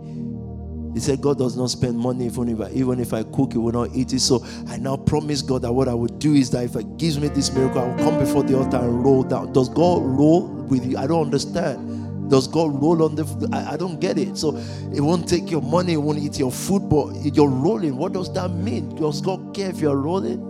He 0.95 1.01
said, 1.01 1.23
God 1.23 1.39
does 1.39 1.57
not 1.57 1.71
spend 1.71 1.99
money 1.99 2.27
even 2.27 2.49
if 2.51 2.61
I, 2.61 2.71
even 2.71 3.01
if 3.01 3.15
I 3.15 3.23
cook, 3.23 3.53
he 3.53 3.59
will 3.59 3.73
not 3.73 3.95
eat 3.95 4.13
it. 4.13 4.21
So 4.21 4.45
I 4.69 4.77
now 4.77 4.97
promise 4.97 5.41
God 5.41 5.63
that 5.63 5.73
what 5.73 5.89
I 5.89 5.95
would 5.95 6.19
do 6.19 6.35
is 6.35 6.51
that 6.51 6.65
if 6.65 6.75
He 6.75 6.85
gives 6.97 7.19
me 7.19 7.29
this 7.29 7.53
miracle, 7.53 7.81
I 7.81 7.87
will 7.87 8.05
come 8.05 8.19
before 8.19 8.43
the 8.43 8.59
altar 8.59 8.77
and 8.77 9.03
roll 9.03 9.23
down. 9.23 9.53
Does 9.53 9.69
God 9.71 10.03
roll 10.03 10.49
with 10.49 10.85
you? 10.85 10.99
I 10.99 11.07
don't 11.07 11.25
understand. 11.25 12.31
Does 12.31 12.47
God 12.47 12.81
roll 12.81 13.03
on 13.03 13.15
the? 13.15 13.49
I, 13.53 13.75
I 13.75 13.77
don't 13.77 14.01
get 14.01 14.19
it. 14.19 14.37
So 14.37 14.57
it 14.95 15.01
won't 15.01 15.27
take 15.29 15.51
your 15.51 15.63
money, 15.63 15.95
it 15.95 15.97
won't 15.99 16.19
eat 16.19 16.39
your 16.39 16.53
food, 16.53 16.89
but 16.89 17.15
you're 17.35 17.49
rolling. 17.49 17.97
What 17.97 18.13
does 18.13 18.33
that 18.35 18.51
mean? 18.51 18.95
Does 18.95 19.23
God 19.23 19.55
care 19.55 19.71
if 19.71 19.81
you're 19.81 19.97
rolling? 19.97 20.49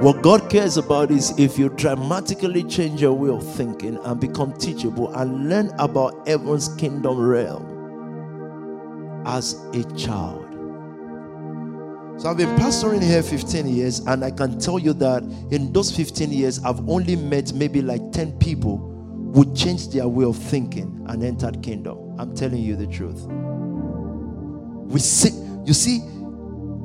What 0.00 0.20
God 0.22 0.50
cares 0.50 0.76
about 0.76 1.12
is 1.12 1.38
if 1.38 1.56
you 1.56 1.68
dramatically 1.68 2.64
change 2.64 3.00
your 3.00 3.12
way 3.12 3.30
of 3.30 3.46
thinking 3.54 3.98
and 4.04 4.20
become 4.20 4.52
teachable 4.54 5.14
and 5.14 5.48
learn 5.48 5.70
about 5.78 6.26
heaven's 6.26 6.74
kingdom 6.74 7.20
realm 7.20 7.71
as 9.26 9.54
a 9.74 9.84
child. 9.94 10.48
So 12.20 12.28
I've 12.28 12.36
been 12.36 12.54
pastoring 12.56 13.02
here 13.02 13.22
15 13.22 13.66
years, 13.66 14.00
and 14.00 14.24
I 14.24 14.30
can 14.30 14.58
tell 14.58 14.78
you 14.78 14.92
that 14.94 15.22
in 15.50 15.72
those 15.72 15.90
15 15.90 16.30
years, 16.30 16.62
I've 16.62 16.88
only 16.88 17.16
met 17.16 17.52
maybe 17.52 17.82
like 17.82 18.12
10 18.12 18.38
people 18.38 18.78
who 19.34 19.52
changed 19.54 19.92
their 19.92 20.06
way 20.06 20.24
of 20.24 20.36
thinking 20.36 21.04
and 21.08 21.24
entered 21.24 21.62
kingdom. 21.62 22.14
I'm 22.20 22.34
telling 22.34 22.62
you 22.62 22.76
the 22.76 22.86
truth. 22.86 23.24
We 24.92 25.00
see, 25.00 25.30
you 25.64 25.72
see, 25.72 26.00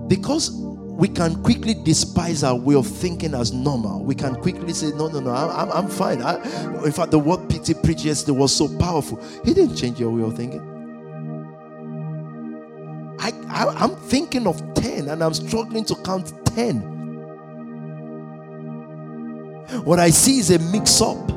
because 0.07 0.49
we 0.97 1.07
can 1.07 1.43
quickly 1.43 1.76
despise 1.76 2.43
our 2.43 2.55
way 2.55 2.73
of 2.73 2.88
thinking 2.88 3.35
as 3.35 3.53
normal. 3.53 4.03
We 4.03 4.15
can 4.15 4.34
quickly 4.35 4.73
say, 4.73 4.88
No, 4.88 5.07
no, 5.07 5.19
no, 5.19 5.31
I'm, 5.31 5.72
I'm, 5.72 5.88
fine. 5.88 6.23
I, 6.23 6.41
in 6.84 6.91
fact, 6.91 7.11
the 7.11 7.19
word 7.19 7.47
Peter 7.49 7.76
preached 7.76 8.05
yesterday 8.05 8.35
was 8.35 8.55
so 8.55 8.76
powerful. 8.80 9.22
He 9.45 9.53
didn't 9.53 9.76
change 9.76 9.99
your 9.99 10.09
way 10.09 10.23
of 10.23 10.35
thinking. 10.35 10.76
I, 13.57 13.65
I'm 13.75 13.95
thinking 13.95 14.45
of 14.45 14.61
10 14.75 15.09
and 15.09 15.23
I'm 15.23 15.34
struggling 15.34 15.84
to 15.85 15.95
count 15.95 16.31
10. 16.45 16.79
What 19.84 19.97
I 19.99 20.11
see 20.11 20.38
is 20.38 20.51
a 20.51 20.59
mix 20.59 21.01
up. 21.01 21.27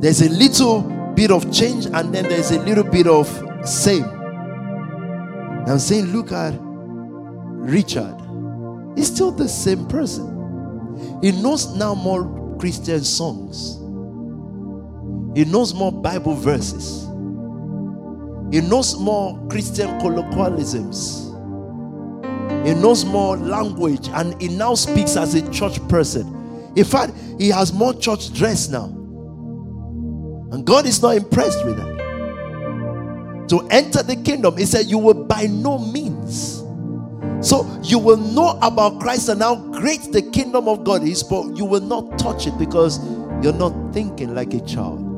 There's 0.00 0.20
a 0.20 0.28
little 0.28 0.82
bit 1.14 1.30
of 1.30 1.50
change 1.50 1.86
and 1.86 2.14
then 2.14 2.24
there's 2.24 2.50
a 2.50 2.60
little 2.60 2.84
bit 2.84 3.06
of 3.06 3.26
Same. 3.64 4.04
I'm 4.04 5.78
saying, 5.78 6.06
look 6.06 6.32
at 6.32 6.54
Richard. 6.60 8.16
He's 8.96 9.06
still 9.06 9.30
the 9.30 9.48
same 9.48 9.86
person. 9.86 11.18
He 11.22 11.32
knows 11.32 11.74
now 11.76 11.94
more 11.94 12.56
Christian 12.58 13.04
songs. 13.04 13.76
He 15.34 15.44
knows 15.44 15.72
more 15.74 15.92
Bible 15.92 16.34
verses. 16.34 17.09
He 18.50 18.60
knows 18.60 18.98
more 18.98 19.38
Christian 19.48 19.98
colloquialisms. 20.00 21.26
He 22.66 22.74
knows 22.74 23.04
more 23.04 23.36
language 23.36 24.08
and 24.08 24.40
he 24.40 24.48
now 24.48 24.74
speaks 24.74 25.16
as 25.16 25.34
a 25.34 25.50
church 25.50 25.86
person. 25.88 26.72
In 26.76 26.84
fact, 26.84 27.12
he 27.38 27.48
has 27.48 27.72
more 27.72 27.94
church 27.94 28.32
dress 28.32 28.68
now. 28.68 28.84
And 30.52 30.64
God 30.64 30.86
is 30.86 31.00
not 31.00 31.16
impressed 31.16 31.64
with 31.64 31.76
that. 31.76 32.00
To 33.48 33.66
enter 33.70 34.02
the 34.02 34.16
kingdom, 34.16 34.56
he 34.56 34.66
said, 34.66 34.86
You 34.86 34.98
will 34.98 35.24
by 35.24 35.46
no 35.46 35.78
means. 35.78 36.58
So 37.40 37.66
you 37.82 37.98
will 37.98 38.18
know 38.18 38.58
about 38.62 39.00
Christ 39.00 39.28
and 39.28 39.40
how 39.40 39.56
great 39.56 40.12
the 40.12 40.22
kingdom 40.22 40.68
of 40.68 40.84
God 40.84 41.02
is, 41.02 41.22
but 41.22 41.56
you 41.56 41.64
will 41.64 41.80
not 41.80 42.18
touch 42.18 42.46
it 42.46 42.58
because 42.58 42.98
you're 43.42 43.54
not 43.54 43.94
thinking 43.94 44.34
like 44.34 44.52
a 44.54 44.60
child. 44.60 45.09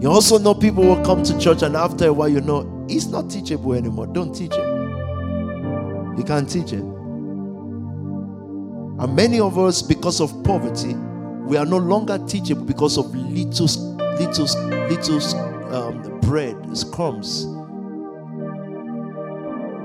You 0.00 0.10
also 0.10 0.38
know 0.38 0.54
people 0.54 0.84
will 0.84 1.04
come 1.04 1.22
to 1.22 1.38
church 1.38 1.62
and 1.62 1.76
after 1.76 2.06
a 2.06 2.12
while 2.12 2.28
you 2.28 2.40
know 2.40 2.86
he's 2.88 3.06
not 3.08 3.28
teachable 3.28 3.74
anymore. 3.74 4.06
Don't 4.06 4.34
teach 4.34 4.54
him. 4.54 6.16
You 6.16 6.24
can't 6.24 6.48
teach 6.48 6.70
him. 6.70 6.90
And 8.98 9.16
many 9.16 9.40
of 9.40 9.58
us, 9.58 9.80
because 9.80 10.20
of 10.20 10.44
poverty, 10.44 10.94
we 11.44 11.56
are 11.56 11.64
no 11.64 11.78
longer 11.78 12.18
teachable 12.26 12.64
because 12.64 12.98
of 12.98 13.14
little, 13.14 13.66
little, 14.18 14.46
little 14.88 15.74
um, 15.74 16.20
bread, 16.20 16.56
crumbs. 16.92 17.46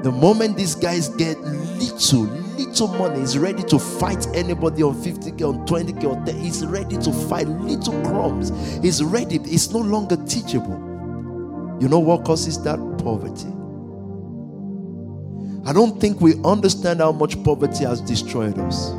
The 0.04 0.12
moment 0.12 0.58
these 0.58 0.76
guys 0.76 1.10
get 1.10 1.40
little, 1.40 2.26
little 2.58 2.88
money, 2.88 3.20
he's 3.20 3.38
ready 3.38 3.64
to 3.64 3.80
fight 3.80 4.28
anybody 4.36 4.84
on 4.84 4.96
50k, 4.96 5.42
on 5.42 5.66
20k, 5.68 6.04
or 6.04 6.26
10. 6.26 6.40
He's 6.40 6.66
ready 6.66 6.98
to 6.98 7.12
fight 7.28 7.48
little 7.48 7.94
crumbs. 8.04 8.52
He's 8.84 9.04
ready. 9.04 9.38
It's 9.38 9.72
no 9.72 9.80
longer 9.80 10.18
teachable. 10.26 11.78
You 11.82 11.90
know 11.90 12.00
what 12.00 12.26
causes 12.26 12.62
that? 12.64 12.78
Poverty. 13.04 13.50
I 15.68 15.74
don't 15.74 16.00
think 16.00 16.22
we 16.22 16.36
understand 16.44 17.00
how 17.00 17.12
much 17.12 17.44
poverty 17.44 17.86
has 17.86 18.00
destroyed 18.02 18.58
us. 18.60 18.92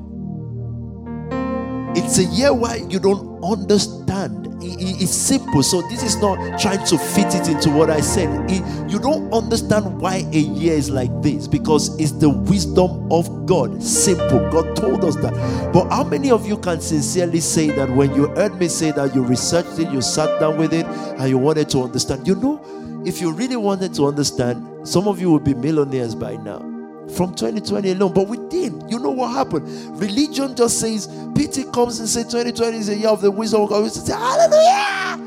It's 1.98 2.20
a 2.20 2.26
year 2.26 2.54
where 2.54 2.78
you 2.78 3.00
don't 3.00 3.44
understand. 3.44 4.46
It's 4.62 5.12
simple. 5.12 5.64
So, 5.64 5.82
this 5.90 6.04
is 6.04 6.18
not 6.18 6.60
trying 6.60 6.86
to 6.86 6.98
fit 6.98 7.34
it 7.34 7.48
into 7.48 7.72
what 7.72 7.90
I 7.90 8.02
said. 8.02 8.52
You 8.88 9.00
don't 9.00 9.34
understand 9.34 10.00
why 10.00 10.18
a 10.32 10.38
year 10.40 10.74
is 10.74 10.92
like 10.92 11.10
this 11.24 11.48
because 11.48 12.00
it's 12.00 12.12
the 12.12 12.30
wisdom 12.30 13.12
of 13.12 13.48
God. 13.48 13.82
Simple. 13.82 14.48
God 14.52 14.76
told 14.76 15.04
us 15.06 15.16
that. 15.16 15.34
But 15.74 15.90
how 15.90 16.04
many 16.04 16.30
of 16.30 16.48
you 16.48 16.58
can 16.58 16.82
sincerely 16.82 17.40
say 17.40 17.72
that 17.72 17.90
when 17.90 18.14
you 18.14 18.28
heard 18.36 18.60
me 18.60 18.68
say 18.68 18.92
that 18.92 19.16
you 19.16 19.24
researched 19.24 19.80
it, 19.80 19.92
you 19.92 20.02
sat 20.02 20.40
down 20.40 20.58
with 20.58 20.74
it, 20.74 20.86
and 20.86 21.28
you 21.28 21.40
wanted 21.40 21.68
to 21.72 21.82
understand? 21.82 22.28
You 22.28 22.36
know, 22.36 23.04
if 23.08 23.22
you 23.22 23.32
really 23.32 23.58
wanted 23.58 23.96
to 23.96 24.06
understand, 24.06 24.88
some 24.88 25.08
of 25.08 25.20
you 25.20 25.32
would 25.32 25.44
be 25.44 25.56
millionaires 25.56 26.14
by 26.14 26.36
now 26.36 26.77
from 27.16 27.34
2020 27.36 27.92
alone. 27.92 28.14
But 28.14 28.50
didn't. 28.50 28.90
You 28.90 29.00
know 29.00 29.12
what 29.12 29.32
happened? 29.32 29.68
Religion 30.00 30.56
just 30.56 30.80
says, 30.80 31.08
PT 31.36 31.72
comes 31.74 32.00
and 32.00 32.08
says 32.08 32.26
2020 32.26 32.78
is 32.78 32.90
a 32.90 32.96
year 32.96 33.10
of 33.10 33.22
the 33.22 33.32
wisdom 33.32 33.62
of 33.62 33.70
God. 33.70 33.84
We 33.84 33.90
say, 33.90 34.14
Hallelujah! 34.14 35.24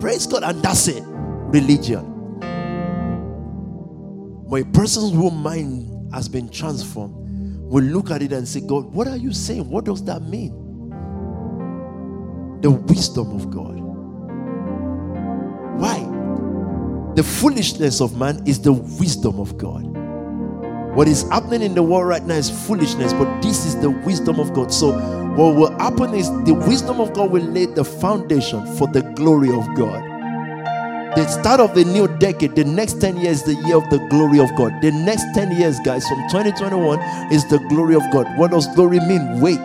Praise 0.00 0.26
God. 0.26 0.42
And 0.42 0.62
that's 0.62 0.88
it. 0.88 1.02
Religion. 1.06 2.10
But 4.48 4.72
person's 4.72 5.14
whole 5.14 5.30
mind 5.30 6.12
has 6.12 6.28
been 6.28 6.48
transformed 6.48 7.24
will 7.74 7.84
look 7.84 8.10
at 8.10 8.22
it 8.22 8.32
and 8.32 8.46
say, 8.46 8.60
God, 8.60 8.92
what 8.92 9.08
are 9.08 9.16
you 9.16 9.32
saying? 9.32 9.68
What 9.68 9.84
does 9.84 10.04
that 10.04 10.22
mean? 10.22 10.52
The 12.60 12.70
wisdom 12.70 13.34
of 13.34 13.50
God. 13.50 13.80
Why? 15.80 15.98
The 17.16 17.22
foolishness 17.22 18.00
of 18.00 18.16
man 18.16 18.46
is 18.46 18.60
the 18.60 18.72
wisdom 18.72 19.40
of 19.40 19.58
God. 19.58 19.93
What 20.94 21.08
is 21.08 21.22
happening 21.28 21.62
in 21.62 21.74
the 21.74 21.82
world 21.82 22.06
right 22.06 22.22
now 22.22 22.36
is 22.36 22.48
foolishness, 22.48 23.12
but 23.12 23.40
this 23.40 23.66
is 23.66 23.76
the 23.80 23.90
wisdom 23.90 24.38
of 24.38 24.54
God. 24.54 24.72
So, 24.72 24.92
what 25.34 25.56
will 25.56 25.76
happen 25.78 26.14
is 26.14 26.28
the 26.44 26.54
wisdom 26.54 27.00
of 27.00 27.12
God 27.12 27.32
will 27.32 27.42
lay 27.42 27.66
the 27.66 27.84
foundation 27.84 28.64
for 28.76 28.86
the 28.86 29.02
glory 29.16 29.48
of 29.48 29.66
God. 29.74 30.02
The 31.16 31.26
start 31.26 31.58
of 31.58 31.74
the 31.74 31.84
new 31.84 32.06
decade, 32.18 32.54
the 32.54 32.64
next 32.64 33.00
10 33.00 33.16
years, 33.16 33.42
the 33.42 33.54
year 33.66 33.76
of 33.76 33.90
the 33.90 33.98
glory 34.08 34.38
of 34.38 34.54
God. 34.56 34.72
The 34.82 34.92
next 34.92 35.24
10 35.34 35.58
years, 35.58 35.80
guys, 35.84 36.06
from 36.06 36.18
2021 36.30 37.00
is 37.32 37.48
the 37.48 37.58
glory 37.68 37.96
of 37.96 38.02
God. 38.12 38.26
What 38.38 38.52
does 38.52 38.66
glory 38.76 39.00
mean? 39.00 39.40
Wait 39.40 39.58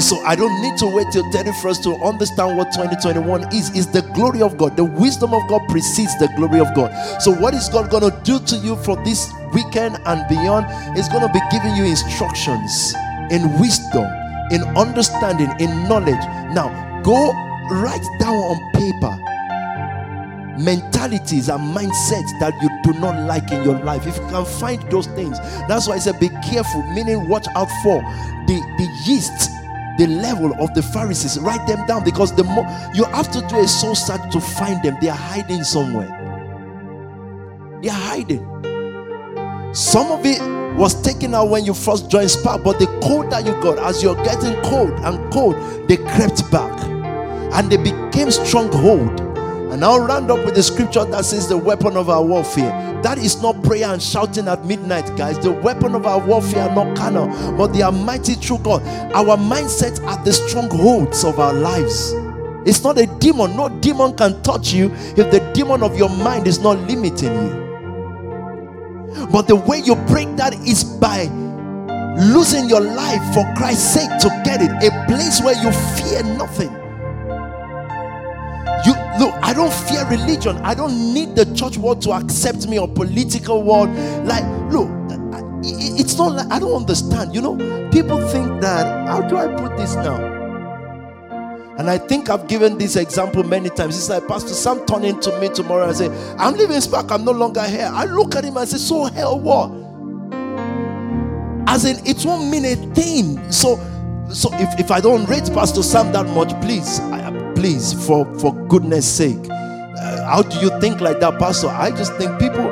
so 0.00 0.20
I 0.24 0.36
don't 0.36 0.60
need 0.62 0.76
to 0.78 0.86
wait 0.86 1.06
till 1.12 1.24
31st 1.24 1.82
to 1.84 1.94
understand 2.04 2.56
what 2.56 2.72
2021 2.72 3.52
is. 3.54 3.70
Is 3.76 3.86
the 3.86 4.02
glory 4.14 4.42
of 4.42 4.56
God. 4.56 4.76
The 4.76 4.84
wisdom 4.84 5.34
of 5.34 5.48
God 5.48 5.62
precedes 5.68 6.16
the 6.18 6.28
glory 6.36 6.60
of 6.60 6.74
God. 6.74 6.90
So 7.20 7.32
what 7.32 7.54
is 7.54 7.68
God 7.68 7.90
going 7.90 8.08
to 8.08 8.16
do 8.22 8.38
to 8.38 8.56
you 8.56 8.76
for 8.76 8.96
this 9.04 9.32
weekend 9.52 9.98
and 10.06 10.28
beyond? 10.28 10.66
Is 10.98 11.08
going 11.08 11.26
to 11.26 11.32
be 11.32 11.40
giving 11.50 11.74
you 11.76 11.84
instructions 11.84 12.94
in 13.30 13.58
wisdom, 13.60 14.04
in 14.50 14.62
understanding, 14.76 15.50
in 15.60 15.70
knowledge. 15.88 16.22
Now 16.54 16.70
go 17.02 17.32
write 17.70 18.06
down 18.18 18.36
on 18.36 18.72
paper 18.72 19.26
mentalities 20.58 21.48
and 21.48 21.74
mindsets 21.74 22.38
that 22.38 22.52
you 22.60 22.68
do 22.82 22.98
not 23.00 23.18
like 23.26 23.50
in 23.50 23.62
your 23.64 23.78
life. 23.82 24.06
If 24.06 24.16
you 24.16 24.26
can 24.28 24.44
find 24.44 24.82
those 24.90 25.06
things, 25.06 25.38
that's 25.68 25.88
why 25.88 25.94
I 25.94 25.98
said 25.98 26.20
be 26.20 26.28
careful, 26.44 26.82
meaning 26.92 27.28
watch 27.28 27.46
out 27.56 27.68
for 27.82 28.02
the, 28.46 28.60
the 28.76 28.88
yeast 29.06 29.59
the 30.00 30.06
leaven 30.06 30.54
of 30.58 30.72
the 30.72 30.82
Pharisees. 30.82 31.38
Write 31.40 31.66
them 31.66 31.86
down 31.86 32.02
because 32.02 32.34
the 32.34 32.42
more 32.42 32.64
you 32.94 33.04
have 33.04 33.30
to 33.32 33.46
do 33.48 33.60
a 33.60 33.68
soul 33.68 33.94
search 33.94 34.32
to 34.32 34.40
find 34.40 34.82
them, 34.82 34.96
they 35.00 35.10
are 35.10 35.16
hiding 35.16 35.62
somewhere. 35.62 36.08
They 37.82 37.90
are 37.90 38.02
hiding. 38.08 38.46
Some 39.74 40.10
of 40.10 40.24
it 40.24 40.40
was 40.78 41.00
taken 41.02 41.34
out 41.34 41.50
when 41.50 41.66
you 41.66 41.74
first 41.74 42.10
joined 42.10 42.30
Spark, 42.30 42.64
but 42.64 42.78
the 42.78 42.86
code 43.02 43.30
that 43.30 43.44
you 43.44 43.52
got 43.60 43.78
as 43.78 44.02
you're 44.02 44.16
getting 44.24 44.58
cold 44.62 44.90
and 45.04 45.30
cold, 45.30 45.54
they 45.86 45.98
crept 45.98 46.50
back 46.50 46.80
and 47.52 47.70
they 47.70 47.76
became 47.76 48.30
stronghold 48.30 49.29
and 49.72 49.84
I'll 49.84 50.00
round 50.00 50.30
up 50.30 50.44
with 50.44 50.54
the 50.54 50.62
scripture 50.62 51.04
that 51.04 51.24
says 51.24 51.48
the 51.48 51.56
weapon 51.56 51.96
of 51.96 52.10
our 52.10 52.24
warfare. 52.24 52.70
That 53.02 53.18
is 53.18 53.40
not 53.40 53.62
prayer 53.62 53.86
and 53.86 54.02
shouting 54.02 54.48
at 54.48 54.64
midnight, 54.64 55.16
guys. 55.16 55.38
The 55.38 55.52
weapon 55.52 55.94
of 55.94 56.06
our 56.06 56.18
warfare 56.18 56.68
are 56.68 56.74
not 56.74 56.96
carnal, 56.96 57.28
but 57.56 57.68
they 57.68 57.82
are 57.82 57.92
mighty 57.92 58.34
through 58.34 58.58
God. 58.58 58.82
Our 59.14 59.36
mindsets 59.36 60.04
are 60.04 60.22
the 60.24 60.32
strongholds 60.32 61.24
of 61.24 61.38
our 61.38 61.54
lives. 61.54 62.12
It's 62.66 62.82
not 62.82 62.98
a 62.98 63.06
demon. 63.06 63.56
No 63.56 63.68
demon 63.68 64.16
can 64.16 64.42
touch 64.42 64.72
you 64.72 64.92
if 65.16 65.30
the 65.30 65.40
demon 65.54 65.82
of 65.82 65.96
your 65.96 66.10
mind 66.10 66.46
is 66.46 66.58
not 66.58 66.78
limiting 66.88 67.32
you. 67.32 67.70
But 69.32 69.48
the 69.48 69.56
way 69.56 69.78
you 69.78 69.94
break 69.94 70.36
that 70.36 70.54
is 70.66 70.84
by 70.84 71.24
losing 72.32 72.68
your 72.68 72.80
life 72.80 73.22
for 73.32 73.50
Christ's 73.56 73.94
sake 73.94 74.10
to 74.20 74.28
get 74.44 74.60
it. 74.60 74.70
A 74.84 75.06
place 75.06 75.40
where 75.40 75.54
you 75.54 75.72
fear 75.96 76.22
nothing. 76.36 76.79
Look, 79.20 79.34
I 79.42 79.52
don't 79.52 79.70
fear 79.70 80.06
religion. 80.08 80.56
I 80.64 80.72
don't 80.72 81.12
need 81.12 81.36
the 81.36 81.44
church 81.54 81.76
world 81.76 82.00
to 82.02 82.12
accept 82.12 82.66
me 82.66 82.78
or 82.78 82.88
political 82.88 83.62
world. 83.62 83.90
Like, 84.24 84.44
look, 84.72 84.88
it's 85.62 86.16
not 86.16 86.32
like 86.32 86.50
I 86.50 86.58
don't 86.58 86.74
understand. 86.74 87.34
You 87.34 87.42
know, 87.42 87.56
people 87.92 88.16
think 88.28 88.62
that 88.62 89.06
how 89.08 89.20
do 89.20 89.36
I 89.36 89.46
put 89.48 89.76
this 89.76 89.94
now? 89.96 90.16
And 91.78 91.90
I 91.90 91.98
think 91.98 92.30
I've 92.30 92.48
given 92.48 92.78
this 92.78 92.96
example 92.96 93.42
many 93.42 93.68
times. 93.68 93.98
It's 93.98 94.08
like 94.08 94.26
Pastor 94.26 94.54
Sam 94.54 94.86
turning 94.86 95.20
to 95.20 95.38
me 95.38 95.50
tomorrow 95.50 95.86
and 95.86 95.96
say, 95.98 96.06
I'm 96.38 96.54
leaving 96.54 96.80
Spark, 96.80 97.10
I'm 97.10 97.22
no 97.22 97.32
longer 97.32 97.62
here. 97.64 97.90
I 97.92 98.06
look 98.06 98.36
at 98.36 98.44
him 98.44 98.56
and 98.56 98.66
say, 98.66 98.78
So 98.78 99.04
hell 99.04 99.38
what? 99.38 99.70
As 101.68 101.84
in, 101.84 101.98
it 102.06 102.24
won't 102.24 102.50
mean 102.50 102.64
a 102.64 102.74
thing. 102.94 103.52
So, 103.52 103.76
so 104.32 104.48
if, 104.54 104.80
if 104.80 104.90
I 104.90 105.00
don't 105.00 105.26
rate 105.26 105.50
Pastor 105.52 105.82
Sam 105.82 106.10
that 106.12 106.26
much, 106.28 106.58
please, 106.62 107.00
I, 107.00 107.29
please, 107.60 107.92
for, 108.06 108.24
for 108.38 108.54
goodness 108.68 109.06
sake. 109.06 109.36
Uh, 109.50 110.24
how 110.24 110.40
do 110.40 110.58
you 110.60 110.70
think 110.80 111.02
like 111.02 111.20
that, 111.20 111.38
Pastor? 111.38 111.68
I 111.68 111.90
just 111.90 112.14
think 112.14 112.40
people 112.40 112.64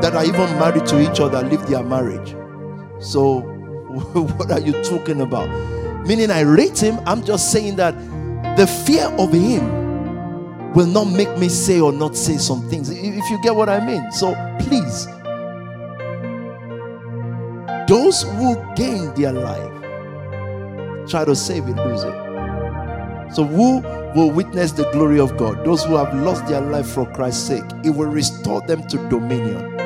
that 0.00 0.16
are 0.16 0.24
even 0.24 0.58
married 0.58 0.84
to 0.86 1.00
each 1.00 1.20
other 1.20 1.42
leave 1.44 1.64
their 1.68 1.84
marriage. 1.84 2.34
So, 3.00 3.38
what 4.12 4.50
are 4.50 4.58
you 4.58 4.72
talking 4.82 5.20
about? 5.20 5.48
Meaning, 6.08 6.32
I 6.32 6.40
rate 6.40 6.76
him. 6.76 6.98
I'm 7.06 7.24
just 7.24 7.52
saying 7.52 7.76
that 7.76 7.94
the 8.56 8.66
fear 8.66 9.06
of 9.16 9.32
him 9.32 10.72
will 10.72 10.88
not 10.88 11.04
make 11.04 11.38
me 11.38 11.48
say 11.48 11.78
or 11.78 11.92
not 11.92 12.16
say 12.16 12.36
some 12.36 12.68
things. 12.68 12.90
If 12.90 13.30
you 13.30 13.40
get 13.44 13.54
what 13.54 13.68
I 13.68 13.78
mean. 13.86 14.10
So 14.10 14.34
please, 14.58 15.06
those 17.86 18.24
who 18.24 18.56
gain 18.74 19.14
their 19.14 19.32
life 19.32 21.08
try 21.08 21.24
to 21.24 21.36
save 21.36 21.68
it, 21.68 21.76
lose 21.76 22.02
it. 22.02 23.34
So 23.36 23.44
who 23.44 24.01
will 24.14 24.30
witness 24.30 24.72
the 24.72 24.90
glory 24.92 25.18
of 25.20 25.36
God? 25.36 25.64
Those 25.64 25.84
who 25.84 25.96
have 25.96 26.14
lost 26.14 26.46
their 26.46 26.60
life 26.60 26.86
for 26.86 27.06
Christ's 27.12 27.46
sake. 27.46 27.64
It 27.84 27.90
will 27.90 28.08
restore 28.08 28.60
them 28.66 28.86
to 28.88 28.96
dominion. 29.08 29.76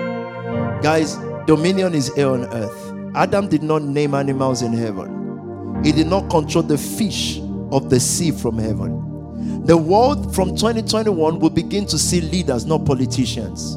Guys, 0.82 1.16
dominion 1.46 1.94
is 1.94 2.14
here 2.14 2.28
on 2.28 2.44
earth. 2.52 3.14
Adam 3.14 3.48
did 3.48 3.62
not 3.62 3.82
name 3.82 4.14
animals 4.14 4.62
in 4.62 4.72
heaven. 4.72 5.80
He 5.84 5.92
did 5.92 6.06
not 6.06 6.28
control 6.30 6.62
the 6.62 6.78
fish 6.78 7.38
of 7.70 7.90
the 7.90 8.00
sea 8.00 8.30
from 8.30 8.58
heaven. 8.58 9.64
The 9.64 9.76
world 9.76 10.34
from 10.34 10.56
2021 10.56 11.38
will 11.38 11.50
begin 11.50 11.86
to 11.86 11.98
see 11.98 12.20
leaders, 12.20 12.66
not 12.66 12.84
politicians. 12.84 13.76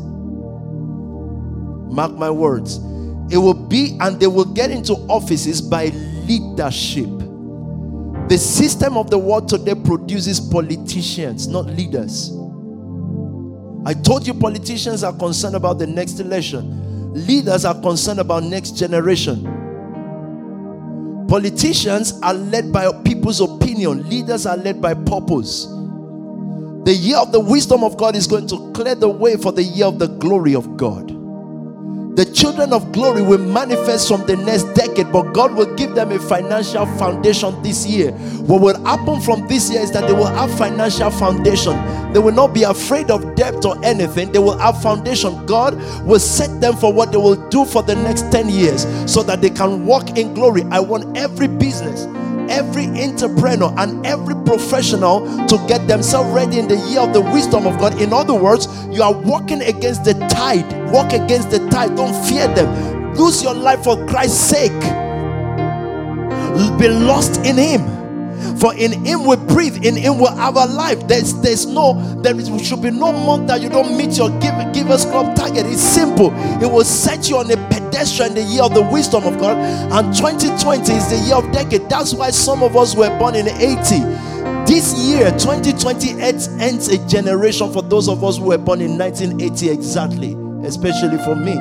Mark 1.91 2.13
my 2.13 2.29
words. 2.29 2.77
It 3.31 3.37
will 3.37 3.53
be, 3.53 3.97
and 3.99 4.19
they 4.19 4.27
will 4.27 4.45
get 4.45 4.71
into 4.71 4.93
offices 5.07 5.61
by 5.61 5.87
leadership. 6.25 7.18
The 8.29 8.37
system 8.37 8.95
of 8.95 9.09
the 9.09 9.17
world 9.17 9.49
today 9.49 9.73
produces 9.73 10.39
politicians, 10.39 11.47
not 11.47 11.65
leaders. 11.65 12.31
I 13.87 13.95
told 13.95 14.27
you 14.27 14.35
politicians 14.35 15.03
are 15.03 15.13
concerned 15.13 15.55
about 15.55 15.79
the 15.79 15.87
next 15.87 16.19
election, 16.19 17.11
leaders 17.25 17.65
are 17.65 17.73
concerned 17.81 18.19
about 18.19 18.43
next 18.43 18.77
generation. 18.77 19.43
Politicians 21.27 22.19
are 22.21 22.35
led 22.35 22.71
by 22.71 22.91
people's 23.03 23.41
opinion, 23.41 24.07
leaders 24.07 24.45
are 24.45 24.57
led 24.57 24.79
by 24.79 24.93
purpose. 24.93 25.65
The 25.65 26.93
year 26.95 27.17
of 27.17 27.31
the 27.31 27.39
wisdom 27.39 27.83
of 27.83 27.97
God 27.97 28.15
is 28.15 28.27
going 28.27 28.47
to 28.49 28.71
clear 28.73 28.93
the 28.93 29.09
way 29.09 29.37
for 29.37 29.51
the 29.51 29.63
year 29.63 29.87
of 29.87 29.97
the 29.97 30.07
glory 30.07 30.53
of 30.53 30.77
God. 30.77 31.18
The 32.19 32.25
children 32.25 32.73
of 32.73 32.91
glory 32.91 33.21
will 33.21 33.37
manifest 33.37 34.09
from 34.09 34.27
the 34.27 34.35
next 34.35 34.63
decade, 34.73 35.09
but 35.09 35.31
God 35.31 35.55
will 35.55 35.73
give 35.75 35.95
them 35.95 36.11
a 36.11 36.19
financial 36.19 36.85
foundation 36.97 37.63
this 37.63 37.87
year. 37.87 38.11
What 38.41 38.59
will 38.59 38.83
happen 38.83 39.21
from 39.21 39.47
this 39.47 39.71
year 39.71 39.79
is 39.79 39.93
that 39.93 40.05
they 40.05 40.11
will 40.11 40.25
have 40.25 40.51
financial 40.57 41.11
foundation. 41.11 41.77
They 42.11 42.19
will 42.19 42.33
not 42.33 42.53
be 42.53 42.63
afraid 42.63 43.09
of 43.09 43.35
debt 43.35 43.63
or 43.63 43.81
anything. 43.85 44.33
They 44.33 44.39
will 44.39 44.57
have 44.57 44.81
foundation. 44.81 45.45
God 45.45 45.75
will 46.05 46.19
set 46.19 46.59
them 46.59 46.75
for 46.75 46.91
what 46.91 47.13
they 47.13 47.17
will 47.17 47.47
do 47.47 47.63
for 47.63 47.83
the 47.83 47.95
next 47.95 48.29
10 48.33 48.49
years 48.49 48.85
so 49.09 49.23
that 49.23 49.41
they 49.41 49.49
can 49.49 49.85
walk 49.85 50.17
in 50.17 50.33
glory. 50.33 50.63
I 50.71 50.81
want 50.81 51.17
every 51.17 51.47
business 51.47 52.05
every 52.49 52.85
entrepreneur 53.01 53.73
and 53.77 54.05
every 54.05 54.35
professional 54.45 55.21
to 55.47 55.57
get 55.67 55.87
themselves 55.87 56.29
ready 56.31 56.59
in 56.59 56.67
the 56.67 56.77
year 56.89 56.99
of 56.99 57.13
the 57.13 57.21
wisdom 57.21 57.67
of 57.67 57.77
God. 57.79 58.01
In 58.01 58.13
other 58.13 58.33
words, 58.33 58.67
you 58.87 59.01
are 59.01 59.13
walking 59.13 59.61
against 59.61 60.03
the 60.03 60.13
tide. 60.29 60.91
Walk 60.91 61.13
against 61.13 61.51
the 61.51 61.59
tide. 61.69 61.95
Don't 61.95 62.13
fear 62.27 62.47
them. 62.53 63.15
Lose 63.15 63.43
your 63.43 63.53
life 63.53 63.83
for 63.83 64.05
Christ's 64.07 64.39
sake. 64.39 64.81
Be 66.79 66.87
lost 66.87 67.45
in 67.45 67.57
Him. 67.57 67.99
For 68.59 68.73
in 68.75 69.05
him 69.05 69.25
we 69.25 69.35
breathe, 69.37 69.85
in 69.85 69.95
him 69.95 70.17
we 70.19 70.27
have 70.27 70.57
a 70.57 70.65
life. 70.65 71.07
There's 71.07 71.33
there's 71.41 71.65
no 71.65 71.93
there 72.21 72.37
is, 72.37 72.49
should 72.65 72.81
be 72.81 72.91
no 72.91 73.11
month 73.11 73.47
that 73.47 73.61
you 73.61 73.69
don't 73.69 73.97
meet 73.97 74.17
your 74.17 74.29
give 74.79 74.87
givers 74.87 75.05
club 75.05 75.35
target. 75.35 75.65
It's 75.65 75.81
simple. 75.81 76.31
It 76.61 76.71
will 76.71 76.83
set 76.83 77.29
you 77.29 77.37
on 77.37 77.51
a 77.51 77.57
pedestrian 77.69 78.33
the 78.33 78.41
year 78.41 78.63
of 78.63 78.73
the 78.73 78.81
wisdom 78.81 79.23
of 79.25 79.39
God. 79.39 79.57
And 79.57 80.15
2020 80.15 80.93
is 80.93 81.09
the 81.09 81.17
year 81.25 81.35
of 81.35 81.51
decade. 81.51 81.89
That's 81.89 82.13
why 82.13 82.31
some 82.31 82.63
of 82.63 82.75
us 82.75 82.95
were 82.95 83.09
born 83.19 83.35
in 83.35 83.47
80. 83.47 84.29
This 84.65 84.97
year, 84.97 85.31
2020 85.31 86.21
ends 86.21 86.87
a 86.87 87.07
generation 87.07 87.71
for 87.71 87.81
those 87.81 88.07
of 88.07 88.23
us 88.23 88.37
who 88.37 88.45
were 88.45 88.57
born 88.57 88.81
in 88.81 88.97
1980 88.97 89.69
exactly, 89.69 90.33
especially 90.63 91.17
for 91.23 91.35
me 91.35 91.55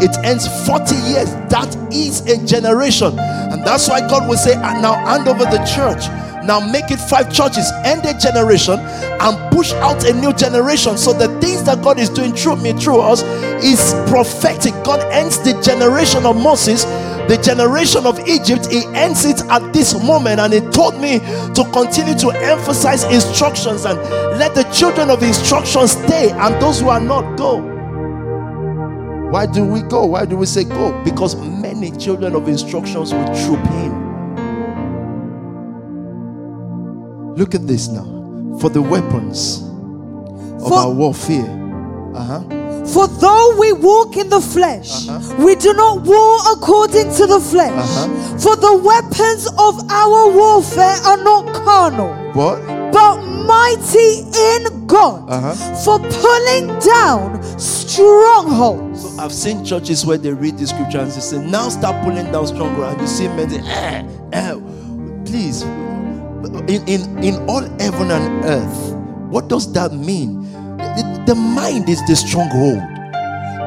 it 0.00 0.16
ends 0.24 0.46
40 0.64 0.94
years. 1.10 1.30
That 1.50 1.74
is 1.92 2.20
a 2.30 2.44
generation. 2.46 3.18
And 3.18 3.66
that's 3.66 3.88
why 3.88 4.00
God 4.00 4.28
will 4.28 4.36
say, 4.36 4.54
now 4.54 4.94
hand 4.94 5.26
over 5.26 5.44
the 5.44 5.58
church. 5.66 6.06
Now 6.48 6.60
make 6.60 6.90
it 6.90 6.98
five 6.98 7.30
churches, 7.30 7.70
end 7.84 8.06
a 8.06 8.18
generation, 8.18 8.80
and 8.80 9.52
push 9.52 9.74
out 9.74 10.02
a 10.08 10.14
new 10.14 10.32
generation. 10.32 10.96
So 10.96 11.12
the 11.12 11.28
things 11.42 11.62
that 11.64 11.84
God 11.84 11.98
is 11.98 12.08
doing 12.08 12.32
through 12.32 12.56
me, 12.56 12.72
through 12.72 13.00
us, 13.00 13.22
is 13.62 13.92
prophetic. 14.10 14.72
God 14.82 15.00
ends 15.12 15.38
the 15.40 15.60
generation 15.60 16.24
of 16.24 16.40
Moses, 16.40 16.84
the 17.28 17.38
generation 17.44 18.06
of 18.06 18.18
Egypt. 18.26 18.72
He 18.72 18.82
ends 18.94 19.26
it 19.26 19.42
at 19.50 19.74
this 19.74 19.92
moment, 20.02 20.40
and 20.40 20.54
He 20.54 20.60
told 20.70 20.98
me 20.98 21.18
to 21.18 21.68
continue 21.70 22.18
to 22.18 22.30
emphasize 22.30 23.04
instructions 23.04 23.84
and 23.84 23.98
let 24.38 24.54
the 24.54 24.62
children 24.72 25.10
of 25.10 25.22
instructions 25.22 25.92
stay, 25.92 26.30
and 26.30 26.54
those 26.62 26.80
who 26.80 26.88
are 26.88 26.98
not 26.98 27.36
go. 27.36 27.60
Why 29.30 29.44
do 29.44 29.66
we 29.66 29.82
go? 29.82 30.06
Why 30.06 30.24
do 30.24 30.38
we 30.38 30.46
say 30.46 30.64
go? 30.64 30.98
Because 31.04 31.36
many 31.36 31.90
children 31.90 32.34
of 32.34 32.48
instructions 32.48 33.12
will 33.12 33.26
troop 33.44 33.62
in. 33.84 34.07
Look 37.38 37.54
at 37.54 37.68
this 37.68 37.86
now. 37.86 38.02
For 38.60 38.68
the 38.68 38.82
weapons 38.82 39.62
of 40.60 40.70
For, 40.70 40.74
our 40.74 40.90
warfare. 40.90 41.46
Uh-huh. 42.12 42.40
For 42.84 43.06
though 43.06 43.56
we 43.60 43.72
walk 43.74 44.16
in 44.16 44.28
the 44.28 44.40
flesh, 44.40 45.08
uh-huh. 45.08 45.44
we 45.44 45.54
do 45.54 45.72
not 45.72 46.02
war 46.02 46.38
according 46.50 47.14
to 47.14 47.26
the 47.28 47.38
flesh. 47.38 47.70
Uh-huh. 47.70 48.38
For 48.38 48.56
the 48.56 48.76
weapons 48.82 49.46
of 49.56 49.88
our 49.88 50.32
warfare 50.32 50.96
are 51.06 51.22
not 51.22 51.54
carnal. 51.54 52.12
What? 52.32 52.58
But 52.92 53.22
mighty 53.22 54.26
in 54.34 54.86
God 54.88 55.30
uh-huh. 55.30 55.54
for 55.84 56.00
pulling 56.00 56.76
down 56.80 57.40
strongholds. 57.56 59.14
So 59.14 59.22
I've 59.22 59.32
seen 59.32 59.64
churches 59.64 60.04
where 60.04 60.18
they 60.18 60.32
read 60.32 60.58
the 60.58 60.66
scripture 60.66 60.98
and 60.98 61.12
they 61.12 61.20
say, 61.20 61.38
Now 61.38 61.68
start 61.68 62.04
pulling 62.04 62.32
down 62.32 62.48
strongholds. 62.48 62.94
And 62.94 63.00
you 63.00 63.06
see 63.06 63.28
men 63.28 63.48
say, 63.48 63.60
eh, 63.60 64.02
eh. 64.32 64.60
Please, 65.24 65.62
in, 66.68 66.86
in, 66.88 67.24
in 67.24 67.34
all 67.48 67.62
heaven 67.80 68.10
and 68.10 68.44
earth, 68.44 68.94
what 69.30 69.48
does 69.48 69.72
that 69.72 69.92
mean? 69.92 70.42
The, 70.78 71.24
the 71.26 71.34
mind 71.34 71.88
is 71.88 72.00
the 72.06 72.16
stronghold. 72.16 72.80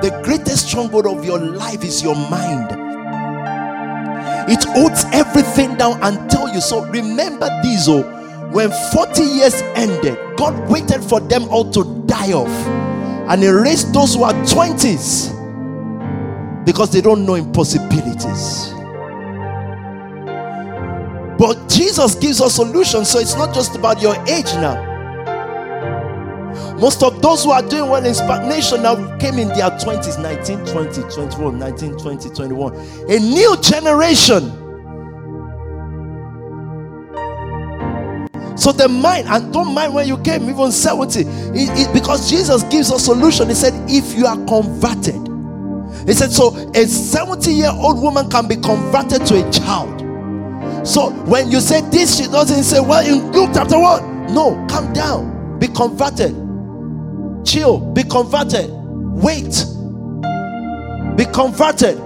The 0.01 0.19
greatest 0.23 0.69
stronghold 0.69 1.05
of 1.05 1.25
your 1.25 1.39
life 1.39 1.83
is 1.83 2.01
your 2.01 2.15
mind. 2.15 2.71
It 4.49 4.63
holds 4.63 5.05
everything 5.13 5.77
down 5.77 6.01
and 6.01 6.29
tell 6.29 6.53
you. 6.53 6.61
So 6.61 6.85
remember 6.85 7.49
these, 7.63 7.87
oh 7.87 8.17
when 8.51 8.69
40 8.91 9.23
years 9.23 9.61
ended, 9.75 10.17
God 10.35 10.69
waited 10.69 11.01
for 11.01 11.21
them 11.21 11.47
all 11.49 11.71
to 11.71 12.03
die 12.05 12.33
off 12.33 12.49
and 13.29 13.41
He 13.41 13.47
raised 13.47 13.93
those 13.93 14.15
who 14.15 14.23
are 14.23 14.33
20s 14.33 15.31
because 16.65 16.91
they 16.91 16.99
don't 16.99 17.25
know 17.25 17.35
impossibilities. 17.35 18.73
But 21.41 21.67
Jesus 21.67 22.13
gives 22.13 22.39
us 22.39 22.53
solutions, 22.53 23.09
so 23.09 23.17
it's 23.17 23.33
not 23.33 23.51
just 23.51 23.75
about 23.75 23.99
your 23.99 24.13
age 24.27 24.53
now. 24.61 24.77
Most 26.79 27.01
of 27.01 27.19
those 27.19 27.43
who 27.43 27.49
are 27.49 27.67
doing 27.67 27.89
well 27.89 28.05
in 28.05 28.13
stagnation 28.13 28.83
now 28.83 29.17
came 29.17 29.39
in 29.39 29.47
their 29.47 29.71
20s 29.71 30.21
19, 30.21 30.67
20, 30.67 31.01
21, 31.01 31.57
19, 31.57 31.97
20, 31.97 32.29
21. 32.29 32.75
A 33.09 33.17
new 33.17 33.57
generation 33.59 34.51
So 38.55 38.71
the 38.71 38.87
mind, 38.87 39.27
and 39.27 39.51
don't 39.51 39.73
mind 39.73 39.95
when 39.95 40.07
you 40.07 40.19
came, 40.19 40.47
even 40.47 40.71
70, 40.71 41.21
it, 41.21 41.27
it, 41.55 41.91
because 41.91 42.29
Jesus 42.29 42.61
gives 42.65 42.91
a 42.91 42.99
solution. 42.99 43.47
He 43.49 43.55
said, 43.55 43.73
if 43.89 44.13
you 44.15 44.27
are 44.27 44.37
converted, 44.45 45.15
he 46.07 46.13
said, 46.13 46.31
so 46.31 46.55
a 46.75 46.85
70 46.85 47.51
year 47.51 47.71
old 47.73 47.99
woman 47.99 48.29
can 48.29 48.47
be 48.47 48.57
converted 48.57 49.25
to 49.25 49.47
a 49.47 49.51
child. 49.51 50.00
So 50.83 51.11
when 51.25 51.51
you 51.51 51.59
say 51.59 51.81
this, 51.89 52.17
she 52.17 52.27
doesn't 52.27 52.63
say, 52.63 52.79
well, 52.79 53.05
in 53.05 53.31
Luke 53.31 53.51
chapter 53.53 53.79
1. 53.79 54.33
No, 54.33 54.65
calm 54.69 54.93
down, 54.93 55.59
be 55.59 55.67
converted, 55.67 56.33
chill, 57.45 57.79
be 57.91 58.03
converted, 58.03 58.69
wait, 58.71 59.65
be 61.17 61.25
converted. 61.25 61.99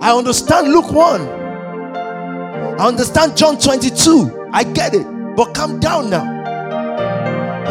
I 0.00 0.16
understand 0.16 0.68
Luke 0.68 0.92
1. 0.92 1.20
I 1.20 2.86
understand 2.86 3.36
John 3.36 3.58
22. 3.58 4.50
I 4.52 4.62
get 4.62 4.94
it. 4.94 5.06
But 5.36 5.54
calm 5.54 5.80
down 5.80 6.10
now. 6.10 6.24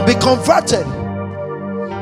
Be 0.05 0.13
converted 0.15 0.85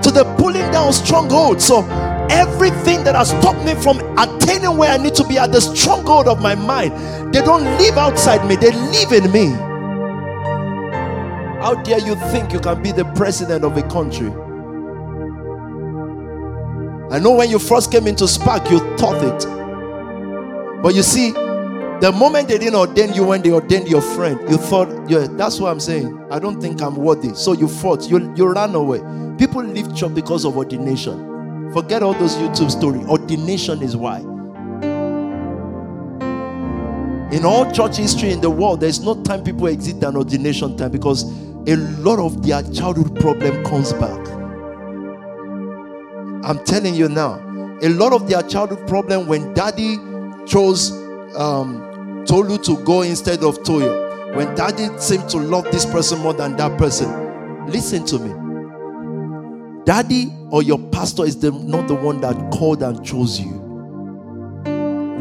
to 0.02 0.12
the 0.12 0.24
pulling 0.38 0.72
down 0.72 0.92
stronghold. 0.92 1.62
So 1.62 1.84
everything 2.30 3.04
that 3.04 3.16
has 3.16 3.30
stopped 3.30 3.64
me 3.66 3.76
from 3.76 4.00
attaining 4.18 4.78
where 4.78 4.92
I 4.92 4.98
need 4.98 5.16
to 5.16 5.28
be 5.28 5.38
at 5.38 5.52
the 5.52 5.62
stronghold 5.62 6.28
of 6.28 6.42
my 6.42 6.56
mind, 6.56 7.34
they 7.34 7.42
don't 7.42 7.64
live 7.78 7.98
outside 7.98 8.48
me, 8.48 8.56
they 8.56 8.72
live 8.72 9.12
in 9.12 9.32
me. 9.32 9.48
How 11.62 11.76
dare 11.84 12.00
you 12.00 12.16
think 12.32 12.52
you 12.52 12.60
can 12.60 12.84
be 12.84 12.92
the 12.92 13.06
president 13.16 13.64
of 13.64 13.78
a 13.78 13.84
country? 13.84 14.30
I 17.10 17.20
know 17.20 17.32
when 17.32 17.50
you 17.50 17.60
first 17.60 17.92
came 17.92 18.08
into 18.08 18.28
Spark, 18.28 18.70
you 18.70 18.80
thought 18.98 19.24
it. 19.24 20.82
But 20.82 20.96
you 20.96 21.04
see, 21.04 21.32
the 21.32 22.12
moment 22.12 22.50
they 22.50 22.58
didn't 22.58 22.76
ordain 22.76 23.14
you 23.14 23.24
when 23.24 23.42
they 23.42 23.52
ordained 23.52 23.88
your 23.88 24.02
friend, 24.02 24.38
you 24.50 24.58
thought, 24.58 24.90
yeah, 25.10 25.28
that's 25.30 25.60
what 25.62 25.72
I'm 25.72 25.80
saying. 25.80 26.28
I 26.30 26.40
don't 26.40 26.60
think 26.60 26.82
I'm 26.82 26.96
worthy. 26.96 27.34
So 27.34 27.54
you 27.54 27.70
fought, 27.70 28.10
you, 28.10 28.34
you 28.36 28.52
ran 28.52 28.76
away. 28.76 29.00
People 29.38 29.64
leave 29.64 29.96
church 29.96 30.14
because 30.14 30.44
of 30.44 30.58
ordination. 30.58 31.33
Forget 31.74 32.04
all 32.04 32.14
those 32.14 32.36
YouTube 32.36 32.70
stories. 32.70 33.06
Ordination 33.08 33.82
is 33.82 33.98
why. 33.98 34.20
In 37.36 37.46
all 37.46 37.72
church 37.72 37.98
history 37.98 38.32
in 38.32 38.42
the 38.42 38.50
world, 38.50 38.80
there's 38.80 39.00
no 39.00 39.22
time 39.24 39.44
people 39.44 39.68
exit 39.68 40.04
an 40.04 40.16
ordination 40.16 40.78
time 40.78 40.92
because 40.92 41.24
a 41.68 41.76
lot 41.76 42.20
of 42.20 42.46
their 42.46 42.62
childhood 42.72 43.20
problem 43.20 43.64
comes 43.64 43.92
back. 43.94 44.20
I'm 46.46 46.64
telling 46.64 46.94
you 46.94 47.10
now, 47.10 47.40
a 47.82 47.90
lot 47.90 48.14
of 48.14 48.30
their 48.30 48.44
childhood 48.44 48.88
problem 48.88 49.28
when 49.28 49.54
daddy 49.56 49.98
chose 50.46 50.92
um, 51.36 52.24
Tolu 52.28 52.60
to 52.60 52.78
go 52.84 53.02
instead 53.02 53.44
of 53.44 53.64
Toyo, 53.64 54.36
when 54.36 54.54
daddy 54.54 54.90
seemed 55.00 55.28
to 55.30 55.38
love 55.38 55.64
this 55.72 55.86
person 55.86 56.20
more 56.20 56.34
than 56.34 56.56
that 56.58 56.78
person, 56.78 57.10
listen 57.68 58.06
to 58.06 58.20
me. 58.20 58.43
Daddy 59.86 60.32
or 60.50 60.64
your 60.64 60.80
pastor 60.80 61.26
is 61.26 61.38
the, 61.38 61.52
not 61.52 61.88
the 61.88 61.96
one 61.96 62.22
that 62.22 62.36
called 62.52 62.84
and 62.84 63.06
chose 63.06 63.40
you. 63.40 63.52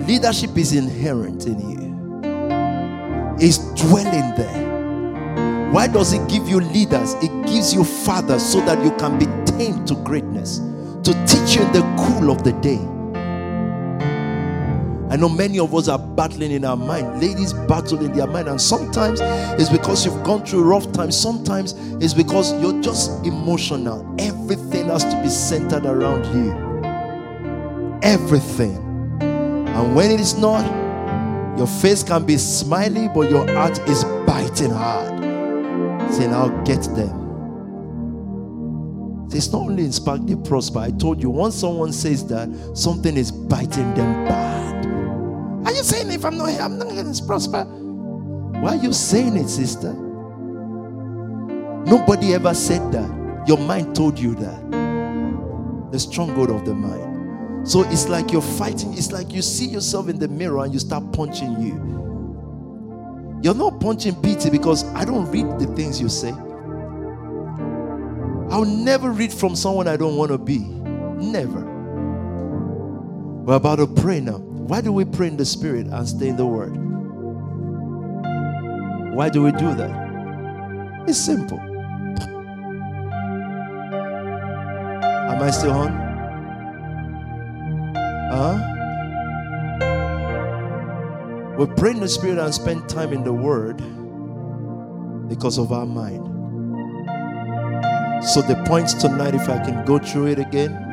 Leadership 0.06 0.56
is 0.56 0.72
inherent 0.72 1.46
in 1.46 1.58
you, 1.70 3.32
it's 3.38 3.58
dwelling 3.74 4.34
there. 4.36 5.70
Why 5.72 5.86
does 5.86 6.12
it 6.12 6.28
give 6.28 6.48
you 6.48 6.60
leaders? 6.60 7.14
It 7.14 7.46
gives 7.46 7.72
you 7.72 7.82
fathers 7.82 8.44
so 8.44 8.60
that 8.66 8.84
you 8.84 8.90
can 8.98 9.18
be 9.18 9.26
tamed 9.50 9.88
to 9.88 9.94
greatness, 10.04 10.58
to 10.58 11.12
teach 11.26 11.56
you 11.56 11.64
the 11.72 11.82
cool 11.98 12.30
of 12.30 12.44
the 12.44 12.52
day. 12.60 12.78
I 15.12 15.16
know 15.16 15.28
many 15.28 15.58
of 15.58 15.74
us 15.74 15.88
are 15.88 15.98
battling 15.98 16.52
in 16.52 16.64
our 16.64 16.74
mind. 16.74 17.20
Ladies 17.20 17.52
battle 17.52 18.02
in 18.02 18.14
their 18.14 18.26
mind, 18.26 18.48
and 18.48 18.58
sometimes 18.58 19.20
it's 19.60 19.68
because 19.68 20.06
you've 20.06 20.24
gone 20.24 20.42
through 20.42 20.62
rough 20.62 20.90
times. 20.92 21.20
Sometimes 21.20 21.74
it's 22.02 22.14
because 22.14 22.58
you're 22.62 22.80
just 22.80 23.10
emotional. 23.26 24.14
Everything 24.18 24.86
has 24.86 25.04
to 25.04 25.22
be 25.22 25.28
centered 25.28 25.84
around 25.84 26.24
you. 26.34 28.00
Everything. 28.02 28.78
And 29.20 29.94
when 29.94 30.10
it 30.10 30.18
is 30.18 30.38
not, 30.38 30.64
your 31.58 31.66
face 31.66 32.02
can 32.02 32.24
be 32.24 32.38
smiley, 32.38 33.08
but 33.08 33.28
your 33.28 33.46
heart 33.52 33.78
is 33.90 34.04
biting 34.26 34.70
hard 34.70 35.20
saying, 36.10 36.32
I'll 36.32 36.62
get 36.64 36.84
them. 36.94 37.20
It's 39.30 39.52
not 39.52 39.60
only 39.60 39.84
in 39.84 39.92
Spark 39.92 40.24
they 40.24 40.36
prosper. 40.36 40.78
I 40.78 40.90
told 40.90 41.22
you, 41.22 41.28
once 41.28 41.54
someone 41.54 41.92
says 41.92 42.26
that, 42.28 42.48
something 42.74 43.14
is 43.14 43.30
biting 43.30 43.92
them 43.92 44.24
bad. 44.26 44.81
Are 45.64 45.72
you 45.72 45.82
saying 45.82 46.10
if 46.10 46.24
I'm 46.24 46.36
not 46.36 46.50
here, 46.50 46.60
I'm 46.60 46.78
not 46.78 46.88
going 46.88 47.12
to 47.12 47.24
prosper? 47.24 47.64
Why 47.64 48.76
are 48.76 48.82
you 48.82 48.92
saying 48.92 49.36
it, 49.36 49.48
sister? 49.48 49.92
Nobody 51.84 52.34
ever 52.34 52.54
said 52.54 52.92
that. 52.92 53.44
Your 53.46 53.58
mind 53.58 53.94
told 53.94 54.18
you 54.18 54.34
that. 54.36 54.70
The 55.92 55.98
stronghold 55.98 56.50
of 56.50 56.64
the 56.64 56.74
mind. 56.74 57.68
So 57.68 57.82
it's 57.90 58.08
like 58.08 58.32
you're 58.32 58.42
fighting. 58.42 58.94
It's 58.94 59.12
like 59.12 59.32
you 59.32 59.42
see 59.42 59.66
yourself 59.66 60.08
in 60.08 60.18
the 60.18 60.28
mirror 60.28 60.64
and 60.64 60.72
you 60.72 60.78
start 60.78 61.12
punching 61.12 61.60
you. 61.60 63.40
You're 63.42 63.54
not 63.54 63.80
punching 63.80 64.20
pity 64.22 64.50
because 64.50 64.84
I 64.94 65.04
don't 65.04 65.30
read 65.30 65.46
the 65.58 65.66
things 65.74 66.00
you 66.00 66.08
say. 66.08 66.32
I'll 68.50 68.64
never 68.64 69.10
read 69.10 69.32
from 69.32 69.56
someone 69.56 69.88
I 69.88 69.96
don't 69.96 70.16
want 70.16 70.30
to 70.30 70.38
be. 70.38 70.58
Never. 70.58 71.60
We're 73.44 73.56
about 73.56 73.76
to 73.76 73.86
pray 73.86 74.20
now. 74.20 74.51
Why 74.66 74.80
do 74.80 74.92
we 74.92 75.04
pray 75.04 75.26
in 75.26 75.36
the 75.36 75.44
Spirit 75.44 75.88
and 75.88 76.08
stay 76.08 76.28
in 76.28 76.36
the 76.36 76.46
Word? 76.46 76.72
Why 79.14 79.28
do 79.28 79.42
we 79.42 79.50
do 79.52 79.74
that? 79.74 79.90
It's 81.08 81.18
simple. 81.18 81.58
Am 85.28 85.42
I 85.42 85.50
still 85.50 85.72
on? 85.72 85.92
Huh? 88.30 88.68
We 91.58 91.66
pray 91.74 91.90
in 91.90 92.00
the 92.00 92.08
Spirit 92.08 92.38
and 92.38 92.54
spend 92.54 92.88
time 92.88 93.12
in 93.12 93.24
the 93.24 93.32
Word 93.32 93.78
because 95.28 95.58
of 95.58 95.72
our 95.72 95.86
mind. 95.86 96.24
So, 98.24 98.40
the 98.40 98.54
points 98.64 98.94
tonight, 98.94 99.34
if 99.34 99.48
I 99.48 99.58
can 99.64 99.84
go 99.84 99.98
through 99.98 100.28
it 100.28 100.38
again 100.38 100.91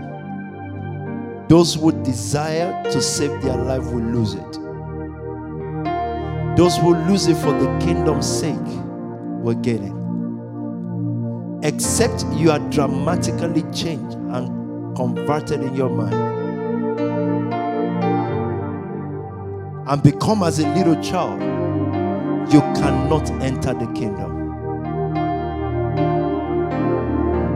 those 1.49 1.73
who 1.73 1.91
desire 2.03 2.83
to 2.91 3.01
save 3.01 3.41
their 3.41 3.57
life 3.57 3.83
will 3.85 4.03
lose 4.03 4.35
it. 4.35 4.53
Those 6.55 6.77
who 6.77 6.95
lose 7.07 7.25
it 7.27 7.37
for 7.37 7.51
the 7.51 7.67
kingdom's 7.83 8.27
sake 8.27 8.55
will 9.43 9.55
get 9.55 9.81
it. 9.81 9.93
Except 11.67 12.23
you 12.35 12.51
are 12.51 12.59
dramatically 12.69 13.63
changed 13.73 14.15
and 14.15 14.95
converted 14.95 15.61
in 15.61 15.75
your 15.75 15.89
mind 15.89 16.29
and 19.89 20.03
become 20.03 20.43
as 20.43 20.59
a 20.59 20.67
little 20.75 21.01
child, 21.01 21.41
you 22.53 22.61
cannot 22.77 23.27
enter 23.41 23.73
the 23.73 23.91
kingdom. 23.93 24.51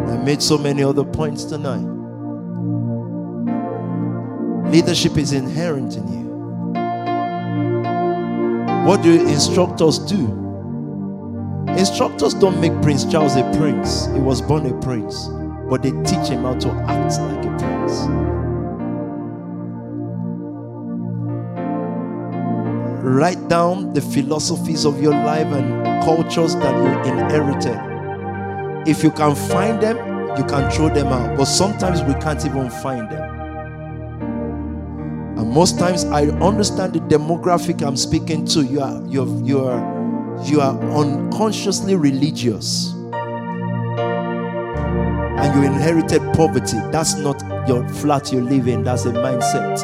I 0.09 0.17
made 0.17 0.41
so 0.41 0.57
many 0.57 0.81
other 0.83 1.03
points 1.03 1.43
tonight. 1.43 1.92
Leadership 4.73 5.17
is 5.17 5.33
inherent 5.33 5.95
in 5.97 6.07
you. 6.07 6.23
What 8.87 9.03
do 9.03 9.27
instructors 9.27 9.99
do? 9.99 10.25
Instructors 11.77 12.33
don't 12.33 12.59
make 12.59 12.73
Prince 12.81 13.05
Charles 13.05 13.35
a 13.35 13.43
prince. 13.55 14.07
He 14.07 14.19
was 14.19 14.41
born 14.41 14.65
a 14.65 14.73
prince, 14.81 15.27
but 15.69 15.83
they 15.83 15.91
teach 16.01 16.27
him 16.27 16.41
how 16.41 16.55
to 16.55 16.71
act 16.89 17.19
like 17.21 17.45
a 17.45 17.55
prince. 17.59 17.99
Write 23.03 23.47
down 23.49 23.93
the 23.93 24.01
philosophies 24.01 24.85
of 24.85 24.99
your 24.99 25.13
life 25.13 25.53
and 25.53 26.03
cultures 26.03 26.55
that 26.55 26.75
you 26.75 27.11
inherited. 27.13 28.89
If 28.89 29.03
you 29.03 29.11
can 29.11 29.35
find 29.35 29.79
them, 29.79 29.97
you 30.35 30.43
can 30.45 30.71
throw 30.71 30.89
them 30.89 31.09
out. 31.09 31.37
But 31.37 31.45
sometimes 31.45 32.01
we 32.01 32.15
can't 32.15 32.43
even 32.43 32.71
find 32.71 33.07
them. 33.11 33.42
And 35.43 35.51
most 35.51 35.77
times 35.77 36.05
I 36.05 36.27
understand 36.39 36.93
the 36.93 36.99
demographic 37.01 37.85
I'm 37.85 37.97
speaking 37.97 38.45
to. 38.45 38.63
You 38.63 38.79
are 38.79 39.03
you 39.07 39.23
are 39.23 39.43
you 39.43 39.65
are 39.65 40.39
you 40.45 40.61
are 40.61 40.79
unconsciously 40.89 41.97
religious. 41.97 42.93
And 45.33 45.53
you 45.53 45.63
inherited 45.67 46.21
poverty. 46.33 46.77
That's 46.93 47.15
not 47.15 47.43
your 47.67 47.85
flat 47.89 48.31
you 48.31 48.39
live 48.39 48.69
in, 48.69 48.85
that's 48.85 49.03
a 49.03 49.11
mindset. 49.11 49.81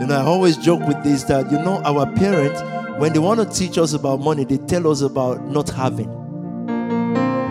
You 0.00 0.08
know, 0.08 0.16
I 0.16 0.24
always 0.24 0.56
joke 0.56 0.84
with 0.84 1.00
this 1.04 1.22
that, 1.24 1.52
you 1.52 1.58
know, 1.58 1.80
our 1.84 2.12
parents, 2.14 2.60
when 3.00 3.12
they 3.12 3.20
want 3.20 3.38
to 3.38 3.46
teach 3.56 3.78
us 3.78 3.92
about 3.92 4.18
money, 4.18 4.44
they 4.44 4.58
tell 4.58 4.90
us 4.90 5.02
about 5.02 5.46
not 5.46 5.70
having. 5.70 6.10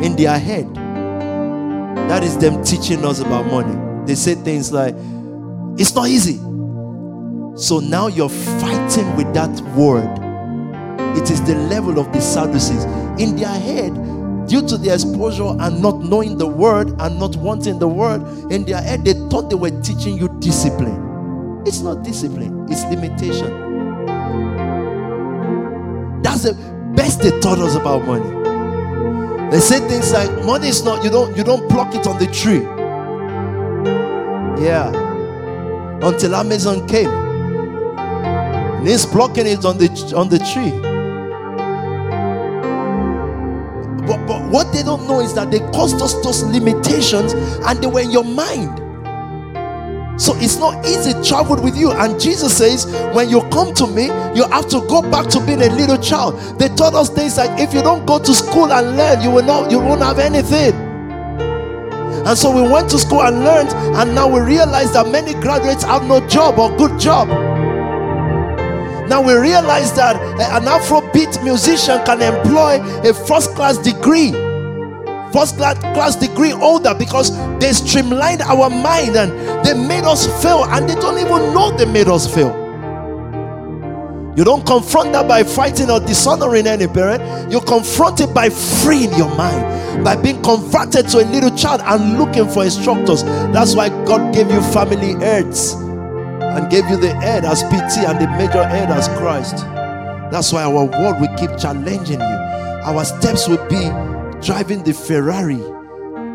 In 0.04 0.18
their 0.18 0.38
head, 0.38 0.76
that 2.10 2.26
is 2.26 2.38
them 2.40 2.62
teaching 2.62 3.06
us 3.06 3.22
about 3.22 3.46
money. 3.46 4.06
They 4.06 4.16
say 4.16 4.36
things 4.36 4.74
like, 4.74 4.98
it's 5.78 5.96
not 5.96 6.08
easy. 6.08 6.38
So 7.58 7.80
now 7.80 8.08
you're 8.08 8.30
fighting 8.30 9.16
with 9.16 9.34
that 9.34 9.50
word. 9.76 10.10
It 11.18 11.30
is 11.30 11.42
the 11.44 11.56
leaven 11.56 11.98
of 11.98 12.12
the 12.14 12.22
Sadducees. 12.22 12.86
In 13.20 13.36
their 13.36 13.48
head, 13.48 13.94
due 14.48 14.66
to 14.68 14.78
their 14.78 14.96
exposure 14.96 15.56
and 15.60 15.82
not 15.82 16.00
knowing 16.00 16.38
the 16.38 16.48
word 16.48 16.90
and 17.00 17.20
not 17.20 17.36
wanting 17.36 17.80
the 17.80 17.88
word, 17.88 18.22
in 18.52 18.66
their 18.66 18.82
head, 18.82 19.04
they 19.06 19.14
thought 19.30 19.50
they 19.50 19.56
were 19.56 19.72
teaching 19.82 20.18
you 20.18 20.30
discipline. 20.40 21.64
It's 21.66 21.82
not 21.82 22.04
discipline, 22.04 22.66
it's 22.70 22.84
limitation. 22.86 23.50
That's 26.24 26.44
the 26.44 26.54
best 26.96 27.22
they 27.22 27.38
taught 27.40 27.60
us 27.60 27.76
about 27.76 28.06
money. 28.06 28.30
They 29.52 29.60
say 29.60 29.80
things 29.88 30.14
like 30.14 30.46
money 30.46 30.70
is 30.70 30.84
not 30.84 31.04
you 31.04 31.10
don't 31.10 31.36
you 31.36 31.44
don't 31.44 31.70
pluck 31.70 31.94
it 31.94 32.08
on 32.08 32.18
the 32.18 32.28
tree. 32.28 32.62
Yeah. 34.66 35.01
Until 36.04 36.36
Amazon 36.36 36.88
came. 36.88 37.10
And 38.82 38.88
he's 38.88 39.06
blocking 39.06 39.46
it 39.46 39.64
on 39.66 39.78
the 39.78 40.14
on 40.16 40.30
the 40.30 40.40
tree. 40.40 40.72
But 44.28 44.50
what 44.50 44.74
they 44.74 44.84
don't 44.84 45.08
know 45.08 45.20
is 45.20 45.34
that 45.36 45.52
they 45.52 45.60
caused 45.72 46.02
us 46.02 46.14
those 46.24 46.44
limitations 46.44 47.34
and 47.34 47.82
they 47.82 47.88
were 47.88 48.02
in 48.02 48.12
your 48.12 48.24
mind. 48.24 48.78
So 50.22 50.36
it's 50.38 50.58
not 50.58 50.86
easy 50.86 51.14
traveled 51.28 51.64
with 51.64 51.78
you. 51.78 51.92
And 51.92 52.20
Jesus 52.20 52.56
says, 52.56 52.86
when 53.16 53.30
you 53.30 53.42
come 53.50 53.74
to 53.76 53.88
me, 53.88 54.06
you 54.36 54.48
have 54.50 54.68
to 54.70 54.82
go 54.88 55.02
back 55.02 55.28
to 55.30 55.40
being 55.46 55.62
a 55.62 55.70
little 55.70 55.98
child. 55.98 56.36
They 56.60 56.68
taught 56.70 56.94
us 56.94 57.10
things 57.10 57.38
like 57.38 57.60
if 57.60 57.74
you 57.74 57.82
don't 57.82 58.06
go 58.06 58.20
to 58.20 58.34
school 58.34 58.72
and 58.72 58.98
learn, 58.98 59.22
you 59.22 59.32
will 59.32 59.44
not, 59.44 59.72
you 59.72 59.80
won't 59.80 60.02
have 60.02 60.20
anything. 60.20 60.74
And 62.26 62.38
so 62.38 62.52
we 62.52 62.62
went 62.62 62.90
to 62.92 63.00
school 63.00 63.24
and 63.24 63.44
learned, 63.44 63.70
and 63.70 64.14
now 64.14 64.28
we 64.28 64.42
realize 64.42 64.94
that 64.94 65.08
many 65.08 65.34
graduates 65.34 65.84
have 65.84 66.06
no 66.06 66.26
job 66.28 66.60
or 66.60 66.76
good 66.78 67.00
job. 67.00 67.28
Now 69.10 69.22
we 69.22 69.34
realize 69.34 69.94
that 69.96 70.16
eh, 70.40 70.58
an 70.58 70.64
Afrobeat 70.64 71.44
musician 71.44 72.00
can 72.06 72.22
employ 72.22 72.80
a 73.10 73.14
first 73.14 73.56
class 73.56 73.78
degree 73.78 74.32
first 75.32 75.56
class 75.58 76.16
degree 76.16 76.50
holder 76.52 76.94
because 76.94 77.32
they 77.60 77.72
streamlined 77.72 78.42
our 78.42 78.70
mind 78.70 79.16
and 79.16 79.32
they 79.66 79.74
made 79.74 80.04
us 80.04 80.28
fail 80.44 80.66
and 80.66 80.90
they 80.90 80.96
don't 80.96 81.18
even 81.18 81.54
know 81.54 81.76
they 81.76 81.86
made 81.86 82.08
us 82.08 82.32
fail. 82.34 82.61
You 84.36 84.46
don't 84.46 84.66
confront 84.66 85.12
that 85.12 85.28
by 85.28 85.44
fighting 85.44 85.90
or 85.90 86.00
dishonoring 86.00 86.66
any 86.66 86.88
parent. 86.88 87.52
You 87.52 87.60
confront 87.60 88.22
it 88.22 88.34
by 88.34 88.50
freeing 88.50 89.14
your 89.16 89.34
mind, 89.36 90.06
by 90.06 90.16
being 90.16 90.42
converted 90.42 91.10
to 91.10 91.18
a 91.20 91.26
little 91.26 91.56
child 91.56 91.82
and 91.84 92.18
looking 92.18 92.48
for 92.48 92.64
instructors. 92.64 93.24
That's 93.24 93.76
why 93.76 93.90
God 94.06 94.34
gave 94.34 94.50
you 94.50 94.62
family 94.62 95.14
heads 95.16 95.74
and 95.74 96.72
gave 96.72 96.90
you 96.90 96.98
the 96.98 97.14
head 97.16 97.44
as 97.44 97.62
PT 97.64 98.08
and 98.08 98.20
the 98.20 98.28
major 98.38 98.64
head 98.64 98.90
as 98.90 99.10
Christ. 99.20 99.58
That's 100.32 100.54
why 100.54 100.64
our 100.64 100.86
word 100.86 101.20
will 101.20 101.36
keep 101.38 101.58
challenging 101.58 102.22
you. 102.22 102.42
Our 102.86 103.04
steps 103.04 103.50
will 103.50 103.64
be 103.68 103.90
driving 104.42 104.82
the 104.84 104.94
Ferrari 104.94 105.62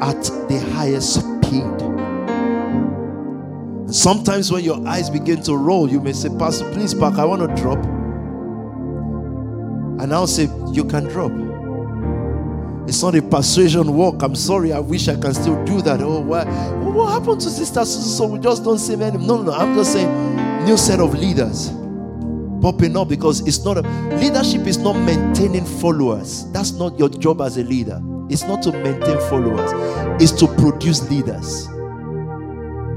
at 0.03 0.23
the 0.49 0.63
highest 0.75 1.15
speed. 1.15 1.96
Sometimes 3.89 4.51
when 4.51 4.65
your 4.65 4.87
eyes 4.87 5.09
begin 5.11 5.43
to 5.45 5.57
roll, 5.57 5.89
you 5.89 6.01
may 6.01 6.13
say, 6.13 6.29
Pastor, 6.39 6.71
please 6.73 6.93
park. 6.93 7.19
I 7.19 7.25
want 7.25 7.43
to 7.43 7.63
drop. 7.63 7.79
And 10.01 10.13
I'll 10.13 10.27
say, 10.27 10.49
You 10.73 10.85
can 10.85 11.05
drop. 11.05 11.31
It's 12.89 13.03
not 13.03 13.15
a 13.15 13.23
persuasion 13.23 13.95
walk. 13.95 14.23
I'm 14.23 14.35
sorry. 14.35 14.73
I 14.73 14.79
wish 14.81 15.09
I 15.09 15.17
can 15.17 15.35
still 15.35 15.63
do 15.65 15.83
that. 15.83 16.01
Oh, 16.01 16.21
why? 16.21 16.45
What 16.45 17.13
happened 17.13 17.41
to 17.43 17.51
sister? 17.51 17.85
So 17.85 18.27
we 18.27 18.39
just 18.39 18.65
don't 18.65 18.79
say 18.79 18.95
any. 18.95 19.19
No, 19.19 19.43
no. 19.43 19.53
I'm 19.53 19.75
just 19.75 19.93
saying, 19.93 20.65
new 20.65 20.77
set 20.77 21.01
of 21.01 21.15
leaders 21.15 21.71
popping 22.63 22.97
up 22.97 23.09
because 23.09 23.47
it's 23.47 23.65
not 23.65 23.77
a 23.79 23.83
leadership 24.17 24.67
is 24.67 24.79
not 24.79 24.95
maintaining 24.95 25.65
followers. 25.65 26.51
That's 26.53 26.73
not 26.73 26.99
your 26.99 27.09
job 27.09 27.41
as 27.41 27.57
a 27.57 27.63
leader. 27.63 28.01
It's 28.29 28.43
not 28.43 28.63
to 28.65 28.73
maintain 28.73 29.19
followers, 29.29 29.71
it's 30.21 30.33
to 30.33 30.49
produce 30.57 31.09
leaders. 31.11 31.69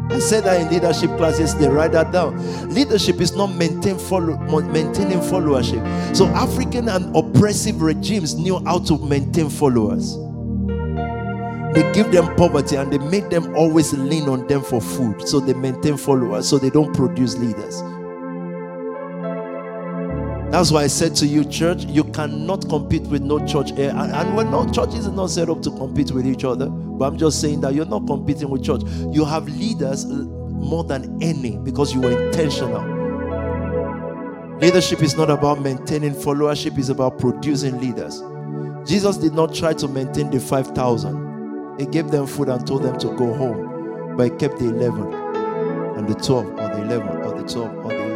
I 0.10 0.20
said 0.20 0.44
that 0.46 0.60
in 0.60 0.70
leadership 0.70 1.16
classes, 1.18 1.56
they 1.56 1.68
write 1.68 1.92
that 1.92 2.12
down. 2.12 2.38
Leadership 2.74 3.22
is 3.22 3.36
not 3.36 3.54
maintain 3.56 3.98
follow, 3.98 4.38
maintaining 4.62 5.20
followership. 5.20 6.16
So 6.16 6.26
African 6.28 6.90
and 6.90 7.16
oppressive 7.16 7.82
regimes 7.82 8.36
knew 8.36 8.64
how 8.66 8.80
to 8.80 8.98
maintain 8.98 9.50
followers. 9.50 10.18
They 11.74 11.90
give 11.94 12.12
them 12.12 12.36
poverty 12.36 12.76
and 12.78 12.92
they 12.92 12.98
make 12.98 13.30
them 13.30 13.56
always 13.56 13.94
lean 13.94 14.28
on 14.28 14.48
them 14.48 14.64
for 14.64 14.82
food. 14.82 15.28
So 15.28 15.40
they 15.40 15.54
maintain 15.54 15.98
followers, 15.98 16.50
so 16.50 16.58
they 16.58 16.72
don't 16.72 16.94
produce 16.96 17.38
leaders. 17.38 17.84
That's 20.52 20.72
why 20.72 20.84
I 20.84 20.88
said 20.88 21.16
to 21.18 21.28
you, 21.28 21.46
church, 21.46 21.86
you 21.86 22.04
cannot 22.04 22.68
compete 22.70 23.04
with 23.04 23.22
no 23.22 23.46
church 23.46 23.72
here. 23.72 23.92
And, 23.92 24.12
and 24.12 24.36
we're 24.36 24.46
not, 24.46 24.74
churches 24.74 25.08
are 25.08 25.12
not 25.12 25.30
set 25.30 25.48
up 25.48 25.62
to 25.62 25.70
compete 25.70 26.10
with 26.12 26.26
each 26.26 26.44
other. 26.44 26.68
But 26.68 27.06
I'm 27.06 27.18
just 27.20 27.40
saying 27.40 27.62
that 27.62 27.76
you're 27.76 27.86
not 27.86 28.08
competing 28.08 28.50
with 28.50 28.64
church. 28.64 28.82
You 29.12 29.26
have 29.26 29.48
leaders 29.48 30.06
more 30.08 30.84
than 30.84 31.22
any 31.22 31.58
because 31.58 31.94
you 31.94 32.02
were 32.02 32.28
intentional. 32.28 32.98
Leadership 34.60 35.04
is 35.04 35.16
not 35.16 35.30
about 35.30 35.62
maintaining 35.62 36.14
followership, 36.14 36.78
it's 36.78 36.90
about 36.90 37.20
producing 37.20 37.80
leaders. 37.80 38.22
Jesus 38.90 39.18
did 39.18 39.34
not 39.34 39.54
try 39.54 39.74
to 39.74 39.88
maintain 39.88 40.32
the 40.32 40.40
5,000. 40.40 41.78
He 41.80 41.86
gave 41.86 42.10
them 42.10 42.26
food 42.26 42.50
and 42.50 42.66
told 42.66 42.84
them 42.84 42.98
to 43.00 43.08
go 43.16 43.34
home. 43.34 44.18
But 44.18 44.24
he 44.24 44.30
kept 44.32 44.58
the 44.58 44.66
11 44.66 45.14
and 45.98 46.08
the 46.08 46.16
12 46.16 46.46
or 46.46 46.56
the 46.56 46.82
11 46.82 47.08
or 47.08 47.42
the 47.42 47.48
12 47.48 47.86
or 47.86 47.90
the 47.90 48.09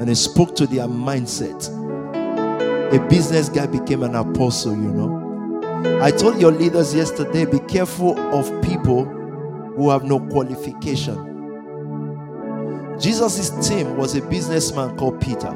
and 0.00 0.08
he 0.08 0.14
spoke 0.14 0.54
to 0.56 0.66
their 0.66 0.86
mindset. 0.86 1.68
A 2.94 3.08
business 3.08 3.48
guy 3.48 3.66
became 3.66 4.02
an 4.02 4.14
apostle, 4.14 4.72
you 4.72 4.90
know. 4.90 6.00
I 6.02 6.10
told 6.10 6.40
your 6.40 6.52
leaders 6.52 6.94
yesterday 6.94 7.44
be 7.44 7.58
careful 7.60 8.18
of 8.34 8.50
people 8.62 9.04
who 9.04 9.90
have 9.90 10.04
no 10.04 10.20
qualification. 10.20 11.32
Jesus' 13.00 13.50
team 13.68 13.96
was 13.96 14.14
a 14.14 14.22
businessman 14.22 14.96
called 14.96 15.20
Peter, 15.20 15.48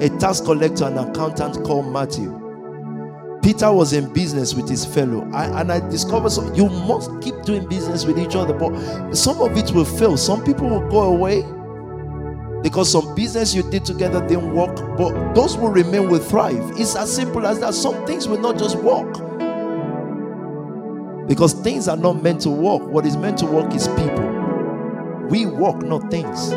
a 0.00 0.08
tax 0.18 0.40
collector 0.40 0.86
and 0.86 0.98
accountant 0.98 1.64
called 1.64 1.92
Matthew. 1.92 2.40
Peter 3.42 3.70
was 3.70 3.92
in 3.92 4.12
business 4.12 4.54
with 4.54 4.68
his 4.68 4.84
fellow, 4.84 5.28
I, 5.32 5.60
and 5.60 5.70
I 5.70 5.80
discovered 5.88 6.30
so 6.30 6.52
you 6.54 6.68
must 6.68 7.10
keep 7.20 7.42
doing 7.42 7.68
business 7.68 8.04
with 8.06 8.18
each 8.18 8.34
other, 8.34 8.54
but 8.54 9.14
some 9.14 9.40
of 9.40 9.56
it 9.56 9.70
will 9.70 9.84
fail. 9.84 10.16
Some 10.16 10.42
people 10.42 10.68
will 10.68 10.88
go 10.88 11.02
away, 11.02 11.44
because 12.64 12.90
some 12.90 13.14
business 13.14 13.54
you 13.54 13.62
did 13.70 13.84
together 13.84 14.26
didn't 14.26 14.54
work, 14.54 14.74
but 14.96 15.34
those 15.34 15.54
will 15.54 15.68
remain 15.68 16.08
will 16.08 16.18
thrive. 16.18 16.72
It's 16.80 16.96
as 16.96 17.14
simple 17.14 17.46
as 17.46 17.60
that. 17.60 17.74
Some 17.74 18.06
things 18.06 18.26
will 18.26 18.40
not 18.40 18.56
just 18.56 18.76
work. 18.76 19.12
Because 21.28 21.52
things 21.52 21.88
are 21.88 21.96
not 21.98 22.22
meant 22.22 22.40
to 22.40 22.50
work. 22.50 22.80
What 22.88 23.04
is 23.04 23.18
meant 23.18 23.36
to 23.40 23.46
work 23.46 23.74
is 23.74 23.86
people. 23.88 24.24
We 25.28 25.44
work, 25.44 25.82
not 25.82 26.10
things. 26.10 26.52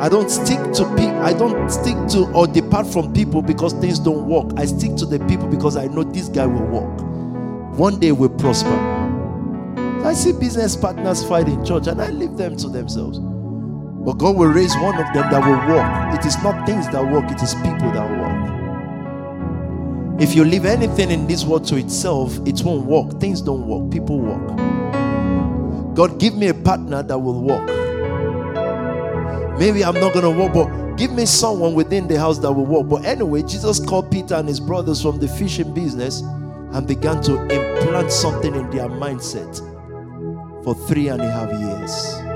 I 0.00 0.08
don't 0.08 0.30
stick 0.30 0.60
to 0.74 0.84
people. 0.94 1.22
I 1.22 1.32
don't 1.32 1.68
stick 1.68 1.96
to 2.10 2.30
or 2.32 2.46
depart 2.46 2.86
from 2.86 3.12
people 3.12 3.42
because 3.42 3.72
things 3.72 3.98
don't 3.98 4.28
work. 4.28 4.52
I 4.56 4.64
stick 4.64 4.94
to 4.98 5.06
the 5.06 5.18
people 5.26 5.48
because 5.48 5.76
I 5.76 5.88
know 5.88 6.04
this 6.04 6.28
guy 6.28 6.46
will 6.46 6.66
work. 6.66 7.76
One 7.76 7.98
day 7.98 8.12
will 8.12 8.28
prosper. 8.28 8.78
I 10.04 10.14
see 10.14 10.30
business 10.30 10.76
partners 10.76 11.24
fight 11.24 11.48
in 11.48 11.64
church 11.64 11.88
and 11.88 12.00
I 12.00 12.10
leave 12.10 12.36
them 12.36 12.56
to 12.58 12.68
themselves. 12.68 13.18
But 14.02 14.14
God 14.14 14.36
will 14.36 14.48
raise 14.48 14.74
one 14.76 14.98
of 14.98 15.12
them 15.12 15.30
that 15.30 15.44
will 15.44 15.74
walk. 15.74 16.18
It 16.18 16.24
is 16.24 16.42
not 16.42 16.64
things 16.64 16.88
that 16.88 17.04
walk, 17.04 17.30
it 17.30 17.42
is 17.42 17.54
people 17.56 17.92
that 17.92 18.08
walk. 18.18 18.60
If 20.20 20.34
you 20.34 20.44
leave 20.44 20.64
anything 20.64 21.10
in 21.10 21.26
this 21.26 21.44
world 21.44 21.66
to 21.66 21.76
itself, 21.76 22.38
it 22.46 22.62
won't 22.62 22.86
work. 22.86 23.20
Things 23.20 23.42
don't 23.42 23.66
work, 23.66 23.90
people 23.92 24.18
walk. 24.20 24.56
God, 25.94 26.18
give 26.18 26.34
me 26.34 26.48
a 26.48 26.54
partner 26.54 27.02
that 27.02 27.18
will 27.18 27.42
walk. 27.42 27.68
Maybe 29.58 29.84
I'm 29.84 29.94
not 29.94 30.14
going 30.14 30.24
to 30.24 30.30
walk, 30.30 30.54
but 30.54 30.96
give 30.96 31.12
me 31.12 31.26
someone 31.26 31.74
within 31.74 32.08
the 32.08 32.18
house 32.18 32.38
that 32.38 32.50
will 32.50 32.64
walk. 32.64 32.88
But 32.88 33.04
anyway, 33.04 33.42
Jesus 33.42 33.78
called 33.78 34.10
Peter 34.10 34.34
and 34.34 34.48
his 34.48 34.60
brothers 34.60 35.02
from 35.02 35.18
the 35.18 35.28
fishing 35.28 35.74
business 35.74 36.20
and 36.20 36.86
began 36.86 37.22
to 37.24 37.42
implant 37.42 38.10
something 38.10 38.54
in 38.54 38.70
their 38.70 38.88
mindset 38.88 39.58
for 40.64 40.74
three 40.74 41.08
and 41.08 41.20
a 41.20 41.30
half 41.30 41.50
years 41.50 42.29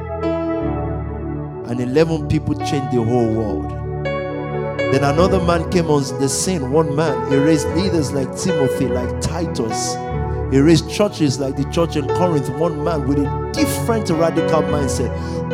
and 1.66 1.80
11 1.80 2.28
people 2.28 2.54
changed 2.54 2.92
the 2.92 3.02
whole 3.02 3.32
world. 3.32 3.70
Then 4.94 5.02
another 5.02 5.40
man 5.40 5.70
came 5.70 5.86
on 5.90 6.02
the 6.20 6.28
scene. 6.28 6.70
One 6.70 6.94
man, 6.94 7.30
he 7.30 7.36
raised 7.36 7.66
leaders 7.70 8.12
like 8.12 8.36
Timothy, 8.36 8.86
like 8.86 9.20
Titus. 9.20 9.94
He 10.52 10.60
raised 10.60 10.88
churches 10.88 11.40
like 11.40 11.56
the 11.56 11.64
church 11.72 11.96
in 11.96 12.06
Corinth. 12.06 12.48
One 12.50 12.84
man 12.84 13.08
with 13.08 13.18
a 13.18 13.50
different 13.52 14.08
radical 14.10 14.62
mindset. 14.62 15.10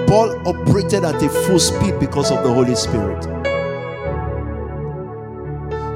Paul 0.06 0.46
operated 0.46 1.04
at 1.04 1.22
a 1.22 1.28
full 1.46 1.58
speed 1.58 1.98
because 1.98 2.30
of 2.30 2.42
the 2.42 2.52
Holy 2.52 2.74
Spirit. 2.74 3.22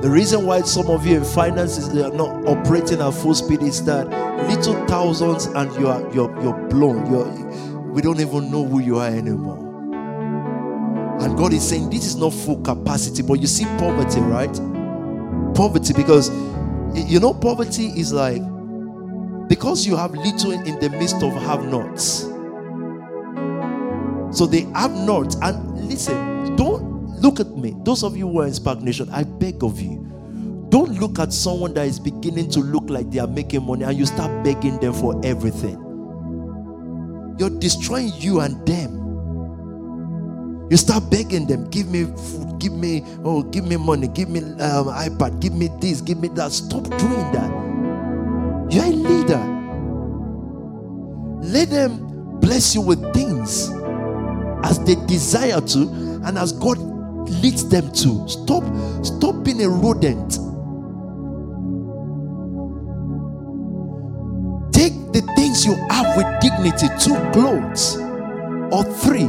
The 0.00 0.10
reason 0.10 0.46
why 0.46 0.60
some 0.62 0.86
of 0.88 1.06
you 1.06 1.16
in 1.16 1.24
finances 1.24 1.92
they 1.92 2.02
are 2.02 2.12
not 2.12 2.46
operating 2.46 3.00
at 3.00 3.10
full 3.12 3.34
speed 3.34 3.62
is 3.62 3.84
that 3.84 4.06
little 4.48 4.86
thousands 4.86 5.46
and 5.46 5.70
you 5.76 5.88
are 5.88 6.00
you're, 6.14 6.42
you're 6.42 6.68
blown. 6.68 7.10
You're, 7.10 7.30
we 7.90 8.00
don't 8.00 8.20
even 8.20 8.50
know 8.50 8.64
who 8.64 8.80
you 8.80 8.98
are 8.98 9.08
anymore. 9.08 9.63
And 11.24 11.38
God 11.38 11.54
is 11.54 11.66
saying 11.66 11.88
this 11.88 12.04
is 12.04 12.16
not 12.16 12.34
full 12.34 12.60
capacity, 12.60 13.22
but 13.22 13.40
you 13.40 13.46
see 13.46 13.64
poverty, 13.78 14.20
right? 14.20 14.52
Poverty, 15.54 15.94
because 15.94 16.28
you 16.94 17.18
know, 17.18 17.32
poverty 17.32 17.86
is 17.86 18.12
like 18.12 18.42
because 19.48 19.86
you 19.86 19.96
have 19.96 20.12
little 20.12 20.52
in 20.52 20.78
the 20.80 20.90
midst 20.90 21.22
of 21.22 21.32
have 21.32 21.64
nots. 21.64 22.24
So 24.36 24.46
they 24.46 24.62
have 24.74 24.92
not. 24.92 25.34
And 25.42 25.88
listen, 25.88 26.56
don't 26.56 26.82
look 27.20 27.40
at 27.40 27.56
me. 27.56 27.74
Those 27.84 28.02
of 28.02 28.16
you 28.16 28.28
who 28.28 28.40
are 28.40 28.46
in 28.46 28.54
Spark 28.54 28.80
Nation, 28.80 29.08
I 29.10 29.24
beg 29.24 29.64
of 29.64 29.80
you. 29.80 30.00
Don't 30.68 30.98
look 31.00 31.18
at 31.18 31.32
someone 31.32 31.72
that 31.74 31.86
is 31.86 31.98
beginning 31.98 32.50
to 32.50 32.60
look 32.60 32.90
like 32.90 33.10
they 33.10 33.18
are 33.18 33.26
making 33.26 33.64
money 33.64 33.84
and 33.84 33.96
you 33.96 34.04
start 34.04 34.44
begging 34.44 34.78
them 34.78 34.92
for 34.92 35.18
everything. 35.24 35.80
You're 37.38 37.58
destroying 37.58 38.12
you 38.18 38.40
and 38.40 38.66
them. 38.66 39.03
You 40.70 40.76
start 40.76 41.10
begging 41.10 41.46
them, 41.46 41.68
give 41.70 41.88
me 41.88 42.04
food, 42.04 42.58
give 42.58 42.72
me, 42.72 43.04
oh, 43.22 43.42
give 43.42 43.64
me 43.64 43.76
money, 43.76 44.08
give 44.08 44.28
me 44.28 44.40
um, 44.40 44.86
iPad, 44.86 45.40
give 45.40 45.52
me 45.52 45.68
this, 45.80 46.00
give 46.00 46.18
me 46.18 46.28
that. 46.28 46.52
Stop 46.52 46.84
doing 46.84 47.32
that. 47.32 47.50
You're 48.70 48.84
a 48.84 48.88
leader. 48.88 49.54
Let 51.42 51.70
them 51.70 52.40
bless 52.40 52.74
you 52.74 52.80
with 52.80 53.00
things 53.12 53.70
as 54.64 54.82
they 54.84 54.94
desire 55.06 55.60
to 55.60 55.82
and 56.24 56.38
as 56.38 56.52
God 56.52 56.78
leads 57.28 57.68
them 57.68 57.92
to. 57.92 58.26
Stop, 58.28 58.64
stop 59.04 59.44
being 59.44 59.62
a 59.62 59.68
rodent. 59.68 60.38
Take 64.72 64.94
the 65.12 65.20
things 65.36 65.66
you 65.66 65.74
have 65.90 66.16
with 66.16 66.26
dignity, 66.40 66.88
two 66.98 67.14
clothes 67.32 67.96
or 68.72 68.82
three, 68.82 69.28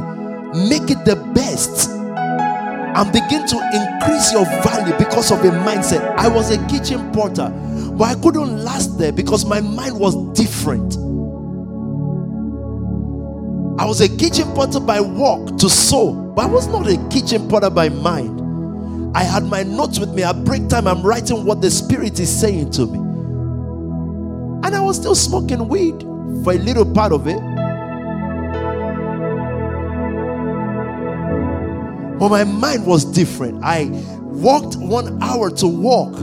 make 0.55 0.89
it 0.89 1.03
the 1.05 1.15
best 1.33 1.89
and 1.89 3.11
begin 3.11 3.45
to 3.45 3.57
increase 3.73 4.31
your 4.31 4.45
value 4.63 4.97
because 4.97 5.31
of 5.31 5.39
a 5.39 5.51
mindset. 5.65 6.01
I 6.17 6.27
was 6.27 6.51
a 6.51 6.67
kitchen 6.67 7.11
porter, 7.11 7.49
but 7.97 8.05
I 8.05 8.15
couldn't 8.21 8.63
last 8.63 8.97
there 8.97 9.11
because 9.11 9.45
my 9.45 9.59
mind 9.59 9.99
was 9.99 10.15
different. 10.37 10.95
I 13.77 13.85
was 13.85 13.99
a 13.99 14.07
kitchen 14.07 14.51
potter 14.55 14.79
by 14.79 15.01
work 15.01 15.57
to 15.57 15.69
sew, 15.69 16.13
but 16.13 16.45
I 16.45 16.47
was 16.47 16.67
not 16.67 16.87
a 16.87 16.97
kitchen 17.09 17.49
potter 17.49 17.69
by 17.69 17.89
mind. 17.89 18.41
I 19.15 19.23
had 19.23 19.43
my 19.43 19.63
notes 19.63 19.99
with 19.99 20.13
me. 20.13 20.23
At 20.23 20.45
break 20.45 20.69
time, 20.69 20.87
I'm 20.87 21.03
writing 21.03 21.45
what 21.45 21.61
the 21.61 21.69
Spirit 21.69 22.19
is 22.19 22.39
saying 22.39 22.71
to 22.71 22.85
me. 22.85 22.99
And 24.65 24.73
I 24.75 24.79
was 24.79 24.95
still 24.95 25.15
smoking 25.15 25.67
weed 25.67 26.01
for 26.43 26.53
a 26.53 26.57
little 26.57 26.85
part 26.85 27.11
of 27.11 27.27
it. 27.27 27.39
But 32.19 32.29
my 32.29 32.43
mind 32.43 32.85
was 32.85 33.05
different. 33.05 33.63
I 33.63 33.89
walked 34.21 34.75
one 34.77 35.21
hour 35.21 35.49
to 35.51 35.67
walk. 35.67 36.13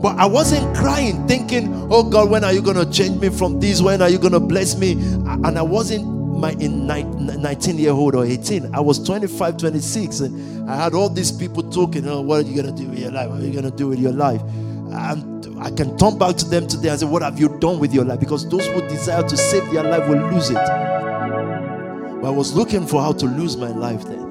But 0.00 0.16
I 0.16 0.26
wasn't 0.26 0.76
crying, 0.76 1.26
thinking, 1.26 1.88
oh 1.90 2.04
God, 2.08 2.30
when 2.30 2.44
are 2.44 2.52
you 2.52 2.62
going 2.62 2.76
to 2.76 2.88
change 2.90 3.20
me 3.20 3.30
from 3.30 3.58
this? 3.58 3.82
When 3.82 4.00
are 4.00 4.08
you 4.08 4.18
going 4.18 4.32
to 4.32 4.40
bless 4.40 4.78
me? 4.78 4.92
And 4.92 5.58
I 5.58 5.62
wasn't 5.62 6.06
my 6.38 6.52
in 6.52 6.86
19 6.86 7.78
year 7.78 7.90
old 7.90 8.14
or 8.14 8.24
18 8.24 8.74
i 8.74 8.80
was 8.80 9.02
25 9.02 9.56
26 9.56 10.20
and 10.20 10.70
i 10.70 10.76
had 10.76 10.94
all 10.94 11.08
these 11.08 11.32
people 11.32 11.62
talking 11.68 12.06
oh 12.08 12.20
what 12.20 12.44
are 12.44 12.48
you 12.48 12.62
going 12.62 12.74
to 12.74 12.82
do 12.82 12.88
with 12.88 12.98
your 12.98 13.10
life 13.10 13.28
what 13.28 13.40
are 13.40 13.44
you 13.44 13.52
going 13.52 13.64
to 13.68 13.76
do 13.76 13.88
with 13.88 13.98
your 13.98 14.12
life 14.12 14.40
and 14.42 15.46
i 15.60 15.70
can 15.70 15.96
turn 15.98 16.16
back 16.16 16.36
to 16.36 16.44
them 16.48 16.66
today 16.66 16.90
and 16.90 17.00
say 17.00 17.06
what 17.06 17.22
have 17.22 17.38
you 17.40 17.48
done 17.58 17.78
with 17.78 17.92
your 17.92 18.04
life 18.04 18.20
because 18.20 18.48
those 18.48 18.66
who 18.68 18.80
desire 18.82 19.26
to 19.26 19.36
save 19.36 19.68
their 19.72 19.82
life 19.82 20.08
will 20.08 20.30
lose 20.30 20.50
it 20.50 20.54
but 20.54 22.28
i 22.28 22.30
was 22.30 22.54
looking 22.54 22.86
for 22.86 23.02
how 23.02 23.12
to 23.12 23.26
lose 23.26 23.56
my 23.56 23.70
life 23.70 24.04
then 24.04 24.27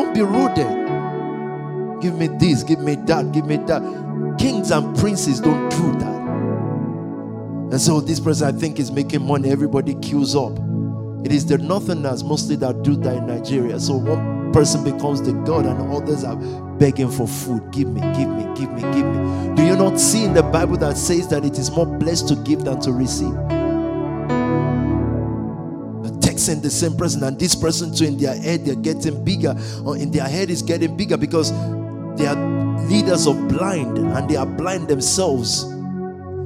don't 0.00 0.14
be 0.14 0.22
rude 0.22 2.00
give 2.00 2.14
me 2.16 2.26
this 2.38 2.62
give 2.62 2.80
me 2.80 2.94
that 2.94 3.30
give 3.32 3.46
me 3.46 3.56
that 3.56 3.82
kings 4.38 4.70
and 4.70 4.96
princes 4.96 5.40
don't 5.40 5.68
do 5.70 5.92
that 5.98 6.20
and 7.70 7.80
so 7.80 8.00
this 8.00 8.18
person 8.18 8.48
I 8.48 8.58
think 8.58 8.80
is 8.80 8.90
making 8.90 9.24
money. 9.24 9.48
Everybody 9.48 9.94
queues 9.94 10.34
up. 10.34 10.58
It 11.24 11.30
is 11.30 11.46
the 11.46 11.56
northerners 11.58 12.24
mostly 12.24 12.56
that 12.56 12.82
do 12.82 12.96
that 12.96 13.18
in 13.18 13.28
Nigeria. 13.28 13.78
So 13.78 13.94
one 13.94 14.52
person 14.52 14.82
becomes 14.82 15.22
the 15.22 15.32
God 15.44 15.66
and 15.66 15.80
others 15.92 16.24
are 16.24 16.34
begging 16.78 17.12
for 17.12 17.28
food. 17.28 17.70
Give 17.70 17.86
me, 17.86 18.00
give 18.00 18.28
me, 18.28 18.42
give 18.56 18.72
me, 18.72 18.82
give 18.82 19.06
me. 19.06 19.54
Do 19.54 19.64
you 19.64 19.76
not 19.76 20.00
see 20.00 20.24
in 20.24 20.34
the 20.34 20.42
Bible 20.42 20.78
that 20.78 20.96
says 20.96 21.28
that 21.28 21.44
it 21.44 21.58
is 21.58 21.70
more 21.70 21.86
blessed 21.86 22.26
to 22.28 22.34
give 22.36 22.64
than 22.64 22.80
to 22.80 22.92
receive? 22.92 23.36
Texting 26.40 26.62
the 26.62 26.70
same 26.70 26.96
person 26.96 27.22
and 27.22 27.38
this 27.38 27.54
person 27.54 27.94
too 27.94 28.06
in 28.06 28.16
their 28.16 28.34
head 28.34 28.64
they're 28.64 28.74
getting 28.74 29.22
bigger 29.22 29.54
or 29.84 29.98
in 29.98 30.10
their 30.10 30.26
head 30.26 30.48
is 30.48 30.62
getting 30.62 30.96
bigger 30.96 31.18
because 31.18 31.52
they 32.16 32.26
are 32.26 32.34
leaders 32.88 33.26
of 33.26 33.46
blind 33.46 33.98
and 33.98 34.26
they 34.26 34.36
are 34.36 34.46
blind 34.46 34.88
themselves 34.88 35.64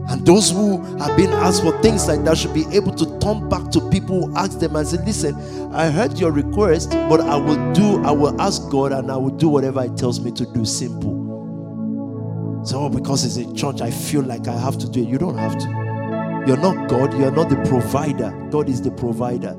and 0.09 0.27
those 0.27 0.51
who 0.51 0.83
have 0.99 1.17
been 1.17 1.31
asked 1.31 1.63
for 1.63 1.81
things 1.81 2.09
like 2.09 2.25
that 2.25 2.37
should 2.37 2.53
be 2.53 2.65
able 2.73 2.93
to 2.95 3.19
turn 3.21 3.49
back 3.49 3.71
to 3.71 3.89
people 3.91 4.27
who 4.27 4.37
ask 4.37 4.59
them 4.59 4.75
and 4.75 4.87
say, 4.87 4.99
Listen, 5.05 5.73
I 5.73 5.91
heard 5.91 6.19
your 6.19 6.33
request, 6.33 6.91
but 6.91 7.21
I 7.21 7.37
will 7.37 7.73
do, 7.73 8.03
I 8.03 8.11
will 8.11 8.39
ask 8.41 8.69
God 8.71 8.91
and 8.91 9.13
I 9.13 9.17
will 9.17 9.31
do 9.31 9.49
whatever 9.49 9.83
He 9.83 9.91
tells 9.91 10.21
me 10.21 10.33
to 10.33 10.45
do. 10.45 10.65
Simple. 10.65 12.63
So, 12.65 12.81
oh, 12.81 12.89
because 12.89 13.25
it's 13.25 13.37
a 13.37 13.55
church, 13.55 13.81
I 13.81 13.91
feel 13.93 14.23
like 14.23 14.49
I 14.49 14.59
have 14.59 14.77
to 14.79 14.91
do 14.91 15.03
it. 15.03 15.09
You 15.09 15.19
don't 15.19 15.39
have 15.39 15.57
to. 15.57 16.45
You're 16.47 16.59
not 16.59 16.89
God, 16.89 17.17
you're 17.19 17.31
not 17.31 17.49
the 17.49 17.57
provider. 17.69 18.31
God 18.51 18.69
is 18.69 18.83
the 18.83 18.91
provider. 18.91 19.57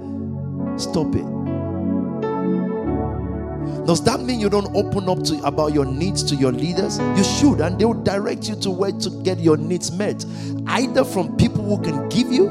Stop 0.78 1.16
it. 1.16 1.26
Does 3.86 4.04
that 4.06 4.22
mean 4.22 4.40
you 4.40 4.50
don't 4.50 4.76
open 4.76 5.08
up 5.08 5.24
to 5.26 5.36
about 5.44 5.74
your 5.74 5.86
needs 5.86 6.24
to 6.24 6.36
your 6.36 6.52
leaders? 6.52 6.98
You 7.00 7.24
should, 7.24 7.62
and 7.62 7.78
they 7.80 7.86
will 7.86 8.02
direct 8.02 8.50
you 8.50 8.56
to 8.56 8.72
where 8.72 8.92
to 8.92 9.10
get 9.22 9.40
your 9.40 9.58
needs 9.58 9.92
met, 9.92 10.26
either 10.68 11.06
from 11.06 11.38
people 11.38 11.64
who 11.64 11.80
can 11.84 12.10
give 12.10 12.32
you 12.32 12.48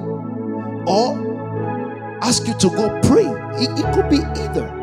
or 0.86 2.18
ask 2.22 2.46
you 2.46 2.54
to 2.54 2.68
go 2.68 3.00
pray. 3.02 3.26
It, 3.60 3.70
it 3.78 3.94
could 3.94 4.08
be 4.08 4.18
either. 4.18 4.82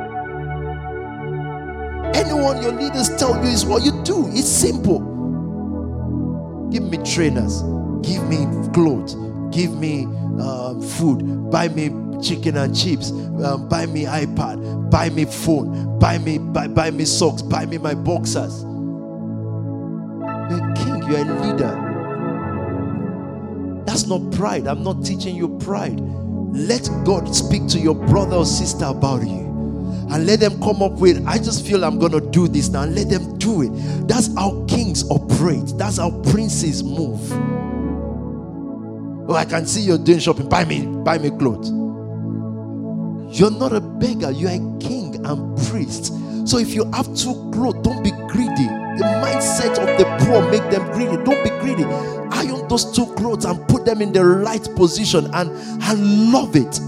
Anyone 2.14 2.62
your 2.62 2.74
leaders 2.74 3.10
tell 3.18 3.34
you 3.44 3.50
is 3.50 3.66
what 3.66 3.84
you 3.84 4.04
do. 4.04 4.28
It's 4.32 4.50
simple. 4.50 5.00
Give 6.70 6.84
me 6.84 6.98
trainers, 6.98 7.62
give 8.02 8.28
me 8.28 8.46
clothes, 8.74 9.16
give 9.56 9.74
me 9.74 10.08
uh, 10.40 10.80
food, 10.82 11.50
buy 11.50 11.70
me 11.70 11.90
chicken 12.22 12.58
and 12.58 12.76
chips, 12.76 13.12
um, 13.12 13.68
buy 13.70 13.86
me 13.86 14.06
iPad, 14.06 14.90
buy 14.90 15.10
me 15.10 15.26
phone, 15.26 16.00
buy 16.00 16.18
me 16.18 16.38
buy, 16.38 16.68
buy 16.68 16.92
me 16.92 17.06
socks, 17.06 17.42
buy 17.42 17.66
me 17.66 17.78
my 17.78 17.94
boxers. 17.94 18.64
You're 20.50 20.70
a 20.70 20.74
king, 20.76 21.04
you're 21.10 21.20
a 21.20 21.26
leader. 21.42 21.88
That's 23.86 24.06
not 24.06 24.32
pride. 24.32 24.68
I'm 24.68 24.84
not 24.84 25.04
teaching 25.04 25.36
you 25.36 25.58
pride. 25.60 26.00
Let 26.00 26.90
God 27.06 27.34
speak 27.36 27.68
to 27.70 27.80
your 27.80 27.96
brother 27.96 28.38
or 28.38 28.46
sister 28.46 28.86
about 28.86 29.26
you 29.26 29.52
and 30.12 30.26
let 30.26 30.42
them 30.42 30.60
come 30.62 30.84
up 30.84 30.92
with 30.94 31.26
i 31.26 31.38
just 31.38 31.66
feel 31.66 31.86
i'm 31.86 31.98
gonna 31.98 32.20
do 32.20 32.48
this 32.48 32.68
now 32.70 32.84
let 32.84 33.10
them 33.10 33.38
do 33.38 33.62
it 33.62 33.70
that's 34.08 34.34
how 34.36 34.66
kings 34.68 35.10
operate 35.10 35.74
that's 35.78 35.98
how 35.98 36.12
princes 36.32 36.84
move 36.84 37.32
oh 39.30 39.36
i 39.36 39.46
can 39.46 39.66
see 39.66 39.82
you're 39.82 39.98
doing 39.98 40.20
shopping 40.20 40.50
buy 40.50 40.66
me 40.66 40.86
buy 41.04 41.18
me 41.18 41.30
clothes 41.30 41.81
you're 43.32 43.52
not 43.52 43.74
a 43.74 43.82
beggar, 43.82 44.32
you're 44.32 44.52
a 44.52 44.80
king 44.80 45.26
and 45.26 45.58
priest. 45.68 46.14
So 46.48 46.58
if 46.58 46.74
you 46.74 46.90
have 46.92 47.06
two 47.16 47.34
clothes, 47.52 47.82
don't 47.82 48.04
be 48.04 48.12
greedy. 48.28 48.68
The 48.98 49.06
mindset 49.24 49.78
of 49.80 49.98
the 49.98 50.06
poor 50.26 50.50
make 50.52 50.70
them 50.70 50.86
greedy. 50.92 51.16
Don't 51.24 51.44
be 51.44 51.50
greedy. 51.62 51.86
Iron 52.34 52.68
those 52.68 52.92
two 52.96 53.06
clothes 53.16 53.46
and 53.46 53.66
put 53.68 53.86
them 53.86 54.02
in 54.02 54.12
the 54.12 54.26
right 54.26 54.68
position 54.76 55.26
and, 55.34 55.52
and 55.84 56.32
love 56.32 56.56
it. 56.56 56.80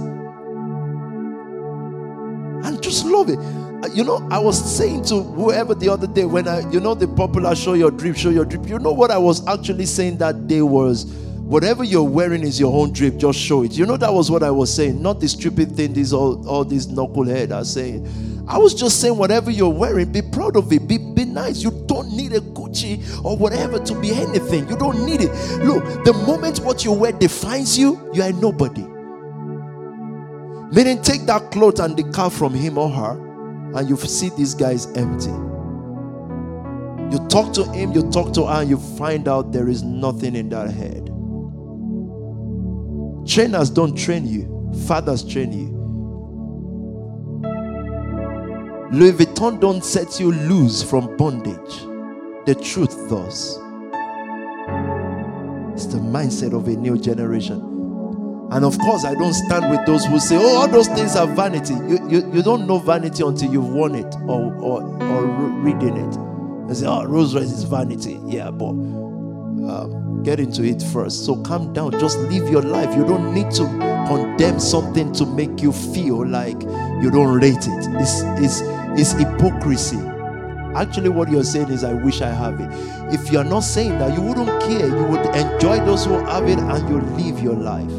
And 2.66 2.82
just 2.82 3.06
love 3.06 3.30
it. 3.30 3.40
Uh, 3.40 3.90
you 3.94 4.04
know, 4.04 4.26
I 4.32 4.40
was 4.40 4.58
saying 4.78 5.04
to 5.06 5.22
whoever 5.22 5.76
the 5.76 5.90
other 5.90 6.08
day 6.08 6.26
when 6.26 6.48
I, 6.48 6.70
you 6.72 6.80
know, 6.80 6.94
the 6.94 7.08
popular 7.08 7.56
show 7.56 7.74
your 7.74 7.92
drip, 7.92 8.16
show 8.16 8.30
your 8.30 8.46
drip. 8.46 8.68
You 8.68 8.80
know 8.80 8.94
what 8.94 9.12
I 9.12 9.18
was 9.18 9.46
actually 9.48 9.86
saying 9.86 10.18
that 10.18 10.48
day 10.48 10.62
was 10.62 11.06
Whatever 11.44 11.84
you're 11.84 12.04
wearing 12.04 12.42
is 12.42 12.58
your 12.58 12.74
own 12.74 12.94
drip, 12.94 13.18
just 13.18 13.38
show 13.38 13.64
it. 13.64 13.74
You 13.74 13.86
know, 13.86 13.98
that 13.98 14.14
was 14.14 14.32
what 14.32 14.44
I 14.44 14.50
was 14.50 14.74
saying, 14.74 15.02
not 15.02 15.20
the 15.20 15.28
stupid 15.28 15.76
thing 15.76 15.92
these 15.92 16.14
all, 16.14 16.48
all 16.48 16.64
these 16.64 16.88
knucklehead 16.88 17.52
are 17.52 17.66
saying. 17.66 18.08
I 18.48 18.58
was 18.58 18.74
just 18.74 19.02
saying, 19.02 19.18
whatever 19.18 19.52
you're 19.52 19.70
wearing, 19.70 20.12
be 20.12 20.22
proud 20.22 20.56
of 20.56 20.72
it, 20.72 20.88
be, 20.88 20.98
be 20.98 21.26
nice. 21.26 21.62
You 21.62 21.72
don't 21.86 22.16
need 22.16 22.32
a 22.32 22.40
Gucci 22.40 23.24
or 23.26 23.36
whatever 23.36 23.78
to 23.78 24.00
be 24.00 24.14
anything. 24.14 24.68
You 24.70 24.78
don't 24.78 25.06
need 25.06 25.22
it. 25.22 25.32
Look, 25.64 25.84
the 26.06 26.14
moment 26.26 26.60
what 26.60 26.86
you 26.86 26.94
wear 26.94 27.12
defines 27.12 27.78
you, 27.78 28.10
you 28.14 28.24
are 28.24 28.32
nobody. 28.32 28.84
Meaning, 30.74 31.02
take 31.02 31.26
that 31.26 31.52
cloth 31.52 31.80
and 31.80 31.96
the 31.96 32.04
car 32.12 32.30
from 32.30 32.54
him 32.54 32.78
or 32.78 32.90
her, 32.90 33.76
and 33.76 33.90
you 33.90 33.98
see 33.98 34.30
these 34.30 34.54
guys 34.54 34.88
empty. 34.98 35.30
You 37.14 37.20
talk 37.28 37.54
to 37.54 37.64
him, 37.66 37.92
you 37.92 38.10
talk 38.12 38.34
to 38.34 38.46
her, 38.46 38.62
and 38.62 38.70
you 38.70 38.78
find 38.78 39.28
out 39.28 39.52
there 39.52 39.70
is 39.70 39.84
nothing 39.84 40.36
in 40.36 40.50
that 40.50 40.72
head. 40.72 41.13
Trainers 43.26 43.70
don't 43.70 43.96
train 43.96 44.28
you, 44.28 44.72
fathers 44.86 45.24
train 45.24 45.52
you. 45.52 45.74
Louis 48.92 49.14
Vuitton 49.14 49.60
don't 49.60 49.84
set 49.84 50.20
you 50.20 50.32
loose 50.32 50.84
from 50.84 51.18
bondage. 51.18 51.80
The 52.46 52.54
truth 52.54 53.10
does. 53.10 53.58
It's 55.74 55.88
the 55.88 56.00
mindset 56.00 56.54
of 56.54 56.68
a 56.68 56.76
new 56.76 56.98
generation. 57.00 57.60
And 58.52 58.64
of 58.66 58.78
course, 58.78 59.04
I 59.04 59.16
don't 59.16 59.34
stand 59.34 59.72
with 59.72 59.84
those 59.88 60.06
who 60.06 60.20
say, 60.20 60.38
oh, 60.38 60.58
all 60.58 60.68
those 60.68 60.88
things 60.90 61.16
are 61.16 61.26
vanity. 61.26 61.74
You, 61.74 62.08
you, 62.08 62.32
you 62.34 62.44
don't 62.44 62.68
know 62.68 62.78
vanity 62.78 63.24
until 63.24 63.52
you've 63.52 63.70
won 63.70 63.96
it 63.96 64.14
or, 64.28 64.54
or, 64.58 64.84
or 65.02 65.26
reading 65.26 65.98
it. 65.98 66.68
They 66.68 66.76
say, 66.76 66.86
oh, 66.86 67.06
Rolls 67.06 67.34
Royce 67.34 67.52
is 67.52 67.64
vanity. 67.64 68.20
Yeah, 68.26 68.52
but 68.52 68.74
um, 69.70 70.04
Get 70.24 70.40
into 70.40 70.64
it 70.64 70.82
first. 70.82 71.26
So 71.26 71.36
calm 71.44 71.74
down. 71.74 71.92
Just 72.00 72.18
live 72.18 72.50
your 72.50 72.62
life. 72.62 72.96
You 72.96 73.04
don't 73.04 73.34
need 73.34 73.52
to 73.52 73.66
condemn 74.08 74.58
something 74.58 75.12
to 75.14 75.26
make 75.26 75.62
you 75.62 75.74
feel 75.74 76.26
like 76.26 76.62
you 77.02 77.12
don't 77.12 77.42
rate 77.42 77.68
it. 77.68 77.88
It's, 78.00 78.22
it's, 78.42 78.62
it's 78.98 79.12
hypocrisy. 79.12 80.00
Actually, 80.76 81.10
what 81.10 81.30
you're 81.30 81.44
saying 81.44 81.70
is, 81.70 81.84
I 81.84 81.94
wish 81.94 82.22
I 82.22 82.30
have 82.30 82.62
it. 82.62 82.70
If 83.14 83.32
you're 83.32 83.44
not 83.44 83.60
saying 83.60 84.00
that, 84.00 84.18
you 84.18 84.22
wouldn't 84.22 84.62
care. 84.62 84.88
You 84.88 85.04
would 85.08 85.26
enjoy 85.36 85.86
those 85.86 86.06
who 86.06 86.14
have 86.14 86.48
it 86.48 86.58
and 86.58 86.90
you 86.90 87.02
live 87.02 87.44
your 87.44 87.56
life. 87.56 87.92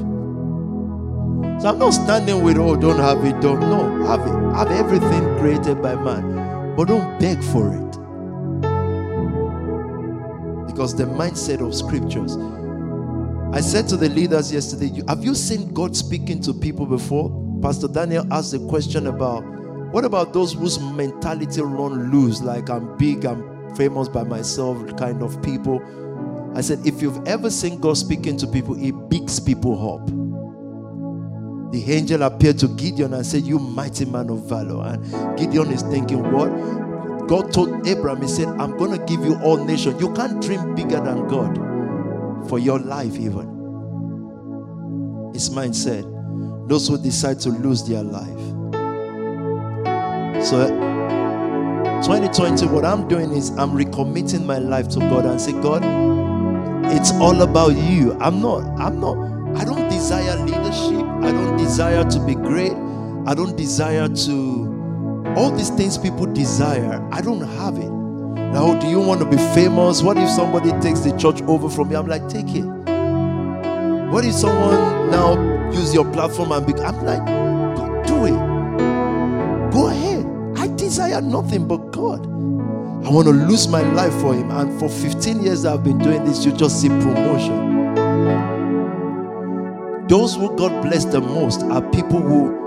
So 1.61 1.69
I'm 1.69 1.78
not 1.78 1.91
standing 1.91 2.43
with, 2.43 2.57
oh, 2.57 2.74
don't 2.74 2.99
have 2.99 3.23
it, 3.24 3.39
don't. 3.43 3.61
No, 3.61 4.07
have 4.07 4.20
it. 4.20 4.57
Have 4.57 4.70
everything 4.70 5.39
created 5.39 5.82
by 5.82 5.95
man. 5.95 6.74
But 6.74 6.89
don't 6.89 7.20
beg 7.20 7.45
for 7.45 7.69
it. 7.69 7.94
Because 10.74 10.96
the 10.96 11.05
mindset 11.05 11.64
of 11.64 11.72
scriptures. 11.72 12.36
I 13.56 13.60
said 13.60 13.86
to 13.90 13.96
the 13.96 14.09
leaders 14.09 14.52
yesterday, 14.52 15.01
have 15.06 15.22
you 15.22 15.36
seen 15.36 15.72
God 15.72 15.96
speaking 15.96 16.40
to 16.42 16.52
people 16.52 16.84
before? 16.84 17.30
Pastor 17.62 17.86
Daniel 17.86 18.26
asked 18.32 18.55
a 18.55 18.59
question 18.59 19.06
about 19.06 19.44
what 19.92 20.05
about 20.05 20.32
those 20.32 20.52
whose 20.52 20.80
mentality 20.80 21.62
run 21.62 22.10
loose, 22.10 22.42
like 22.42 22.68
I'm 22.68 22.96
big, 22.96 23.24
I'm 23.24 23.76
famous 23.76 24.09
by 24.09 24.24
myself 24.24 24.96
kind 24.96 25.22
of 25.22 25.40
people? 25.40 25.80
I 26.56 26.60
said, 26.62 26.84
if 26.84 27.01
you've 27.01 27.24
ever 27.28 27.48
seen 27.51 27.78
God 27.78 27.96
speaking 27.96 28.36
to 28.38 28.48
people, 28.48 28.74
He 28.74 28.90
bigs 28.90 29.38
people 29.38 29.94
up. 29.94 30.05
The 31.72 31.92
angel 31.92 32.22
appeared 32.22 32.59
to 32.59 32.68
Gideon 32.68 33.14
and 33.14 33.24
said, 33.24 33.42
You 33.44 33.60
mighty 33.60 34.05
man 34.05 34.30
of 34.30 34.48
valor. 34.48 34.84
And 34.84 35.38
Gideon 35.38 35.70
is 35.70 35.82
thinking, 35.82 36.32
What? 36.32 36.51
God 37.28 37.52
told 37.52 37.86
Abraham, 37.86 38.22
He 38.22 38.28
said, 38.28 38.48
I'm 38.48 38.76
going 38.76 38.98
to 38.98 39.05
give 39.06 39.24
you 39.24 39.36
all 39.42 39.62
nations. 39.62 40.01
You 40.01 40.12
can't 40.14 40.42
dream 40.42 40.74
bigger 40.74 41.01
than 41.01 41.26
God 41.28 42.48
for 42.48 42.59
your 42.59 42.78
life, 42.78 43.16
even. 43.16 43.52
His 45.32 45.51
mind 45.51 45.74
said, 45.76 46.05
Those 46.68 46.88
who 46.88 46.98
decide 46.98 47.40
to 47.40 47.51
lose 47.51 47.86
their 47.88 48.02
life 48.02 48.55
so 50.44 50.68
2020, 52.02 52.66
what 52.66 52.84
I'm 52.84 53.09
doing 53.09 53.32
is 53.32 53.48
I'm 53.56 53.70
recommitting 53.70 54.44
my 54.44 54.59
life 54.59 54.90
to 54.90 54.98
God 54.98 55.24
and 55.24 55.40
say, 55.40 55.52
God, 55.52 55.82
it's 56.92 57.12
all 57.12 57.40
about 57.40 57.70
you. 57.70 58.12
I'm 58.20 58.42
not, 58.42 58.60
I'm 58.78 59.01
not, 59.01 59.16
I 59.59 59.64
don't 59.64 59.88
desire 59.88 60.36
leadership. 60.44 61.02
I 61.24 61.32
don't 61.32 61.56
desire 61.56 62.05
to 62.05 62.26
be 62.26 62.34
great. 62.34 62.74
I 63.26 63.32
don't 63.34 63.56
desire 63.56 64.06
to 64.06 64.73
all 65.36 65.51
these 65.51 65.70
things 65.70 65.98
people 65.98 66.27
desire. 66.27 67.06
I 67.12 67.20
don't 67.20 67.40
have 67.40 67.77
it. 67.77 67.90
Now, 67.90 68.78
do 68.78 68.86
you 68.86 69.01
want 69.01 69.20
to 69.20 69.27
be 69.27 69.36
famous? 69.55 70.02
What 70.02 70.16
if 70.16 70.28
somebody 70.31 70.70
takes 70.81 71.01
the 71.01 71.16
church 71.19 71.43
over 71.43 71.69
from 71.69 71.90
you? 71.90 71.97
I'm 71.97 72.06
like, 72.06 72.28
take 72.28 72.48
it. 72.55 72.65
What 74.11 74.24
if 74.24 74.35
someone 74.35 75.11
now 75.11 75.70
use 75.73 75.93
your 75.93 76.11
platform 76.12 76.52
and 76.52 76.66
be? 76.66 76.74
I'm 76.74 77.05
like, 77.05 77.24
do 78.06 78.27
it. 78.27 79.73
Go 79.73 79.89
ahead 79.89 80.15
I 80.56 80.69
desire 80.69 81.20
nothing 81.20 81.69
but 81.69 81.90
God. 81.90 82.24
I 83.05 83.11
want 83.11 83.27
to 83.27 83.35
lose 83.35 83.69
my 83.69 83.82
life 83.93 84.15
for 84.20 84.32
Him. 84.35 84.51
And 84.51 84.78
for 84.78 84.89
15 84.89 85.43
years 85.43 85.66
I've 85.66 85.85
been 85.85 85.98
doing 85.98 86.24
this, 86.24 86.44
you 86.44 86.52
just 86.52 86.81
see 86.81 86.89
promotion. 86.89 87.74
Those 90.09 90.36
who 90.36 90.56
God 90.56 90.82
bless 90.82 91.05
the 91.05 91.20
most 91.20 91.62
are 91.65 91.82
people 91.90 92.20
who, 92.20 92.64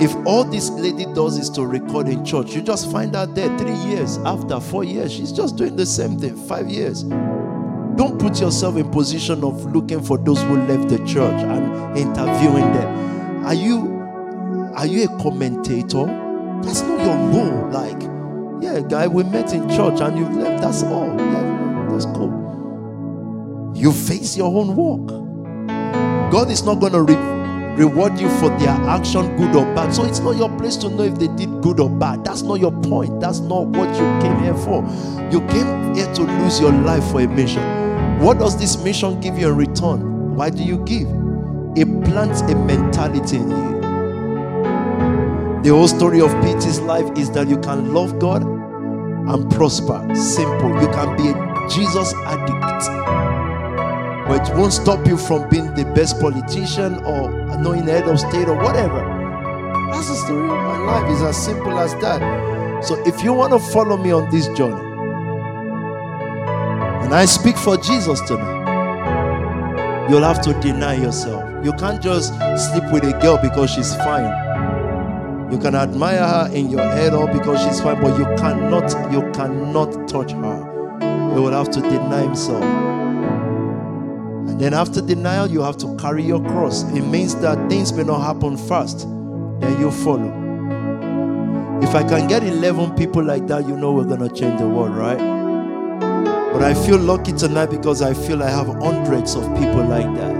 if 0.00 0.14
all 0.26 0.44
this 0.44 0.70
lady 0.70 1.04
does 1.14 1.36
is 1.36 1.50
to 1.50 1.66
record 1.66 2.08
in 2.08 2.24
church, 2.24 2.54
you 2.54 2.62
just 2.62 2.90
find 2.90 3.14
out 3.14 3.34
there 3.34 3.56
three 3.58 3.76
years 3.90 4.18
after, 4.18 4.58
four 4.58 4.82
years, 4.82 5.12
she's 5.12 5.30
just 5.30 5.56
doing 5.56 5.76
the 5.76 5.86
same 5.86 6.18
thing, 6.18 6.36
five 6.48 6.68
years. 6.68 7.02
Don't 7.02 8.18
put 8.18 8.40
yourself 8.40 8.76
in 8.76 8.88
position 8.90 9.44
of 9.44 9.64
looking 9.74 10.02
for 10.02 10.16
those 10.16 10.40
who 10.42 10.56
left 10.62 10.88
the 10.88 10.98
church 11.06 11.42
and 11.42 11.98
interviewing 11.98 12.72
them. 12.72 13.44
Are 13.44 13.54
you 13.54 13.90
are 14.74 14.86
you 14.86 15.04
a 15.04 15.22
commentator? 15.22 16.06
That's 16.62 16.80
not 16.82 17.04
your 17.04 17.16
role. 17.16 17.68
Like, 17.70 18.00
yeah, 18.62 18.80
guy, 18.80 19.06
we 19.06 19.24
met 19.24 19.52
in 19.52 19.68
church 19.68 20.00
and 20.00 20.18
you've 20.18 20.34
left. 20.34 20.62
That's 20.62 20.82
all. 20.82 21.14
Yeah, 21.18 21.88
that's 21.90 22.06
cool. 22.06 23.72
You 23.74 23.92
face 23.92 24.36
your 24.36 24.46
own 24.46 24.76
walk. 24.76 25.08
God 26.32 26.50
is 26.50 26.62
not 26.62 26.76
going 26.76 26.92
to 26.92 27.02
re- 27.02 27.39
reward 27.80 28.20
you 28.20 28.28
for 28.38 28.50
their 28.58 28.76
action, 28.88 29.34
good 29.38 29.56
or 29.56 29.64
bad. 29.74 29.94
So 29.94 30.04
it's 30.04 30.20
not 30.20 30.36
your 30.36 30.54
place 30.58 30.76
to 30.76 30.90
know 30.90 31.02
if 31.04 31.18
they 31.18 31.28
did 31.28 31.62
good 31.62 31.80
or 31.80 31.88
bad. 31.88 32.24
That's 32.24 32.42
not 32.42 32.60
your 32.60 32.72
point. 32.72 33.20
That's 33.20 33.40
not 33.40 33.68
what 33.68 33.88
you 33.88 34.04
came 34.20 34.38
here 34.42 34.54
for. 34.54 34.84
You 35.32 35.40
came 35.48 35.94
here 35.94 36.12
to 36.14 36.22
lose 36.22 36.60
your 36.60 36.72
life 36.72 37.10
for 37.10 37.22
a 37.22 37.26
mission. 37.26 37.62
What 38.20 38.38
does 38.38 38.58
this 38.58 38.76
mission 38.84 39.18
give 39.20 39.38
you 39.38 39.48
in 39.48 39.56
return? 39.56 40.34
Why 40.36 40.50
do 40.50 40.62
you 40.62 40.84
give? 40.84 41.08
It 41.74 41.86
plants 42.04 42.42
a 42.42 42.54
mentality 42.54 43.36
in 43.36 43.48
you. 43.48 43.80
The 45.62 45.70
whole 45.70 45.88
story 45.88 46.20
of 46.20 46.30
Peter's 46.42 46.80
life 46.80 47.10
is 47.16 47.30
that 47.30 47.48
you 47.48 47.58
can 47.60 47.94
love 47.94 48.18
God 48.18 48.42
and 48.42 49.50
prosper. 49.52 50.06
Simple. 50.14 50.70
You 50.82 50.88
can 50.88 51.16
be 51.16 51.28
a 51.30 51.68
Jesus 51.70 52.12
addict. 52.26 53.39
But 54.30 54.48
it 54.48 54.54
won't 54.54 54.72
stop 54.72 55.04
you 55.08 55.16
from 55.16 55.48
being 55.48 55.74
the 55.74 55.84
best 55.86 56.20
politician 56.20 57.02
or 57.02 57.28
knowing 57.58 57.82
head 57.82 58.06
of 58.06 58.20
state 58.20 58.46
or 58.46 58.54
whatever. 58.54 59.02
That's 59.90 60.08
the 60.08 60.14
story 60.14 60.44
of 60.48 60.56
my 60.56 60.78
life. 60.78 61.10
It's 61.10 61.20
as 61.20 61.36
simple 61.36 61.80
as 61.80 61.92
that. 61.96 62.84
So 62.84 62.94
if 63.08 63.24
you 63.24 63.32
want 63.32 63.52
to 63.54 63.58
follow 63.58 63.96
me 63.96 64.12
on 64.12 64.30
this 64.30 64.46
journey, 64.56 64.80
and 67.04 67.12
I 67.12 67.24
speak 67.24 67.56
for 67.56 67.76
Jesus 67.76 68.20
tonight, 68.20 70.08
you'll 70.08 70.22
have 70.22 70.40
to 70.42 70.52
deny 70.60 70.94
yourself. 70.94 71.42
You 71.64 71.72
can't 71.72 72.00
just 72.00 72.32
sleep 72.70 72.84
with 72.92 73.02
a 73.02 73.18
girl 73.20 73.36
because 73.42 73.72
she's 73.72 73.96
fine. 73.96 74.30
You 75.50 75.58
can 75.58 75.74
admire 75.74 76.24
her 76.24 76.50
in 76.54 76.70
your 76.70 76.84
head 76.84 77.14
or 77.14 77.26
because 77.26 77.60
she's 77.64 77.80
fine, 77.80 78.00
but 78.00 78.16
you 78.16 78.26
cannot, 78.36 79.12
you 79.12 79.28
cannot 79.32 80.06
touch 80.06 80.30
her. 80.30 81.32
You 81.34 81.42
will 81.42 81.50
have 81.50 81.72
to 81.72 81.80
deny 81.80 82.22
himself. 82.22 82.89
And 84.50 84.60
then 84.60 84.74
after 84.74 85.00
denial, 85.00 85.48
you 85.48 85.62
have 85.62 85.76
to 85.76 85.94
carry 85.96 86.24
your 86.24 86.40
cross. 86.40 86.82
It 86.92 87.02
means 87.02 87.36
that 87.36 87.70
things 87.70 87.92
may 87.92 88.02
not 88.02 88.20
happen 88.20 88.56
fast. 88.56 89.06
Then 89.60 89.80
you 89.80 89.92
follow. 89.92 90.28
If 91.80 91.94
I 91.94 92.02
can 92.02 92.26
get 92.26 92.42
11 92.42 92.96
people 92.96 93.22
like 93.22 93.46
that, 93.46 93.68
you 93.68 93.76
know 93.76 93.92
we're 93.92 94.02
going 94.02 94.28
to 94.28 94.34
change 94.34 94.58
the 94.58 94.66
world, 94.66 94.96
right? 94.96 95.18
But 96.52 96.62
I 96.64 96.74
feel 96.74 96.98
lucky 96.98 97.32
tonight 97.32 97.66
because 97.66 98.02
I 98.02 98.12
feel 98.12 98.42
I 98.42 98.50
have 98.50 98.66
hundreds 98.66 99.36
of 99.36 99.44
people 99.56 99.84
like 99.84 100.12
that. 100.16 100.34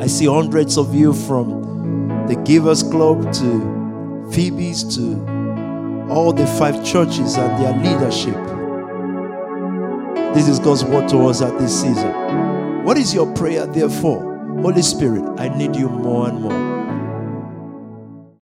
I 0.00 0.08
see 0.08 0.26
hundreds 0.26 0.76
of 0.76 0.92
you 0.92 1.12
from 1.12 2.26
the 2.26 2.34
Givers 2.44 2.82
Club 2.82 3.32
to 3.34 4.28
Phoebe's 4.32 4.82
to 4.96 6.08
all 6.10 6.32
the 6.32 6.48
five 6.58 6.84
churches 6.84 7.36
and 7.36 7.62
their 7.62 7.76
leadership. 7.76 8.34
This 10.34 10.48
is 10.48 10.58
God's 10.58 10.84
word 10.84 11.08
to 11.10 11.28
us 11.28 11.42
at 11.42 11.56
this 11.60 11.80
season. 11.80 12.12
What 12.84 12.98
is 12.98 13.14
your 13.14 13.32
prayer, 13.34 13.66
therefore? 13.66 14.36
Holy 14.60 14.82
Spirit, 14.82 15.22
I 15.38 15.48
need 15.56 15.76
you 15.76 15.88
more 15.88 16.28
and 16.28 16.40
more. 16.40 16.73